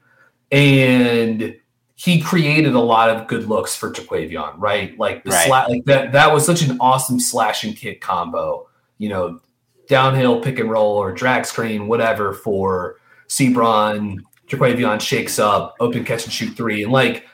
And 0.52 1.56
he 1.96 2.20
created 2.22 2.74
a 2.74 2.80
lot 2.80 3.10
of 3.10 3.28
good 3.28 3.48
looks 3.48 3.76
for 3.76 3.92
Terquavion, 3.92 4.54
right? 4.58 4.98
Like 4.98 5.24
the 5.24 5.32
Right. 5.32 5.50
sla- 5.50 5.70
like 5.70 5.86
that 5.86 6.12
that 6.14 6.34
was 6.34 6.46
such 6.46 6.62
an 6.64 6.78
awesome 6.80 7.20
slash 7.20 7.64
and 7.64 7.76
kick 7.76 8.02
combo, 8.02 8.68
you 8.98 9.10
know, 9.10 9.39
downhill 9.88 10.42
pick 10.42 10.58
and 10.60 10.70
roll 10.70 10.96
or 10.98 11.12
drag 11.12 11.46
screen, 11.46 11.88
whatever 11.88 12.34
for 12.34 12.98
Seabron, 13.28 14.18
Terquavion 14.48 15.00
shakes 15.00 15.38
up, 15.39 15.76
open 15.80 16.04
catch 16.04 16.24
and 16.26 16.34
shoot 16.34 16.56
three. 16.58 16.84
And 16.84 16.92
like 16.92 17.26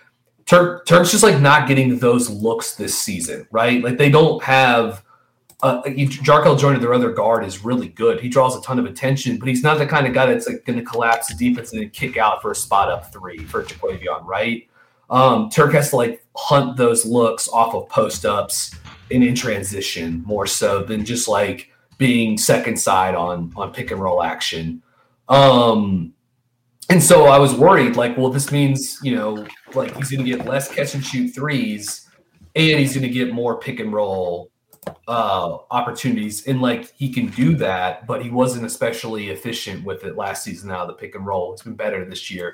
Turk 0.47 0.85
Turk's 0.85 1.11
just 1.11 1.23
like 1.23 1.39
not 1.39 1.67
getting 1.67 1.99
those 1.99 2.29
looks 2.29 2.75
this 2.75 2.97
season, 2.97 3.47
right? 3.51 3.83
Like 3.83 3.97
they 3.97 4.09
don't 4.09 4.41
have 4.43 5.03
uh, 5.61 5.81
Jarkel 5.83 6.57
Joiner, 6.57 6.79
their 6.79 6.93
other 6.93 7.11
guard, 7.11 7.43
is 7.43 7.65
really 7.65 7.89
good. 7.89 8.21
He 8.21 8.29
draws 8.29 8.55
a 8.55 8.61
ton 8.61 8.79
of 8.79 8.85
attention, 8.85 9.37
but 9.37 9.47
he's 9.47 9.63
not 9.63 9.77
the 9.77 9.85
kind 9.85 10.07
of 10.07 10.13
guy 10.13 10.27
that's 10.27 10.47
like 10.47 10.65
going 10.65 10.79
to 10.79 10.85
collapse 10.85 11.27
the 11.27 11.35
defense 11.35 11.73
and 11.73 11.81
then 11.81 11.89
kick 11.89 12.15
out 12.15 12.41
for 12.41 12.51
a 12.51 12.55
spot 12.55 12.89
up 12.89 13.11
three 13.11 13.39
for 13.39 13.63
Terquavion, 13.63 14.23
right? 14.25 14.67
Um, 15.09 15.49
Turk 15.49 15.73
has 15.73 15.89
to 15.89 15.95
like 15.95 16.23
hunt 16.35 16.77
those 16.77 17.05
looks 17.05 17.49
off 17.49 17.73
of 17.73 17.89
post 17.89 18.25
ups 18.25 18.75
and 19.11 19.23
in 19.23 19.35
transition 19.35 20.23
more 20.25 20.45
so 20.45 20.83
than 20.83 21.03
just 21.05 21.27
like 21.27 21.71
being 21.97 22.37
second 22.37 22.77
side 22.77 23.15
on 23.15 23.51
on 23.55 23.73
pick 23.73 23.91
and 23.91 23.99
roll 23.99 24.21
action. 24.21 24.83
Um, 25.27 26.13
and 26.89 27.01
so 27.03 27.25
I 27.25 27.37
was 27.37 27.53
worried, 27.53 27.95
like, 27.95 28.17
well, 28.17 28.29
this 28.29 28.51
means 28.51 28.99
you 29.03 29.15
know, 29.15 29.45
like 29.73 29.95
he's 29.95 30.09
going 30.11 30.23
to 30.25 30.29
get 30.29 30.45
less 30.45 30.73
catch 30.73 30.93
and 30.95 31.03
shoot 31.03 31.29
threes, 31.29 32.09
and 32.55 32.79
he's 32.79 32.93
going 32.93 33.03
to 33.07 33.13
get 33.13 33.33
more 33.33 33.59
pick 33.59 33.79
and 33.79 33.91
roll 33.93 34.51
uh 35.09 35.57
opportunities. 35.69 36.47
And 36.47 36.61
like 36.61 36.93
he 36.95 37.11
can 37.11 37.27
do 37.27 37.55
that 37.57 38.07
but 38.07 38.23
he 38.23 38.29
wasn't 38.29 38.65
especially 38.65 39.31
efficient 39.31 39.83
with 39.83 40.05
it 40.05 40.15
last 40.15 40.45
season 40.45 40.71
out 40.71 40.81
of 40.83 40.87
the 40.87 40.93
pick 40.93 41.13
and 41.13 41.25
roll. 41.25 41.51
It's 41.51 41.61
been 41.63 41.75
better 41.75 42.05
this 42.05 42.31
year. 42.31 42.53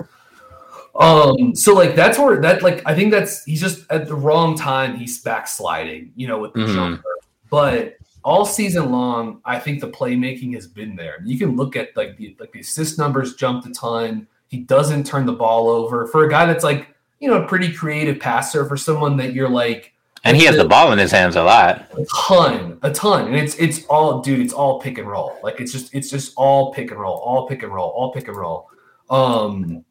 Um 1.00 1.56
so 1.56 1.76
like 1.76 1.96
that's 1.96 2.18
where 2.18 2.42
that 2.42 2.64
like 2.64 2.82
i 2.88 2.96
think 2.96 3.12
that's 3.12 3.44
he's 3.44 3.62
just 3.62 3.86
at 3.92 4.08
the 4.08 4.16
wrong 4.16 4.58
time 4.58 4.96
he's 4.96 5.22
backsliding 5.22 6.12
you 6.16 6.28
know 6.28 6.40
with 6.40 6.54
the 6.54 6.62
Mhm. 6.62 6.74
jumper. 6.74 7.04
But 7.52 7.98
all 8.24 8.46
season 8.46 8.92
long 8.92 9.42
i 9.46 9.60
think 9.60 9.82
the 9.82 9.90
playmaking 9.90 10.54
has 10.54 10.68
been 10.68 10.96
there 10.96 11.22
you 11.24 11.38
can 11.38 11.56
look 11.56 11.76
at 11.76 11.96
like 11.96 12.18
the 12.18 12.36
like 12.40 12.52
the 12.52 12.60
assist 12.60 12.98
numbers 12.98 13.36
jumped 13.36 13.68
a 13.68 13.72
ton 13.72 14.28
he 14.48 14.60
doesn't 14.60 15.06
turn 15.06 15.26
the 15.26 15.34
ball 15.34 15.68
over 15.70 16.08
for 16.08 16.26
a 16.26 16.30
guy 16.30 16.46
that's 16.46 16.64
like 16.64 16.88
you 17.20 17.30
know 17.30 17.42
a 17.44 17.48
pretty 17.48 17.72
creative 17.72 18.20
passer 18.20 18.66
for 18.66 18.78
someone 18.78 19.18
that 19.18 19.34
you're 19.34 19.50
like 19.50 19.94
And 20.26 20.38
he 20.38 20.46
has 20.46 20.56
the 20.56 20.66
ball 20.66 20.92
in 20.92 21.00
his 21.00 21.12
hands 21.12 21.36
a 21.36 21.44
lot. 21.44 21.86
a 21.98 22.06
ton, 22.06 22.80
a 22.82 22.92
ton, 22.92 23.28
and 23.28 23.36
it's 23.36 23.56
it's 23.56 23.86
all, 23.88 24.22
dude. 24.22 24.40
It's 24.40 24.54
all 24.54 24.80
pick 24.80 24.98
and 24.98 25.08
roll. 25.08 25.38
Like 25.44 25.60
it's 25.60 25.72
just 25.72 25.94
it's 25.94 26.10
just 26.10 26.34
all 26.38 26.74
pick 26.74 26.92
and 26.92 27.00
roll, 27.00 27.18
all 27.18 27.48
pick 27.48 27.64
and 27.64 27.74
roll, 27.74 27.90
all 27.90 28.14
pick 28.14 28.28
and 28.30 28.38
roll. 28.38 28.70
Um, 29.10 29.84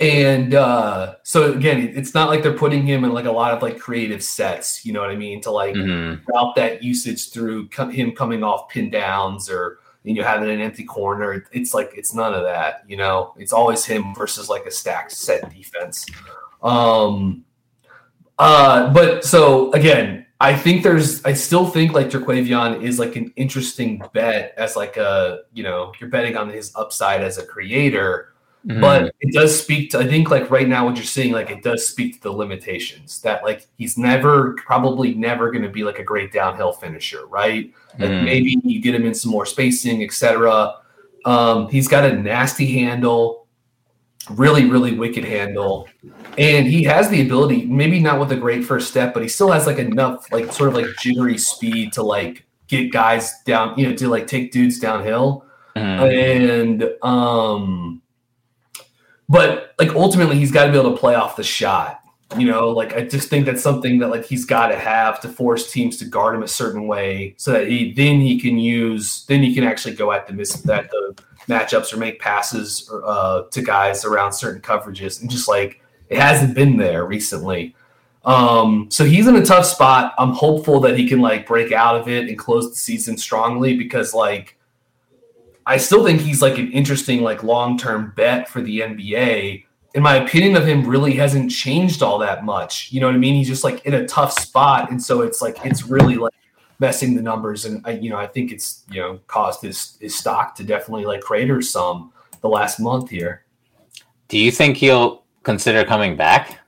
and 0.00 0.54
uh, 0.54 1.16
so 1.22 1.52
again, 1.52 1.92
it's 1.94 2.14
not 2.14 2.28
like 2.28 2.42
they're 2.42 2.56
putting 2.56 2.86
him 2.86 3.04
in 3.04 3.12
like 3.12 3.24
a 3.26 3.32
lot 3.32 3.52
of 3.52 3.62
like 3.62 3.78
creative 3.78 4.22
sets. 4.22 4.84
You 4.84 4.92
know 4.92 5.00
what 5.00 5.10
I 5.10 5.16
mean? 5.16 5.40
To 5.42 5.50
like 5.50 5.74
Mhm. 5.74 6.20
route 6.26 6.54
that 6.56 6.82
usage 6.82 7.30
through 7.30 7.68
him 7.90 8.12
coming 8.12 8.42
off 8.42 8.68
pin 8.68 8.90
downs 8.90 9.48
or 9.50 9.78
you 10.02 10.14
know 10.14 10.22
having 10.24 10.50
an 10.50 10.60
empty 10.60 10.84
corner. 10.84 11.44
It's 11.52 11.74
like 11.74 11.92
it's 11.96 12.14
none 12.14 12.34
of 12.34 12.42
that. 12.44 12.84
You 12.88 12.96
know, 12.96 13.34
it's 13.38 13.52
always 13.52 13.84
him 13.84 14.14
versus 14.14 14.48
like 14.48 14.66
a 14.66 14.70
stacked 14.70 15.12
set 15.12 15.52
defense. 15.54 16.06
Um, 16.62 17.44
uh, 18.38 18.92
but 18.92 19.24
so 19.24 19.70
again, 19.72 20.26
I 20.40 20.56
think 20.56 20.82
there's, 20.82 21.24
I 21.24 21.32
still 21.32 21.66
think 21.66 21.92
like 21.92 22.08
Terquavion 22.10 22.82
is 22.82 22.98
like 22.98 23.16
an 23.16 23.32
interesting 23.36 24.02
bet 24.12 24.52
as 24.58 24.76
like 24.76 24.96
a, 24.96 25.40
you 25.52 25.62
know, 25.62 25.92
you're 26.00 26.10
betting 26.10 26.36
on 26.36 26.50
his 26.50 26.72
upside 26.74 27.22
as 27.22 27.38
a 27.38 27.46
creator. 27.46 28.33
Mhm. 28.66 28.80
But 28.80 29.14
it 29.20 29.32
does 29.34 29.58
speak 29.62 29.90
to, 29.90 29.98
I 29.98 30.06
think 30.06 30.30
like 30.30 30.50
right 30.50 30.66
now 30.66 30.86
what 30.86 30.96
you're 30.96 31.04
seeing, 31.04 31.32
like 31.32 31.50
it 31.50 31.62
does 31.62 31.86
speak 31.86 32.14
to 32.14 32.20
the 32.22 32.32
limitations 32.32 33.20
that 33.20 33.42
like 33.44 33.66
he's 33.76 33.98
never, 33.98 34.54
probably 34.54 35.12
never 35.14 35.50
going 35.50 35.64
to 35.64 35.68
be 35.68 35.84
like 35.84 35.98
a 35.98 36.02
great 36.02 36.32
downhill 36.32 36.72
finisher, 36.72 37.26
right? 37.26 37.70
Like 37.98 38.10
Mhm. 38.10 38.24
maybe 38.24 38.58
you 38.64 38.80
get 38.80 38.94
him 38.94 39.04
in 39.04 39.14
some 39.14 39.30
more 39.32 39.44
spacing, 39.44 40.02
etc. 40.02 40.76
Um, 41.26 41.68
he's 41.68 41.88
got 41.88 42.04
a 42.04 42.12
nasty 42.16 42.66
handle, 42.80 43.46
really, 44.30 44.64
really 44.64 44.92
wicked 44.96 45.24
handle, 45.24 45.86
and 46.38 46.66
he 46.66 46.82
has 46.84 47.10
the 47.10 47.20
ability. 47.20 47.66
Maybe 47.66 48.00
not 48.00 48.18
with 48.18 48.32
a 48.32 48.36
great 48.36 48.64
first 48.64 48.88
step, 48.88 49.12
but 49.12 49.22
he 49.22 49.28
still 49.28 49.50
has 49.50 49.66
like 49.66 49.78
enough, 49.78 50.32
like 50.32 50.50
sort 50.52 50.70
of 50.70 50.74
like 50.74 50.86
jittery 51.02 51.36
speed 51.36 51.92
to 51.94 52.02
like 52.02 52.44
get 52.68 52.90
guys 52.90 53.30
down, 53.44 53.74
you 53.78 53.86
know, 53.88 53.94
to 53.94 54.08
like 54.08 54.26
take 54.26 54.52
dudes 54.52 54.78
downhill 54.78 55.44
Mhm. 55.76 56.80
and 56.82 56.90
um 57.02 58.00
but 59.28 59.74
like 59.78 59.90
ultimately 59.90 60.38
he's 60.38 60.52
got 60.52 60.66
to 60.66 60.72
be 60.72 60.78
able 60.78 60.92
to 60.92 60.96
play 60.96 61.14
off 61.14 61.36
the 61.36 61.44
shot 61.44 62.04
you 62.38 62.46
know? 62.46 62.70
Like 62.70 62.94
i 62.94 63.02
just 63.02 63.28
think 63.28 63.46
that's 63.46 63.62
something 63.62 63.98
that 63.98 64.08
like 64.08 64.24
he's 64.24 64.44
got 64.44 64.68
to 64.68 64.78
have 64.78 65.20
to 65.20 65.28
force 65.28 65.72
teams 65.72 65.96
to 65.98 66.04
guard 66.04 66.34
him 66.34 66.42
a 66.42 66.48
certain 66.48 66.86
way 66.86 67.34
so 67.36 67.52
that 67.52 67.68
he 67.68 67.92
then 67.92 68.20
he 68.20 68.40
can 68.40 68.58
use 68.58 69.24
then 69.26 69.42
he 69.42 69.54
can 69.54 69.64
actually 69.64 69.94
go 69.94 70.12
at 70.12 70.26
the 70.26 70.32
miss 70.32 70.54
that 70.62 70.90
the 70.90 71.22
matchups 71.48 71.92
or 71.92 71.98
make 71.98 72.20
passes 72.20 72.90
uh, 73.04 73.42
to 73.50 73.60
guys 73.60 74.04
around 74.04 74.32
certain 74.32 74.62
coverages 74.62 75.20
and 75.20 75.30
just 75.30 75.48
like 75.48 75.80
it 76.08 76.18
hasn't 76.18 76.54
been 76.54 76.76
there 76.76 77.04
recently. 77.04 77.74
Um 78.24 78.90
so 78.90 79.04
he's 79.04 79.26
in 79.26 79.36
a 79.36 79.44
tough 79.44 79.66
spot. 79.66 80.14
I'm 80.18 80.32
hopeful 80.32 80.80
that 80.80 80.98
he 80.98 81.06
can 81.06 81.20
like 81.20 81.46
break 81.46 81.72
out 81.72 81.96
of 81.96 82.08
it 82.08 82.28
and 82.28 82.38
close 82.38 82.70
the 82.70 82.76
season 82.76 83.18
strongly 83.18 83.76
because 83.76 84.14
like 84.14 84.56
I 85.66 85.76
still 85.78 86.04
think 86.04 86.20
he's 86.20 86.42
like 86.42 86.58
an 86.58 86.70
interesting, 86.72 87.22
like 87.22 87.42
long 87.42 87.78
term 87.78 88.12
bet 88.16 88.48
for 88.48 88.60
the 88.60 88.80
NBA. 88.80 89.64
And 89.94 90.02
my 90.02 90.16
opinion 90.16 90.56
of 90.56 90.66
him 90.66 90.86
really 90.86 91.14
hasn't 91.14 91.50
changed 91.50 92.02
all 92.02 92.18
that 92.18 92.44
much. 92.44 92.92
You 92.92 93.00
know 93.00 93.06
what 93.06 93.14
I 93.14 93.18
mean? 93.18 93.34
He's 93.34 93.48
just 93.48 93.64
like 93.64 93.84
in 93.86 93.94
a 93.94 94.06
tough 94.06 94.32
spot, 94.32 94.90
and 94.90 95.02
so 95.02 95.22
it's 95.22 95.40
like 95.40 95.64
it's 95.64 95.86
really 95.86 96.16
like 96.16 96.34
messing 96.80 97.14
the 97.14 97.22
numbers. 97.22 97.64
And 97.64 97.80
I, 97.86 97.92
you 97.92 98.10
know, 98.10 98.18
I 98.18 98.26
think 98.26 98.50
it's 98.50 98.84
you 98.90 99.00
know 99.00 99.20
caused 99.28 99.62
his 99.62 99.96
his 100.00 100.14
stock 100.16 100.54
to 100.56 100.64
definitely 100.64 101.06
like 101.06 101.20
crater 101.20 101.62
some 101.62 102.12
the 102.40 102.48
last 102.48 102.80
month 102.80 103.08
here. 103.08 103.44
Do 104.28 104.38
you 104.38 104.50
think 104.50 104.76
he'll 104.76 105.22
consider 105.44 105.84
coming 105.84 106.16
back? 106.16 106.58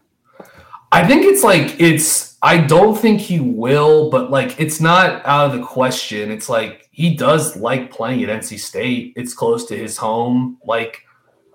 I 0.92 1.06
think 1.06 1.24
it's 1.24 1.42
like 1.42 1.80
it's 1.80 2.35
I 2.42 2.58
don't 2.58 2.96
think 2.96 3.20
he 3.20 3.40
will, 3.40 4.10
but 4.10 4.30
like 4.30 4.60
it's 4.60 4.80
not 4.80 5.24
out 5.24 5.50
of 5.50 5.58
the 5.58 5.66
question. 5.66 6.30
It's 6.30 6.48
like 6.48 6.88
he 6.90 7.16
does 7.16 7.56
like 7.56 7.90
playing 7.90 8.22
at 8.24 8.28
NC 8.28 8.58
State. 8.58 9.14
It's 9.16 9.34
close 9.34 9.64
to 9.66 9.76
his 9.76 9.96
home. 9.96 10.58
Like 10.64 11.02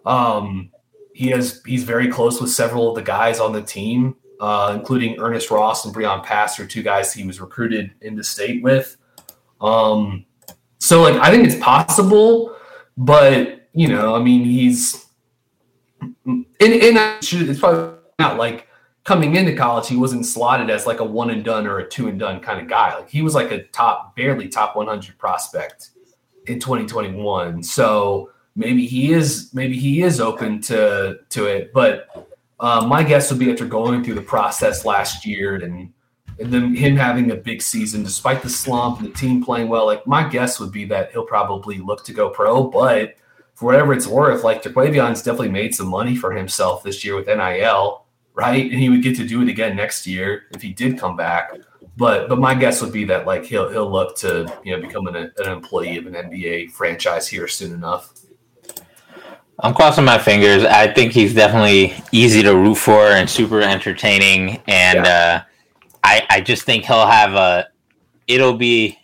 um 0.05 0.71
he 1.13 1.27
has 1.29 1.61
he's 1.65 1.83
very 1.83 2.07
close 2.07 2.41
with 2.41 2.49
several 2.49 2.89
of 2.89 2.95
the 2.95 3.03
guys 3.03 3.39
on 3.39 3.53
the 3.53 3.61
team, 3.61 4.15
uh, 4.39 4.75
including 4.77 5.19
Ernest 5.19 5.51
Ross 5.51 5.85
and 5.85 5.93
Breon 5.93 6.23
Pass 6.23 6.59
are 6.59 6.65
two 6.65 6.83
guys 6.83 7.13
he 7.13 7.25
was 7.25 7.39
recruited 7.39 7.91
into 8.01 8.23
state 8.23 8.63
with. 8.63 8.97
Um 9.59 10.25
so 10.79 11.03
like 11.03 11.15
I 11.15 11.29
think 11.29 11.45
it's 11.45 11.63
possible, 11.63 12.55
but 12.97 13.69
you 13.73 13.87
know, 13.87 14.15
I 14.15 14.19
mean 14.19 14.45
he's 14.45 15.05
and, 16.25 16.45
and 16.59 16.99
I 16.99 17.19
should, 17.19 17.49
it's 17.49 17.59
probably 17.59 17.97
not 18.19 18.37
like 18.37 18.67
coming 19.03 19.35
into 19.35 19.55
college, 19.55 19.87
he 19.87 19.95
wasn't 19.95 20.25
slotted 20.25 20.69
as 20.69 20.85
like 20.85 20.99
a 20.99 21.05
one 21.05 21.29
and 21.29 21.43
done 21.43 21.65
or 21.65 21.79
a 21.79 21.87
two 21.87 22.07
and 22.07 22.19
done 22.19 22.39
kind 22.39 22.61
of 22.61 22.67
guy. 22.67 22.95
Like 22.95 23.09
he 23.09 23.21
was 23.21 23.33
like 23.33 23.51
a 23.51 23.63
top, 23.63 24.15
barely 24.15 24.47
top 24.47 24.75
100 24.75 25.17
prospect 25.17 25.91
in 26.47 26.59
2021. 26.59 27.63
So 27.63 28.31
maybe 28.55 28.85
he 28.85 29.11
is, 29.11 29.51
maybe 29.53 29.77
he 29.77 30.03
is 30.03 30.19
open 30.19 30.61
to 30.61 31.19
to 31.29 31.45
it. 31.45 31.73
But 31.73 32.29
uh, 32.59 32.85
my 32.85 33.03
guess 33.03 33.31
would 33.31 33.39
be 33.39 33.51
after 33.51 33.65
going 33.65 34.03
through 34.03 34.15
the 34.15 34.21
process 34.21 34.85
last 34.85 35.25
year 35.25 35.55
and 35.55 35.91
and 36.39 36.51
then 36.51 36.73
him 36.73 36.95
having 36.95 37.29
a 37.29 37.35
big 37.35 37.61
season 37.61 38.03
despite 38.03 38.41
the 38.41 38.49
slump 38.49 38.99
and 38.99 39.09
the 39.09 39.13
team 39.13 39.43
playing 39.43 39.67
well. 39.67 39.85
Like 39.85 40.05
my 40.07 40.27
guess 40.27 40.59
would 40.59 40.71
be 40.71 40.85
that 40.85 41.11
he'll 41.11 41.25
probably 41.25 41.77
look 41.77 42.05
to 42.05 42.13
go 42.13 42.29
pro, 42.29 42.63
but. 42.63 43.15
For 43.53 43.65
whatever 43.65 43.93
it's 43.93 44.07
worth, 44.07 44.43
like 44.43 44.63
Terquavion's 44.63 45.21
definitely 45.21 45.49
made 45.49 45.75
some 45.75 45.85
money 45.85 46.15
for 46.15 46.31
himself 46.31 46.81
this 46.81 47.05
year 47.05 47.15
with 47.15 47.27
NIL 47.27 48.01
right? 48.41 48.71
And 48.71 48.79
he 48.79 48.89
would 48.89 49.03
get 49.03 49.15
to 49.17 49.27
do 49.27 49.43
it 49.43 49.49
again 49.49 49.75
next 49.75 50.07
year 50.07 50.45
if 50.49 50.63
he 50.63 50.73
did 50.73 50.97
come 50.97 51.15
back. 51.15 51.53
But 51.95 52.27
but 52.27 52.39
my 52.39 52.55
guess 52.55 52.81
would 52.81 52.91
be 52.91 53.05
that 53.05 53.27
like 53.27 53.45
he'll 53.45 53.69
he'll 53.69 53.91
look 53.91 54.17
to 54.17 54.51
you 54.63 54.75
know 54.75 54.81
become 54.81 55.05
an, 55.07 55.15
an 55.15 55.51
employee 55.51 55.97
of 55.97 56.07
an 56.07 56.13
NBA 56.13 56.71
franchise 56.71 57.27
here 57.27 57.47
soon 57.47 57.71
enough. 57.71 58.13
I'm 59.59 59.75
crossing 59.75 60.05
my 60.05 60.17
fingers. 60.17 60.65
I 60.65 60.91
think 60.91 61.11
he's 61.11 61.35
definitely 61.35 61.93
easy 62.11 62.41
to 62.41 62.55
root 62.55 62.75
for 62.75 63.05
and 63.09 63.29
super 63.29 63.61
entertaining. 63.61 64.59
And 64.67 65.05
uh, 65.05 65.43
I 66.03 66.25
I 66.31 66.41
just 66.41 66.63
think 66.63 66.85
he'll 66.85 67.05
have 67.05 67.35
a 67.35 67.67
it'll 68.27 68.57
be 68.57 68.97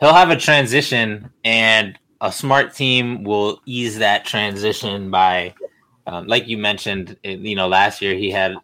he'll 0.00 0.12
have 0.12 0.30
a 0.30 0.36
transition 0.36 1.30
and 1.44 1.98
a 2.20 2.30
smart 2.30 2.74
team 2.74 3.24
will 3.24 3.62
ease 3.64 3.96
that 3.98 4.26
transition 4.26 5.10
by 5.10 5.54
um, 6.06 6.26
like 6.26 6.46
you 6.48 6.58
mentioned 6.58 7.16
you 7.22 7.56
know 7.56 7.68
last 7.68 8.02
year 8.02 8.14
he 8.14 8.30
had 8.30 8.54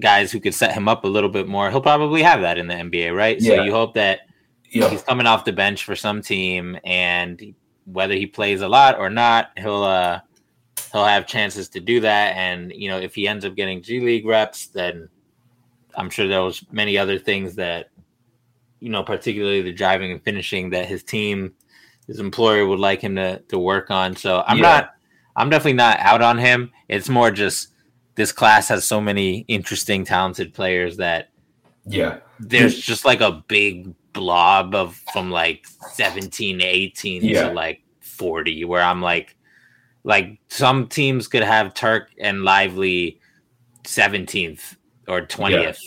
guys 0.00 0.30
who 0.32 0.40
could 0.40 0.54
set 0.54 0.72
him 0.72 0.88
up 0.88 1.04
a 1.04 1.08
little 1.08 1.30
bit 1.30 1.48
more. 1.48 1.70
He'll 1.70 1.80
probably 1.80 2.22
have 2.22 2.40
that 2.42 2.58
in 2.58 2.66
the 2.66 2.74
nba 2.74 3.14
right? 3.16 3.40
So 3.40 3.54
you 3.64 3.72
hope 3.72 3.94
that 3.94 4.20
Yeah. 4.70 4.88
he's 4.90 5.02
coming 5.02 5.26
off 5.26 5.44
the 5.44 5.52
bench 5.52 5.84
for 5.84 5.96
some 5.96 6.20
team 6.22 6.78
and 6.84 7.54
whether 7.84 8.14
he 8.14 8.26
plays 8.26 8.60
a 8.62 8.68
lot 8.68 8.98
or 8.98 9.08
not 9.10 9.50
he'll 9.56 9.82
uh 9.84 10.20
he'll 10.92 11.04
have 11.04 11.26
chances 11.26 11.68
to 11.70 11.80
do 11.80 12.00
that. 12.00 12.36
And 12.36 12.72
you 12.74 12.88
know 12.88 12.98
if 12.98 13.14
he 13.14 13.26
ends 13.28 13.44
up 13.44 13.54
getting 13.54 13.82
g 13.82 14.00
league 14.00 14.26
reps 14.26 14.66
then 14.68 15.08
i'm 15.94 16.10
sure 16.10 16.28
there 16.28 16.42
was 16.42 16.62
many 16.70 16.98
other 16.98 17.18
things 17.18 17.54
that 17.54 17.88
you 18.80 18.90
know 18.90 19.02
particularly 19.02 19.62
the 19.62 19.72
driving 19.72 20.12
and 20.12 20.22
finishing 20.22 20.68
that 20.70 20.86
his 20.86 21.02
team 21.02 21.54
his 22.06 22.20
employer 22.20 22.66
would 22.66 22.78
like 22.78 23.00
him 23.00 23.16
to 23.16 23.38
to 23.48 23.58
work 23.58 23.90
on. 23.90 24.14
So 24.14 24.44
i'm 24.46 24.58
Yeah. 24.58 24.62
not 24.62 24.90
i'm 25.36 25.48
definitely 25.48 25.72
not 25.74 25.98
out 26.00 26.20
on 26.22 26.36
him. 26.38 26.70
It's 26.88 27.08
more 27.08 27.30
just 27.30 27.68
this 28.16 28.32
class 28.32 28.68
has 28.68 28.84
so 28.84 29.00
many 29.00 29.44
interesting 29.48 30.04
talented 30.04 30.52
players 30.52 30.96
that 30.96 31.28
Yeah. 31.86 32.18
there's 32.40 32.78
just 32.78 33.04
like 33.04 33.20
a 33.20 33.44
big 33.46 33.94
blob 34.12 34.74
of 34.74 34.96
from 35.12 35.30
like 35.30 35.66
17 35.92 36.58
to 36.58 36.64
18 36.64 37.22
Yeah. 37.24 37.48
to 37.48 37.54
like 37.54 37.82
40 38.00 38.64
where 38.64 38.82
i'm 38.82 39.02
like 39.02 39.36
like 40.04 40.38
some 40.48 40.88
teams 40.88 41.28
could 41.28 41.42
have 41.42 41.74
turk 41.74 42.10
and 42.18 42.42
lively 42.42 43.20
17th 43.84 44.76
or 45.06 45.20
20th 45.20 45.78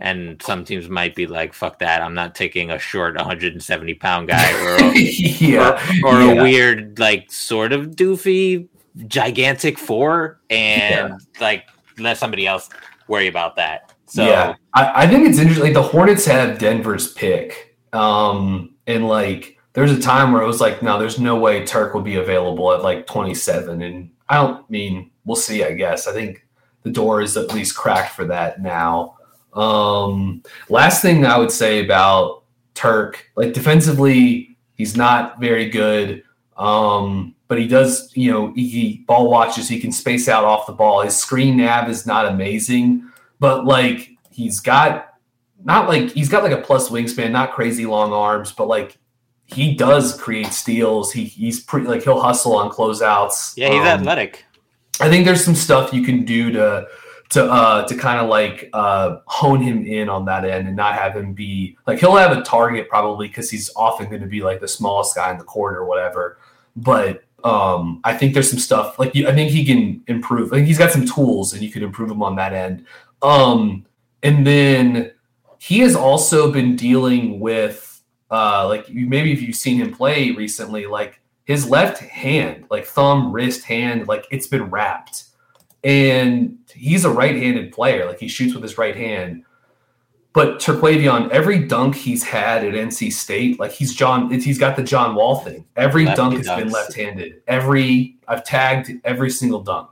and 0.00 0.40
some 0.42 0.64
teams 0.64 0.88
might 0.88 1.14
be 1.14 1.26
like 1.26 1.52
fuck 1.52 1.78
that 1.80 2.00
i'm 2.00 2.14
not 2.14 2.34
taking 2.34 2.70
a 2.70 2.78
short 2.78 3.16
170 3.16 3.94
pound 3.94 4.28
guy 4.28 4.50
or 4.62 4.76
a, 4.76 4.92
yeah. 4.98 5.78
or 6.04 6.20
yeah. 6.22 6.32
a 6.32 6.42
weird 6.42 6.98
like 6.98 7.30
sort 7.30 7.72
of 7.72 7.88
doofy 7.88 8.66
gigantic 9.08 9.78
four 9.78 10.40
and 10.50 11.20
like 11.40 11.64
let 11.98 12.18
somebody 12.18 12.46
else 12.46 12.68
worry 13.08 13.28
about 13.28 13.56
that 13.56 13.94
so 14.06 14.24
yeah, 14.24 14.54
I, 14.74 15.04
I 15.04 15.06
think 15.06 15.28
it's 15.28 15.38
interesting. 15.38 15.64
Like 15.64 15.74
the 15.74 15.82
Hornets 15.82 16.24
have 16.26 16.58
Denver's 16.58 17.12
pick, 17.14 17.76
um, 17.92 18.74
and 18.86 19.08
like 19.08 19.58
there's 19.72 19.92
a 19.92 20.00
time 20.00 20.32
where 20.32 20.42
it 20.42 20.46
was 20.46 20.60
like, 20.60 20.82
no, 20.82 20.98
there's 20.98 21.18
no 21.18 21.36
way 21.36 21.64
Turk 21.64 21.94
will 21.94 22.02
be 22.02 22.16
available 22.16 22.72
at 22.72 22.82
like 22.82 23.06
27, 23.06 23.82
and 23.82 24.10
I 24.28 24.36
don't 24.36 24.68
mean 24.70 25.10
we'll 25.24 25.36
see. 25.36 25.64
I 25.64 25.72
guess 25.72 26.06
I 26.06 26.12
think 26.12 26.46
the 26.82 26.90
door 26.90 27.22
is 27.22 27.36
at 27.36 27.52
least 27.54 27.76
cracked 27.76 28.14
for 28.14 28.24
that 28.26 28.60
now. 28.60 29.16
Um, 29.54 30.42
last 30.68 31.00
thing 31.00 31.24
I 31.24 31.38
would 31.38 31.52
say 31.52 31.84
about 31.84 32.44
Turk, 32.74 33.30
like 33.36 33.52
defensively, 33.52 34.56
he's 34.74 34.96
not 34.96 35.40
very 35.40 35.70
good. 35.70 36.22
Um, 36.56 37.33
but 37.48 37.58
he 37.58 37.68
does, 37.68 38.10
you 38.16 38.30
know, 38.30 38.52
he, 38.54 39.04
ball 39.06 39.30
watches, 39.30 39.68
he 39.68 39.78
can 39.78 39.92
space 39.92 40.28
out 40.28 40.44
off 40.44 40.66
the 40.66 40.72
ball. 40.72 41.02
His 41.02 41.16
screen 41.16 41.58
nav 41.58 41.88
is 41.88 42.06
not 42.06 42.26
amazing, 42.26 43.10
but 43.38 43.64
like 43.64 44.10
he's 44.30 44.60
got 44.60 45.14
not 45.64 45.88
like 45.88 46.10
he's 46.12 46.28
got 46.28 46.42
like 46.42 46.52
a 46.52 46.60
plus 46.60 46.88
wingspan, 46.88 47.30
not 47.30 47.52
crazy 47.52 47.86
long 47.86 48.12
arms, 48.12 48.52
but 48.52 48.68
like 48.68 48.98
he 49.46 49.74
does 49.74 50.18
create 50.20 50.46
steals. 50.48 51.12
He 51.12 51.24
he's 51.24 51.60
pretty 51.60 51.86
like 51.86 52.02
he'll 52.02 52.20
hustle 52.20 52.56
on 52.56 52.70
closeouts. 52.70 53.54
yeah 53.56 53.68
he's 53.68 53.80
Um, 53.80 54.00
athletic 54.00 54.44
I 55.00 55.08
think 55.08 55.24
there's 55.24 55.44
some 55.44 55.54
stuff 55.54 55.92
you 55.92 56.02
can 56.02 56.24
do 56.24 56.50
to 56.52 56.86
to 57.30 57.44
uh 57.50 57.86
to 57.86 57.96
kind 57.96 58.20
of 58.20 58.28
like 58.28 58.70
uh 58.72 59.18
hone 59.26 59.60
him 59.60 59.84
in 59.86 60.08
on 60.08 60.24
that 60.26 60.44
end 60.44 60.68
and 60.68 60.76
not 60.76 60.94
have 60.94 61.16
him 61.16 61.32
be 61.32 61.76
like 61.86 61.98
he'll 61.98 62.16
have 62.16 62.36
a 62.36 62.42
target 62.42 62.88
probably 62.88 63.28
because 63.28 63.50
he's 63.50 63.70
often 63.76 64.08
going 64.08 64.20
to 64.20 64.28
be 64.28 64.40
like 64.40 64.60
the 64.60 64.68
smallest 64.68 65.14
guy 65.14 65.30
in 65.30 65.38
the 65.38 65.44
court 65.44 65.74
or 65.74 65.84
whatever. 65.84 66.38
But 66.76 67.24
um 67.44 68.00
I 68.04 68.16
think 68.16 68.34
there's 68.34 68.50
some 68.50 68.58
stuff 68.58 68.98
like 68.98 69.14
you, 69.14 69.28
I 69.28 69.34
think 69.34 69.50
he 69.50 69.64
can 69.64 70.02
improve. 70.06 70.52
I 70.52 70.56
think 70.56 70.66
he's 70.66 70.78
got 70.78 70.90
some 70.90 71.06
tools 71.06 71.52
and 71.52 71.62
you 71.62 71.70
could 71.70 71.82
improve 71.82 72.10
him 72.10 72.22
on 72.22 72.36
that 72.36 72.52
end. 72.52 72.86
Um 73.22 73.86
and 74.22 74.46
then 74.46 75.12
he 75.58 75.80
has 75.80 75.94
also 75.94 76.50
been 76.50 76.74
dealing 76.74 77.40
with 77.40 78.02
uh 78.30 78.66
like 78.66 78.88
maybe 78.90 79.32
if 79.32 79.42
you've 79.42 79.56
seen 79.56 79.76
him 79.78 79.92
play 79.94 80.30
recently 80.32 80.86
like 80.86 81.20
his 81.44 81.68
left 81.68 81.98
hand, 81.98 82.64
like 82.70 82.86
thumb, 82.86 83.32
wrist, 83.32 83.64
hand, 83.64 84.08
like 84.08 84.26
it's 84.30 84.46
been 84.46 84.64
wrapped. 84.70 85.24
And 85.84 86.58
he's 86.74 87.04
a 87.04 87.10
right-handed 87.10 87.72
player, 87.72 88.06
like 88.06 88.18
he 88.18 88.28
shoots 88.28 88.54
with 88.54 88.62
his 88.62 88.78
right 88.78 88.96
hand. 88.96 89.44
But 90.34 90.58
Terquavion, 90.58 91.30
every 91.30 91.60
dunk 91.60 91.94
he's 91.94 92.24
had 92.24 92.64
at 92.64 92.74
NC 92.74 93.12
State, 93.12 93.60
like 93.60 93.70
he's 93.70 93.94
John, 93.94 94.28
he's 94.32 94.58
got 94.58 94.74
the 94.74 94.82
John 94.82 95.14
Wall 95.14 95.36
thing. 95.36 95.64
Every 95.76 96.04
Lefty 96.04 96.16
dunk 96.16 96.36
has 96.38 96.48
been 96.48 96.70
left-handed. 96.70 97.42
Every 97.46 98.16
I've 98.26 98.42
tagged 98.42 98.90
every 99.04 99.30
single 99.30 99.60
dunk, 99.60 99.90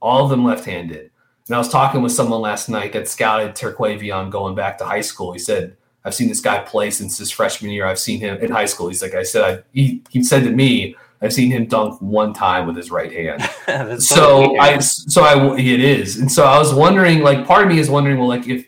all 0.00 0.22
of 0.22 0.30
them 0.30 0.44
left-handed. 0.44 1.10
And 1.48 1.56
I 1.56 1.58
was 1.58 1.68
talking 1.68 2.02
with 2.02 2.12
someone 2.12 2.40
last 2.40 2.68
night 2.68 2.92
that 2.92 3.08
scouted 3.08 3.56
Terquavion 3.56 4.30
going 4.30 4.54
back 4.54 4.78
to 4.78 4.84
high 4.84 5.00
school. 5.00 5.32
He 5.32 5.40
said, 5.40 5.76
"I've 6.04 6.14
seen 6.14 6.28
this 6.28 6.40
guy 6.40 6.60
play 6.60 6.92
since 6.92 7.18
his 7.18 7.32
freshman 7.32 7.72
year. 7.72 7.84
I've 7.84 7.98
seen 7.98 8.20
him 8.20 8.36
in 8.36 8.52
high 8.52 8.66
school." 8.66 8.86
He's 8.86 9.02
like, 9.02 9.14
"I 9.14 9.24
said, 9.24 9.42
I, 9.42 9.62
he 9.72 10.04
he 10.08 10.22
said 10.22 10.44
to 10.44 10.50
me, 10.50 10.94
I've 11.20 11.32
seen 11.32 11.50
him 11.50 11.66
dunk 11.66 12.00
one 12.00 12.32
time 12.32 12.68
with 12.68 12.76
his 12.76 12.92
right 12.92 13.12
hand." 13.12 13.42
So. 14.02 14.56
I 14.56 14.78
so 14.78 15.24
I 15.24 15.56
it 15.58 15.80
is, 15.80 16.16
and 16.20 16.30
so 16.30 16.44
I 16.44 16.58
was 16.58 16.72
wondering, 16.72 17.22
like, 17.22 17.44
part 17.44 17.64
of 17.64 17.68
me 17.68 17.80
is 17.80 17.90
wondering, 17.90 18.18
well, 18.18 18.28
like 18.28 18.46
if 18.46 18.66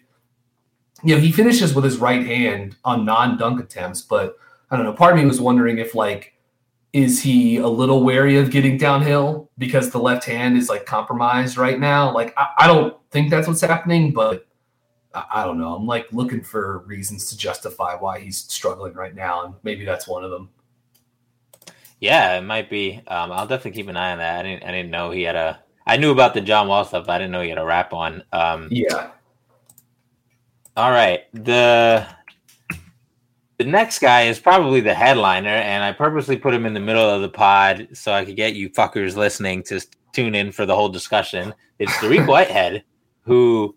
you 1.06 1.14
know 1.14 1.20
he 1.20 1.32
finishes 1.32 1.74
with 1.74 1.84
his 1.84 1.98
right 1.98 2.24
hand 2.24 2.76
on 2.84 3.04
non-dunk 3.04 3.60
attempts, 3.60 4.02
but 4.02 4.36
I 4.70 4.76
don't 4.76 4.84
know. 4.84 4.92
Part 4.92 5.14
of 5.14 5.18
me 5.18 5.26
was 5.26 5.40
wondering 5.40 5.78
if 5.78 5.94
like 5.94 6.34
is 6.92 7.22
he 7.22 7.58
a 7.58 7.68
little 7.68 8.02
wary 8.02 8.38
of 8.38 8.50
getting 8.50 8.78
downhill 8.78 9.50
because 9.58 9.90
the 9.90 9.98
left 9.98 10.24
hand 10.24 10.56
is 10.56 10.70
like 10.70 10.86
compromised 10.86 11.58
right 11.58 11.78
now? 11.78 12.12
Like 12.12 12.32
I, 12.38 12.48
I 12.60 12.66
don't 12.66 12.96
think 13.10 13.28
that's 13.28 13.46
what's 13.46 13.60
happening, 13.60 14.12
but 14.12 14.46
I, 15.14 15.24
I 15.34 15.44
don't 15.44 15.58
know. 15.58 15.74
I'm 15.74 15.86
like 15.86 16.06
looking 16.12 16.42
for 16.42 16.78
reasons 16.80 17.28
to 17.30 17.36
justify 17.36 17.96
why 17.96 18.20
he's 18.20 18.38
struggling 18.38 18.94
right 18.94 19.14
now, 19.14 19.44
and 19.44 19.54
maybe 19.62 19.84
that's 19.84 20.08
one 20.08 20.24
of 20.24 20.30
them. 20.30 20.48
Yeah, 22.00 22.38
it 22.38 22.42
might 22.42 22.68
be. 22.68 23.02
Um, 23.08 23.32
I'll 23.32 23.46
definitely 23.46 23.72
keep 23.72 23.88
an 23.88 23.96
eye 23.96 24.12
on 24.12 24.18
that. 24.18 24.40
I 24.40 24.42
didn't. 24.42 24.64
I 24.64 24.72
didn't 24.72 24.90
know 24.90 25.10
he 25.10 25.22
had 25.22 25.36
a. 25.36 25.60
I 25.86 25.96
knew 25.96 26.10
about 26.10 26.34
the 26.34 26.40
John 26.40 26.68
Wall 26.68 26.84
stuff. 26.84 27.06
But 27.06 27.14
I 27.14 27.18
didn't 27.18 27.32
know 27.32 27.42
he 27.42 27.48
had 27.48 27.58
a 27.58 27.64
rap 27.64 27.92
on. 27.92 28.22
Um, 28.32 28.68
Yeah, 28.70 29.10
All 30.76 30.90
right. 30.90 31.22
The 31.32 32.06
the 33.58 33.64
next 33.64 34.00
guy 34.00 34.22
is 34.24 34.38
probably 34.38 34.80
the 34.80 34.92
headliner, 34.92 35.48
and 35.48 35.82
I 35.82 35.92
purposely 35.92 36.36
put 36.36 36.52
him 36.52 36.66
in 36.66 36.74
the 36.74 36.80
middle 36.80 37.08
of 37.08 37.22
the 37.22 37.28
pod 37.30 37.88
so 37.94 38.12
I 38.12 38.24
could 38.24 38.36
get 38.36 38.54
you 38.54 38.68
fuckers 38.68 39.16
listening 39.16 39.62
to 39.64 39.80
tune 40.12 40.34
in 40.34 40.52
for 40.52 40.66
the 40.66 40.74
whole 40.74 40.90
discussion. 40.90 41.54
It's 41.78 41.92
Dariq 41.94 42.26
Whitehead, 42.28 42.84
who 43.22 43.74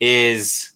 is, 0.00 0.72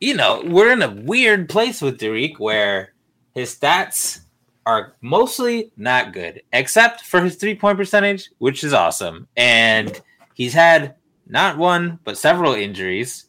you 0.00 0.14
know, 0.14 0.42
we're 0.46 0.72
in 0.72 0.82
a 0.82 0.90
weird 0.90 1.48
place 1.48 1.82
with 1.82 1.98
Dariq 1.98 2.38
where 2.38 2.94
his 3.34 3.56
stats 3.56 4.20
are 4.64 4.94
mostly 5.00 5.72
not 5.76 6.12
good, 6.12 6.42
except 6.52 7.00
for 7.00 7.20
his 7.20 7.34
three 7.34 7.56
point 7.56 7.78
percentage, 7.78 8.30
which 8.38 8.62
is 8.62 8.72
awesome. 8.72 9.26
And 9.36 10.00
he's 10.34 10.54
had 10.54 10.94
not 11.26 11.58
one, 11.58 11.98
but 12.04 12.16
several 12.16 12.54
injuries. 12.54 13.24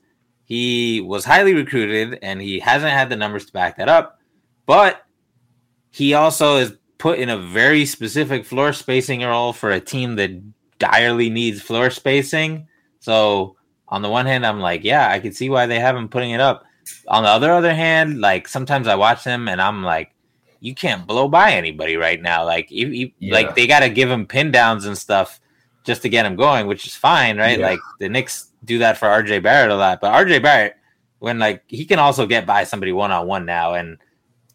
He 0.49 0.99
was 0.99 1.23
highly 1.25 1.53
recruited 1.53 2.19
and 2.23 2.41
he 2.41 2.59
hasn't 2.59 2.91
had 2.91 3.09
the 3.09 3.15
numbers 3.15 3.45
to 3.45 3.53
back 3.53 3.77
that 3.77 3.87
up, 3.87 4.19
but 4.65 5.05
he 5.91 6.15
also 6.15 6.57
is 6.57 6.73
put 6.97 7.19
in 7.19 7.29
a 7.29 7.37
very 7.37 7.85
specific 7.85 8.43
floor 8.45 8.73
spacing 8.73 9.21
role 9.21 9.53
for 9.53 9.69
a 9.71 9.79
team 9.79 10.15
that 10.15 10.31
direly 10.79 11.29
needs 11.29 11.61
floor 11.61 11.91
spacing. 11.91 12.67
So, 12.99 13.55
on 13.87 14.01
the 14.01 14.09
one 14.09 14.25
hand, 14.25 14.45
I'm 14.45 14.59
like, 14.59 14.83
yeah, 14.83 15.07
I 15.09 15.19
can 15.19 15.31
see 15.33 15.49
why 15.49 15.65
they 15.67 15.79
have 15.79 15.95
him 15.95 16.09
putting 16.09 16.31
it 16.31 16.41
up. 16.41 16.65
On 17.07 17.21
the 17.23 17.29
other 17.29 17.51
other 17.51 17.73
hand, 17.73 18.19
like 18.19 18.47
sometimes 18.47 18.87
I 18.87 18.95
watch 18.95 19.23
them 19.23 19.47
and 19.47 19.61
I'm 19.61 19.83
like, 19.83 20.13
you 20.61 20.73
can't 20.75 21.05
blow 21.07 21.27
by 21.27 21.51
anybody 21.53 21.95
right 21.95 22.21
now. 22.21 22.43
Like, 22.43 22.71
you, 22.71 22.87
you- 22.87 23.11
Yeah. 23.19 23.33
like 23.35 23.55
they 23.55 23.67
got 23.67 23.79
to 23.81 23.89
give 23.89 24.09
him 24.09 24.25
pin 24.25 24.51
downs 24.51 24.85
and 24.85 24.97
stuff 24.97 25.39
just 25.89 26.03
to 26.03 26.09
get 26.09 26.23
him 26.23 26.35
going, 26.35 26.67
which 26.67 26.85
is 26.85 26.95
fine, 26.95 27.39
right? 27.39 27.57
Yeah. 27.57 27.69
Like 27.69 27.79
the 27.99 28.07
Knicks 28.07 28.51
do 28.63 28.77
that 28.77 28.95
for 28.95 29.07
RJ 29.07 29.41
Barrett 29.41 29.71
a 29.71 29.75
lot, 29.75 29.99
but 29.99 30.13
RJ 30.13 30.43
Barrett, 30.43 30.75
when 31.17 31.39
like 31.39 31.63
he 31.67 31.83
can 31.83 31.97
also 31.97 32.27
get 32.27 32.45
by 32.45 32.63
somebody 32.63 32.91
one 32.91 33.11
on 33.11 33.25
one 33.25 33.43
now, 33.43 33.73
and 33.73 33.97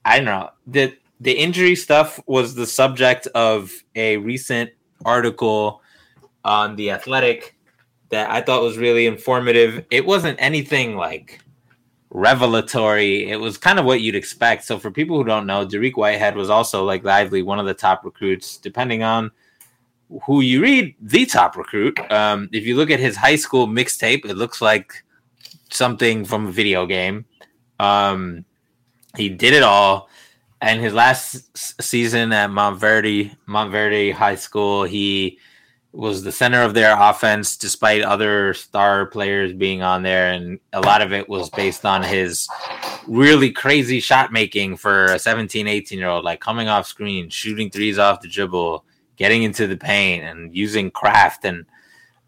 I 0.05 0.17
don't 0.17 0.27
know 0.27 0.51
the 0.69 0.97
the 1.19 1.33
injury 1.33 1.75
stuff 1.75 2.21
was 2.29 2.55
the 2.55 2.67
subject 2.67 3.27
of 3.35 3.73
a 3.97 4.17
recent 4.19 4.71
article 5.05 5.83
on 6.45 6.77
the 6.77 6.93
Athletic 6.93 7.57
that 8.11 8.31
I 8.31 8.41
thought 8.41 8.63
was 8.63 8.79
really 8.79 9.07
informative. 9.07 9.85
It 9.91 10.07
wasn't 10.07 10.41
anything 10.41 10.97
like 10.97 11.41
revelatory. 12.11 13.29
It 13.29 13.41
was 13.41 13.59
kind 13.59 13.81
of 13.81 13.87
what 13.87 14.03
you'd 14.03 14.15
expect. 14.15 14.63
So 14.65 14.79
for 14.79 14.93
people 14.93 15.17
who 15.17 15.25
don't 15.25 15.47
know, 15.47 15.67
Dariq 15.67 15.97
Whitehead 15.97 16.37
was 16.37 16.49
also 16.49 16.85
like 16.85 17.03
lively 17.03 17.43
one 17.43 17.59
of 17.59 17.67
the 17.67 17.75
top 17.75 18.05
recruits, 18.05 18.57
depending 18.57 19.03
on 19.03 19.33
who 20.27 20.41
you 20.41 20.63
read, 20.63 20.95
the 21.01 21.27
top 21.27 21.57
recruit. 21.57 21.99
Um, 22.11 22.49
if 22.53 22.67
you 22.67 22.77
look 22.77 22.91
at 22.91 23.01
his 23.01 23.17
high 23.17 23.37
school 23.37 23.67
mixtape, 23.67 24.25
it 24.25 24.37
looks 24.37 24.61
like 24.63 25.05
something 25.71 26.25
from 26.25 26.47
a 26.47 26.53
video 26.53 26.87
game. 26.87 27.25
Um, 27.79 28.45
he 29.17 29.29
did 29.29 29.55
it 29.55 29.63
all. 29.63 30.09
And 30.61 30.81
his 30.81 30.95
last 30.95 31.83
season 31.83 32.33
at 32.33 32.51
Montverde, 32.51 33.37
Montverde 33.47 34.15
High 34.15 34.37
School, 34.37 34.85
he 34.85 35.39
was 35.93 36.25
the 36.25 36.33
center 36.33 36.63
of 36.63 36.75
their 36.75 36.99
offense 36.99 37.57
despite 37.57 38.03
other 38.03 38.55
star 38.55 39.07
players 39.07 39.53
being 39.53 39.83
on 39.83 40.03
there. 40.03 40.33
And 40.33 40.59
a 40.73 40.81
lot 40.81 41.03
of 41.03 41.13
it 41.13 41.29
was 41.29 41.51
based 41.51 41.85
on 41.85 42.03
his 42.03 42.49
really 43.07 43.51
crazy 43.51 44.01
shot 44.01 44.33
making 44.33 44.77
for 44.77 45.07
a 45.07 45.19
17, 45.19 45.69
18 45.69 45.99
year 45.99 46.09
old, 46.09 46.25
like 46.25 46.41
coming 46.41 46.69
off 46.69 46.87
screen, 46.87 47.29
shooting 47.29 47.71
threes 47.71 47.99
off 47.99 48.21
the 48.21 48.29
dribble, 48.29 48.85
getting 49.17 49.43
into 49.43 49.67
the 49.67 49.77
paint, 49.77 50.25
and 50.25 50.55
using 50.55 50.91
craft. 50.91 51.45
And 51.45 51.67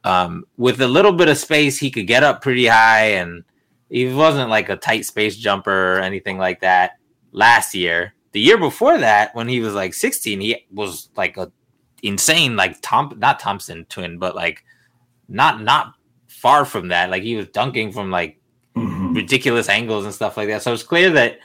um, 0.05 0.45
with 0.57 0.81
a 0.81 0.87
little 0.89 1.13
bit 1.13 1.29
of 1.29 1.39
space, 1.39 1.79
he 1.79 1.91
could 1.91 2.07
get 2.07 2.23
up 2.23 2.43
pretty 2.43 2.67
high. 2.67 3.07
And 3.13 3.45
he 3.91 4.13
wasn't 4.13 4.51
like 4.51 4.69
a 4.69 4.77
tight 4.77 5.05
space 5.05 5.37
jumper 5.37 5.95
or 5.97 6.01
anything 6.01 6.39
like 6.39 6.61
that 6.61 6.99
last 7.33 7.75
year. 7.75 8.15
The 8.33 8.41
year 8.41 8.59
before 8.59 8.99
that, 8.99 9.35
when 9.35 9.49
he 9.49 9.61
was 9.61 9.75
like 9.75 9.95
16, 9.95 10.41
he 10.41 10.67
was 10.73 11.09
like 11.17 11.37
a 11.37 11.51
insane, 12.03 12.57
like 12.57 12.81
Tom, 12.83 13.15
not 13.19 13.41
Thompson 13.41 13.87
twin, 13.89 14.19
but 14.19 14.35
like 14.37 14.63
not 15.29 15.63
not 15.63 15.95
far 16.29 16.65
from 16.65 16.89
that. 16.89 17.11
Like 17.11 17.23
he 17.23 17.35
was 17.37 17.49
dunking 17.49 17.93
from 17.93 18.11
like 18.11 18.39
Mhm. 18.77 19.17
ridiculous 19.17 19.71
angles 19.71 20.05
and 20.05 20.13
stuff 20.13 20.37
like 20.37 20.49
that. 20.49 20.63
So 20.63 20.75
it's 20.75 20.83
clear 20.83 21.09
that 21.11 21.39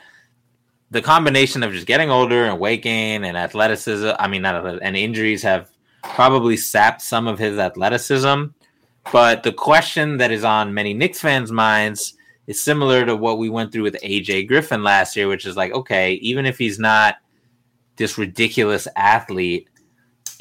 the 0.91 1.01
combination 1.01 1.63
of 1.63 1.72
just 1.72 1.88
getting 1.88 2.11
older 2.11 2.45
and 2.45 2.59
weight 2.59 2.84
gain 2.84 3.23
and 3.23 3.38
athleticism, 3.38 4.11
I 4.19 4.27
mean, 4.27 4.41
not 4.41 4.84
and 4.84 4.95
injuries 4.95 5.41
have 5.41 5.72
probably 6.03 6.57
sapped 6.57 7.01
some 7.01 7.27
of 7.27 7.39
his 7.39 7.57
athleticism. 7.57 8.45
But 9.11 9.43
the 9.43 9.53
question 9.53 10.18
that 10.18 10.31
is 10.31 10.43
on 10.43 10.73
many 10.73 10.93
Knicks 10.93 11.22
fans' 11.22 11.51
minds 11.51 12.15
is 12.45 12.59
similar 12.59 13.05
to 13.05 13.15
what 13.15 13.38
we 13.38 13.49
went 13.49 13.72
through 13.72 13.84
with 13.84 14.01
AJ 14.03 14.47
Griffin 14.47 14.84
last 14.84 15.15
year, 15.15 15.27
which 15.27 15.45
is 15.45 15.55
like, 15.55 15.72
okay, 15.72 16.13
even 16.15 16.45
if 16.45 16.57
he's 16.57 16.77
not 16.77 17.15
this 17.95 18.18
ridiculous 18.18 18.88
athlete, 18.95 19.69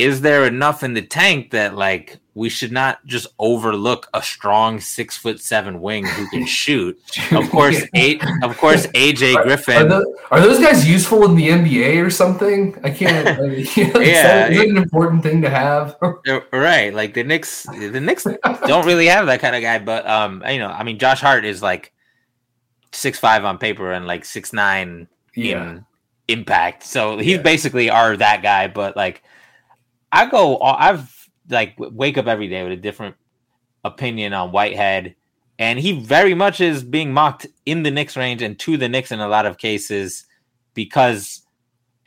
is 0.01 0.20
there 0.22 0.47
enough 0.47 0.82
in 0.82 0.94
the 0.94 1.02
tank 1.02 1.51
that 1.51 1.74
like 1.77 2.18
we 2.35 2.48
should 2.48 2.72
not 2.72 3.05
just 3.06 3.27
overlook 3.39 4.09
a 4.14 4.22
strong 4.22 4.81
six 4.81 5.16
foot 5.18 5.40
seven 5.40 5.81
wing 5.81 6.06
who 6.06 6.28
can 6.31 6.47
shoot? 6.60 6.98
Of 7.32 7.51
course, 7.51 7.82
eight. 7.94 8.22
Of 8.43 8.56
course, 8.56 8.86
AJ 8.94 9.35
Are, 9.36 9.43
Griffin. 9.43 9.89
tho- 9.89 10.14
are 10.31 10.40
those 10.40 10.59
guys 10.60 10.89
useful 10.89 11.24
in 11.24 11.35
the 11.35 11.48
NBA 11.48 12.05
or 12.05 12.09
something? 12.10 12.78
I 12.85 12.90
can't. 12.90 13.27
I 13.40 13.43
mean, 13.47 13.66
Yeah, 13.77 13.93
that- 13.93 14.02
is 14.02 14.22
that 14.22 14.52
it- 14.52 14.70
an 14.70 14.77
important 14.77 15.22
thing 15.22 15.43
to 15.43 15.51
have? 15.51 15.97
Right, 16.52 16.94
like 16.94 17.14
the 17.14 17.24
Knicks, 17.24 17.64
the 17.64 18.01
Knicks 18.01 18.24
don't 18.66 18.86
really 18.86 19.06
have 19.06 19.27
that 19.27 19.40
kind 19.40 19.55
of 19.56 19.62
guy. 19.62 19.78
But 19.78 20.06
um, 20.06 20.43
you 20.48 20.59
know, 20.59 20.68
I 20.68 20.82
mean, 20.85 20.98
Josh 20.98 21.20
Hart 21.20 21.44
is 21.44 21.62
like 21.62 21.93
six 22.93 23.18
five 23.18 23.44
on 23.44 23.59
paper 23.59 23.93
and 23.93 24.06
like 24.06 24.24
six 24.24 24.52
nine 24.52 25.09
yeah, 25.35 25.62
in 25.72 25.86
impact. 26.28 26.85
So 26.85 27.18
he's 27.18 27.36
Yeah. 27.36 27.43
basically 27.43 27.90
are 27.90 28.16
that 28.16 28.43
guy. 28.43 28.68
But 28.68 28.97
like, 28.97 29.22
I 30.12 30.27
go, 30.27 30.61
I've 30.61 31.28
like 31.49 31.74
wake 31.78 32.19
up 32.19 32.27
every 32.27 32.49
day 32.49 32.62
with 32.62 32.73
a 32.73 32.77
different 32.77 33.16
opinion 33.85 34.32
on 34.32 34.53
Whitehead, 34.53 35.15
and 35.59 35.78
he 35.78 35.93
very 35.93 36.35
much 36.35 36.61
is 36.61 36.82
being 36.82 37.12
mocked 37.12 37.47
in 37.66 37.82
the 37.82 37.91
Knicks 37.91 38.16
range 38.16 38.43
and 38.43 38.59
to 38.61 38.77
the 38.77 38.89
Knicks 38.89 39.12
in 39.12 39.20
a 39.20 39.28
lot 39.28 39.47
of 39.47 39.59
cases 39.59 40.24
because 40.74 41.43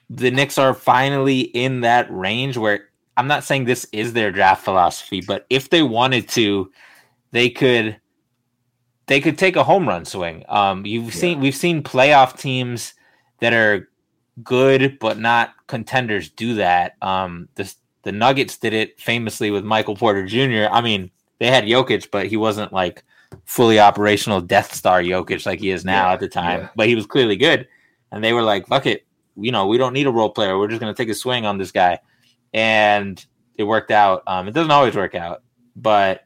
the 0.09 0.31
Knicks 0.31 0.57
are 0.57 0.73
finally 0.73 1.41
in 1.41 1.81
that 1.81 2.07
range 2.11 2.57
where 2.57 2.89
I'm 3.15 3.27
not 3.27 3.43
saying 3.43 3.65
this 3.65 3.85
is 3.91 4.13
their 4.13 4.31
draft 4.31 4.63
philosophy, 4.63 5.21
but 5.21 5.45
if 5.49 5.69
they 5.69 5.83
wanted 5.83 6.27
to, 6.29 6.71
they 7.31 7.49
could 7.49 7.99
they 9.07 9.19
could 9.19 9.37
take 9.37 9.55
a 9.55 9.63
home 9.63 9.87
run 9.87 10.05
swing. 10.05 10.45
Um, 10.47 10.85
you've 10.85 11.13
seen 11.13 11.39
we've 11.39 11.55
seen 11.55 11.83
playoff 11.83 12.37
teams 12.37 12.93
that 13.39 13.53
are 13.53 13.89
good 14.43 14.97
but 14.99 15.19
not 15.19 15.53
contenders 15.67 16.29
do 16.29 16.55
that. 16.55 16.95
Um, 17.01 17.49
the 17.55 17.73
the 18.03 18.11
Nuggets 18.11 18.57
did 18.57 18.73
it 18.73 18.99
famously 18.99 19.49
with 19.51 19.63
Michael 19.63 19.95
Porter 19.95 20.25
Jr. 20.25 20.67
I 20.71 20.81
mean, 20.81 21.09
they 21.39 21.47
had 21.47 21.63
Jokic, 21.65 22.09
but 22.11 22.27
he 22.27 22.37
wasn't 22.37 22.71
like 22.73 23.03
fully 23.45 23.79
operational 23.79 24.41
Death 24.41 24.73
Star 24.73 25.01
Jokic 25.01 25.45
like 25.45 25.59
he 25.59 25.71
is 25.71 25.83
now 25.85 26.07
Yeah, 26.07 26.13
at 26.13 26.19
the 26.19 26.27
time. 26.29 26.61
yeah. 26.61 26.69
But 26.75 26.87
he 26.87 26.95
was 26.95 27.05
clearly 27.05 27.35
good, 27.35 27.67
and 28.11 28.23
they 28.23 28.33
were 28.33 28.43
like, 28.43 28.67
"Fuck 28.67 28.85
it, 28.85 29.05
you 29.35 29.51
know, 29.51 29.67
we 29.67 29.77
don't 29.77 29.93
need 29.93 30.07
a 30.07 30.11
role 30.11 30.29
player. 30.29 30.57
We're 30.57 30.67
just 30.67 30.79
gonna 30.79 30.93
take 30.93 31.09
a 31.09 31.15
swing 31.15 31.45
on 31.45 31.57
this 31.57 31.71
guy," 31.71 31.99
and 32.53 33.23
it 33.57 33.63
worked 33.63 33.91
out. 33.91 34.23
Um, 34.27 34.47
it 34.47 34.53
doesn't 34.53 34.71
always 34.71 34.95
work 34.95 35.15
out, 35.15 35.43
but 35.75 36.23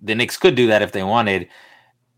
the 0.00 0.14
Knicks 0.14 0.36
could 0.36 0.54
do 0.54 0.66
that 0.68 0.82
if 0.82 0.92
they 0.92 1.02
wanted. 1.02 1.48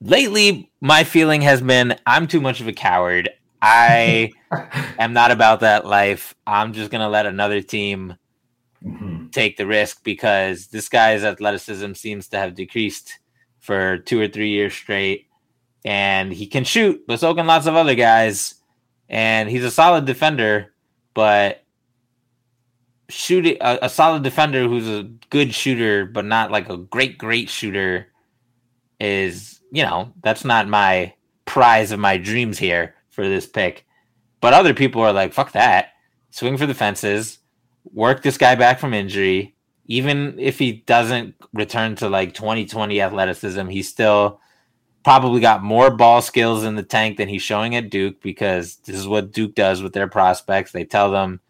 Lately, 0.01 0.71
my 0.81 1.05
feeling 1.05 1.43
has 1.43 1.61
been 1.61 1.97
I'm 2.07 2.27
too 2.27 2.41
much 2.41 2.61
of 2.61 2.69
a 2.69 2.73
coward. 2.73 3.31
I 3.65 4.31
am 4.99 5.15
not 5.15 5.31
about 5.31 5.61
that 5.61 5.87
life. 5.87 6.35
I'm 6.47 6.73
just 6.75 6.91
gonna 6.91 7.09
let 7.09 7.27
another 7.27 7.63
team 7.63 8.17
Mhm. 8.85 9.33
take 9.33 9.57
the 9.57 9.67
risk 9.67 10.05
because 10.05 10.67
this 10.67 10.91
guy's 10.91 11.25
athleticism 11.25 11.95
seems 11.95 12.29
to 12.29 12.39
have 12.39 12.55
decreased 12.55 13.19
for 13.59 13.97
two 13.97 14.21
or 14.21 14.29
three 14.29 14.51
years 14.51 14.75
straight. 14.75 15.29
And 15.87 16.33
he 16.33 16.47
can 16.47 16.65
shoot, 16.65 17.03
but 17.07 17.19
so 17.21 17.35
can 17.35 17.47
lots 17.47 17.67
of 17.67 17.77
other 17.77 17.95
guys. 17.95 18.57
And 19.09 19.49
he's 19.49 19.65
a 19.65 19.71
solid 19.71 20.05
defender, 20.05 20.75
but 21.15 21.63
shooting 23.09 23.57
a, 23.61 23.79
a 23.83 23.89
solid 23.89 24.23
defender 24.23 24.69
who's 24.69 24.89
a 24.89 25.05
good 25.31 25.55
shooter, 25.55 26.05
but 26.05 26.25
not 26.27 26.51
like 26.51 26.69
a 26.69 26.77
great, 26.77 27.17
great 27.17 27.49
shooter 27.49 28.09
is, 29.01 29.61
you 29.73 29.83
know, 29.83 30.13
that's 30.23 30.45
not 30.45 30.69
my 30.69 31.15
prize 31.47 31.91
of 31.91 32.01
my 32.01 32.17
dreams 32.19 32.59
here 32.59 32.95
for 33.15 33.29
this 33.29 33.47
pick. 33.47 33.87
But 34.41 34.53
other 34.53 34.75
people 34.75 35.01
are 35.01 35.13
like, 35.13 35.33
fuck 35.33 35.53
that. 35.53 35.93
Swing 36.31 36.57
for 36.57 36.67
the 36.67 36.75
fences 36.75 37.39
work 37.93 38.23
this 38.23 38.39
guy 38.39 38.55
back 38.55 38.79
from 38.79 38.95
injury. 38.95 39.55
Even 39.87 40.39
if 40.39 40.59
he 40.59 40.73
doesn't 40.73 41.35
return 41.53 41.95
to 41.97 42.09
like 42.09 42.35
2020 42.35 43.01
athleticism, 43.01 43.69
he's 43.69 43.89
still 43.89 44.41
probably 45.05 45.41
got 45.41 45.63
more 45.63 45.91
ball 45.91 46.23
skills 46.23 46.65
in 46.65 46.77
the 46.77 46.83
tank 46.83 47.19
than 47.19 47.29
he's 47.29 47.43
showing 47.43 47.77
at 47.77 47.91
Duke 47.91 48.23
because 48.23 48.77
this 48.77 48.97
is 48.97 49.07
what 49.07 49.33
Duke 49.33 49.55
does 49.55 49.83
with 49.83 49.93
their 49.93 50.09
prospects. 50.09 50.73
They 50.73 50.85
tell 50.85 51.11
them, 51.11 51.41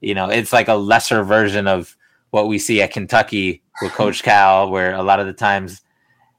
you 0.00 0.14
know, 0.14 0.30
it's 0.30 0.52
like 0.52 0.68
a 0.68 0.74
lesser 0.74 1.22
version 1.22 1.66
of 1.66 1.94
what 2.30 2.48
we 2.48 2.58
see 2.58 2.80
at 2.80 2.92
Kentucky 2.92 3.62
with 3.82 3.92
Coach 3.92 4.22
Cal, 4.22 4.70
where 4.70 4.94
a 4.94 5.02
lot 5.02 5.20
of 5.20 5.26
the 5.26 5.34
times, 5.34 5.82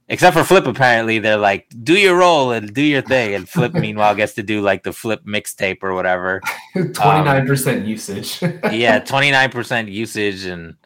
except 0.08 0.36
for 0.36 0.44
Flip, 0.44 0.66
apparently 0.66 1.18
they're 1.18 1.36
like, 1.36 1.66
do 1.82 1.94
your 1.94 2.16
role 2.16 2.52
and 2.52 2.72
do 2.74 2.82
your 2.82 3.02
thing. 3.02 3.34
And 3.34 3.48
Flip, 3.48 3.72
meanwhile, 3.74 4.14
gets 4.14 4.34
to 4.34 4.42
do 4.42 4.60
like 4.60 4.82
the 4.82 4.92
Flip 4.92 5.24
mixtape 5.24 5.78
or 5.82 5.94
whatever. 5.94 6.40
Twenty-nine 6.74 7.46
percent 7.46 7.86
usage. 7.86 8.42
Um, 8.42 8.58
yeah, 8.72 8.98
twenty 8.98 9.30
nine 9.30 9.50
percent 9.50 9.88
usage 9.88 10.44
and 10.44 10.76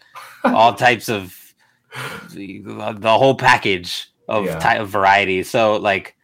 all 0.44 0.74
types 0.86 1.08
of 1.08 1.34
the, 2.32 2.62
the 2.98 3.18
whole 3.18 3.34
package 3.34 4.08
of 4.28 4.44
Yeah. 4.44 4.58
type 4.58 4.80
of 4.80 4.88
variety. 4.90 5.42
So 5.42 5.76
like, 5.76 6.14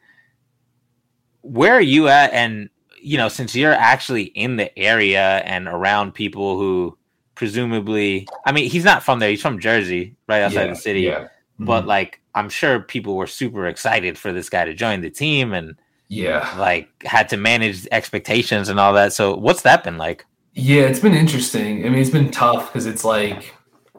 where 1.41 1.73
are 1.75 1.81
you 1.81 2.09
at? 2.09 2.33
And 2.33 2.69
you 3.01 3.19
know, 3.19 3.29
since 3.29 3.55
you're 3.55 3.73
actually 3.73 4.25
in 4.25 4.57
the 4.57 4.77
area 4.79 5.39
and 5.45 5.69
around 5.69 6.13
people 6.15 6.59
who 6.59 6.97
presumably, 7.35 8.27
I 8.47 8.53
mean, 8.53 8.71
he's 8.71 8.85
not 8.85 9.03
from 9.03 9.19
there. 9.19 9.29
He's 9.29 9.43
from 9.43 9.59
Jersey, 9.59 10.17
right 10.29 10.43
outside 10.43 10.63
Yeah, 10.63 10.67
the 10.69 10.77
city. 10.77 11.01
Yeah. 11.01 11.29
But 11.59 11.85
Mhm. 11.85 11.87
like, 11.87 12.21
I'm 12.35 12.49
sure 12.49 12.81
people 12.81 13.17
were 13.17 13.27
super 13.27 13.67
excited 13.67 14.19
for 14.19 14.33
this 14.33 14.49
guy 14.49 14.65
to 14.65 14.75
join 14.75 15.01
the 15.03 15.11
team 15.11 15.53
and 15.53 15.77
yeah. 16.09 16.53
like 16.59 16.89
had 17.05 17.29
to 17.31 17.37
manage 17.37 17.87
expectations 17.93 18.69
and 18.69 18.81
all 18.81 18.93
that. 18.95 19.13
So 19.13 19.37
what's 19.37 19.63
that 19.63 19.85
been 19.85 19.97
like? 19.99 20.27
Yeah, 20.55 20.83
it's 20.83 21.01
been 21.01 21.15
interesting. 21.15 21.85
I 21.85 21.89
mean, 21.89 22.01
it's 22.01 22.11
been 22.11 22.31
tough 22.31 22.73
because 22.73 22.87
it's 22.87 23.05
like, 23.05 23.55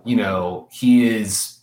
you 0.06 0.15
know, 0.15 0.68
he 0.72 1.06
is, 1.07 1.60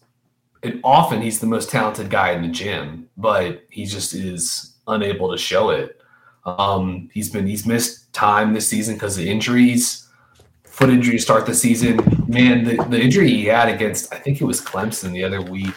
and 0.62 0.80
often 0.84 1.20
he's 1.22 1.40
the 1.40 1.46
most 1.46 1.70
talented 1.70 2.10
guy 2.10 2.32
in 2.32 2.42
the 2.42 2.48
gym, 2.48 3.08
but 3.16 3.64
he 3.70 3.84
just 3.86 4.14
is 4.14 4.76
unable 4.86 5.30
to 5.30 5.38
show 5.38 5.70
it. 5.70 5.98
Um, 6.44 7.08
he's 7.12 7.30
been 7.30 7.46
he's 7.46 7.66
missed 7.66 8.12
time 8.12 8.52
this 8.52 8.66
season 8.68 8.94
because 8.94 9.16
of 9.16 9.24
injuries, 9.24 10.01
foot 10.72 10.90
injury 10.90 11.16
to 11.16 11.22
start 11.22 11.46
the 11.46 11.54
season. 11.54 11.96
Man, 12.26 12.64
the, 12.64 12.76
the 12.88 13.00
injury 13.00 13.28
he 13.28 13.44
had 13.46 13.68
against 13.68 14.12
I 14.12 14.18
think 14.18 14.40
it 14.40 14.44
was 14.44 14.60
Clemson 14.60 15.12
the 15.12 15.22
other 15.24 15.40
week. 15.42 15.74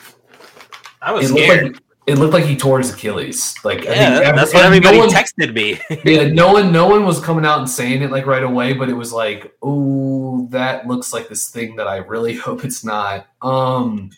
I 1.01 1.15
It 1.19 1.29
looked 1.31 1.47
like 1.49 1.81
it 2.07 2.19
looked 2.19 2.33
like 2.33 2.45
he 2.45 2.55
tore 2.55 2.77
his 2.77 2.93
Achilles. 2.93 3.55
Like 3.63 3.79
I 3.87 3.93
Yeah, 3.95 4.19
think 4.19 4.35
that's 4.35 4.51
and 4.51 4.57
what 4.59 4.65
everybody 4.65 4.97
no 4.99 5.05
one- 5.05 5.13
texted 5.13 5.53
me. 5.53 5.79
yeah, 6.05 6.27
no 6.27 6.53
one, 6.53 6.71
no 6.71 6.87
one 6.87 7.03
was 7.05 7.19
coming 7.19 7.45
out 7.45 7.59
and 7.59 7.69
saying 7.69 8.03
it 8.03 8.11
like 8.11 8.25
right 8.27 8.43
away, 8.43 8.73
but 8.73 8.89
it 8.89 8.93
was 8.93 9.11
like, 9.11 9.53
oh, 9.63 10.47
that 10.51 10.87
looks 10.87 11.11
like 11.13 11.27
this 11.29 11.49
thing 11.49 11.75
that 11.77 11.87
I 11.87 11.97
really 11.97 12.35
hope 12.45 12.63
it's 12.63 12.83
not. 12.83 13.25
Um, 13.41 14.11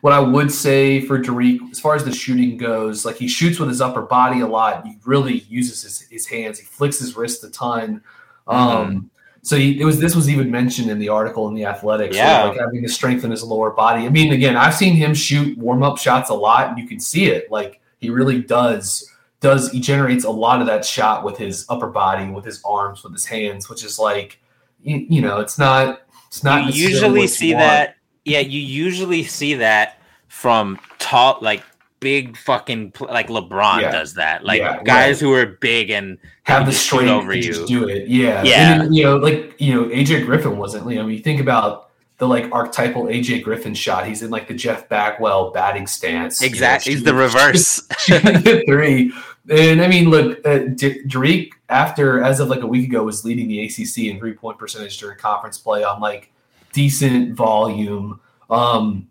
what 0.00 0.12
I 0.12 0.20
would 0.20 0.50
say 0.50 1.00
for 1.00 1.18
Dariq, 1.18 1.70
as 1.72 1.78
far 1.80 1.94
as 1.94 2.04
the 2.04 2.12
shooting 2.12 2.56
goes, 2.56 3.04
like 3.04 3.16
he 3.16 3.28
shoots 3.28 3.58
with 3.58 3.68
his 3.68 3.80
upper 3.80 4.02
body 4.02 4.40
a 4.40 4.46
lot. 4.46 4.86
He 4.86 4.96
really 5.04 5.40
uses 5.48 5.82
his, 5.82 6.00
his 6.08 6.26
hands. 6.26 6.58
He 6.58 6.64
flicks 6.64 6.98
his 7.00 7.16
wrist 7.16 7.42
a 7.44 7.50
ton. 7.50 8.02
Um, 8.46 9.10
So 9.42 9.56
he, 9.56 9.80
it 9.80 9.84
was 9.84 9.98
this 10.00 10.14
was 10.16 10.28
even 10.28 10.50
mentioned 10.50 10.90
in 10.90 10.98
the 10.98 11.08
article 11.08 11.48
in 11.48 11.54
the 11.54 11.64
Athletic. 11.64 12.12
sort 12.12 12.26
of 12.26 12.30
Yeah. 12.30 12.44
like 12.48 12.58
having 12.60 12.82
to 12.82 12.88
strengthen 12.88 13.30
his 13.30 13.42
lower 13.42 13.70
body. 13.70 14.04
I 14.04 14.08
mean, 14.08 14.32
again, 14.32 14.56
I've 14.56 14.74
seen 14.74 14.94
him 14.94 15.14
shoot 15.14 15.56
warm 15.56 15.82
up 15.82 15.98
shots 15.98 16.30
a 16.30 16.34
lot, 16.34 16.68
and 16.68 16.78
you 16.78 16.86
can 16.86 17.00
see 17.00 17.26
it. 17.26 17.50
Like 17.50 17.80
he 17.98 18.10
really 18.10 18.42
does 18.42 19.10
does 19.40 19.70
he 19.70 19.80
generates 19.80 20.24
a 20.24 20.30
lot 20.30 20.60
of 20.60 20.66
that 20.66 20.84
shot 20.84 21.24
with 21.24 21.38
his 21.38 21.64
upper 21.68 21.86
body, 21.86 22.28
with 22.30 22.44
his 22.44 22.60
arms, 22.64 23.04
with 23.04 23.12
his 23.12 23.24
hands, 23.24 23.68
which 23.70 23.84
is 23.84 23.98
like 23.98 24.40
you, 24.82 25.06
you 25.08 25.20
know, 25.20 25.38
it's 25.40 25.58
not 25.58 26.02
it's 26.26 26.42
not 26.44 26.74
you 26.74 26.88
usually 26.88 27.26
see 27.26 27.54
want. 27.54 27.62
that 27.64 27.96
yeah 28.24 28.40
you 28.40 28.60
usually 28.60 29.22
see 29.24 29.54
that 29.54 29.98
from 30.26 30.78
tall 30.98 31.38
like 31.40 31.62
big 32.00 32.36
fucking 32.36 32.92
like 33.00 33.28
lebron 33.28 33.80
Yeah. 33.82 33.90
does 33.92 34.14
that 34.14 34.44
like 34.44 34.60
Yeah, 34.60 34.82
guys 34.84 35.18
who 35.20 35.32
are 35.34 35.46
big 35.46 35.90
and 35.90 36.18
have 36.44 36.66
the 36.66 36.72
strength 36.72 37.08
over 37.10 37.32
to 37.32 37.38
you 37.38 37.42
just 37.52 37.66
do 37.66 37.88
it. 37.88 38.08
Yeah. 38.08 38.42
Yeah. 38.44 38.82
And, 38.82 38.94
you 38.94 39.02
know, 39.04 39.16
like, 39.16 39.54
you 39.58 39.74
know, 39.74 39.84
AJ 39.88 40.24
Griffin 40.26 40.56
wasn't, 40.58 40.88
you 40.90 40.96
know, 40.96 41.08
you 41.08 41.18
think 41.18 41.40
about 41.40 41.90
the 42.18 42.26
like 42.26 42.50
archetypal 42.52 43.04
AJ 43.04 43.42
Griffin 43.44 43.74
shot. 43.74 44.06
He's 44.06 44.22
in 44.22 44.30
like 44.30 44.48
the 44.48 44.54
Jeff 44.54 44.88
Bagwell 44.88 45.50
batting 45.52 45.86
stance. 45.86 46.40
you 46.40 46.48
know, 46.48 46.52
exactly 46.52 46.92
he's 46.94 47.02
the 47.02 47.14
reverse 47.26 47.76
the 48.08 48.62
three. 48.66 49.12
And 49.50 49.80
I 49.80 49.88
mean, 49.88 50.10
look, 50.10 50.46
uh, 50.46 50.58
D- 50.74 51.02
Dariq, 51.06 51.50
after 51.68 52.22
as 52.22 52.38
of 52.40 52.48
like 52.48 52.60
a 52.60 52.66
week 52.66 52.88
ago, 52.88 53.02
was 53.02 53.24
leading 53.24 53.48
the 53.48 53.64
ACC 53.64 53.98
in 54.10 54.18
three 54.18 54.34
point 54.34 54.58
percentage 54.58 54.98
during 54.98 55.16
conference 55.18 55.58
play 55.58 55.84
on 55.84 56.00
like 56.00 56.30
decent 56.72 57.34
volume. 57.34 58.20
Um, 58.50 59.08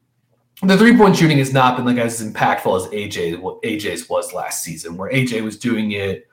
the 0.63 0.77
three 0.77 0.97
point 0.97 1.15
shooting 1.15 1.37
has 1.37 1.53
not 1.53 1.77
been 1.77 1.85
like 1.85 1.97
as 1.97 2.21
impactful 2.21 2.85
as 2.85 2.91
AJ 2.91 3.41
AJ's 3.63 4.09
was 4.09 4.33
last 4.33 4.63
season, 4.63 4.97
where 4.97 5.11
AJ 5.11 5.43
was 5.43 5.57
doing 5.57 5.91
it 5.91 6.27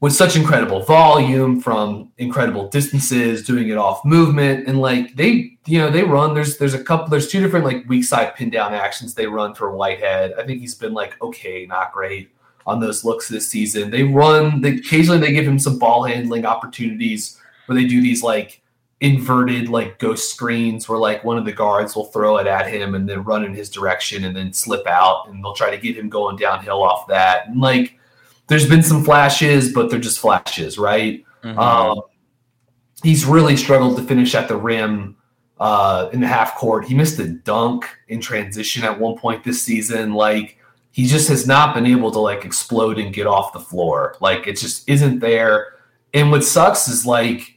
with 0.00 0.12
such 0.12 0.36
incredible 0.36 0.82
volume 0.82 1.60
from 1.60 2.12
incredible 2.18 2.68
distances, 2.68 3.44
doing 3.44 3.68
it 3.68 3.78
off 3.78 4.04
movement, 4.04 4.66
and 4.66 4.80
like 4.80 5.14
they, 5.14 5.56
you 5.64 5.78
know, 5.78 5.90
they 5.90 6.02
run. 6.02 6.34
There's 6.34 6.58
there's 6.58 6.74
a 6.74 6.82
couple. 6.82 7.08
There's 7.08 7.28
two 7.28 7.40
different 7.40 7.64
like 7.64 7.88
weak 7.88 8.04
side 8.04 8.34
pin 8.34 8.50
down 8.50 8.74
actions 8.74 9.14
they 9.14 9.26
run 9.26 9.54
for 9.54 9.70
Whitehead. 9.70 10.34
I 10.38 10.44
think 10.44 10.60
he's 10.60 10.74
been 10.74 10.92
like 10.92 11.20
okay, 11.22 11.66
not 11.66 11.92
great 11.92 12.30
on 12.66 12.80
those 12.80 13.04
looks 13.04 13.28
this 13.28 13.48
season. 13.48 13.90
They 13.90 14.02
run. 14.02 14.60
They 14.60 14.76
occasionally 14.76 15.20
they 15.20 15.32
give 15.32 15.46
him 15.46 15.58
some 15.58 15.78
ball 15.78 16.02
handling 16.02 16.44
opportunities 16.44 17.40
where 17.66 17.76
they 17.76 17.86
do 17.86 18.02
these 18.02 18.22
like 18.22 18.60
inverted 19.00 19.68
like 19.68 19.98
ghost 19.98 20.32
screens 20.32 20.88
where 20.88 20.98
like 20.98 21.22
one 21.22 21.36
of 21.36 21.44
the 21.44 21.52
guards 21.52 21.94
will 21.94 22.06
throw 22.06 22.38
it 22.38 22.46
at 22.46 22.66
him 22.66 22.94
and 22.94 23.06
then 23.08 23.22
run 23.24 23.44
in 23.44 23.52
his 23.52 23.68
direction 23.68 24.24
and 24.24 24.34
then 24.34 24.52
slip 24.52 24.86
out 24.86 25.28
and 25.28 25.44
they'll 25.44 25.52
try 25.52 25.70
to 25.70 25.76
get 25.76 25.96
him 25.96 26.08
going 26.08 26.36
downhill 26.36 26.82
off 26.82 27.06
that. 27.06 27.48
And 27.48 27.60
like 27.60 27.98
there's 28.46 28.68
been 28.68 28.82
some 28.82 29.04
flashes, 29.04 29.72
but 29.72 29.90
they're 29.90 30.00
just 30.00 30.18
flashes, 30.18 30.78
right? 30.78 31.24
Mhm. 31.44 31.58
Um, 31.58 32.00
he's 33.02 33.26
really 33.26 33.56
struggled 33.56 33.96
to 33.98 34.02
finish 34.02 34.34
at 34.34 34.48
the 34.48 34.56
rim 34.56 35.16
uh, 35.60 36.08
in 36.12 36.20
the 36.20 36.26
half 36.26 36.54
court. 36.54 36.86
He 36.86 36.94
missed 36.94 37.18
a 37.18 37.28
dunk 37.28 37.86
in 38.08 38.20
transition 38.20 38.82
at 38.84 38.98
one 38.98 39.18
point 39.18 39.44
this 39.44 39.62
season. 39.62 40.14
Like 40.14 40.58
he 40.90 41.06
just 41.06 41.28
has 41.28 41.46
not 41.46 41.74
been 41.74 41.84
able 41.84 42.10
to 42.12 42.18
like 42.18 42.46
explode 42.46 42.98
and 42.98 43.12
get 43.12 43.26
off 43.26 43.52
the 43.52 43.60
floor. 43.60 44.16
Like 44.20 44.46
it 44.46 44.56
just 44.56 44.88
isn't 44.88 45.18
there. 45.18 45.74
And 46.14 46.30
what 46.30 46.44
sucks 46.44 46.88
is 46.88 47.04
like 47.04 47.55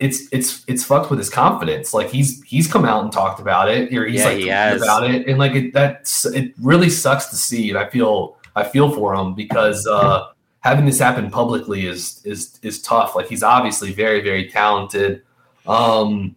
it's 0.00 0.28
it's 0.32 0.64
it's 0.68 0.84
fucked 0.84 1.10
with 1.10 1.18
his 1.18 1.30
confidence. 1.30 1.92
Like 1.92 2.08
he's 2.08 2.42
he's 2.44 2.70
come 2.70 2.84
out 2.84 3.02
and 3.02 3.12
talked 3.12 3.40
about 3.40 3.68
it, 3.68 3.92
or 3.92 4.06
he's 4.06 4.20
Yeah, 4.20 4.26
like 4.26 4.38
he 4.38 4.50
about 4.82 5.10
it, 5.10 5.26
and 5.26 5.38
like 5.38 5.54
it, 5.54 5.72
that's 5.72 6.24
it 6.26 6.54
really 6.60 6.90
sucks 6.90 7.26
to 7.26 7.36
see. 7.36 7.70
And 7.70 7.78
I 7.78 7.88
feel 7.88 8.36
I 8.54 8.64
feel 8.64 8.90
for 8.94 9.14
him 9.14 9.34
because 9.34 9.86
uh, 9.86 10.28
having 10.60 10.86
this 10.86 10.98
happen 10.98 11.30
publicly 11.30 11.86
is 11.86 12.20
is 12.24 12.58
is 12.62 12.80
tough. 12.82 13.16
Like 13.16 13.26
he's 13.28 13.42
obviously 13.42 13.92
very 13.92 14.20
very 14.20 14.48
talented, 14.48 15.22
um, 15.66 16.36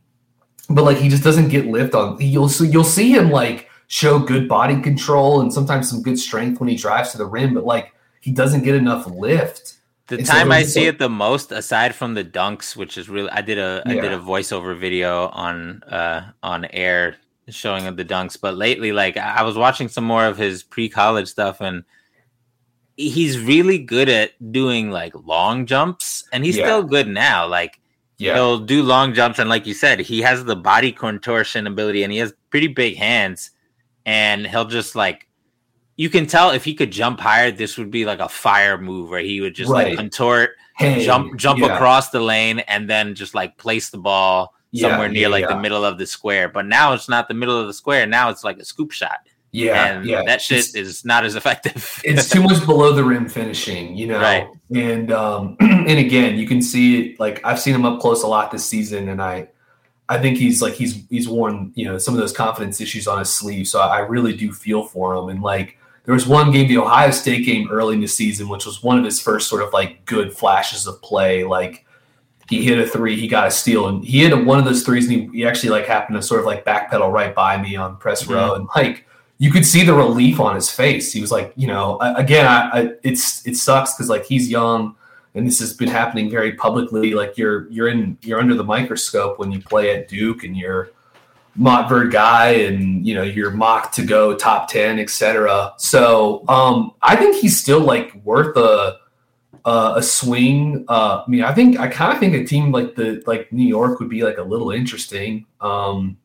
but 0.69 0.83
like 0.83 0.97
he 0.97 1.07
just 1.07 1.23
doesn't 1.23 1.49
get 1.49 1.67
lift 1.67 1.93
on. 1.93 2.17
You'll 2.19 2.49
see 2.49 2.67
you'll 2.67 2.83
see 2.83 3.11
him 3.11 3.29
like 3.29 3.69
show 3.87 4.17
good 4.17 4.47
body 4.47 4.81
control 4.81 5.41
and 5.41 5.53
sometimes 5.53 5.89
some 5.89 6.01
good 6.01 6.17
strength 6.17 6.59
when 6.59 6.69
he 6.69 6.75
drives 6.75 7.11
to 7.11 7.17
the 7.17 7.25
rim, 7.25 7.53
but 7.53 7.65
like 7.65 7.93
he 8.21 8.31
doesn't 8.31 8.63
get 8.63 8.73
enough 8.73 9.05
lift. 9.05 9.75
The 10.17 10.23
time 10.23 10.51
I 10.51 10.63
see 10.63 10.83
go- 10.83 10.89
it 10.89 10.99
the 10.99 11.09
most, 11.09 11.51
aside 11.51 11.95
from 11.95 12.13
the 12.13 12.23
dunks, 12.23 12.75
which 12.75 12.97
is 12.97 13.09
really, 13.09 13.29
I 13.29 13.41
did 13.41 13.57
a 13.57 13.81
I 13.85 13.93
did 13.93 14.11
a 14.11 14.19
voiceover 14.19 14.77
video 14.77 15.27
on 15.29 15.83
uh 15.83 16.31
on 16.43 16.65
air 16.65 17.17
showing 17.49 17.87
of 17.87 17.97
the 17.97 18.05
dunks, 18.05 18.39
but 18.39 18.55
lately, 18.55 18.91
like 18.91 19.17
I 19.17 19.37
I 19.39 19.43
was 19.43 19.55
watching 19.57 19.87
some 19.89 20.03
more 20.03 20.25
of 20.25 20.37
his 20.37 20.63
pre 20.63 20.89
college 20.89 21.27
stuff, 21.27 21.61
and 21.61 21.83
he's 22.97 23.39
really 23.39 23.77
good 23.79 24.09
at 24.09 24.31
doing 24.51 24.91
like 24.91 25.13
long 25.25 25.65
jumps, 25.65 26.23
and 26.31 26.45
he's 26.45 26.57
Yeah. 26.57 26.65
still 26.65 26.83
good 26.83 27.07
now. 27.07 27.47
Like 27.47 27.79
Yeah, 28.17 28.35
he'll 28.35 28.59
do 28.59 28.83
long 28.83 29.13
jumps, 29.13 29.39
and 29.39 29.49
like 29.49 29.65
you 29.65 29.73
said, 29.73 29.99
he 29.99 30.21
has 30.21 30.45
the 30.45 30.55
body 30.55 30.91
contortion 30.91 31.65
ability, 31.67 32.03
and 32.03 32.11
he 32.13 32.19
has 32.19 32.33
pretty 32.51 32.67
big 32.67 32.97
hands, 32.97 33.51
and 34.05 34.45
he'll 34.47 34.65
just 34.65 34.95
like. 34.95 35.27
You 36.01 36.09
can 36.09 36.25
tell 36.25 36.49
if 36.49 36.63
he 36.63 36.73
could 36.73 36.89
jump 36.91 37.19
higher, 37.19 37.51
this 37.51 37.77
would 37.77 37.91
be 37.91 38.05
like 38.05 38.19
a 38.19 38.27
fire 38.27 38.77
move 38.79 39.09
where 39.11 39.19
he 39.21 39.39
would 39.41 39.53
just 39.53 39.69
Right. 39.71 39.89
like 39.89 39.97
contort 39.97 40.51
Hey, 40.75 41.05
jump 41.05 41.37
jump 41.37 41.59
yeah. 41.59 41.75
across 41.75 42.09
the 42.09 42.19
lane 42.19 42.57
and 42.73 42.89
then 42.89 43.13
just 43.13 43.35
like 43.35 43.57
place 43.57 43.89
the 43.91 43.99
ball 43.99 44.55
Yeah, 44.71 44.89
somewhere 44.89 45.09
near 45.09 45.23
yeah, 45.23 45.27
like 45.27 45.41
yeah. 45.43 45.53
the 45.55 45.59
middle 45.61 45.85
of 45.85 45.99
the 45.99 46.07
square. 46.07 46.49
But 46.49 46.65
now 46.65 46.93
it's 46.93 47.07
not 47.07 47.27
the 47.27 47.35
middle 47.35 47.59
of 47.59 47.67
the 47.67 47.73
square. 47.73 48.07
Now 48.07 48.29
it's 48.31 48.43
like 48.43 48.57
a 48.57 48.65
scoop 48.65 48.91
shot. 48.91 49.19
Yeah, 49.51 49.97
and 49.97 50.05
yeah. 50.05 50.23
that 50.25 50.41
shit 50.41 50.59
It's- 50.69 50.75
is 50.75 51.05
not 51.05 51.23
as 51.23 51.35
effective. 51.35 52.01
it's 52.03 52.27
too 52.29 52.41
much 52.41 52.65
below 52.65 52.93
the 52.93 53.03
rim 53.03 53.29
finishing, 53.29 53.95
you 53.95 54.07
know. 54.07 54.19
Right. 54.19 54.47
And 54.73 55.11
um 55.11 55.55
and 55.59 55.99
again, 55.99 56.35
you 56.39 56.47
can 56.47 56.61
see 56.63 56.85
it 57.11 57.19
like 57.19 57.45
I've 57.45 57.59
seen 57.59 57.75
him 57.75 57.85
up 57.85 57.99
close 57.99 58.23
a 58.23 58.27
lot 58.27 58.49
this 58.49 58.65
season 58.65 59.07
and 59.09 59.21
I 59.21 59.49
I 60.09 60.17
think 60.19 60.37
he's 60.39 60.63
like 60.63 60.73
he's 60.73 60.93
he's 61.09 61.29
worn, 61.29 61.73
you 61.75 61.85
know, 61.85 61.99
some 61.99 62.15
of 62.15 62.19
those 62.19 62.33
confidence 62.33 62.81
issues 62.81 63.07
on 63.07 63.19
his 63.19 63.29
sleeve. 63.31 63.67
So 63.67 63.79
I 63.81 63.99
really 63.99 64.35
do 64.35 64.51
feel 64.51 64.83
for 64.85 65.13
him. 65.15 65.29
And 65.29 65.43
like 65.43 65.77
there 66.03 66.13
was 66.13 66.25
one 66.27 66.51
game, 66.51 66.67
the 66.67 66.77
Ohio 66.77 67.11
State 67.11 67.45
game 67.45 67.69
early 67.69 67.95
in 67.95 68.01
the 68.01 68.07
season, 68.07 68.49
which 68.49 68.65
was 68.65 68.81
one 68.81 68.97
of 68.97 69.05
his 69.05 69.21
first 69.21 69.47
sort 69.47 69.61
of 69.61 69.71
like 69.73 70.03
good 70.05 70.33
flashes 70.33 70.87
of 70.87 71.01
play. 71.01 71.43
Like 71.43 71.85
he 72.49 72.63
hit 72.63 72.79
a 72.79 72.87
three, 72.87 73.15
he 73.19 73.27
got 73.27 73.47
a 73.47 73.51
steal, 73.51 73.87
and 73.87 74.03
he 74.03 74.23
hit 74.23 74.45
one 74.45 74.57
of 74.59 74.65
those 74.65 74.83
threes, 74.83 75.07
and 75.07 75.31
he, 75.31 75.37
he 75.39 75.45
actually 75.45 75.69
like 75.69 75.85
happened 75.85 76.17
to 76.17 76.21
sort 76.21 76.39
of 76.39 76.45
like 76.45 76.65
backpedal 76.65 77.11
right 77.11 77.33
by 77.35 77.61
me 77.61 77.75
on 77.75 77.97
press 77.97 78.27
row, 78.27 78.55
and 78.55 78.67
like 78.75 79.05
you 79.37 79.51
could 79.51 79.65
see 79.65 79.83
the 79.83 79.93
relief 79.93 80.39
on 80.39 80.55
his 80.55 80.69
face. 80.69 81.11
He 81.13 81.21
was 81.21 81.31
like, 81.31 81.53
you 81.55 81.67
know, 81.67 81.97
I- 81.99 82.19
again, 82.19 82.45
I, 82.45 82.69
I 82.79 82.89
it's 83.03 83.45
it 83.47 83.55
sucks 83.55 83.93
because 83.93 84.09
like 84.09 84.25
he's 84.25 84.49
young, 84.49 84.95
and 85.35 85.45
this 85.47 85.59
has 85.59 85.73
been 85.73 85.87
happening 85.89 86.29
very 86.29 86.53
publicly. 86.53 87.13
Like 87.13 87.37
you're 87.37 87.69
you're 87.69 87.87
in 87.89 88.17
you're 88.21 88.39
under 88.39 88.55
the 88.55 88.63
microscope 88.63 89.39
when 89.39 89.51
you 89.51 89.61
play 89.61 89.95
at 89.95 90.07
Duke, 90.07 90.43
and 90.43 90.57
you're 90.57 90.89
Montverde 91.57 92.11
guy, 92.11 92.49
and 92.49 93.05
you 93.05 93.13
know 93.13 93.23
you're 93.23 93.51
mocked 93.51 93.95
to 93.95 94.05
go 94.05 94.35
top 94.35 94.69
ten, 94.69 94.99
etc. 94.99 95.73
So 95.77 96.43
um, 96.47 96.91
I 97.01 97.15
think 97.15 97.35
he's 97.35 97.59
still 97.59 97.81
like 97.81 98.13
worth 98.23 98.55
a 98.55 98.99
uh, 99.65 99.93
a 99.97 100.03
swing. 100.03 100.85
Uh, 100.87 101.23
I 101.25 101.29
mean, 101.29 101.43
I 101.43 101.53
think 101.53 101.79
I 101.79 101.87
kind 101.87 102.13
of 102.13 102.19
think 102.19 102.33
a 102.35 102.45
team 102.45 102.71
like 102.71 102.95
the 102.95 103.21
like 103.27 103.51
New 103.51 103.67
York 103.67 103.99
would 103.99 104.09
be 104.09 104.23
like 104.23 104.37
a 104.37 104.43
little 104.43 104.71
interesting. 104.71 105.45
Um, 105.59 106.17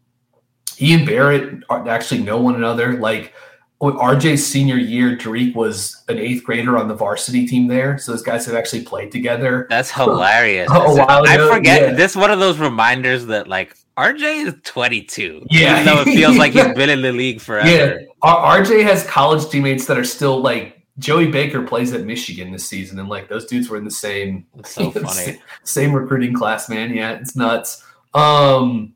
he 0.77 0.95
and 0.95 1.07
Barrett 1.07 1.65
are- 1.71 1.89
actually 1.89 2.23
know 2.23 2.41
one 2.41 2.55
another. 2.55 2.95
Like 2.95 3.33
RJ's 3.81 4.47
senior 4.47 4.77
year, 4.77 5.17
Dariq 5.17 5.55
was 5.55 6.05
an 6.09 6.19
eighth 6.19 6.45
grader 6.45 6.79
on 6.79 6.89
the 6.89 6.95
varsity 6.95 7.47
team 7.47 7.67
there, 7.67 7.99
so 7.99 8.13
those 8.13 8.23
guys 8.23 8.47
have 8.47 8.55
actually 8.55 8.85
played 8.85 9.13
together. 9.13 9.67
That's 9.69 9.91
hilarious. 9.91 10.71
A 10.71 10.79
while 10.79 11.27
I 11.27 11.37
forget 11.53 11.83
yeah. 11.83 11.93
this. 11.93 12.17
One 12.17 12.31
of 12.31 12.39
those 12.39 12.59
reminders 12.59 13.27
that 13.27 13.49
like 13.49 13.77
RJ 13.97 14.47
is 14.47 14.55
22. 14.65 15.47
Yeah. 15.51 15.81
even 15.81 15.87
though 15.87 16.01
it 16.03 16.05
feels 16.05 16.37
like 16.37 16.53
he's 16.53 16.65
been 16.75 16.91
in 16.91 17.03
the 17.03 17.13
league 17.13 17.41
forever. 17.41 17.69
Yeah, 17.69 18.07
R- 18.23 18.61
RJ 18.61 18.83
has 18.85 19.05
college 19.07 19.49
teammates 19.51 19.87
that 19.87 19.99
are 19.99 20.05
still 20.05 20.41
like 20.41 20.87
Joey 20.99 21.31
Baker 21.31 21.63
plays 21.63 21.93
at 21.93 22.05
Michigan 22.05 22.53
this 22.53 22.69
season, 22.69 22.99
and 22.99 23.09
like 23.09 23.29
those 23.29 23.47
dudes 23.47 23.69
were 23.69 23.77
in 23.77 23.85
the 23.85 23.91
same 23.91 24.47
so 24.65 24.91
funny. 24.93 25.41
same 25.65 25.93
recruiting 25.93 26.35
class, 26.35 26.69
man. 26.69 26.95
Yeah, 26.95 27.13
it's 27.13 27.37
nuts. 27.37 27.85
Um, 28.15 28.95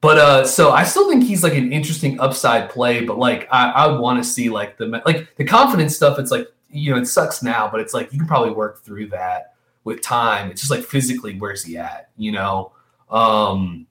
but 0.00 0.18
uh, 0.18 0.46
so 0.46 0.70
I 0.72 0.84
still 0.84 1.08
think 1.08 1.24
he's 1.24 1.42
like 1.42 1.54
an 1.54 1.72
interesting 1.72 2.20
upside 2.20 2.68
play, 2.70 3.04
but 3.04 3.18
like 3.18 3.48
I, 3.50 3.70
I 3.70 3.86
would 3.86 4.00
want 4.00 4.22
to 4.22 4.28
see 4.28 4.50
like 4.50 4.76
the 4.76 4.86
like 5.06 5.34
the 5.36 5.44
confidence 5.44 5.96
stuff. 5.96 6.18
It's 6.18 6.30
like 6.30 6.48
you 6.70 6.90
know 6.90 6.98
it 6.98 7.06
sucks 7.06 7.42
now, 7.42 7.68
but 7.70 7.80
it's 7.80 7.94
like 7.94 8.12
you 8.12 8.18
can 8.18 8.28
probably 8.28 8.50
work 8.52 8.82
through 8.82 9.08
that 9.08 9.54
with 9.84 10.02
time. 10.02 10.50
It's 10.50 10.60
just 10.60 10.70
like 10.70 10.82
physically, 10.84 11.38
where's 11.38 11.64
he 11.64 11.76
at? 11.78 12.10
You 12.16 12.32
know, 12.32 12.72
um, 13.10 13.86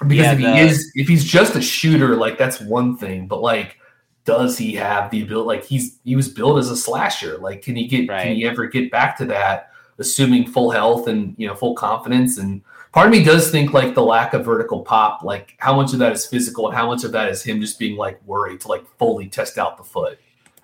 because 0.00 0.16
Yeah, 0.16 0.32
if 0.32 0.38
he 0.38 0.44
the- 0.44 0.56
is 0.58 0.92
if 0.94 1.08
he's 1.08 1.24
just 1.24 1.54
a 1.56 1.62
shooter, 1.62 2.16
like 2.16 2.38
that's 2.38 2.60
one 2.60 2.96
thing, 2.96 3.26
but 3.26 3.40
like. 3.40 3.78
Does 4.24 4.58
he 4.58 4.74
have 4.74 5.12
the 5.12 5.22
ability? 5.22 5.46
Like 5.46 5.64
he's 5.64 6.00
he 6.02 6.16
was 6.16 6.28
built 6.28 6.58
as 6.58 6.68
a 6.68 6.76
slasher. 6.76 7.38
Like, 7.38 7.62
can 7.62 7.76
he 7.76 7.86
get? 7.86 8.08
Right. 8.08 8.24
Can 8.24 8.34
he 8.34 8.44
ever 8.44 8.66
get 8.66 8.90
back 8.90 9.16
to 9.18 9.24
that? 9.26 9.70
Assuming 10.00 10.48
full 10.48 10.72
health 10.72 11.06
and 11.06 11.32
you 11.38 11.46
know 11.46 11.54
full 11.54 11.76
confidence 11.76 12.36
and 12.36 12.60
part 12.90 13.06
of 13.06 13.12
me 13.12 13.22
does 13.22 13.52
think 13.52 13.72
like 13.72 13.94
the 13.94 14.02
lack 14.02 14.34
of 14.34 14.44
vertical 14.44 14.82
pop, 14.82 15.22
like 15.22 15.54
how 15.58 15.76
much 15.76 15.92
of 15.92 16.00
that 16.00 16.10
is 16.10 16.26
physical 16.26 16.66
and 16.66 16.76
how 16.76 16.88
much 16.88 17.04
of 17.04 17.12
that 17.12 17.28
is 17.28 17.40
him 17.44 17.60
just 17.60 17.78
being 17.78 17.96
like 17.96 18.20
worried 18.26 18.60
to 18.62 18.66
like 18.68 18.84
fully 18.98 19.28
test 19.28 19.58
out 19.58 19.76
the 19.76 19.84
foot 19.84 20.18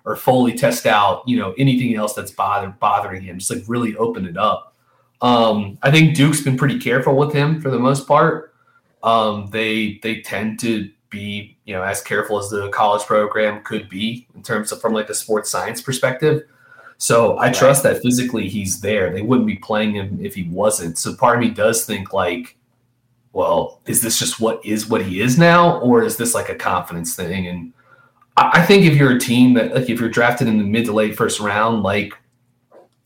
or 0.04 0.16
fully 0.16 0.54
test 0.54 0.84
out, 0.84 1.22
you 1.28 1.38
know, 1.38 1.54
anything 1.56 1.94
else 1.94 2.14
that's 2.14 2.32
bother 2.32 2.68
bothering 2.80 3.22
him, 3.22 3.38
just 3.38 3.52
like 3.52 3.62
really 3.68 3.94
open 3.96 4.26
it 4.26 4.36
up. 4.36 4.74
Um, 5.20 5.78
I 5.84 5.92
think 5.92 6.16
Duke's 6.16 6.40
been 6.40 6.56
pretty 6.56 6.80
careful 6.80 7.14
with 7.14 7.32
him 7.32 7.60
for 7.60 7.70
the 7.70 7.78
most 7.78 8.08
part. 8.08 8.51
Um, 9.02 9.48
they 9.50 9.98
they 10.02 10.20
tend 10.20 10.60
to 10.60 10.90
be 11.10 11.56
you 11.64 11.74
know 11.74 11.82
as 11.82 12.02
careful 12.02 12.38
as 12.38 12.48
the 12.48 12.68
college 12.70 13.02
program 13.02 13.62
could 13.62 13.88
be 13.88 14.26
in 14.34 14.42
terms 14.42 14.72
of 14.72 14.80
from 14.80 14.92
like 14.92 15.06
the 15.06 15.14
sports 15.14 15.50
science 15.50 15.80
perspective. 15.80 16.42
So 16.98 17.36
I 17.38 17.50
trust 17.50 17.82
that 17.82 18.00
physically 18.00 18.48
he's 18.48 18.80
there. 18.80 19.12
They 19.12 19.22
wouldn't 19.22 19.46
be 19.46 19.56
playing 19.56 19.94
him 19.94 20.18
if 20.22 20.36
he 20.36 20.44
wasn't. 20.44 20.98
So 20.98 21.14
part 21.16 21.36
of 21.36 21.42
me 21.42 21.50
does 21.50 21.84
think 21.84 22.12
like, 22.12 22.56
well, 23.32 23.80
is 23.86 24.02
this 24.02 24.20
just 24.20 24.38
what 24.38 24.64
is 24.64 24.88
what 24.88 25.04
he 25.04 25.20
is 25.20 25.36
now, 25.36 25.80
or 25.80 26.02
is 26.02 26.16
this 26.16 26.34
like 26.34 26.48
a 26.48 26.54
confidence 26.54 27.16
thing? 27.16 27.46
And 27.48 27.72
I 28.36 28.60
I 28.60 28.66
think 28.66 28.84
if 28.84 28.96
you're 28.96 29.16
a 29.16 29.20
team 29.20 29.54
that 29.54 29.74
like 29.74 29.90
if 29.90 30.00
you're 30.00 30.08
drafted 30.08 30.48
in 30.48 30.58
the 30.58 30.64
mid 30.64 30.86
to 30.86 30.92
late 30.92 31.16
first 31.16 31.40
round, 31.40 31.82
like 31.82 32.14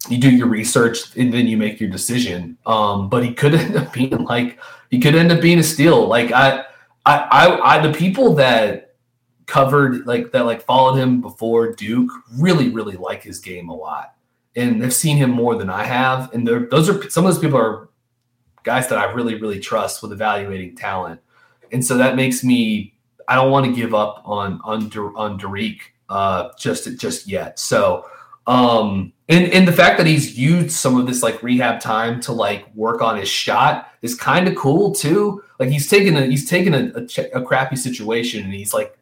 you 0.08 0.18
do 0.18 0.30
your 0.30 0.48
research 0.48 1.16
and 1.16 1.32
then 1.32 1.46
you 1.46 1.56
make 1.56 1.80
your 1.80 1.90
decision. 1.90 2.58
Um, 2.66 3.08
but 3.08 3.24
he 3.24 3.32
could 3.32 3.54
end 3.56 3.76
up 3.76 3.92
being 3.92 4.24
like 4.24 4.58
he 4.90 5.00
could 5.00 5.14
end 5.14 5.32
up 5.32 5.40
being 5.40 5.58
a 5.58 5.62
steal. 5.62 6.06
Like 6.06 6.32
I, 6.32 6.64
I, 7.04 7.18
I, 7.18 7.76
I 7.76 7.86
the 7.86 7.92
people 7.92 8.34
that 8.34 8.94
covered 9.46 10.06
like 10.06 10.32
that 10.32 10.44
like 10.44 10.62
followed 10.62 10.96
him 10.96 11.20
before 11.20 11.72
Duke 11.72 12.10
really 12.36 12.68
really 12.70 12.96
like 12.96 13.22
his 13.22 13.38
game 13.38 13.68
a 13.68 13.74
lot 13.74 14.16
and 14.56 14.82
they've 14.82 14.92
seen 14.92 15.16
him 15.16 15.30
more 15.30 15.54
than 15.54 15.70
I 15.70 15.84
have. 15.84 16.32
And 16.32 16.48
those 16.48 16.88
are 16.88 17.08
some 17.10 17.24
of 17.24 17.32
those 17.32 17.40
people 17.40 17.58
are 17.58 17.90
guys 18.64 18.88
that 18.88 18.98
I 18.98 19.12
really 19.12 19.40
really 19.40 19.60
trust 19.60 20.02
with 20.02 20.12
evaluating 20.12 20.74
talent. 20.74 21.20
And 21.72 21.84
so 21.84 21.96
that 21.98 22.16
makes 22.16 22.42
me 22.42 22.94
I 23.28 23.34
don't 23.34 23.50
want 23.50 23.66
to 23.66 23.72
give 23.72 23.94
up 23.94 24.22
on 24.24 24.60
on 24.64 24.84
on 25.16 25.38
Dariq 25.38 25.78
uh, 26.08 26.50
just 26.58 26.98
just 26.98 27.28
yet. 27.28 27.58
So 27.58 28.06
um 28.46 29.12
and 29.28 29.52
and 29.52 29.66
the 29.66 29.72
fact 29.72 29.98
that 29.98 30.06
he's 30.06 30.38
used 30.38 30.70
some 30.70 30.98
of 30.98 31.06
this 31.06 31.22
like 31.22 31.42
rehab 31.42 31.80
time 31.80 32.20
to 32.20 32.32
like 32.32 32.72
work 32.74 33.02
on 33.02 33.16
his 33.16 33.28
shot 33.28 33.90
is 34.02 34.14
kind 34.14 34.46
of 34.46 34.54
cool 34.54 34.94
too. 34.94 35.42
Like 35.58 35.68
he's 35.68 35.88
taken 35.88 36.16
a 36.16 36.26
he's 36.26 36.48
taken 36.48 36.74
a, 36.74 36.92
a, 36.94 37.40
a 37.40 37.42
crappy 37.42 37.76
situation 37.76 38.44
and 38.44 38.52
he's 38.54 38.72
like 38.72 38.96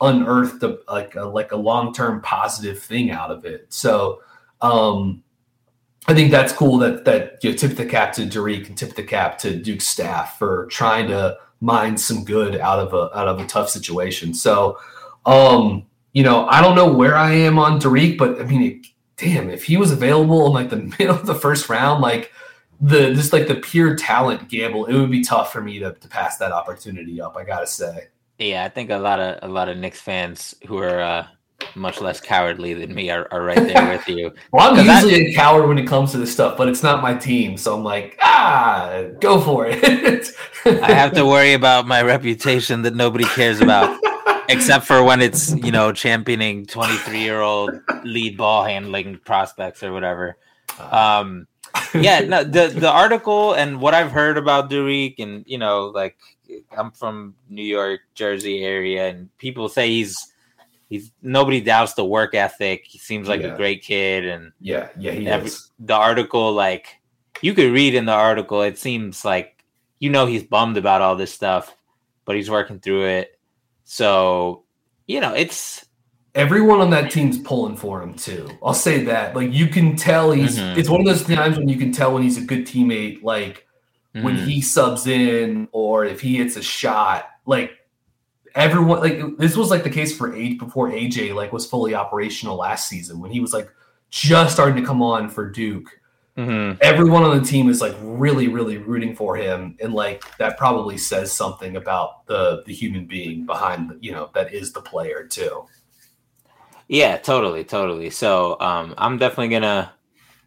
unearthed 0.00 0.62
a, 0.62 0.78
like 0.88 1.16
a, 1.16 1.22
like 1.24 1.52
a 1.52 1.56
long 1.56 1.92
term 1.92 2.20
positive 2.20 2.78
thing 2.80 3.10
out 3.10 3.30
of 3.30 3.44
it. 3.44 3.66
So 3.72 4.20
um 4.60 5.24
I 6.06 6.14
think 6.14 6.30
that's 6.30 6.52
cool 6.52 6.78
that 6.78 7.04
that 7.06 7.42
you 7.42 7.50
know, 7.50 7.56
tip 7.56 7.76
the 7.76 7.86
cap 7.86 8.12
to 8.14 8.22
Dariq 8.22 8.68
and 8.68 8.78
tip 8.78 8.94
the 8.94 9.02
cap 9.02 9.38
to 9.38 9.56
Duke's 9.56 9.88
staff 9.88 10.38
for 10.38 10.66
trying 10.66 11.08
to 11.08 11.36
mine 11.60 11.96
some 11.96 12.24
good 12.24 12.60
out 12.60 12.78
of 12.78 12.92
a 12.94 13.16
out 13.18 13.26
of 13.26 13.40
a 13.40 13.46
tough 13.46 13.70
situation. 13.70 14.34
So 14.34 14.78
um 15.26 15.86
you 16.14 16.22
know, 16.22 16.46
I 16.46 16.62
don't 16.62 16.76
know 16.76 16.90
where 16.90 17.16
I 17.16 17.32
am 17.32 17.58
on 17.58 17.80
Dariq, 17.80 18.16
but 18.16 18.40
I 18.40 18.44
mean, 18.44 18.62
it, 18.62 18.86
damn, 19.16 19.50
if 19.50 19.64
he 19.64 19.76
was 19.76 19.90
available 19.90 20.46
in 20.46 20.52
like 20.52 20.70
the 20.70 20.76
middle 20.98 21.16
of 21.16 21.26
the 21.26 21.34
first 21.34 21.68
round, 21.68 22.00
like 22.00 22.32
the 22.80 23.12
just 23.14 23.32
like 23.32 23.48
the 23.48 23.56
pure 23.56 23.94
talent 23.96 24.48
gamble, 24.48 24.86
it 24.86 24.94
would 24.94 25.10
be 25.10 25.22
tough 25.22 25.52
for 25.52 25.60
me 25.60 25.78
to, 25.80 25.92
to 25.92 26.08
pass 26.08 26.38
that 26.38 26.52
opportunity 26.52 27.20
up. 27.20 27.36
I 27.36 27.44
gotta 27.44 27.66
say. 27.66 28.08
Yeah, 28.38 28.64
I 28.64 28.68
think 28.68 28.90
a 28.90 28.96
lot 28.96 29.20
of 29.20 29.38
a 29.42 29.52
lot 29.52 29.68
of 29.68 29.76
Knicks 29.76 30.00
fans 30.00 30.54
who 30.66 30.78
are 30.78 31.00
uh, 31.00 31.26
much 31.74 32.00
less 32.00 32.20
cowardly 32.20 32.74
than 32.74 32.94
me 32.94 33.10
are, 33.10 33.28
are 33.30 33.42
right 33.42 33.56
there 33.56 33.88
with 33.88 34.08
you. 34.08 34.32
Well, 34.52 34.74
I'm 34.74 34.86
usually 34.86 35.26
a 35.26 35.34
coward 35.34 35.68
when 35.68 35.78
it 35.78 35.86
comes 35.86 36.12
to 36.12 36.18
this 36.18 36.32
stuff, 36.32 36.56
but 36.56 36.68
it's 36.68 36.82
not 36.82 37.02
my 37.02 37.14
team, 37.14 37.56
so 37.56 37.76
I'm 37.76 37.82
like, 37.82 38.18
ah, 38.22 39.04
go 39.20 39.40
for 39.40 39.66
it. 39.68 40.28
I 40.64 40.92
have 40.92 41.12
to 41.14 41.26
worry 41.26 41.54
about 41.54 41.86
my 41.86 42.02
reputation 42.02 42.82
that 42.82 42.94
nobody 42.94 43.24
cares 43.24 43.60
about, 43.60 43.98
except 44.48 44.86
for 44.86 45.02
when 45.02 45.20
it's 45.20 45.54
you 45.56 45.72
know 45.72 45.92
championing 45.92 46.66
twenty 46.66 46.96
three 46.98 47.20
year 47.20 47.40
old 47.40 47.70
lead 48.04 48.36
ball 48.36 48.64
handling 48.64 49.18
prospects 49.24 49.82
or 49.82 49.92
whatever. 49.92 50.36
Um, 50.78 51.46
yeah, 51.94 52.20
no, 52.20 52.44
the 52.44 52.68
the 52.68 52.90
article 52.90 53.54
and 53.54 53.80
what 53.80 53.94
I've 53.94 54.12
heard 54.12 54.38
about 54.38 54.70
Dariq, 54.70 55.14
and 55.18 55.44
you 55.46 55.58
know, 55.58 55.86
like 55.86 56.16
I'm 56.76 56.90
from 56.92 57.34
New 57.48 57.64
York, 57.64 58.00
Jersey 58.14 58.64
area, 58.64 59.08
and 59.08 59.28
people 59.38 59.68
say 59.68 59.88
he's 59.88 60.32
he's 60.88 61.12
nobody 61.22 61.60
doubts 61.60 61.94
the 61.94 62.04
work 62.04 62.34
ethic. 62.34 62.84
He 62.86 62.98
seems 62.98 63.28
like 63.28 63.40
Yeah. 63.40 63.54
a 63.54 63.56
great 63.56 63.82
kid, 63.82 64.24
and 64.24 64.52
yeah, 64.60 64.88
yeah, 64.98 65.12
he 65.12 65.26
every, 65.26 65.46
is. 65.48 65.70
the 65.78 65.94
article 65.94 66.52
like 66.52 67.00
you 67.42 67.54
could 67.54 67.72
read 67.72 67.94
in 67.94 68.06
the 68.06 68.12
article 68.12 68.62
it 68.62 68.78
seems 68.78 69.24
like 69.24 69.64
you 69.98 70.08
know 70.08 70.24
he's 70.24 70.44
bummed 70.44 70.76
about 70.76 71.02
all 71.02 71.16
this 71.16 71.32
stuff 71.34 71.76
but 72.24 72.36
he's 72.36 72.48
working 72.48 72.78
through 72.78 73.04
it 73.06 73.33
so 73.84 74.64
you 75.06 75.20
know 75.20 75.32
it's 75.34 75.84
Everyone 76.36 76.80
on 76.80 76.90
that 76.90 77.12
team's 77.12 77.38
pulling 77.38 77.76
for 77.76 78.02
him 78.02 78.12
too. 78.12 78.50
I'll 78.60 78.74
say 78.74 79.04
that. 79.04 79.36
Like 79.36 79.52
you 79.52 79.68
can 79.68 79.94
tell 79.94 80.32
he's. 80.32 80.58
Mhm. 80.58 80.76
It's 80.76 80.88
one 80.88 81.00
of 81.00 81.06
those 81.06 81.22
times 81.22 81.56
when 81.56 81.68
you 81.68 81.76
can 81.76 81.92
tell 81.92 82.12
when 82.12 82.24
he's 82.24 82.36
a 82.36 82.40
good 82.40 82.66
teammate. 82.66 83.22
Like 83.22 83.64
when 84.22 84.36
mhm. 84.36 84.44
he 84.46 84.60
subs 84.60 85.06
in 85.06 85.68
or 85.72 86.04
if 86.04 86.20
he 86.20 86.36
hits 86.36 86.56
a 86.56 86.62
shot 86.62 87.26
like 87.46 87.72
everyone 88.54 89.00
like 89.00 89.20
this 89.38 89.56
was 89.56 89.70
like 89.70 89.82
the 89.82 89.90
case 89.90 90.16
for 90.16 90.34
age 90.34 90.56
before 90.58 90.88
aj 90.90 91.34
like 91.34 91.52
was 91.52 91.66
fully 91.66 91.94
operational 91.94 92.56
last 92.56 92.88
season 92.88 93.18
when 93.18 93.32
he 93.32 93.40
was 93.40 93.52
like 93.52 93.68
just 94.10 94.54
starting 94.54 94.76
to 94.76 94.86
come 94.86 95.02
on 95.02 95.28
for 95.28 95.50
duke 95.50 95.98
Mhm. 96.36 96.78
everyone 96.80 97.22
on 97.22 97.38
the 97.38 97.44
team 97.44 97.68
is 97.68 97.80
like 97.80 97.94
really 98.00 98.48
really 98.48 98.78
rooting 98.78 99.14
for 99.14 99.36
him 99.36 99.76
and 99.80 99.94
like 99.94 100.24
that 100.38 100.58
probably 100.58 100.98
says 100.98 101.30
something 101.30 101.76
about 101.76 102.26
the 102.26 102.64
the 102.66 102.74
human 102.74 103.06
being 103.06 103.46
behind 103.46 103.96
you 104.00 104.10
know 104.10 104.30
that 104.34 104.52
is 104.52 104.72
the 104.72 104.80
player 104.80 105.24
too. 105.24 105.64
Yeah 106.88 107.18
totally 107.18 107.62
totally. 107.62 108.10
So 108.10 108.56
um 108.60 108.94
i'm 108.98 109.16
definitely 109.16 109.48
gonna 109.48 109.92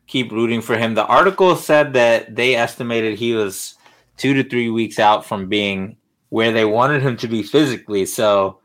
keep 0.08 0.30
rooting 0.32 0.62
for 0.62 0.78
him. 0.78 0.94
The 0.94 1.06
article 1.06 1.56
said 1.56 1.94
that 1.94 2.36
they 2.36 2.56
estimated 2.56 3.18
he 3.18 3.34
was 3.34 3.76
two 4.18 4.34
to 4.34 4.44
three 4.44 4.70
weeks 4.70 5.00
out 5.00 5.26
from 5.26 5.48
being 5.48 5.96
where 6.30 6.52
they 6.52 6.66
wanted 6.66 7.02
him 7.02 7.16
to 7.18 7.30
be 7.30 7.44
physically. 7.44 8.06
So 8.06 8.60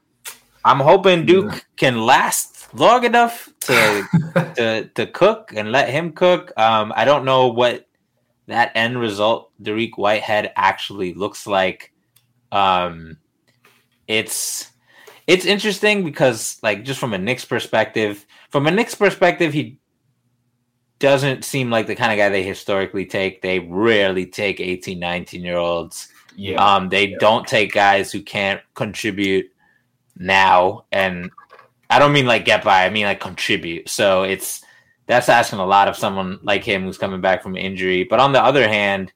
i'm 0.64 0.80
hoping 0.80 1.24
duke 1.24 1.66
can 1.76 2.04
last 2.04 2.74
long 2.74 3.04
enough 3.04 3.51
to 3.66 4.06
to 4.56 4.90
to 4.94 5.06
cook 5.06 5.52
and 5.54 5.72
let 5.72 5.90
him 5.90 6.12
cook. 6.12 6.52
Um, 6.56 6.92
I 6.94 7.04
don't 7.04 7.24
know 7.24 7.48
what 7.48 7.86
that 8.46 8.72
end 8.74 8.98
result, 8.98 9.50
Dariq 9.62 9.92
Whitehead, 9.96 10.52
actually 10.56 11.14
looks 11.14 11.46
like. 11.46 11.92
Um, 12.50 13.18
it's 14.06 14.70
it's 15.26 15.46
interesting 15.46 16.04
because, 16.04 16.58
like, 16.62 16.84
just 16.84 16.98
from 16.98 17.14
a 17.14 17.18
Knicks 17.18 17.44
perspective, 17.44 18.26
from 18.50 18.66
a 18.66 18.70
Knicks 18.70 18.94
perspective, 18.94 19.52
he 19.52 19.78
doesn't 20.98 21.44
seem 21.44 21.70
like 21.70 21.86
the 21.86 21.94
kind 21.94 22.12
of 22.12 22.18
guy 22.18 22.28
they 22.28 22.42
historically 22.42 23.06
take. 23.06 23.42
They 23.42 23.60
rarely 23.60 24.26
take 24.26 24.60
18, 24.60 24.98
19 24.98 25.42
year 25.42 25.56
olds. 25.56 26.08
yeah 26.36 26.56
Um, 26.62 26.88
they 26.88 27.14
don't 27.18 27.46
take 27.46 27.72
guys 27.72 28.12
who 28.12 28.22
can't 28.22 28.60
contribute 28.74 29.46
now, 30.16 30.84
and 30.92 31.30
I 31.92 31.98
don't 31.98 32.12
mean 32.12 32.26
like 32.26 32.46
get 32.46 32.64
by. 32.64 32.86
I 32.86 32.90
mean 32.90 33.04
like 33.04 33.20
contribute. 33.20 33.88
So 33.88 34.22
it's 34.22 34.64
that's 35.06 35.28
asking 35.28 35.58
a 35.58 35.66
lot 35.66 35.88
of 35.88 35.96
someone 35.96 36.38
like 36.42 36.64
him 36.64 36.84
who's 36.84 36.96
coming 36.96 37.20
back 37.20 37.42
from 37.42 37.54
injury. 37.54 38.04
But 38.04 38.18
on 38.18 38.32
the 38.32 38.42
other 38.42 38.66
hand, 38.66 39.12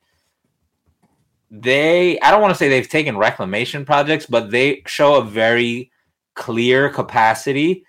they 1.51 2.21
I 2.21 2.31
don't 2.31 2.43
want 2.43 2.53
to 2.53 2.59
say 2.59 2.69
they've 2.69 2.87
taken 2.87 3.17
reclamation 3.17 3.87
projects, 3.87 4.27
but 4.27 4.51
they 4.51 4.83
show 4.87 5.15
a 5.15 5.25
very 5.25 5.91
clear 6.35 6.91
capacity 6.91 7.87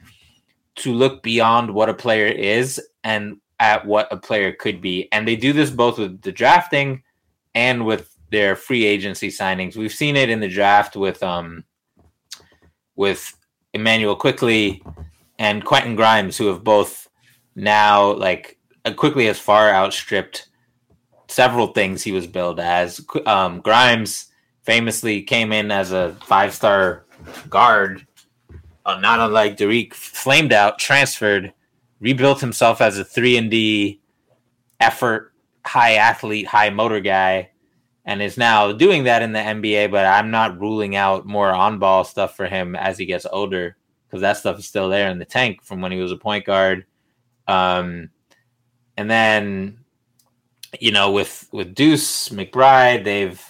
to 0.76 0.94
look 0.94 1.22
beyond 1.22 1.74
what 1.74 1.90
a 1.90 1.94
player 1.94 2.28
is 2.28 2.82
and 3.04 3.38
at 3.60 3.86
what 3.86 4.08
a 4.12 4.18
player 4.18 4.54
could 4.54 4.80
be. 4.80 5.10
And 5.12 5.28
they 5.28 5.36
do 5.36 5.52
this 5.52 5.70
both 5.70 5.98
with 5.98 6.22
the 6.22 6.32
drafting 6.32 7.04
and 7.54 7.86
with 7.86 8.16
their 8.30 8.56
free 8.56 8.86
agency 8.86 9.30
signings. 9.30 9.76
We've 9.76 9.92
seen 9.92 10.16
it 10.16 10.30
in 10.30 10.40
the 10.40 10.48
draft 10.48 10.96
with 10.96 11.22
um 11.24 11.66
with 12.96 13.34
Immanuel 13.74 14.16
Quickley 14.16 14.84
and 15.40 15.64
Quentin 15.64 15.96
Grimes, 15.96 16.38
who 16.38 16.48
have 16.48 16.64
both 16.64 17.08
now 17.56 18.14
like 18.14 18.58
uh, 18.86 18.94
Quickley 18.94 19.26
has 19.26 19.40
far 19.40 19.70
outstripped 19.70 20.50
several 21.28 21.68
things 21.68 22.04
he 22.04 22.12
was 22.12 22.28
billed 22.28 22.60
as. 22.60 23.06
Um, 23.26 23.62
Grimes 23.62 24.28
famously 24.64 25.22
came 25.24 25.52
in 25.52 25.72
as 25.72 25.92
a 25.92 26.16
five 26.26 26.54
star 26.54 27.06
guard, 27.50 28.06
uh, 28.86 29.00
not 29.00 29.20
unlike 29.20 29.58
Dariq, 29.58 29.94
flamed 29.94 30.54
out, 30.54 30.80
transferred, 30.80 31.54
rebuilt 32.00 32.40
himself 32.40 32.82
as 32.82 32.98
a 32.98 33.04
three 33.04 33.38
and 33.38 33.52
D 33.52 34.02
effort, 34.80 35.34
high 35.66 35.96
athlete, 35.96 36.48
high 36.48 36.70
motor 36.70 37.00
guy, 37.00 37.52
and 38.08 38.22
is 38.22 38.38
now 38.38 38.72
doing 38.72 39.04
that 39.04 39.22
in 39.22 39.34
the 39.34 39.40
NBA. 39.40 39.92
But 39.92 40.06
I'm 40.06 40.32
not 40.32 40.60
ruling 40.60 40.96
out 40.96 41.28
more 41.28 41.54
on 41.54 41.78
ball 41.78 42.04
stuff 42.06 42.36
for 42.36 42.48
him 42.48 42.76
as 42.76 42.98
he 42.98 43.06
gets 43.06 43.28
older 43.32 43.78
because 44.08 44.22
that 44.22 44.38
stuff 44.38 44.58
is 44.58 44.66
still 44.66 44.90
there 44.90 45.10
in 45.10 45.20
the 45.20 45.26
tank 45.26 45.62
from 45.62 45.82
when 45.82 45.92
he 45.92 46.00
was 46.00 46.14
a 46.14 46.18
point 46.18 46.46
guard. 46.46 46.86
Um, 47.48 48.10
and 48.96 49.12
then, 49.12 49.80
you 50.80 50.92
know, 50.92 51.12
with 51.12 51.48
with 51.52 51.76
Deuce 51.76 52.30
McBride, 52.30 53.04
they've 53.04 53.44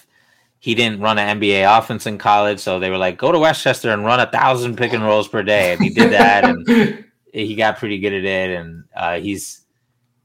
he 0.58 0.74
didn't 0.74 1.00
run 1.00 1.18
an 1.18 1.40
NBA 1.40 1.78
offense 1.78 2.06
in 2.06 2.18
college, 2.18 2.58
so 2.58 2.80
they 2.80 2.90
were 2.90 2.98
like, 2.98 3.16
go 3.16 3.30
to 3.30 3.38
Westchester 3.38 3.90
and 3.92 4.04
run 4.04 4.18
a 4.18 4.30
thousand 4.30 4.76
pick 4.76 4.92
and 4.92 5.04
rolls 5.04 5.28
per 5.28 5.42
day, 5.42 5.72
and 5.72 5.80
he 5.80 5.88
did 5.88 6.10
that, 6.10 6.44
and 6.44 7.04
he 7.32 7.54
got 7.54 7.78
pretty 7.78 7.98
good 7.98 8.12
at 8.12 8.24
it, 8.24 8.58
and 8.58 8.84
uh, 8.94 9.18
he's 9.20 9.62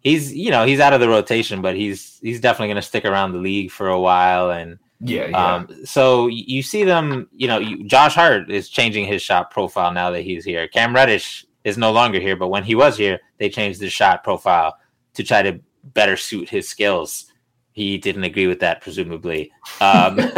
he's 0.04 0.34
you 0.34 0.52
know 0.52 0.66
he's 0.66 0.80
out 0.80 0.94
of 0.94 1.00
the 1.00 1.10
rotation, 1.10 1.62
but 1.62 1.76
he's 1.76 2.20
he's 2.22 2.40
definitely 2.40 2.68
going 2.68 2.76
to 2.82 2.88
stick 2.88 3.06
around 3.06 3.32
the 3.32 3.38
league 3.40 3.72
for 3.72 3.88
a 3.90 4.00
while. 4.00 4.52
And 4.52 4.78
Yeah, 5.00 5.28
yeah. 5.28 5.54
um, 5.56 5.68
so 5.86 6.28
you 6.28 6.62
see 6.64 6.84
them, 6.84 7.28
you 7.34 7.48
know, 7.48 7.60
you, 7.60 7.84
Josh 7.86 8.16
Hart 8.16 8.50
is 8.52 8.70
changing 8.70 9.06
his 9.06 9.22
shot 9.22 9.52
profile 9.52 9.92
now 9.92 10.12
that 10.12 10.22
he's 10.22 10.46
here. 10.46 10.68
Cam 10.68 10.94
Reddish 10.96 11.46
is 11.64 11.78
no 11.78 11.92
longer 11.92 12.20
here, 12.20 12.36
but 12.36 12.48
when 12.50 12.64
he 12.64 12.76
was 12.76 12.98
here, 12.98 13.20
they 13.38 13.50
changed 13.50 13.80
his 13.82 13.94
shot 13.94 14.24
profile 14.24 14.78
to 15.14 15.24
try 15.24 15.42
to 15.42 15.60
better 15.94 16.18
suit 16.18 16.50
his 16.50 16.68
skills. 16.68 17.26
He 17.72 17.98
didn't 17.98 18.24
agree 18.24 18.48
with 18.48 18.60
that, 18.60 18.82
presumably. 18.82 19.52
Um, 19.82 20.20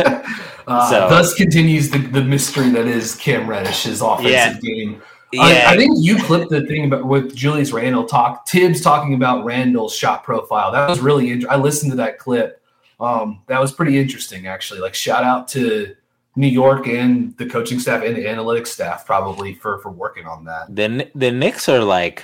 Uh, 0.68 0.90
so- 0.90 1.10
thus 1.10 1.36
continues 1.36 1.92
the, 1.92 2.00
the 2.00 2.24
mystery 2.24 2.70
that 2.72 2.88
is 2.88 3.14
Cam 3.14 3.46
Reddish's 3.46 4.02
offensive 4.02 4.32
Yeah. 4.32 4.58
game. 4.60 5.00
Yeah, 5.36 5.70
I, 5.70 5.74
I 5.74 5.78
think 5.78 5.98
you 6.00 6.18
clipped 6.24 6.50
the 6.50 6.66
thing 6.66 6.86
about 6.86 7.06
with 7.06 7.36
Julius 7.36 7.72
Randle 7.72 8.06
talk 8.06 8.48
Thibs 8.48 8.82
talking 8.82 9.14
about 9.14 9.46
Randle's 9.46 9.96
shot 9.96 10.24
profile. 10.24 10.72
That 10.72 10.90
was 10.90 11.00
really 11.00 11.32
int- 11.32 11.48
I 11.48 11.56
listened 11.56 11.92
to 11.92 11.98
that 11.98 12.20
clip. 12.20 12.62
Um, 13.00 13.42
that 13.48 13.60
was 13.60 13.72
pretty 13.72 13.98
interesting 13.98 14.48
actually. 14.48 14.80
Like 14.80 14.96
shout 14.96 15.24
out 15.24 15.48
to 15.50 15.96
New 16.36 16.48
York 16.48 16.88
and 16.88 17.36
the 17.38 17.46
coaching 17.46 17.80
staff 17.80 18.04
and 18.04 18.16
the 18.16 18.26
analytics 18.26 18.68
staff 18.68 19.06
probably 19.06 19.54
for 19.54 19.80
for 19.80 19.92
working 19.92 20.26
on 20.26 20.46
that. 20.46 20.74
the 20.74 21.10
the 21.16 21.32
Knicks 21.32 21.70
are 21.70 21.84
like 21.84 22.24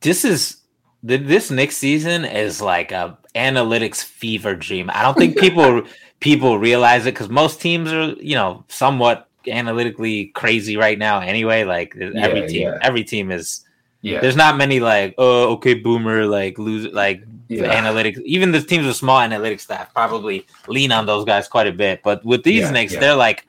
this 0.00 0.24
is 0.24 0.58
the, 1.02 1.16
this 1.16 1.50
Knicks 1.50 1.76
season 1.76 2.24
is 2.24 2.60
like 2.60 2.92
a 2.92 3.18
analytics 3.34 4.02
fever 4.02 4.54
dream. 4.54 4.90
I 4.92 5.02
don't 5.02 5.16
think 5.16 5.38
people 5.38 5.82
people 6.20 6.58
realize 6.58 7.06
it 7.06 7.14
because 7.14 7.28
most 7.28 7.60
teams 7.60 7.92
are 7.92 8.12
you 8.14 8.34
know 8.34 8.64
somewhat 8.68 9.28
analytically 9.48 10.26
crazy 10.26 10.76
right 10.76 10.98
now 10.98 11.20
anyway. 11.20 11.64
Like 11.64 11.96
every 11.96 12.48
team, 12.48 12.68
yeah. 12.68 12.78
every 12.82 13.04
team 13.04 13.30
is. 13.30 13.64
Yeah. 14.00 14.20
There's 14.20 14.34
not 14.36 14.56
many 14.56 14.80
like 14.80 15.14
oh 15.18 15.52
okay 15.54 15.74
boomer 15.74 16.26
like 16.26 16.58
lose 16.58 16.86
like 16.92 17.22
Yeah. 17.48 17.80
analytics. 17.80 18.20
Even 18.22 18.50
the 18.50 18.60
teams 18.60 18.86
with 18.86 18.96
small 18.96 19.20
analytics 19.20 19.60
staff 19.60 19.92
probably 19.94 20.46
lean 20.66 20.90
on 20.90 21.06
those 21.06 21.24
guys 21.24 21.46
quite 21.46 21.68
a 21.68 21.72
bit. 21.72 22.02
But 22.02 22.24
with 22.24 22.42
these 22.42 22.62
Yeah, 22.62 22.70
Knicks, 22.72 22.94
yeah. 22.94 23.00
they're 23.00 23.16
like, 23.16 23.46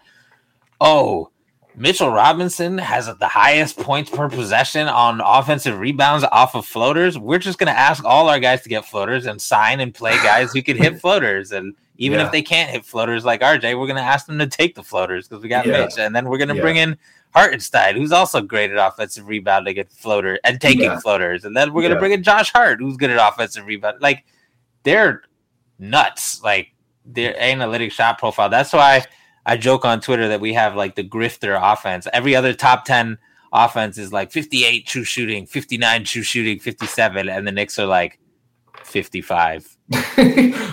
oh, 0.80 1.30
Mitchell 1.76 2.10
Robinson 2.10 2.78
has 2.78 3.08
the 3.18 3.28
highest 3.28 3.78
points 3.78 4.10
per 4.10 4.30
possession 4.30 4.88
on 4.88 5.22
offensive 5.22 5.80
rebounds 5.80 6.24
off 6.32 6.56
of 6.56 6.66
floaters. 6.66 7.18
We're 7.18 7.40
just 7.40 7.58
gonna 7.58 7.72
ask 7.72 8.04
all 8.06 8.30
our 8.30 8.40
guys 8.40 8.62
to 8.64 8.70
get 8.70 8.86
floaters 8.86 9.26
and 9.26 9.42
sign 9.42 9.80
and 9.80 9.94
play 9.94 10.16
guys 10.18 10.54
who 10.54 10.62
can 10.62 10.78
hit 10.78 11.00
floaters. 11.02 11.52
And 11.52 11.74
even 11.98 12.20
Yeah. 12.20 12.26
if 12.28 12.32
they 12.32 12.44
can't 12.44 12.70
hit 12.70 12.86
floaters 12.86 13.26
like 13.26 13.42
RJ, 13.42 13.74
we're 13.80 13.88
gonna 13.88 14.02
ask 14.02 14.28
them 14.28 14.38
to 14.40 14.48
take 14.48 14.76
the 14.76 14.84
floaters 14.84 15.28
because 15.28 15.42
we 15.42 15.50
got 15.50 15.66
Yeah. 15.66 15.86
Mitch. 15.86 15.98
And 15.98 16.16
then 16.16 16.30
we're 16.30 16.38
gonna 16.38 16.56
Yeah. 16.56 16.62
bring 16.62 16.78
in 16.78 16.98
Hartenstein, 17.34 17.96
who's 17.96 18.12
also 18.12 18.42
great 18.42 18.70
at 18.72 18.78
offensive 18.78 19.28
rebound 19.28 19.66
to 19.66 19.74
get 19.74 19.92
floater 19.92 20.40
and 20.44 20.62
taking 20.62 20.96
floaters. 21.00 21.44
And 21.44 21.58
then 21.58 21.74
we're 21.74 21.82
gonna 21.82 21.96
Yeah. 21.96 22.00
bring 22.00 22.12
in 22.12 22.22
Josh 22.24 22.52
Hart, 22.54 22.80
who's 22.80 22.98
good 22.98 23.10
at 23.10 23.18
offensive 23.34 23.66
rebound. 23.66 23.98
Like 24.00 24.24
they're 24.84 25.24
nuts. 25.80 26.40
Like 26.44 26.70
their 27.06 27.36
analytic 27.42 27.92
shot 27.92 28.20
profile. 28.20 28.50
That's 28.50 28.72
why 28.74 29.04
I 29.46 29.58
joke 29.58 29.86
on 29.86 30.00
Twitter 30.02 30.28
that 30.30 30.42
we 30.42 30.54
have 30.54 30.76
like 30.76 30.96
the 30.96 31.04
grifter 31.04 31.60
offense. 31.62 32.08
Every 32.14 32.36
other 32.36 32.54
top 32.54 32.86
10 32.86 33.18
offense 33.52 33.98
is 33.98 34.14
like 34.14 34.32
58 34.32 34.88
true 34.88 35.04
shooting, 35.04 35.46
59 35.46 36.04
true 36.06 36.24
shooting, 36.24 36.60
57, 36.60 37.30
and 37.30 37.46
the 37.46 37.52
Knicks 37.52 37.78
are 37.78 37.86
like 37.86 38.20
55. 38.84 39.78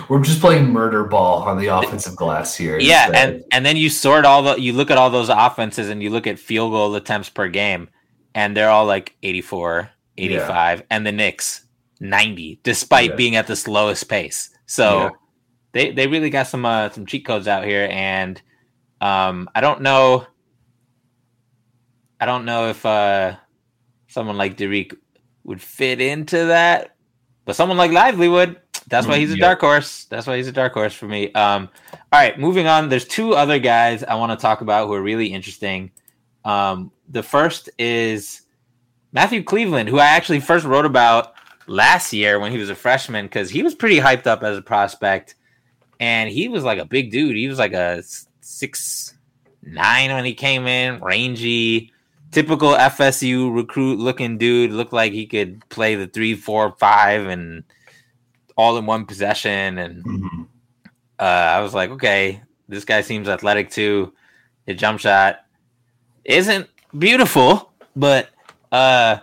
We're 0.09 0.21
just 0.21 0.39
playing 0.41 0.69
murder 0.71 1.03
ball 1.03 1.43
on 1.43 1.57
the 1.59 1.67
offensive 1.67 2.15
glass 2.15 2.55
here. 2.55 2.79
Yeah, 2.79 3.07
instead. 3.07 3.33
and 3.35 3.43
and 3.51 3.65
then 3.65 3.77
you 3.77 3.89
sort 3.89 4.25
all 4.25 4.41
the 4.43 4.55
you 4.59 4.73
look 4.73 4.89
at 4.89 4.97
all 4.97 5.09
those 5.09 5.29
offenses 5.29 5.89
and 5.89 6.01
you 6.01 6.09
look 6.09 6.27
at 6.27 6.39
field 6.39 6.71
goal 6.71 6.95
attempts 6.95 7.29
per 7.29 7.47
game 7.47 7.89
and 8.33 8.55
they're 8.55 8.69
all 8.69 8.85
like 8.85 9.15
84, 9.23 9.89
85 10.17 10.83
and 10.89 11.05
the 11.05 11.11
Knicks 11.11 11.65
90 11.99 12.59
despite 12.63 13.11
Yeah. 13.11 13.15
being 13.15 13.35
at 13.35 13.47
the 13.47 13.55
slowest 13.55 14.07
pace. 14.09 14.49
So 14.65 14.97
Yeah. 14.99 15.09
they 15.73 15.91
they 15.91 16.07
really 16.07 16.29
got 16.29 16.47
some 16.47 16.65
uh, 16.65 16.89
some 16.89 17.05
cheat 17.05 17.25
codes 17.25 17.47
out 17.47 17.65
here 17.65 17.87
and 17.91 18.41
um 19.01 19.49
I 19.53 19.59
don't 19.61 19.81
know 19.81 20.25
I 22.19 22.25
don't 22.25 22.45
know 22.45 22.69
if 22.69 22.85
uh 22.85 23.35
someone 24.07 24.37
like 24.37 24.57
Dariq 24.57 24.95
would 25.43 25.61
fit 25.61 25.99
into 26.01 26.45
that, 26.45 26.95
but 27.45 27.55
someone 27.55 27.77
like 27.77 27.91
Lively 27.91 28.27
would. 28.27 28.59
That's 28.87 29.07
why 29.07 29.17
he's 29.17 29.31
a 29.31 29.37
Yeah. 29.37 29.45
dark 29.47 29.61
horse. 29.61 30.05
That's 30.05 30.27
why 30.27 30.37
he's 30.37 30.47
a 30.47 30.51
dark 30.51 30.73
horse 30.73 30.93
for 30.93 31.07
me. 31.07 31.31
Um, 31.33 31.69
all 31.93 32.19
right, 32.19 32.37
moving 32.37 32.67
on. 32.67 32.89
There's 32.89 33.05
two 33.07 33.33
other 33.33 33.57
guys 33.57 34.03
I 34.03 34.15
want 34.15 34.37
to 34.37 34.41
talk 34.41 34.61
about 34.61 34.87
who 34.87 34.93
are 34.93 35.01
really 35.01 35.27
interesting. 35.27 35.91
Um, 36.43 36.91
the 37.07 37.23
first 37.23 37.69
is 37.79 38.41
Matthew 39.13 39.43
Cleveland, 39.43 39.87
who 39.89 39.97
I 39.99 40.07
actually 40.07 40.41
first 40.41 40.65
wrote 40.65 40.85
about 40.85 41.33
last 41.67 42.11
year 42.11 42.39
when 42.39 42.51
he 42.51 42.57
was 42.57 42.69
a 42.69 42.75
freshman 42.75 43.25
because 43.25 43.49
he 43.49 43.63
was 43.63 43.75
pretty 43.75 43.97
hyped 43.99 44.27
up 44.27 44.43
as 44.43 44.57
a 44.57 44.61
prospect, 44.61 45.35
and 45.99 46.29
he 46.29 46.49
was 46.49 46.63
like 46.63 46.79
a 46.79 46.85
big 46.85 47.11
dude. 47.11 47.35
He 47.35 47.47
was 47.47 47.59
like 47.59 47.73
a 47.73 48.03
six 48.41 49.13
nine 49.63 50.11
when 50.11 50.25
he 50.25 50.33
came 50.33 50.67
in, 50.67 50.99
rangy, 51.01 51.91
typical 52.31 52.71
FSU 52.71 53.53
recruit 53.55 53.99
looking 53.99 54.37
dude. 54.37 54.71
Looked 54.71 54.93
like 54.93 55.13
he 55.13 55.25
could 55.27 55.67
play 55.69 55.95
the 55.95 56.07
three, 56.07 56.35
four, 56.35 56.71
five, 56.79 57.27
and 57.27 57.63
all 58.57 58.77
in 58.77 58.85
one 58.85 59.05
possession. 59.05 59.77
And 59.77 60.03
Mhm. 60.03 60.47
uh, 61.19 61.23
I 61.23 61.61
was 61.61 61.73
like, 61.73 61.89
okay, 61.91 62.41
this 62.67 62.85
guy 62.85 63.01
seems 63.01 63.29
athletic 63.29 63.69
too. 63.69 64.13
His 64.65 64.77
jump 64.77 64.99
shot 64.99 65.39
isn't 66.25 66.67
beautiful, 66.97 67.71
but 67.95 68.29
uh, 68.71 69.17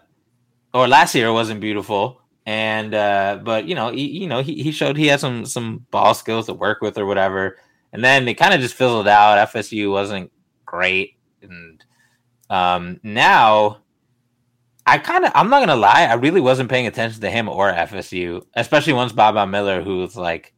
or 0.74 0.86
last 0.88 1.14
year 1.14 1.32
wasn't 1.32 1.60
beautiful. 1.60 2.20
And 2.46 2.94
uh, 2.94 3.40
but 3.42 3.66
you 3.66 3.74
know, 3.74 3.90
he, 3.90 4.06
you 4.06 4.26
know, 4.26 4.40
he, 4.42 4.62
he 4.62 4.70
showed 4.72 4.96
he 4.96 5.06
had 5.08 5.20
some 5.20 5.44
some 5.44 5.86
ball 5.90 6.14
skills 6.14 6.46
to 6.46 6.54
work 6.54 6.80
with 6.80 6.96
or 6.96 7.04
whatever. 7.06 7.58
And 7.92 8.04
then 8.04 8.28
it 8.28 8.34
kind 8.34 8.54
of 8.54 8.60
just 8.60 8.74
fizzled 8.74 9.08
out. 9.08 9.48
FSU 9.48 9.90
wasn't 9.90 10.30
great, 10.66 11.16
and 11.42 11.82
um, 12.50 13.00
now 13.02 13.78
I 14.88 14.96
kind 14.96 15.26
of 15.26 15.32
I'm 15.34 15.50
not 15.50 15.60
gonna 15.60 15.76
lie, 15.76 16.06
I 16.06 16.14
really 16.14 16.40
wasn't 16.40 16.70
paying 16.70 16.86
attention 16.86 17.20
to 17.20 17.30
him 17.30 17.46
or 17.46 17.70
FSU, 17.70 18.42
especially 18.54 18.94
once 18.94 19.12
Baba 19.12 19.46
Miller, 19.46 19.82
who 19.82 19.98
was 19.98 20.16
like, 20.16 20.54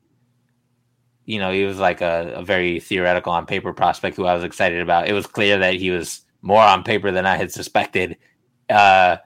you 1.25 1.41
know, 1.41 1.51
he 1.51 1.65
was 1.65 1.79
like 1.79 2.01
a, 2.01 2.35
a 2.37 2.45
very 2.45 2.79
theoretical 2.79 3.33
on 3.33 3.45
paper 3.45 3.73
prospect 3.73 4.17
who 4.17 4.27
I 4.27 4.35
was 4.35 4.45
excited 4.45 4.81
about. 4.81 5.09
It 5.09 5.15
was 5.15 5.27
clear 5.27 5.59
that 5.59 5.75
he 5.75 5.91
was 5.91 6.21
more 6.43 6.63
on 6.63 6.85
paper 6.85 7.11
than 7.11 7.27
I 7.27 7.37
had 7.37 7.51
suspected. 7.51 8.19
Uh, 8.69 9.17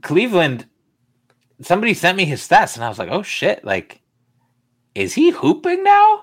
Cleveland, 0.00 0.66
somebody 1.60 1.92
sent 1.92 2.16
me 2.16 2.24
his 2.24 2.46
stats, 2.46 2.76
and 2.76 2.84
I 2.84 2.88
was 2.88 3.00
like, 3.00 3.10
oh 3.10 3.22
shit, 3.22 3.64
like, 3.64 4.00
is 4.94 5.12
he 5.12 5.30
hooping 5.30 5.82
now? 5.82 6.22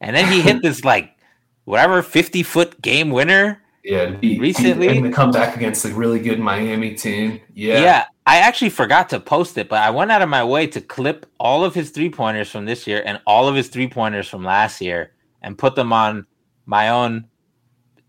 And 0.00 0.14
then 0.14 0.30
he 0.30 0.40
hit 0.40 0.62
this 0.62 0.84
like 0.84 1.16
whatever 1.64 2.02
50 2.02 2.42
foot 2.42 2.80
game 2.82 3.10
winner. 3.10 3.62
Yeah, 3.84 4.16
he, 4.20 4.38
Recently- 4.38 4.88
and 4.88 5.06
the 5.06 5.10
comeback 5.10 5.56
against 5.56 5.84
a 5.84 5.94
really 5.94 6.18
good 6.18 6.38
Miami 6.40 6.94
team. 6.94 7.40
Yeah, 7.54 7.80
Yeah. 7.80 8.04
I 8.26 8.38
actually 8.40 8.68
forgot 8.68 9.08
to 9.10 9.20
post 9.20 9.56
it, 9.56 9.70
but 9.70 9.80
I 9.80 9.88
went 9.88 10.12
out 10.12 10.20
of 10.20 10.28
my 10.28 10.44
way 10.44 10.66
to 10.66 10.82
clip 10.82 11.24
all 11.40 11.64
of 11.64 11.74
his 11.74 11.88
three 11.90 12.10
pointers 12.10 12.50
from 12.50 12.66
this 12.66 12.86
year 12.86 13.02
and 13.06 13.18
all 13.26 13.48
of 13.48 13.54
his 13.54 13.68
three 13.68 13.88
pointers 13.88 14.28
from 14.28 14.44
last 14.44 14.82
year 14.82 15.12
and 15.40 15.56
put 15.56 15.74
them 15.74 15.94
on 15.94 16.26
my 16.66 16.90
own 16.90 17.24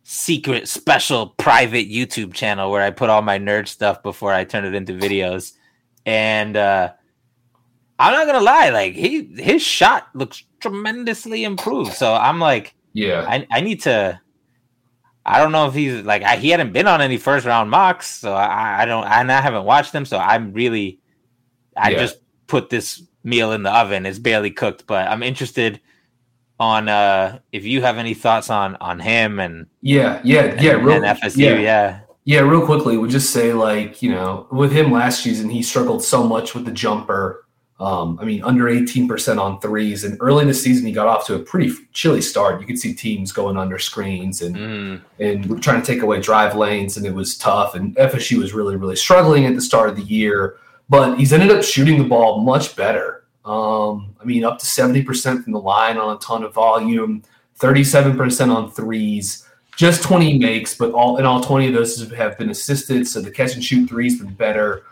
secret, 0.03 0.67
special, 0.67 1.27
private 1.37 1.89
YouTube 1.89 2.33
channel 2.33 2.69
where 2.69 2.81
I 2.81 2.89
put 2.91 3.09
all 3.09 3.21
my 3.21 3.39
nerd 3.39 3.69
stuff 3.69 4.03
before 4.03 4.33
I 4.33 4.43
turn 4.43 4.65
it 4.65 4.75
into 4.75 4.91
videos. 4.91 5.53
And 6.05 6.57
uh, 6.57 6.91
I'm 7.97 8.11
not 8.11 8.25
gonna 8.25 8.43
lie, 8.43 8.69
like 8.71 8.95
he 8.95 9.23
his 9.37 9.61
shot 9.61 10.07
looks 10.13 10.43
tremendously 10.59 11.43
improved. 11.43 11.93
So 11.93 12.13
I'm 12.13 12.39
like, 12.39 12.75
yeah. 12.93 13.25
I, 13.27 13.47
I 13.51 13.61
need 13.61 13.81
to. 13.83 14.19
I 15.25 15.37
don't 15.39 15.51
know 15.51 15.67
if 15.67 15.73
he's 15.73 16.01
like 16.03 16.23
I, 16.23 16.37
he 16.37 16.49
hadn't 16.49 16.73
been 16.73 16.87
on 16.87 17.01
any 17.01 17.17
first 17.17 17.45
round 17.45 17.69
mocks, 17.69 18.07
so 18.07 18.33
I, 18.33 18.81
I 18.81 18.85
don't. 18.85 19.05
And 19.05 19.31
I 19.31 19.41
haven't 19.41 19.65
watched 19.65 19.93
them, 19.93 20.05
so 20.05 20.17
I'm 20.17 20.53
really. 20.53 20.99
I 21.77 21.91
Yeah. 21.91 21.99
just 21.99 22.17
put 22.47 22.69
this 22.69 23.03
meal 23.23 23.51
in 23.51 23.63
the 23.63 23.71
oven. 23.71 24.05
It's 24.05 24.17
barely 24.19 24.49
cooked, 24.51 24.87
but 24.87 25.07
I'm 25.07 25.21
interested 25.23 25.79
on 26.59 26.89
uh 26.89 27.39
if 27.53 27.63
you 27.63 27.81
have 27.81 27.97
any 27.97 28.13
thoughts 28.13 28.49
on 28.49 28.75
on 28.81 28.99
him 28.99 29.39
and 29.39 29.65
Yeah, 29.81 30.19
yeah, 30.25 30.59
yeah. 30.61 30.73
and, 30.75 30.85
Real, 30.85 30.95
and 31.03 31.05
FSU. 31.19 31.37
yeah, 31.37 31.59
Yeah, 31.59 31.99
yeah. 32.25 32.39
Real 32.41 32.65
quickly, 32.65 32.97
we 32.97 33.07
just 33.07 33.29
say 33.31 33.53
like 33.53 34.01
you 34.01 34.11
know, 34.11 34.47
with 34.51 34.71
him 34.71 34.91
last 34.91 35.21
season, 35.23 35.49
he 35.49 35.61
struggled 35.61 36.03
so 36.03 36.23
much 36.23 36.55
with 36.55 36.65
the 36.65 36.71
jumper. 36.71 37.45
Um, 37.79 38.19
I 38.21 38.25
mean, 38.25 38.43
under 38.43 38.67
eighteen 38.67 39.07
percent 39.07 39.39
on 39.39 39.61
threes, 39.61 40.03
and 40.03 40.17
early 40.19 40.41
in 40.41 40.49
the 40.49 40.53
season, 40.53 40.85
he 40.85 40.91
got 40.91 41.07
off 41.07 41.25
to 41.27 41.35
a 41.35 41.39
pretty 41.39 41.73
chilly 41.93 42.19
start. 42.19 42.59
You 42.59 42.67
could 42.67 42.77
see 42.77 42.93
teams 42.93 43.31
going 43.31 43.55
under 43.55 43.79
screens 43.79 44.41
and 44.41 44.55
Mm, 44.57 45.01
and 45.19 45.63
trying 45.63 45.81
to 45.81 45.87
take 45.87 46.01
away 46.01 46.19
drive 46.19 46.55
lanes, 46.55 46.97
and 46.97 47.05
it 47.05 47.13
was 47.13 47.37
tough. 47.37 47.75
And 47.75 47.95
FSU 47.95 48.39
was 48.39 48.53
really, 48.53 48.75
really 48.75 48.97
struggling 48.97 49.45
at 49.45 49.55
the 49.55 49.61
start 49.61 49.89
of 49.89 49.95
the 49.95 50.03
year, 50.03 50.57
but 50.89 51.17
he's 51.17 51.31
ended 51.31 51.51
up 51.51 51.63
shooting 51.63 51.97
the 51.97 52.07
ball 52.07 52.41
much 52.41 52.75
better. 52.75 53.23
Um, 53.45 54.13
I 54.21 54.25
mean, 54.25 54.43
up 54.43 54.59
to 54.59 54.65
seventy 54.65 55.01
percent 55.01 55.45
from 55.45 55.53
the 55.53 55.61
line 55.61 55.97
on 55.97 56.13
a 56.13 56.19
ton 56.19 56.43
of 56.43 56.53
volume, 56.53 57.23
thirty-seven 57.55 58.17
percent 58.17 58.51
on 58.51 58.71
threes, 58.71 59.47
just 59.77 60.03
twenty 60.03 60.37
makes, 60.37 60.73
but 60.73 60.91
all 60.91 61.15
in 61.15 61.25
all, 61.25 61.39
twenty 61.41 61.67
of 61.67 61.73
those 61.73 62.11
have 62.11 62.37
been 62.37 62.49
assisted. 62.49 63.07
So 63.07 63.21
the 63.21 63.31
catch 63.31 63.55
and 63.55 63.63
shoot 63.63 63.87
threes 63.87 64.19
been 64.19 64.33
better. 64.33 64.83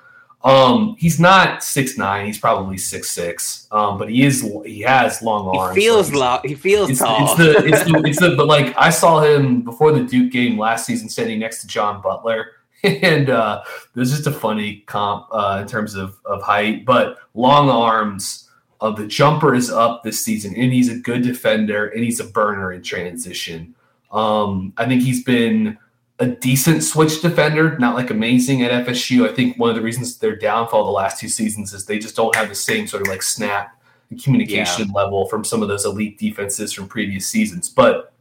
Um, 0.43 0.95
he's 0.99 1.19
not 1.19 1.63
six 1.63 1.97
nine. 1.97 2.25
He's 2.27 2.37
probably 2.37 2.77
six 2.77 3.09
six. 3.09 3.67
Um, 3.71 3.97
but 3.97 4.09
he 4.09 4.23
is. 4.23 4.41
He 4.65 4.81
has 4.81 5.21
long 5.21 5.47
arms. 5.57 5.75
He 5.75 5.81
feels 5.81 6.09
so 6.09 6.17
low. 6.17 6.39
He 6.43 6.55
feels 6.55 6.89
It's, 6.91 6.99
tall. 6.99 7.25
it's 7.25 7.35
the 7.37 7.65
it's 7.65 7.83
the 7.83 8.01
it's 8.05 8.19
the 8.19 8.35
but 8.35 8.47
like 8.47 8.73
I 8.77 8.89
saw 8.89 9.21
him 9.21 9.61
before 9.61 9.91
the 9.91 10.03
Duke 10.03 10.31
game 10.31 10.57
last 10.57 10.85
season 10.85 11.09
standing 11.09 11.39
next 11.39 11.61
to 11.61 11.67
John 11.67 12.01
Butler. 12.01 12.51
And 12.83 13.31
uh 13.31 13.63
there's 13.95 14.11
just 14.11 14.27
a 14.27 14.31
funny 14.31 14.83
comp 14.85 15.25
uh 15.31 15.57
in 15.63 15.67
terms 15.67 15.95
of, 15.95 16.19
of 16.25 16.43
height, 16.43 16.85
but 16.85 17.17
long 17.33 17.69
arms 17.71 18.47
of 18.79 18.95
the 18.95 19.07
jumper 19.07 19.55
is 19.55 19.71
up 19.71 20.03
this 20.03 20.23
season, 20.23 20.53
and 20.55 20.71
he's 20.71 20.87
a 20.89 20.99
good 20.99 21.23
defender 21.23 21.87
and 21.87 22.03
he's 22.03 22.19
a 22.19 22.23
burner 22.25 22.71
in 22.73 22.83
transition. 22.83 23.73
Um, 24.11 24.73
I 24.77 24.85
think 24.85 25.01
he's 25.01 25.23
been 25.23 25.79
a 26.19 26.27
decent 26.27 26.83
switch 26.83 27.21
defender, 27.21 27.77
not 27.77 27.95
like 27.95 28.09
amazing 28.09 28.63
at 28.63 28.85
FSU. 28.87 29.29
I 29.29 29.33
think 29.33 29.57
one 29.57 29.69
of 29.69 29.75
the 29.75 29.81
reasons 29.81 30.17
their 30.17 30.35
downfall 30.35 30.85
the 30.85 30.91
last 30.91 31.19
two 31.19 31.29
seasons 31.29 31.73
is 31.73 31.85
they 31.85 31.99
just 31.99 32.15
don't 32.15 32.35
have 32.35 32.49
the 32.49 32.55
same 32.55 32.87
sort 32.87 33.03
of 33.03 33.07
like 33.07 33.21
snap 33.21 33.79
and 34.09 34.21
communication 34.21 34.89
level 34.91 35.27
from 35.27 35.43
some 35.43 35.61
of 35.61 35.67
those 35.67 35.85
elite 35.85 36.17
defenses 36.17 36.73
from 36.73 36.87
previous 36.87 37.27
seasons. 37.27 37.69
But 37.69 38.13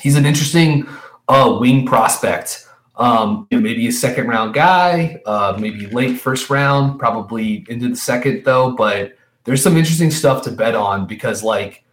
he's 0.00 0.16
an 0.16 0.26
interesting 0.26 0.86
uh, 1.28 1.56
wing 1.60 1.86
prospect. 1.86 2.66
Um, 2.96 3.46
you 3.50 3.56
know, 3.56 3.62
maybe 3.62 3.86
a 3.88 3.92
second 3.92 4.28
round 4.28 4.52
guy, 4.52 5.22
uh, 5.24 5.56
maybe 5.58 5.86
late 5.86 6.20
first 6.20 6.50
round, 6.50 6.98
probably 6.98 7.64
into 7.70 7.88
the 7.88 7.96
second 7.96 8.44
though. 8.44 8.72
But 8.72 9.16
there's 9.44 9.62
some 9.62 9.78
interesting 9.78 10.10
stuff 10.10 10.42
to 10.42 10.50
bet 10.50 10.74
on 10.74 11.06
because 11.06 11.42
like 11.42 11.84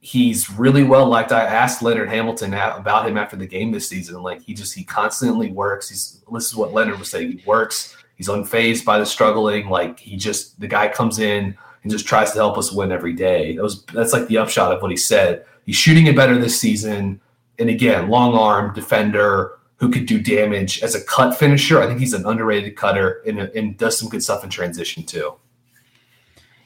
he's 0.00 0.50
really 0.50 0.82
well 0.82 1.06
liked. 1.06 1.30
I 1.30 1.44
asked 1.44 1.82
Leonard 1.82 2.08
Hamilton 2.08 2.54
about 2.54 3.06
him 3.06 3.16
after 3.16 3.36
the 3.36 3.46
game 3.46 3.70
this 3.70 3.88
season. 3.88 4.22
Like 4.22 4.42
he 4.42 4.54
just 4.54 4.74
he 4.74 4.82
constantly 4.82 5.52
works. 5.52 5.88
He's 5.88 6.22
this 6.32 6.46
is 6.46 6.56
what 6.56 6.72
Leonard 6.72 6.98
was 6.98 7.10
saying. 7.10 7.38
He 7.38 7.42
works. 7.46 7.96
He's 8.16 8.28
unfazed 8.28 8.84
by 8.84 8.98
the 8.98 9.06
struggling. 9.06 9.68
Like 9.68 10.00
he 10.00 10.16
just 10.16 10.58
the 10.58 10.66
guy 10.66 10.88
comes 10.88 11.18
in 11.18 11.56
and 11.82 11.92
just 11.92 12.06
tries 12.06 12.32
to 12.32 12.38
help 12.38 12.58
us 12.58 12.72
win 12.72 12.92
every 12.92 13.12
day. 13.12 13.56
That 13.56 13.62
was 13.62 13.84
that's 13.84 14.12
like 14.12 14.26
the 14.26 14.38
upshot 14.38 14.72
of 14.72 14.82
what 14.82 14.90
he 14.90 14.96
said. 14.96 15.44
He's 15.66 15.76
shooting 15.76 16.06
it 16.06 16.16
better 16.16 16.38
this 16.38 16.58
season. 16.58 17.20
And 17.58 17.68
again, 17.68 18.08
long 18.08 18.34
arm 18.34 18.72
defender 18.74 19.58
who 19.76 19.90
could 19.90 20.06
do 20.06 20.20
damage 20.20 20.82
as 20.82 20.94
a 20.94 21.04
cut 21.04 21.36
finisher. 21.36 21.80
I 21.80 21.86
think 21.86 22.00
he's 22.00 22.12
an 22.12 22.26
underrated 22.26 22.76
cutter 22.76 23.22
and, 23.26 23.38
and 23.38 23.76
does 23.78 23.98
some 23.98 24.08
good 24.08 24.22
stuff 24.22 24.44
in 24.44 24.50
transition 24.50 25.04
too. 25.04 25.34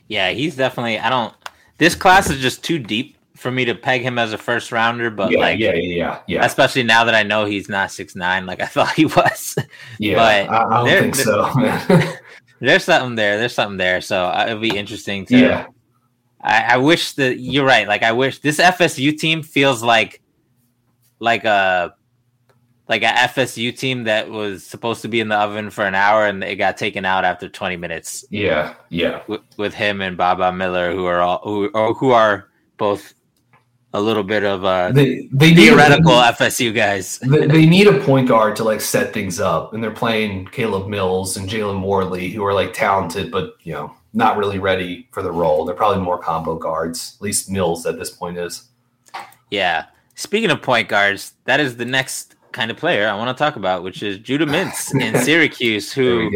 yeah, 0.09 0.31
he's 0.31 0.57
definitely. 0.57 0.99
I 0.99 1.11
don't. 1.11 1.35
This 1.79 1.97
class 1.97 2.31
is 2.31 2.41
just 2.41 2.63
too 2.63 2.79
deep 2.79 3.14
for 3.45 3.51
me 3.51 3.67
to 3.67 3.75
peg 3.75 4.01
him 4.01 4.19
as 4.19 4.33
a 4.33 4.39
first 4.39 4.73
rounder. 4.73 5.11
But 5.11 5.31
yeah, 5.31 5.39
like, 5.39 5.59
yeah, 5.59 5.75
yeah, 5.75 6.21
yeah, 6.27 6.47
especially 6.47 6.83
now 6.83 7.05
that 7.05 7.15
I 7.15 7.23
know 7.23 7.45
he's 7.45 7.69
not 7.69 7.93
six 7.93 8.17
nine, 8.17 8.47
like 8.47 8.63
I 8.63 8.67
thought 8.75 8.95
he 8.95 9.05
was. 9.05 9.55
yeah. 9.99 10.15
but 10.15 10.51
I, 10.51 10.65
I 10.65 10.77
don't 10.79 10.87
there- 10.87 11.01
think 11.03 11.15
so. 11.15 12.13
There's 12.61 12.85
something 12.85 13.17
there. 13.17 13.37
There's 13.37 13.55
something 13.55 13.77
there. 13.77 14.01
So 14.01 14.25
uh, 14.25 14.47
it'll 14.49 14.61
be 14.61 14.75
interesting 14.75 15.27
to. 15.27 15.39
yeah, 15.39 15.67
I, 16.41 16.75
I 16.75 16.77
wish 16.79 17.13
that 17.13 17.39
you're 17.39 17.67
right. 17.67 17.87
Like 17.87 18.03
I 18.03 18.13
wish 18.13 18.39
this 18.39 18.59
FSU 18.59 19.19
team 19.19 19.43
feels 19.43 19.83
like 19.83 20.23
like 21.19 21.45
a 21.45 21.95
like 22.89 23.03
a 23.03 23.13
FSU 23.29 23.77
team 23.77 24.05
that 24.05 24.31
was 24.31 24.65
supposed 24.65 25.03
to 25.03 25.09
be 25.09 25.21
in 25.21 25.29
the 25.29 25.37
oven 25.37 25.69
for 25.69 25.85
an 25.85 25.95
hour 25.95 26.27
and 26.27 26.43
it 26.43 26.57
got 26.57 26.79
taken 26.79 27.05
out 27.05 27.25
after 27.25 27.49
20 27.49 27.77
minutes 27.77 28.25
yeah, 28.31 28.75
yeah. 28.91 29.23
with, 29.27 29.41
with 29.57 29.75
him 29.75 30.01
and 30.01 30.17
Baba 30.17 30.51
Miller, 30.53 30.93
who 30.93 31.05
are 31.07 31.21
all 31.21 31.41
who 31.45 31.69
or 31.75 31.93
who 31.93 32.13
are 32.13 32.49
both 32.79 33.13
a 33.95 34.01
little 34.01 34.25
bit 34.25 34.45
of 34.45 34.65
uh, 34.65 34.91
They 34.91 35.29
they 35.33 35.55
need 35.55 35.57
theoretical 35.57 36.13
FSU 36.13 36.75
guys. 36.75 37.19
they, 37.23 37.47
they 37.47 37.65
need 37.65 37.87
a 37.87 38.01
point 38.01 38.29
guard 38.29 38.57
to 38.57 38.65
like 38.65 38.81
set 38.81 39.15
things 39.15 39.41
up, 39.41 39.73
and 39.73 39.83
they're 39.83 39.93
playing 39.93 40.47
Caleb 40.47 40.89
Mills 40.89 41.37
and 41.37 41.49
Jalen 41.49 41.81
Warley, 41.81 42.31
who 42.31 42.45
are 42.45 42.53
like 42.53 42.73
talented, 42.73 43.31
but 43.31 43.55
you 43.63 43.73
know 43.73 43.95
not 44.13 44.37
really 44.37 44.59
ready 44.59 45.09
for 45.13 45.23
the 45.23 45.31
role. 45.31 45.65
They're 45.65 45.75
probably 45.75 46.03
more 46.03 46.19
combo 46.19 46.57
guards. 46.57 47.17
At 47.19 47.23
least 47.23 47.51
Mills 47.51 47.87
at 47.87 47.99
this 47.99 48.11
point 48.11 48.37
is. 48.37 48.69
Yeah. 49.51 49.87
Speaking 50.15 50.51
of 50.51 50.63
point 50.63 50.89
guards, 50.89 51.33
that 51.45 51.59
is 51.59 51.77
the 51.77 51.85
next 51.85 52.37
kind 52.53 52.71
of 52.71 52.77
player 52.77 53.09
I 53.09 53.17
want 53.17 53.37
to 53.37 53.43
talk 53.43 53.57
about, 53.57 53.83
which 53.83 54.05
is 54.05 54.19
Judah 54.19 54.47
Mintz 54.47 54.95
in 55.01 55.19
Syracuse, 55.25 55.93
who 55.93 56.31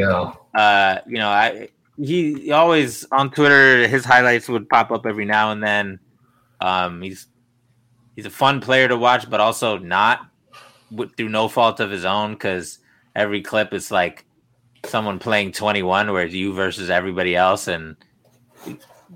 uh, 0.57 0.99
you 1.07 1.19
know, 1.19 1.29
I 1.29 1.69
he, 1.97 2.35
he 2.35 2.53
always 2.53 3.05
on 3.13 3.31
Twitter 3.31 3.87
his 3.89 4.05
highlights 4.05 4.49
would 4.49 4.69
pop 4.69 4.91
up 4.91 5.07
every 5.07 5.25
now 5.25 5.53
and 5.53 5.63
then. 5.63 6.01
Um, 6.61 7.03
he's 7.03 7.29
he's 8.19 8.27
a 8.27 8.31
fun 8.31 8.61
player 8.61 8.89
to 8.89 8.97
watch, 8.97 9.31
but 9.31 9.39
also 9.39 9.79
not 9.79 10.29
through 11.17 11.29
no 11.29 11.47
fault 11.47 11.79
of 11.79 11.89
his 11.89 12.05
own 12.05 12.33
because 12.33 12.81
every 13.15 13.41
clip 13.41 13.73
is 13.73 13.93
like 13.93 14.25
someone 14.85 15.21
playing 15.21 15.53
21 15.53 16.11
where 16.11 16.25
it's 16.25 16.35
you 16.35 16.53
versus 16.53 16.91
everybody 16.91 17.37
else 17.37 17.69
and 17.69 17.95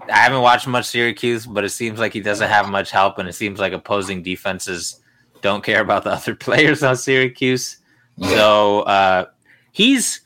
I 0.08 0.18
haven't 0.18 0.42
watched 0.42 0.68
much 0.68 0.86
Syracuse, 0.86 1.46
but 1.46 1.64
it 1.64 1.70
seems 1.70 1.98
like 1.98 2.12
he 2.12 2.20
doesn't 2.20 2.48
have 2.48 2.68
much 2.68 2.92
help, 2.92 3.18
and 3.18 3.28
it 3.28 3.32
seems 3.32 3.58
like 3.58 3.72
opposing 3.72 4.22
defenses 4.22 5.00
don't 5.40 5.64
care 5.64 5.80
about 5.80 6.04
the 6.04 6.12
other 6.12 6.36
players 6.36 6.84
on 6.84 6.96
Syracuse. 6.96 7.78
So 8.20 8.82
uh, 8.82 9.26
he's, 9.72 10.20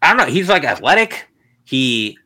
I 0.00 0.10
don't 0.14 0.28
know, 0.28 0.32
he's 0.32 0.48
like 0.48 0.62
athletic. 0.62 1.28
He 1.64 2.18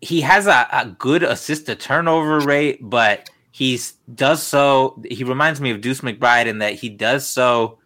he 0.00 0.20
has 0.22 0.48
a, 0.48 0.66
a 0.72 0.86
good 0.98 1.22
assist 1.22 1.66
to 1.66 1.76
turnover 1.76 2.40
rate, 2.40 2.80
but 2.82 3.30
he's 3.56 3.92
does 4.14 4.42
so. 4.42 5.02
He 5.10 5.24
reminds 5.24 5.62
me 5.62 5.70
of 5.70 5.80
Deuce 5.80 6.02
McBride 6.02 6.44
in 6.44 6.58
that 6.58 6.74
he 6.74 6.90
does 6.90 7.26
so, 7.26 7.78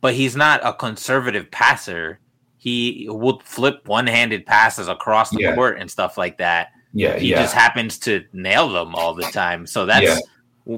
but 0.00 0.14
he's 0.14 0.36
not 0.36 0.64
a 0.64 0.72
conservative 0.72 1.50
passer. 1.50 2.20
He 2.58 3.08
will 3.10 3.40
flip 3.40 3.88
one-handed 3.88 4.46
passes 4.46 4.86
across 4.86 5.30
the 5.30 5.40
Yeah. 5.40 5.56
court 5.56 5.80
and 5.80 5.90
stuff 5.90 6.16
like 6.16 6.38
that 6.38 6.68
Yeah, 6.92 7.18
he 7.18 7.30
yeah, 7.30 7.42
just 7.42 7.54
happens 7.54 7.98
to 8.00 8.24
nail 8.32 8.68
them 8.68 8.94
all 8.94 9.12
the 9.12 9.24
time. 9.32 9.66
So 9.66 9.84
that's 9.84 10.22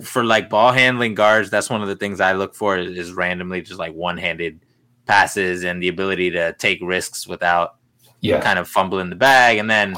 for 0.02 0.24
like 0.24 0.48
ball 0.48 0.72
handling 0.72 1.14
guards. 1.14 1.50
That's 1.50 1.68
one 1.68 1.82
of 1.82 1.88
the 1.88 1.96
things 1.96 2.18
I 2.18 2.32
look 2.32 2.54
for 2.54 2.78
is, 2.78 2.96
is 2.96 3.12
randomly 3.12 3.60
just 3.60 3.78
like 3.78 3.92
one 3.92 4.16
handed 4.16 4.64
passes 5.04 5.62
and 5.64 5.82
the 5.82 5.88
ability 5.88 6.30
to 6.30 6.54
take 6.54 6.78
risks 6.80 7.26
without 7.26 7.74
yeah, 8.22 8.40
kind 8.40 8.58
of 8.58 8.66
fumbling 8.66 9.10
the 9.10 9.16
bag. 9.16 9.58
And 9.58 9.68
then 9.68 9.94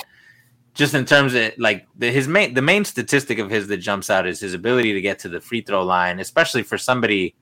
just 0.74 0.94
in 0.94 1.04
terms 1.04 1.34
of 1.34 1.52
like 1.56 1.86
the, 1.96 2.10
his 2.10 2.28
main 2.28 2.52
the 2.54 2.62
main 2.62 2.84
statistic 2.84 3.38
of 3.38 3.48
his 3.48 3.68
that 3.68 3.78
jumps 3.78 4.10
out 4.10 4.26
is 4.26 4.40
his 4.40 4.54
ability 4.54 4.92
to 4.92 5.00
get 5.00 5.20
to 5.20 5.28
the 5.28 5.40
free 5.40 5.60
throw 5.60 5.84
line, 5.84 6.20
especially 6.20 6.62
for 6.62 6.76
somebody 6.76 7.34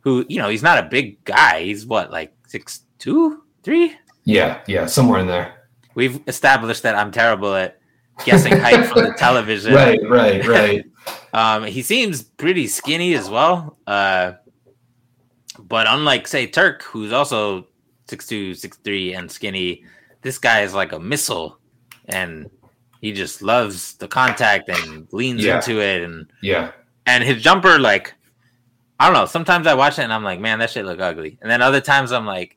who 0.00 0.24
you 0.28 0.38
know 0.38 0.48
he's 0.48 0.62
not 0.62 0.78
a 0.78 0.88
big 0.88 1.22
guy. 1.24 1.62
He's 1.62 1.86
what 1.86 2.10
like 2.10 2.34
six 2.48 2.80
two 2.98 3.42
three. 3.62 3.94
yeah, 4.24 4.60
yeah. 4.66 4.86
Somewhere 4.86 5.20
in 5.20 5.26
there. 5.26 5.68
We've 5.94 6.20
established 6.26 6.82
that 6.82 6.94
I'm 6.94 7.10
terrible 7.10 7.54
at 7.54 7.78
guessing 8.24 8.56
height 8.56 8.86
from 8.86 9.04
the 9.04 9.14
television. 9.18 9.74
Right, 9.74 10.00
right, 10.08 10.46
right. 10.46 10.84
Um, 11.32 11.64
he 11.64 11.82
seems 11.82 12.22
pretty 12.24 12.66
skinny 12.66 13.14
as 13.14 13.30
well. 13.30 13.78
Uh, 13.86 14.32
but 15.60 15.86
unlike 15.88 16.26
say 16.26 16.48
Turk, 16.48 16.82
who's 16.82 17.12
also 17.12 17.68
six 18.08 18.26
two, 18.26 18.54
six 18.54 18.76
three, 18.78 19.14
and 19.14 19.30
skinny, 19.30 19.84
this 20.22 20.38
guy 20.38 20.62
is 20.62 20.74
like 20.74 20.90
a 20.90 20.98
missile, 20.98 21.60
and 22.08 22.50
he 23.00 23.12
just 23.12 23.42
loves 23.42 23.94
the 23.94 24.08
contact 24.08 24.68
and 24.68 25.06
leans 25.12 25.44
Yeah. 25.44 25.56
into 25.56 25.80
it, 25.80 26.02
and 26.02 26.26
Yeah, 26.42 26.72
and 27.06 27.22
his 27.24 27.42
jumper 27.42 27.78
like 27.78 28.14
I 28.98 29.06
don't 29.06 29.14
know. 29.14 29.26
Sometimes 29.26 29.66
I 29.66 29.74
watch 29.74 29.98
it 29.98 30.02
and 30.02 30.12
I'm 30.12 30.24
like, 30.24 30.40
man, 30.40 30.58
that 30.60 30.70
shit 30.70 30.86
look 30.86 31.00
ugly, 31.00 31.38
and 31.42 31.50
then 31.50 31.62
other 31.62 31.80
times 31.80 32.12
I'm 32.12 32.26
like. 32.26 32.56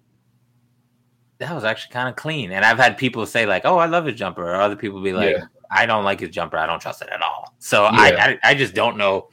That 1.39 1.55
was 1.55 1.63
actually 1.63 1.93
kind 1.93 2.09
of 2.09 2.17
clean, 2.17 2.51
and 2.51 2.65
I've 2.65 2.77
had 2.77 2.97
people 2.97 3.25
say 3.25 3.45
like, 3.45 3.61
"Oh, 3.63 3.77
I 3.77 3.85
love 3.85 4.05
his 4.05 4.15
jumper," 4.15 4.43
or 4.43 4.55
other 4.55 4.75
people 4.75 5.01
be 5.01 5.13
like, 5.13 5.37
Yeah. 5.37 5.45
I 5.71 5.85
don't 5.85 6.03
like 6.03 6.19
his 6.19 6.31
jumper. 6.31 6.57
I 6.57 6.65
don't 6.65 6.81
trust 6.81 7.01
it 7.01 7.07
at 7.07 7.21
all. 7.21 7.53
So 7.59 7.83
Yeah. 7.83 7.91
I, 7.93 8.07
I 8.09 8.39
I 8.51 8.53
just 8.55 8.73
don't 8.73 8.97
know 8.97 9.29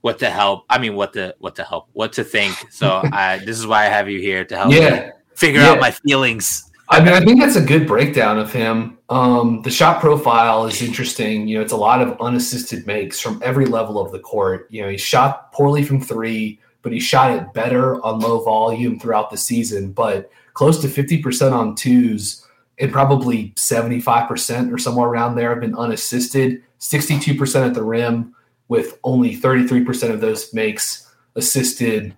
what 0.00 0.18
to 0.20 0.30
help. 0.30 0.64
I 0.70 0.78
mean, 0.78 0.94
what 0.94 1.12
to 1.12 1.34
what 1.38 1.54
to 1.56 1.64
help, 1.64 1.90
what 1.92 2.14
to 2.14 2.24
think. 2.24 2.54
So 2.70 3.02
I 3.12 3.38
this 3.44 3.58
is 3.58 3.66
why 3.66 3.82
I 3.84 3.88
have 3.90 4.08
you 4.08 4.18
here 4.20 4.42
to 4.46 4.56
help 4.56 4.70
me 4.70 4.78
yeah. 4.80 5.10
figure 5.34 5.60
out 5.60 5.80
my 5.80 5.90
feelings. 5.90 6.67
I 6.90 7.00
mean, 7.00 7.12
I 7.12 7.20
think 7.20 7.38
that's 7.38 7.56
a 7.56 7.64
good 7.64 7.86
breakdown 7.86 8.38
of 8.38 8.52
him. 8.52 8.98
Um, 9.10 9.60
the 9.62 9.70
shot 9.70 10.00
profile 10.00 10.64
is 10.66 10.80
interesting. 10.80 11.46
You 11.46 11.58
know, 11.58 11.62
it's 11.62 11.72
a 11.72 11.76
lot 11.76 12.00
of 12.00 12.18
unassisted 12.20 12.86
makes 12.86 13.20
from 13.20 13.42
every 13.44 13.66
level 13.66 14.00
of 14.00 14.10
the 14.10 14.18
court. 14.20 14.66
You 14.70 14.82
know, 14.82 14.88
he 14.88 14.96
shot 14.96 15.52
poorly 15.52 15.82
from 15.82 16.00
three, 16.00 16.60
but 16.80 16.92
he 16.92 17.00
shot 17.00 17.36
it 17.36 17.52
better 17.52 18.02
on 18.04 18.20
low 18.20 18.42
volume 18.42 18.98
throughout 18.98 19.30
the 19.30 19.36
season. 19.36 19.92
But 19.92 20.30
close 20.54 20.80
to 20.80 20.88
fifty 20.88 21.18
percent 21.18 21.54
on 21.54 21.74
twos, 21.74 22.46
and 22.78 22.90
probably 22.90 23.52
seventy 23.56 24.00
five 24.00 24.26
percent 24.26 24.72
or 24.72 24.78
somewhere 24.78 25.08
around 25.08 25.34
there 25.34 25.50
have 25.50 25.60
been 25.60 25.76
unassisted. 25.76 26.62
Sixty 26.78 27.18
two 27.18 27.34
percent 27.34 27.66
at 27.66 27.74
the 27.74 27.84
rim, 27.84 28.34
with 28.68 28.98
only 29.04 29.34
thirty 29.34 29.66
three 29.66 29.84
percent 29.84 30.14
of 30.14 30.22
those 30.22 30.54
makes 30.54 31.12
assisted. 31.36 32.16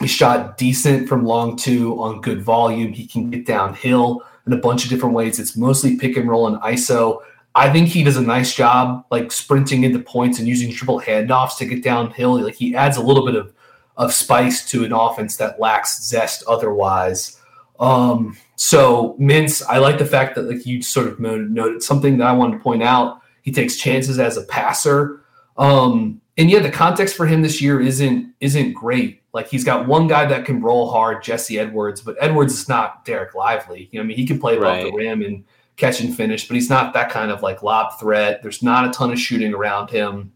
He 0.00 0.06
shot 0.06 0.58
decent 0.58 1.08
from 1.08 1.24
long 1.24 1.56
two 1.56 2.00
on 2.00 2.20
good 2.20 2.42
volume. 2.42 2.92
He 2.92 3.06
can 3.06 3.30
get 3.30 3.46
downhill 3.46 4.22
in 4.46 4.52
a 4.52 4.58
bunch 4.58 4.84
of 4.84 4.90
different 4.90 5.14
ways. 5.14 5.38
It's 5.38 5.56
mostly 5.56 5.96
pick 5.96 6.16
and 6.16 6.28
roll 6.28 6.46
and 6.46 6.56
ISO. 6.62 7.20
I 7.54 7.72
think 7.72 7.88
he 7.88 8.02
does 8.02 8.16
a 8.16 8.22
nice 8.22 8.54
job 8.54 9.04
like 9.10 9.30
sprinting 9.30 9.84
into 9.84 10.00
points 10.00 10.38
and 10.38 10.48
using 10.48 10.72
triple 10.72 11.00
handoffs 11.00 11.56
to 11.58 11.66
get 11.66 11.84
downhill. 11.84 12.40
Like 12.42 12.56
he 12.56 12.74
adds 12.74 12.96
a 12.96 13.02
little 13.02 13.24
bit 13.24 13.36
of 13.36 13.52
of 13.96 14.12
spice 14.12 14.68
to 14.70 14.84
an 14.84 14.92
offense 14.92 15.36
that 15.36 15.60
lacks 15.60 16.04
zest 16.04 16.42
otherwise. 16.48 17.40
Um, 17.78 18.36
so 18.56 19.16
Mintz, 19.20 19.62
I 19.68 19.78
like 19.78 19.98
the 19.98 20.06
fact 20.06 20.34
that 20.34 20.42
like 20.42 20.66
you 20.66 20.82
sort 20.82 21.06
of 21.06 21.20
noted 21.20 21.82
something 21.82 22.18
that 22.18 22.26
I 22.26 22.32
wanted 22.32 22.58
to 22.58 22.62
point 22.62 22.82
out. 22.82 23.20
He 23.42 23.52
takes 23.52 23.76
chances 23.76 24.18
as 24.18 24.36
a 24.36 24.42
passer. 24.42 25.20
Um, 25.56 26.20
and 26.36 26.50
yeah, 26.50 26.60
the 26.60 26.70
context 26.70 27.14
for 27.14 27.26
him 27.26 27.42
this 27.42 27.60
year 27.60 27.80
isn't 27.80 28.34
isn't 28.40 28.72
great. 28.72 29.22
Like 29.34 29.48
he's 29.48 29.64
got 29.64 29.88
one 29.88 30.06
guy 30.06 30.24
that 30.26 30.46
can 30.46 30.62
roll 30.62 30.90
hard, 30.90 31.22
Jesse 31.22 31.58
Edwards, 31.58 32.00
but 32.00 32.16
Edwards 32.20 32.54
is 32.54 32.68
not 32.68 33.04
Dereck 33.04 33.34
Lively. 33.34 33.88
You 33.90 33.98
know, 33.98 34.04
I 34.04 34.06
mean, 34.06 34.16
he 34.16 34.26
can 34.26 34.38
play 34.38 34.56
above 34.56 34.68
Right. 34.68 34.84
the 34.84 34.92
rim 34.92 35.22
and 35.22 35.44
catch 35.76 36.00
and 36.00 36.16
finish, 36.16 36.46
but 36.46 36.54
he's 36.54 36.70
not 36.70 36.94
that 36.94 37.10
kind 37.10 37.32
of 37.32 37.42
like 37.42 37.64
lob 37.64 37.98
threat. 37.98 38.42
There's 38.42 38.62
not 38.62 38.86
a 38.86 38.92
ton 38.92 39.10
of 39.10 39.18
shooting 39.18 39.52
around 39.52 39.90
him, 39.90 40.32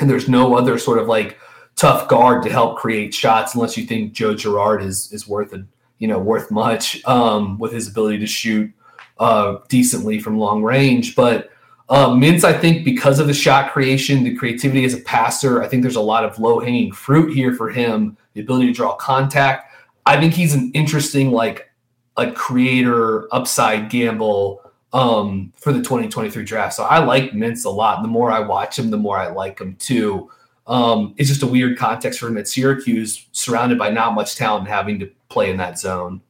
and 0.00 0.08
there's 0.08 0.30
no 0.30 0.56
other 0.56 0.78
sort 0.78 0.98
of 0.98 1.08
like 1.08 1.38
tough 1.76 2.08
guard 2.08 2.42
to 2.44 2.50
help 2.50 2.78
create 2.78 3.12
shots 3.12 3.54
unless 3.54 3.76
you 3.76 3.84
think 3.84 4.14
Joe 4.14 4.34
Girard 4.34 4.82
is 4.82 5.12
is 5.12 5.28
worth 5.28 5.52
a 5.52 5.66
you 5.98 6.08
know 6.08 6.18
worth 6.18 6.50
much 6.50 7.04
um, 7.04 7.58
with 7.58 7.72
his 7.72 7.86
ability 7.86 8.18
to 8.20 8.26
shoot 8.26 8.72
uh, 9.18 9.58
decently 9.68 10.18
from 10.18 10.38
long 10.38 10.62
range, 10.62 11.14
but. 11.14 11.50
Mintz, 11.90 12.42
I 12.42 12.54
think, 12.54 12.86
because 12.86 13.18
of 13.18 13.26
the 13.26 13.34
shot 13.34 13.70
creation, 13.72 14.24
the 14.24 14.34
creativity 14.34 14.86
as 14.86 14.94
a 14.94 15.00
passer, 15.00 15.62
I 15.62 15.68
think 15.68 15.82
there's 15.82 15.96
a 15.96 16.00
lot 16.00 16.24
of 16.24 16.38
low 16.38 16.58
hanging 16.58 16.90
fruit 16.90 17.34
here 17.34 17.52
for 17.54 17.68
him. 17.68 18.16
The 18.34 18.40
ability 18.40 18.66
to 18.66 18.72
draw 18.72 18.94
contact. 18.96 19.72
I 20.06 20.18
think 20.20 20.34
he's 20.34 20.54
an 20.54 20.70
interesting, 20.74 21.30
like, 21.30 21.70
a 22.16 22.30
creator 22.32 23.32
upside 23.34 23.88
gamble 23.90 24.60
um, 24.92 25.52
for 25.56 25.72
the 25.72 25.78
2023 25.78 26.44
draft. 26.44 26.74
So 26.74 26.84
I 26.84 26.98
like 26.98 27.32
Mintz 27.32 27.64
a 27.64 27.70
lot. 27.70 28.02
The 28.02 28.08
more 28.08 28.30
I 28.30 28.40
watch 28.40 28.78
him, 28.78 28.90
the 28.90 28.98
more 28.98 29.16
I 29.16 29.28
like 29.30 29.58
him 29.58 29.76
too. 29.76 30.30
Um, 30.66 31.14
it's 31.16 31.28
just 31.28 31.42
a 31.42 31.46
weird 31.46 31.78
context 31.78 32.20
for 32.20 32.28
him 32.28 32.36
at 32.36 32.46
Syracuse, 32.46 33.26
surrounded 33.32 33.78
by 33.78 33.88
not 33.90 34.14
much 34.14 34.36
talent, 34.36 34.68
having 34.68 34.98
to 35.00 35.10
play 35.30 35.50
in 35.50 35.56
that 35.56 35.78
zone. 35.78 36.20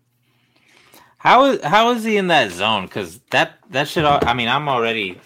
How 1.18 1.44
is 1.46 1.62
how 1.62 1.90
is 1.92 2.02
he 2.04 2.16
in 2.16 2.28
that 2.28 2.50
zone? 2.50 2.84
Because 2.84 3.20
that 3.30 3.58
that 3.70 3.88
should. 3.88 4.04
I 4.04 4.34
mean, 4.34 4.48
I'm 4.48 4.68
already 4.68 5.20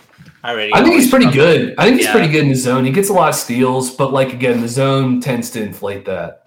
already. 0.44 0.74
I 0.74 0.82
think 0.82 0.94
he's 0.96 1.08
pretty 1.10 1.30
good. 1.30 1.74
I 1.78 1.84
think 1.84 1.96
he's 1.96 2.06
Yeah. 2.06 2.12
pretty 2.12 2.28
good 2.28 2.42
in 2.44 2.48
his 2.50 2.62
zone. 2.62 2.84
He 2.84 2.90
gets 2.90 3.08
a 3.08 3.12
lot 3.14 3.28
of 3.30 3.34
steals, 3.34 3.90
but 3.94 4.12
like 4.12 4.32
again, 4.32 4.60
the 4.60 4.68
zone 4.68 5.20
tends 5.20 5.50
to 5.50 5.62
inflate 5.62 6.04
that. 6.06 6.45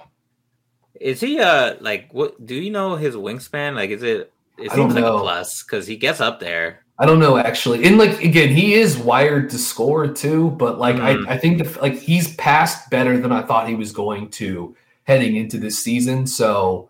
Is 1.00 1.22
he 1.22 1.40
uh 1.40 1.76
like 1.80 2.10
what? 2.12 2.46
Do 2.46 2.56
you 2.56 2.72
know 2.72 2.96
his 2.96 3.16
wingspan? 3.16 3.76
Like, 3.76 3.90
is 3.90 4.04
it? 4.04 4.32
It 4.58 4.72
seems 4.72 4.94
like 4.94 5.06
a 5.06 5.18
plus 5.18 5.64
because 5.64 5.88
he 5.88 5.96
gets 5.96 6.20
up 6.20 6.40
there. 6.40 6.84
I 6.98 7.06
don't 7.06 7.20
know 7.20 7.38
actually. 7.38 7.86
And 7.86 7.98
like 7.98 8.22
again, 8.22 8.50
he 8.50 8.74
is 8.74 8.98
wired 8.98 9.50
to 9.52 9.58
score 9.58 10.08
too, 10.08 10.52
but 10.52 10.78
like 10.80 10.98
Mhm. 10.98 11.28
I, 11.28 11.36
I 11.36 11.38
think 11.38 11.64
the, 11.64 11.82
like 11.82 11.96
he's 11.96 12.36
passed 12.36 12.90
better 12.90 13.18
than 13.18 13.32
I 13.32 13.42
thought 13.44 13.70
he 13.70 13.76
was 13.76 13.94
going 13.94 14.30
to 14.32 14.76
heading 15.04 15.38
into 15.38 15.58
this 15.58 15.80
season. 15.80 16.28
So 16.28 16.90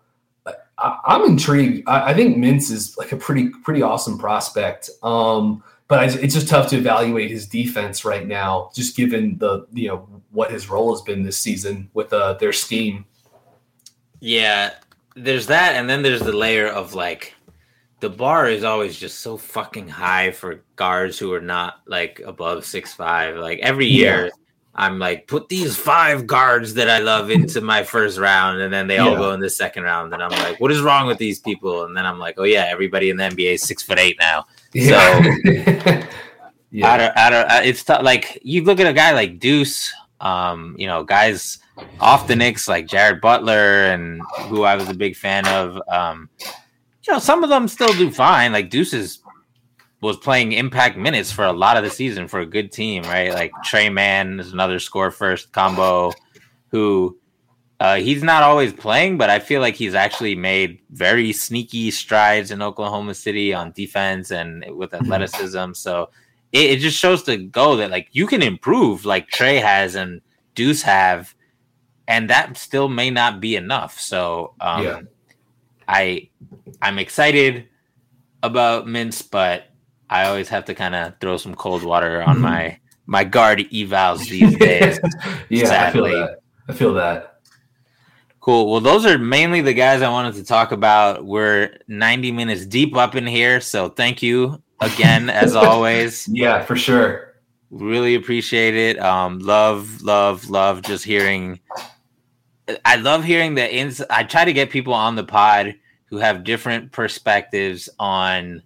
I, 0.76 0.98
I'm 1.06 1.24
intrigued. 1.24 1.88
I, 1.88 2.10
I 2.10 2.14
think 2.14 2.36
Mintz 2.38 2.72
is 2.72 2.96
like 2.98 3.12
a 3.12 3.16
pretty 3.16 3.50
pretty 3.62 3.82
awesome 3.82 4.18
prospect. 4.18 4.90
Um, 5.04 5.62
but 5.86 6.00
I, 6.00 6.04
it's 6.06 6.34
just 6.34 6.48
tough 6.48 6.68
to 6.70 6.76
evaluate 6.76 7.30
his 7.30 7.46
defense 7.46 8.04
right 8.04 8.26
now, 8.26 8.70
just 8.74 8.96
given 8.96 9.38
the 9.38 9.66
you 9.72 9.88
know 9.88 10.08
what 10.32 10.50
his 10.50 10.68
role 10.68 10.92
has 10.92 11.02
been 11.02 11.22
this 11.22 11.38
season 11.38 11.88
with 11.94 12.12
uh, 12.12 12.34
their 12.34 12.52
scheme. 12.52 13.04
Yeah, 14.20 14.74
there's 15.16 15.46
that, 15.46 15.74
and 15.74 15.88
then 15.88 16.02
there's 16.02 16.20
the 16.20 16.32
layer 16.32 16.68
of 16.68 16.94
like 16.94 17.34
the 18.00 18.10
bar 18.10 18.48
is 18.48 18.64
always 18.64 18.98
just 18.98 19.20
so 19.20 19.36
fucking 19.36 19.88
high 19.88 20.30
for 20.30 20.62
guards 20.76 21.18
who 21.18 21.32
are 21.32 21.40
not 21.40 21.80
like 21.86 22.20
above 22.24 22.64
six 22.64 22.94
five. 22.94 23.36
Like 23.36 23.58
every 23.60 23.86
year, 23.86 24.30
I'm 24.74 24.98
like 24.98 25.26
put 25.26 25.48
these 25.48 25.76
five 25.76 26.26
guards 26.26 26.74
that 26.74 26.88
I 26.88 26.98
love 26.98 27.30
into 27.30 27.60
my 27.60 27.82
first 27.82 28.18
round, 28.18 28.60
and 28.60 28.72
then 28.72 28.86
they 28.86 28.98
all 28.98 29.16
go 29.16 29.32
in 29.32 29.40
the 29.40 29.50
second 29.50 29.84
round, 29.84 30.12
and 30.14 30.22
I'm 30.22 30.30
like, 30.30 30.60
what 30.60 30.70
is 30.70 30.80
wrong 30.80 31.06
with 31.06 31.18
these 31.18 31.40
people? 31.40 31.84
And 31.84 31.96
then 31.96 32.06
I'm 32.06 32.18
like, 32.18 32.36
oh 32.38 32.44
yeah, 32.44 32.66
everybody 32.68 33.10
in 33.10 33.16
the 33.16 33.24
NBA 33.24 33.54
is 33.54 33.62
six 33.62 33.82
foot 33.82 33.98
eight 33.98 34.16
now. 34.18 34.46
Yeah. 34.72 35.20
yeah. 36.70 36.92
Out 36.92 37.00
of, 37.00 37.12
out 37.16 37.32
of, 37.32 37.50
uh, 37.50 37.60
it's 37.64 37.84
tough. 37.84 38.02
Like 38.02 38.38
you 38.42 38.64
look 38.64 38.80
at 38.80 38.86
a 38.86 38.92
guy 38.92 39.12
like 39.12 39.38
Deuce, 39.38 39.92
um, 40.20 40.76
you 40.78 40.86
know, 40.86 41.04
guys 41.04 41.58
off 42.00 42.26
the 42.26 42.36
Knicks 42.36 42.68
like 42.68 42.86
Jared 42.86 43.20
Butler 43.20 43.84
and 43.86 44.20
who 44.48 44.62
I 44.62 44.76
was 44.76 44.88
a 44.88 44.94
big 44.94 45.16
fan 45.16 45.46
of. 45.46 45.80
Um, 45.88 46.28
you 46.40 47.14
know, 47.14 47.18
some 47.18 47.42
of 47.42 47.50
them 47.50 47.68
still 47.68 47.92
do 47.94 48.10
fine. 48.10 48.52
Like 48.52 48.70
Deuce 48.70 48.92
is 48.92 49.20
was 50.00 50.16
playing 50.16 50.52
impact 50.52 50.96
minutes 50.96 51.30
for 51.30 51.44
a 51.44 51.52
lot 51.52 51.76
of 51.76 51.84
the 51.84 51.90
season 51.90 52.26
for 52.26 52.40
a 52.40 52.46
good 52.46 52.72
team, 52.72 53.02
right? 53.04 53.32
Like 53.32 53.52
Tre 53.64 53.90
Mann 53.90 54.40
is 54.40 54.52
another 54.52 54.78
score 54.78 55.10
first 55.10 55.52
combo 55.52 56.12
who 56.68 57.18
uh, 57.80 57.96
he's 57.96 58.22
not 58.22 58.42
always 58.42 58.72
playing, 58.72 59.16
but 59.16 59.30
I 59.30 59.38
feel 59.38 59.62
like 59.62 59.74
he's 59.74 59.94
actually 59.94 60.34
made 60.34 60.80
very 60.90 61.32
sneaky 61.32 61.90
strides 61.90 62.50
in 62.50 62.60
Oklahoma 62.60 63.14
City 63.14 63.54
on 63.54 63.72
defense 63.72 64.30
and 64.30 64.64
with 64.76 64.92
athleticism. 64.92 65.72
So 65.72 66.10
it, 66.52 66.72
it 66.72 66.78
just 66.80 66.98
shows 66.98 67.22
to 67.24 67.38
go 67.38 67.76
that 67.76 67.90
like 67.90 68.08
you 68.12 68.26
can 68.26 68.42
improve 68.42 69.06
like 69.06 69.28
Trey 69.28 69.56
has 69.56 69.94
and 69.94 70.20
Deuce 70.54 70.82
have, 70.82 71.34
and 72.10 72.28
that 72.28 72.56
still 72.56 72.88
may 72.88 73.08
not 73.08 73.40
be 73.40 73.54
enough. 73.56 73.98
So 73.98 74.54
um, 74.60 74.84
Yeah. 74.84 75.00
I 75.88 76.28
I'm 76.82 76.98
excited 76.98 77.68
about 78.42 78.86
Mintz, 78.86 79.28
but 79.28 79.68
I 80.10 80.26
always 80.26 80.48
have 80.48 80.64
to 80.66 80.74
kind 80.74 80.94
of 80.94 81.14
throw 81.20 81.36
some 81.36 81.54
cold 81.54 81.84
water 81.84 82.22
on 82.22 82.40
my 82.50 82.78
my 83.06 83.24
guard 83.24 83.60
evals 83.70 84.28
these 84.28 84.56
days. 84.58 84.98
yeah, 85.48 85.66
sadly. 85.66 86.10
I 86.10 86.16
feel 86.16 86.26
that. 86.26 86.38
I 86.68 86.72
feel 86.72 86.94
that. 86.94 87.26
Cool. 88.40 88.70
Well, 88.70 88.80
those 88.80 89.04
are 89.04 89.18
mainly 89.18 89.60
the 89.60 89.74
guys 89.74 90.00
I 90.00 90.08
wanted 90.08 90.34
to 90.34 90.44
talk 90.44 90.72
about. 90.72 91.26
We're 91.26 91.76
90 91.88 92.32
minutes 92.32 92.64
deep 92.64 92.96
up 92.96 93.14
in 93.14 93.26
here, 93.26 93.60
so 93.60 93.88
thank 93.90 94.22
you 94.22 94.62
again, 94.80 95.28
as 95.42 95.54
always. 95.54 96.26
Yeah, 96.26 96.64
for 96.64 96.74
sure. 96.74 97.34
Really 97.70 98.14
appreciate 98.14 98.74
it. 98.74 98.98
Um, 98.98 99.40
love, 99.40 100.02
love, 100.02 100.48
love 100.48 100.82
just 100.82 101.04
hearing. 101.04 101.60
I 102.84 102.96
love 102.96 103.24
hearing 103.24 103.54
the 103.54 103.74
ins. 103.74 104.00
I 104.10 104.22
try 104.24 104.44
to 104.44 104.52
get 104.52 104.70
people 104.70 104.94
on 104.94 105.16
the 105.16 105.24
pod 105.24 105.74
who 106.06 106.18
have 106.18 106.44
different 106.44 106.92
perspectives 106.92 107.88
on 107.98 108.62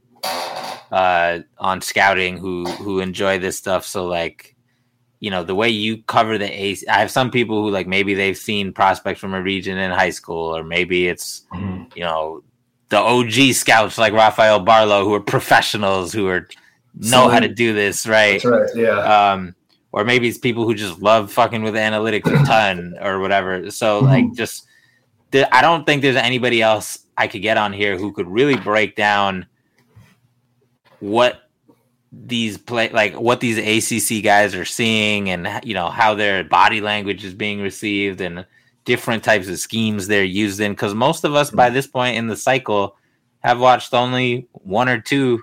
uh 0.93 1.41
on 1.59 1.81
scouting 1.81 2.39
who 2.39 2.65
who 2.67 3.01
enjoy 3.01 3.39
this 3.39 3.57
stuff 3.59 3.85
so 3.85 4.07
like 4.07 4.55
you 5.21 5.31
know 5.31 5.43
the 5.43 5.55
way 5.55 5.69
you 5.69 5.99
cover 6.05 6.39
the 6.39 6.45
ace 6.63 6.85
i 6.89 6.99
have 7.01 7.11
some 7.11 7.31
people 7.31 7.63
who 7.63 7.71
like 7.71 7.87
maybe 7.87 8.15
they've 8.15 8.37
seen 8.37 8.73
prospects 8.73 9.19
from 9.21 9.35
a 9.35 9.43
region 9.43 9.77
in 9.79 9.91
high 9.91 10.11
school 10.11 10.57
or 10.57 10.63
maybe 10.63 11.09
it's 11.09 11.43
Mhm. 11.53 11.95
you 11.97 12.03
know 12.05 12.43
the 12.91 12.99
og 12.99 13.31
scouts 13.55 13.99
like 13.99 14.13
rafael 14.13 14.65
barlowe 14.65 15.05
who 15.05 15.15
are 15.15 15.21
professionals 15.21 16.13
who 16.13 16.27
are 16.29 16.49
know 16.95 17.29
how 17.29 17.41
to 17.41 17.49
do 17.49 17.73
this 17.75 18.07
right 18.07 18.43
That's 18.43 18.45
right. 18.45 18.71
Yeah. 18.77 19.33
um 19.33 19.55
or 19.95 20.05
maybe 20.05 20.29
it's 20.29 20.39
people 20.39 20.65
who 20.65 20.75
just 20.75 21.01
love 21.01 21.33
fucking 21.33 21.63
with 21.63 21.75
analytics 21.75 22.27
a 22.27 22.45
ton 22.45 22.97
or 23.01 23.21
whatever. 23.21 23.71
So 23.71 24.03
mhm. 24.03 24.07
like 24.07 24.33
just 24.35 24.67
the, 25.31 25.55
i 25.55 25.61
don't 25.63 25.85
think 25.85 26.01
there's 26.01 26.15
anybody 26.15 26.63
else 26.63 27.07
i 27.17 27.27
could 27.27 27.43
get 27.43 27.57
on 27.57 27.73
here 27.73 27.99
who 27.99 28.13
could 28.13 28.29
really 28.29 28.57
break 28.57 28.95
down 28.95 29.47
what 31.01 31.41
these 32.13 32.57
play 32.57 32.89
like 32.91 33.19
what 33.19 33.41
these 33.41 33.59
acc 33.59 34.23
guys 34.23 34.55
are 34.55 34.65
seeing 34.65 35.31
and 35.31 35.49
you 35.65 35.75
know 35.75 35.91
how 35.91 36.15
their 36.15 36.45
body 36.45 36.81
language 36.81 37.25
is 37.25 37.35
being 37.35 37.61
received 37.61 38.21
and 38.21 38.47
different 38.85 39.25
types 39.25 39.49
of 39.49 39.59
schemes 39.59 40.07
they're 40.07 40.25
used 40.25 40.61
in. 40.61 40.73
Because 40.73 40.95
most 40.95 41.25
of 41.25 41.35
us 41.35 41.51
by 41.51 41.71
this 41.71 41.87
point 41.87 42.17
in 42.17 42.27
the 42.27 42.37
cycle 42.37 42.97
have 43.41 43.61
watched 43.61 43.93
only 43.95 44.49
one 44.53 44.89
or 44.89 45.01
two 45.01 45.43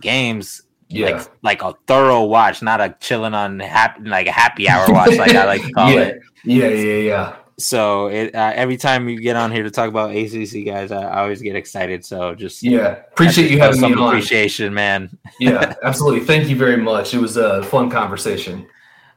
games 0.00 0.62
yeah. 0.90 1.10
like 1.10 1.30
like 1.42 1.62
a 1.62 1.74
thorough 1.86 2.24
watch, 2.24 2.62
not 2.62 2.80
a 2.80 2.94
chilling 3.00 3.34
on 3.34 3.60
happy 3.60 4.02
like 4.08 4.26
a 4.26 4.32
happy 4.32 4.68
hour 4.68 4.86
watch, 4.92 5.16
like 5.16 5.34
I 5.34 5.44
like 5.44 5.62
to 5.62 5.72
call 5.74 5.90
yeah. 5.90 6.00
it. 6.00 6.20
Yeah. 6.44 6.68
Yeah. 6.68 6.94
Yeah. 6.96 7.36
So 7.58 8.06
it 8.06 8.34
uh, 8.34 8.52
every 8.54 8.76
time 8.76 9.08
you 9.08 9.20
get 9.20 9.36
on 9.36 9.52
here 9.52 9.62
to 9.62 9.70
talk 9.70 9.88
about 9.88 10.14
ACC 10.14 10.64
guys, 10.64 10.90
I, 10.90 11.02
I 11.02 11.22
always 11.22 11.42
get 11.42 11.56
excited. 11.56 12.04
So 12.04 12.34
just 12.34 12.62
Yeah. 12.62 13.02
Appreciate 13.12 13.50
you 13.50 13.58
having 13.58 13.80
me 13.80 13.92
on. 13.94 14.08
appreciation, 14.08 14.74
man. 14.74 15.16
Yeah. 15.38 15.74
Absolutely. 15.82 16.20
Thank 16.20 16.48
you 16.48 16.56
very 16.56 16.78
much. 16.78 17.14
It 17.14 17.18
was 17.18 17.36
a 17.36 17.62
fun 17.64 17.90
conversation. 17.90 18.66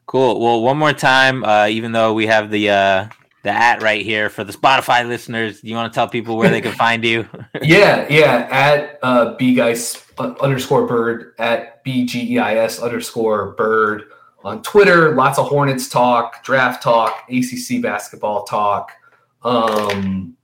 Cool. 0.05 0.39
Well, 0.39 0.61
one 0.61 0.77
more 0.77 0.93
time, 0.93 1.43
uh, 1.45 1.67
even 1.67 1.93
though 1.93 2.13
we 2.13 2.27
have 2.27 2.51
the 2.51 2.69
uh, 2.69 3.07
the 3.43 3.49
at 3.49 3.81
right 3.81 4.03
here 4.03 4.29
for 4.29 4.43
the 4.43 4.53
Spotify 4.53 5.07
listeners, 5.07 5.63
you 5.63 5.75
want 5.75 5.91
to 5.91 5.95
tell 5.95 6.09
people 6.09 6.35
where 6.37 6.49
they 6.49 6.61
can 6.61 6.73
find 6.85 7.05
you? 7.05 7.27
Yeah. 7.61 8.05
Yeah. 8.09 8.47
At 8.51 8.99
uh, 9.01 9.35
B 9.35 9.55
guys 9.55 10.02
underscore 10.17 10.87
bird 10.87 11.33
at 11.39 11.83
B 11.83 12.05
G 12.05 12.35
E 12.35 12.39
I 12.39 12.55
S 12.55 12.79
underscore 12.79 13.51
bird 13.53 14.03
on 14.43 14.61
Twitter. 14.61 15.15
Lots 15.15 15.39
of 15.39 15.47
Hornets 15.47 15.89
talk, 15.89 16.43
draft 16.43 16.83
talk, 16.83 17.29
ACC 17.29 17.81
basketball 17.81 18.43
talk. 18.43 18.91
Um, 19.43 20.35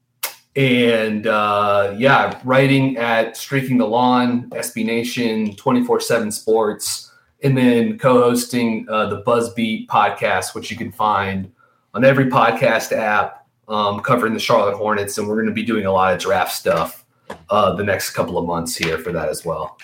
and 0.56 1.28
uh, 1.28 1.96
yeah, 1.98 2.40
writing 2.44 2.98
at 2.98 3.38
Streaking 3.38 3.78
the 3.78 3.86
Lawn, 3.86 4.50
SB 4.50 4.86
Nation, 4.86 5.56
24 5.56 6.00
7 6.00 6.32
Sports, 6.32 7.12
and 7.44 7.58
then 7.58 7.98
co 7.98 8.22
hosting 8.22 8.86
uh, 8.90 9.08
the 9.08 9.22
Buzzbeat 9.24 9.88
podcast, 9.88 10.56
which 10.56 10.72
you 10.72 10.78
can 10.78 10.92
find 10.92 11.52
on 11.94 12.04
every 12.04 12.26
podcast 12.26 12.92
app 12.92 13.48
um, 13.68 14.02
covering 14.02 14.34
the 14.34 14.40
Charlotte 14.40 14.76
Hornets. 14.76 15.18
And 15.18 15.28
we're 15.28 15.36
going 15.36 15.48
to 15.48 15.54
be 15.54 15.64
doing 15.64 15.86
a 15.86 15.92
lot 15.92 16.14
of 16.14 16.20
draft 16.20 16.52
stuff 16.52 17.06
uh, 17.50 17.76
the 17.76 17.84
next 17.84 18.12
couple 18.12 18.38
of 18.38 18.46
months 18.46 18.76
here 18.76 18.98
for 18.98 19.12
that 19.12 19.30
as 19.30 19.46
well. 19.46 19.78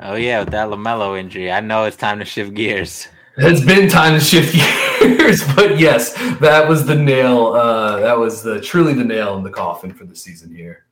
Oh 0.00 0.14
yeah, 0.14 0.40
with 0.40 0.50
that 0.50 0.68
Lamelo 0.68 1.18
injury, 1.18 1.50
I 1.50 1.60
know 1.60 1.84
it's 1.84 1.96
time 1.96 2.18
to 2.18 2.24
shift 2.24 2.54
gears. 2.54 3.08
It's 3.36 3.64
been 3.64 3.88
time 3.88 4.14
to 4.14 4.20
shift 4.20 4.52
gears, 5.00 5.42
but 5.54 5.78
yes, 5.78 6.12
that 6.38 6.68
was 6.68 6.86
the 6.86 6.94
nail. 6.94 7.54
Uh, 7.54 8.00
that 8.00 8.18
was 8.18 8.42
the 8.42 8.60
truly 8.60 8.94
the 8.94 9.04
nail 9.04 9.36
in 9.36 9.44
the 9.44 9.50
coffin 9.50 9.92
for 9.94 10.04
the 10.04 10.16
season 10.16 10.54
here. 10.54 10.86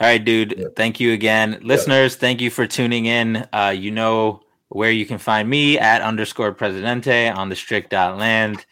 All 0.00 0.06
right, 0.06 0.24
dude. 0.24 0.72
Thank 0.76 1.00
you 1.00 1.12
again, 1.12 1.58
listeners. 1.62 2.16
Thank 2.16 2.40
you 2.40 2.50
for 2.50 2.66
tuning 2.66 3.06
in. 3.06 3.48
Uh, 3.52 3.74
you 3.76 3.90
know 3.90 4.42
where 4.68 4.90
you 4.90 5.06
can 5.06 5.18
find 5.18 5.48
me 5.48 5.78
at 5.78 6.02
underscore 6.02 6.52
Presidente 6.52 7.28
on 7.28 7.48
the 7.48 7.56
strict 7.56 7.90
dot 7.90 8.18
land. 8.18 8.64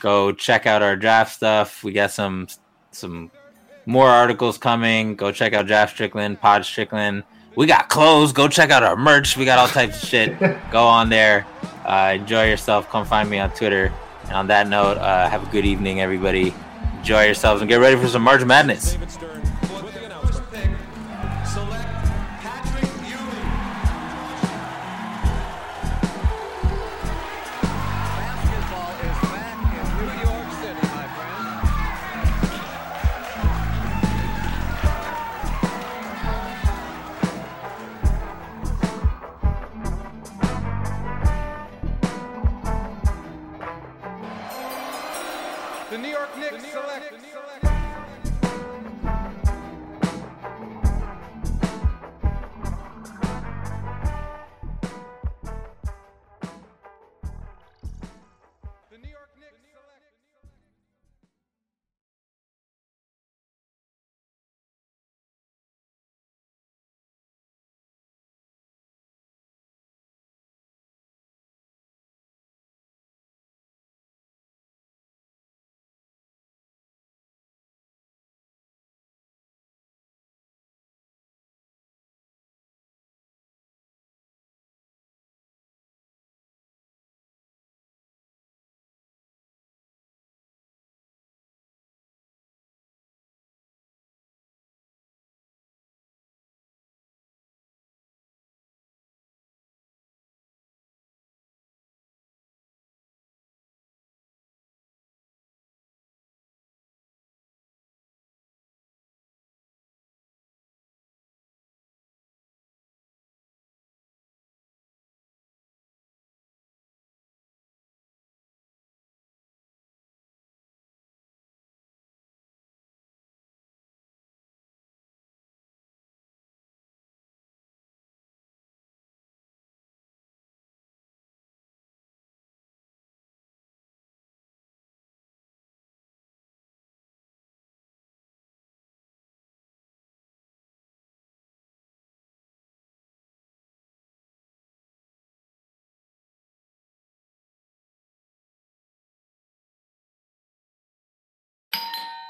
Go 0.00 0.32
check 0.32 0.66
out 0.66 0.82
our 0.82 0.96
draft 0.96 1.34
stuff. 1.34 1.82
We 1.82 1.92
got 1.92 2.10
some 2.10 2.48
some 2.90 3.30
more 3.88 4.06
articles 4.06 4.58
coming. 4.58 5.16
Go 5.16 5.32
check 5.32 5.54
out 5.54 5.66
Draft 5.66 5.94
Strickland, 5.94 6.40
Pod 6.40 6.64
Strickland. 6.66 7.24
We 7.56 7.66
got 7.66 7.88
clothes. 7.88 8.32
Go 8.34 8.46
check 8.46 8.70
out 8.70 8.82
our 8.82 8.96
merch. 8.96 9.34
We 9.36 9.46
got 9.46 9.58
all 9.58 9.66
types 9.66 10.02
of 10.02 10.08
shit. 10.08 10.38
Go 10.70 10.86
on 10.86 11.08
there. 11.08 11.46
Uh, 11.86 12.12
enjoy 12.14 12.48
yourself. 12.50 12.88
Come 12.90 13.06
find 13.06 13.30
me 13.30 13.38
on 13.38 13.50
Twitter. 13.50 13.92
And 14.24 14.32
on 14.34 14.46
that 14.48 14.68
note, 14.68 14.98
uh, 14.98 15.28
have 15.30 15.42
a 15.48 15.50
good 15.50 15.64
evening, 15.64 16.02
everybody. 16.02 16.54
Enjoy 16.98 17.24
yourselves 17.24 17.62
and 17.62 17.68
get 17.68 17.76
ready 17.76 17.96
for 17.96 18.08
some 18.08 18.22
March 18.22 18.44
Madness. 18.44 18.98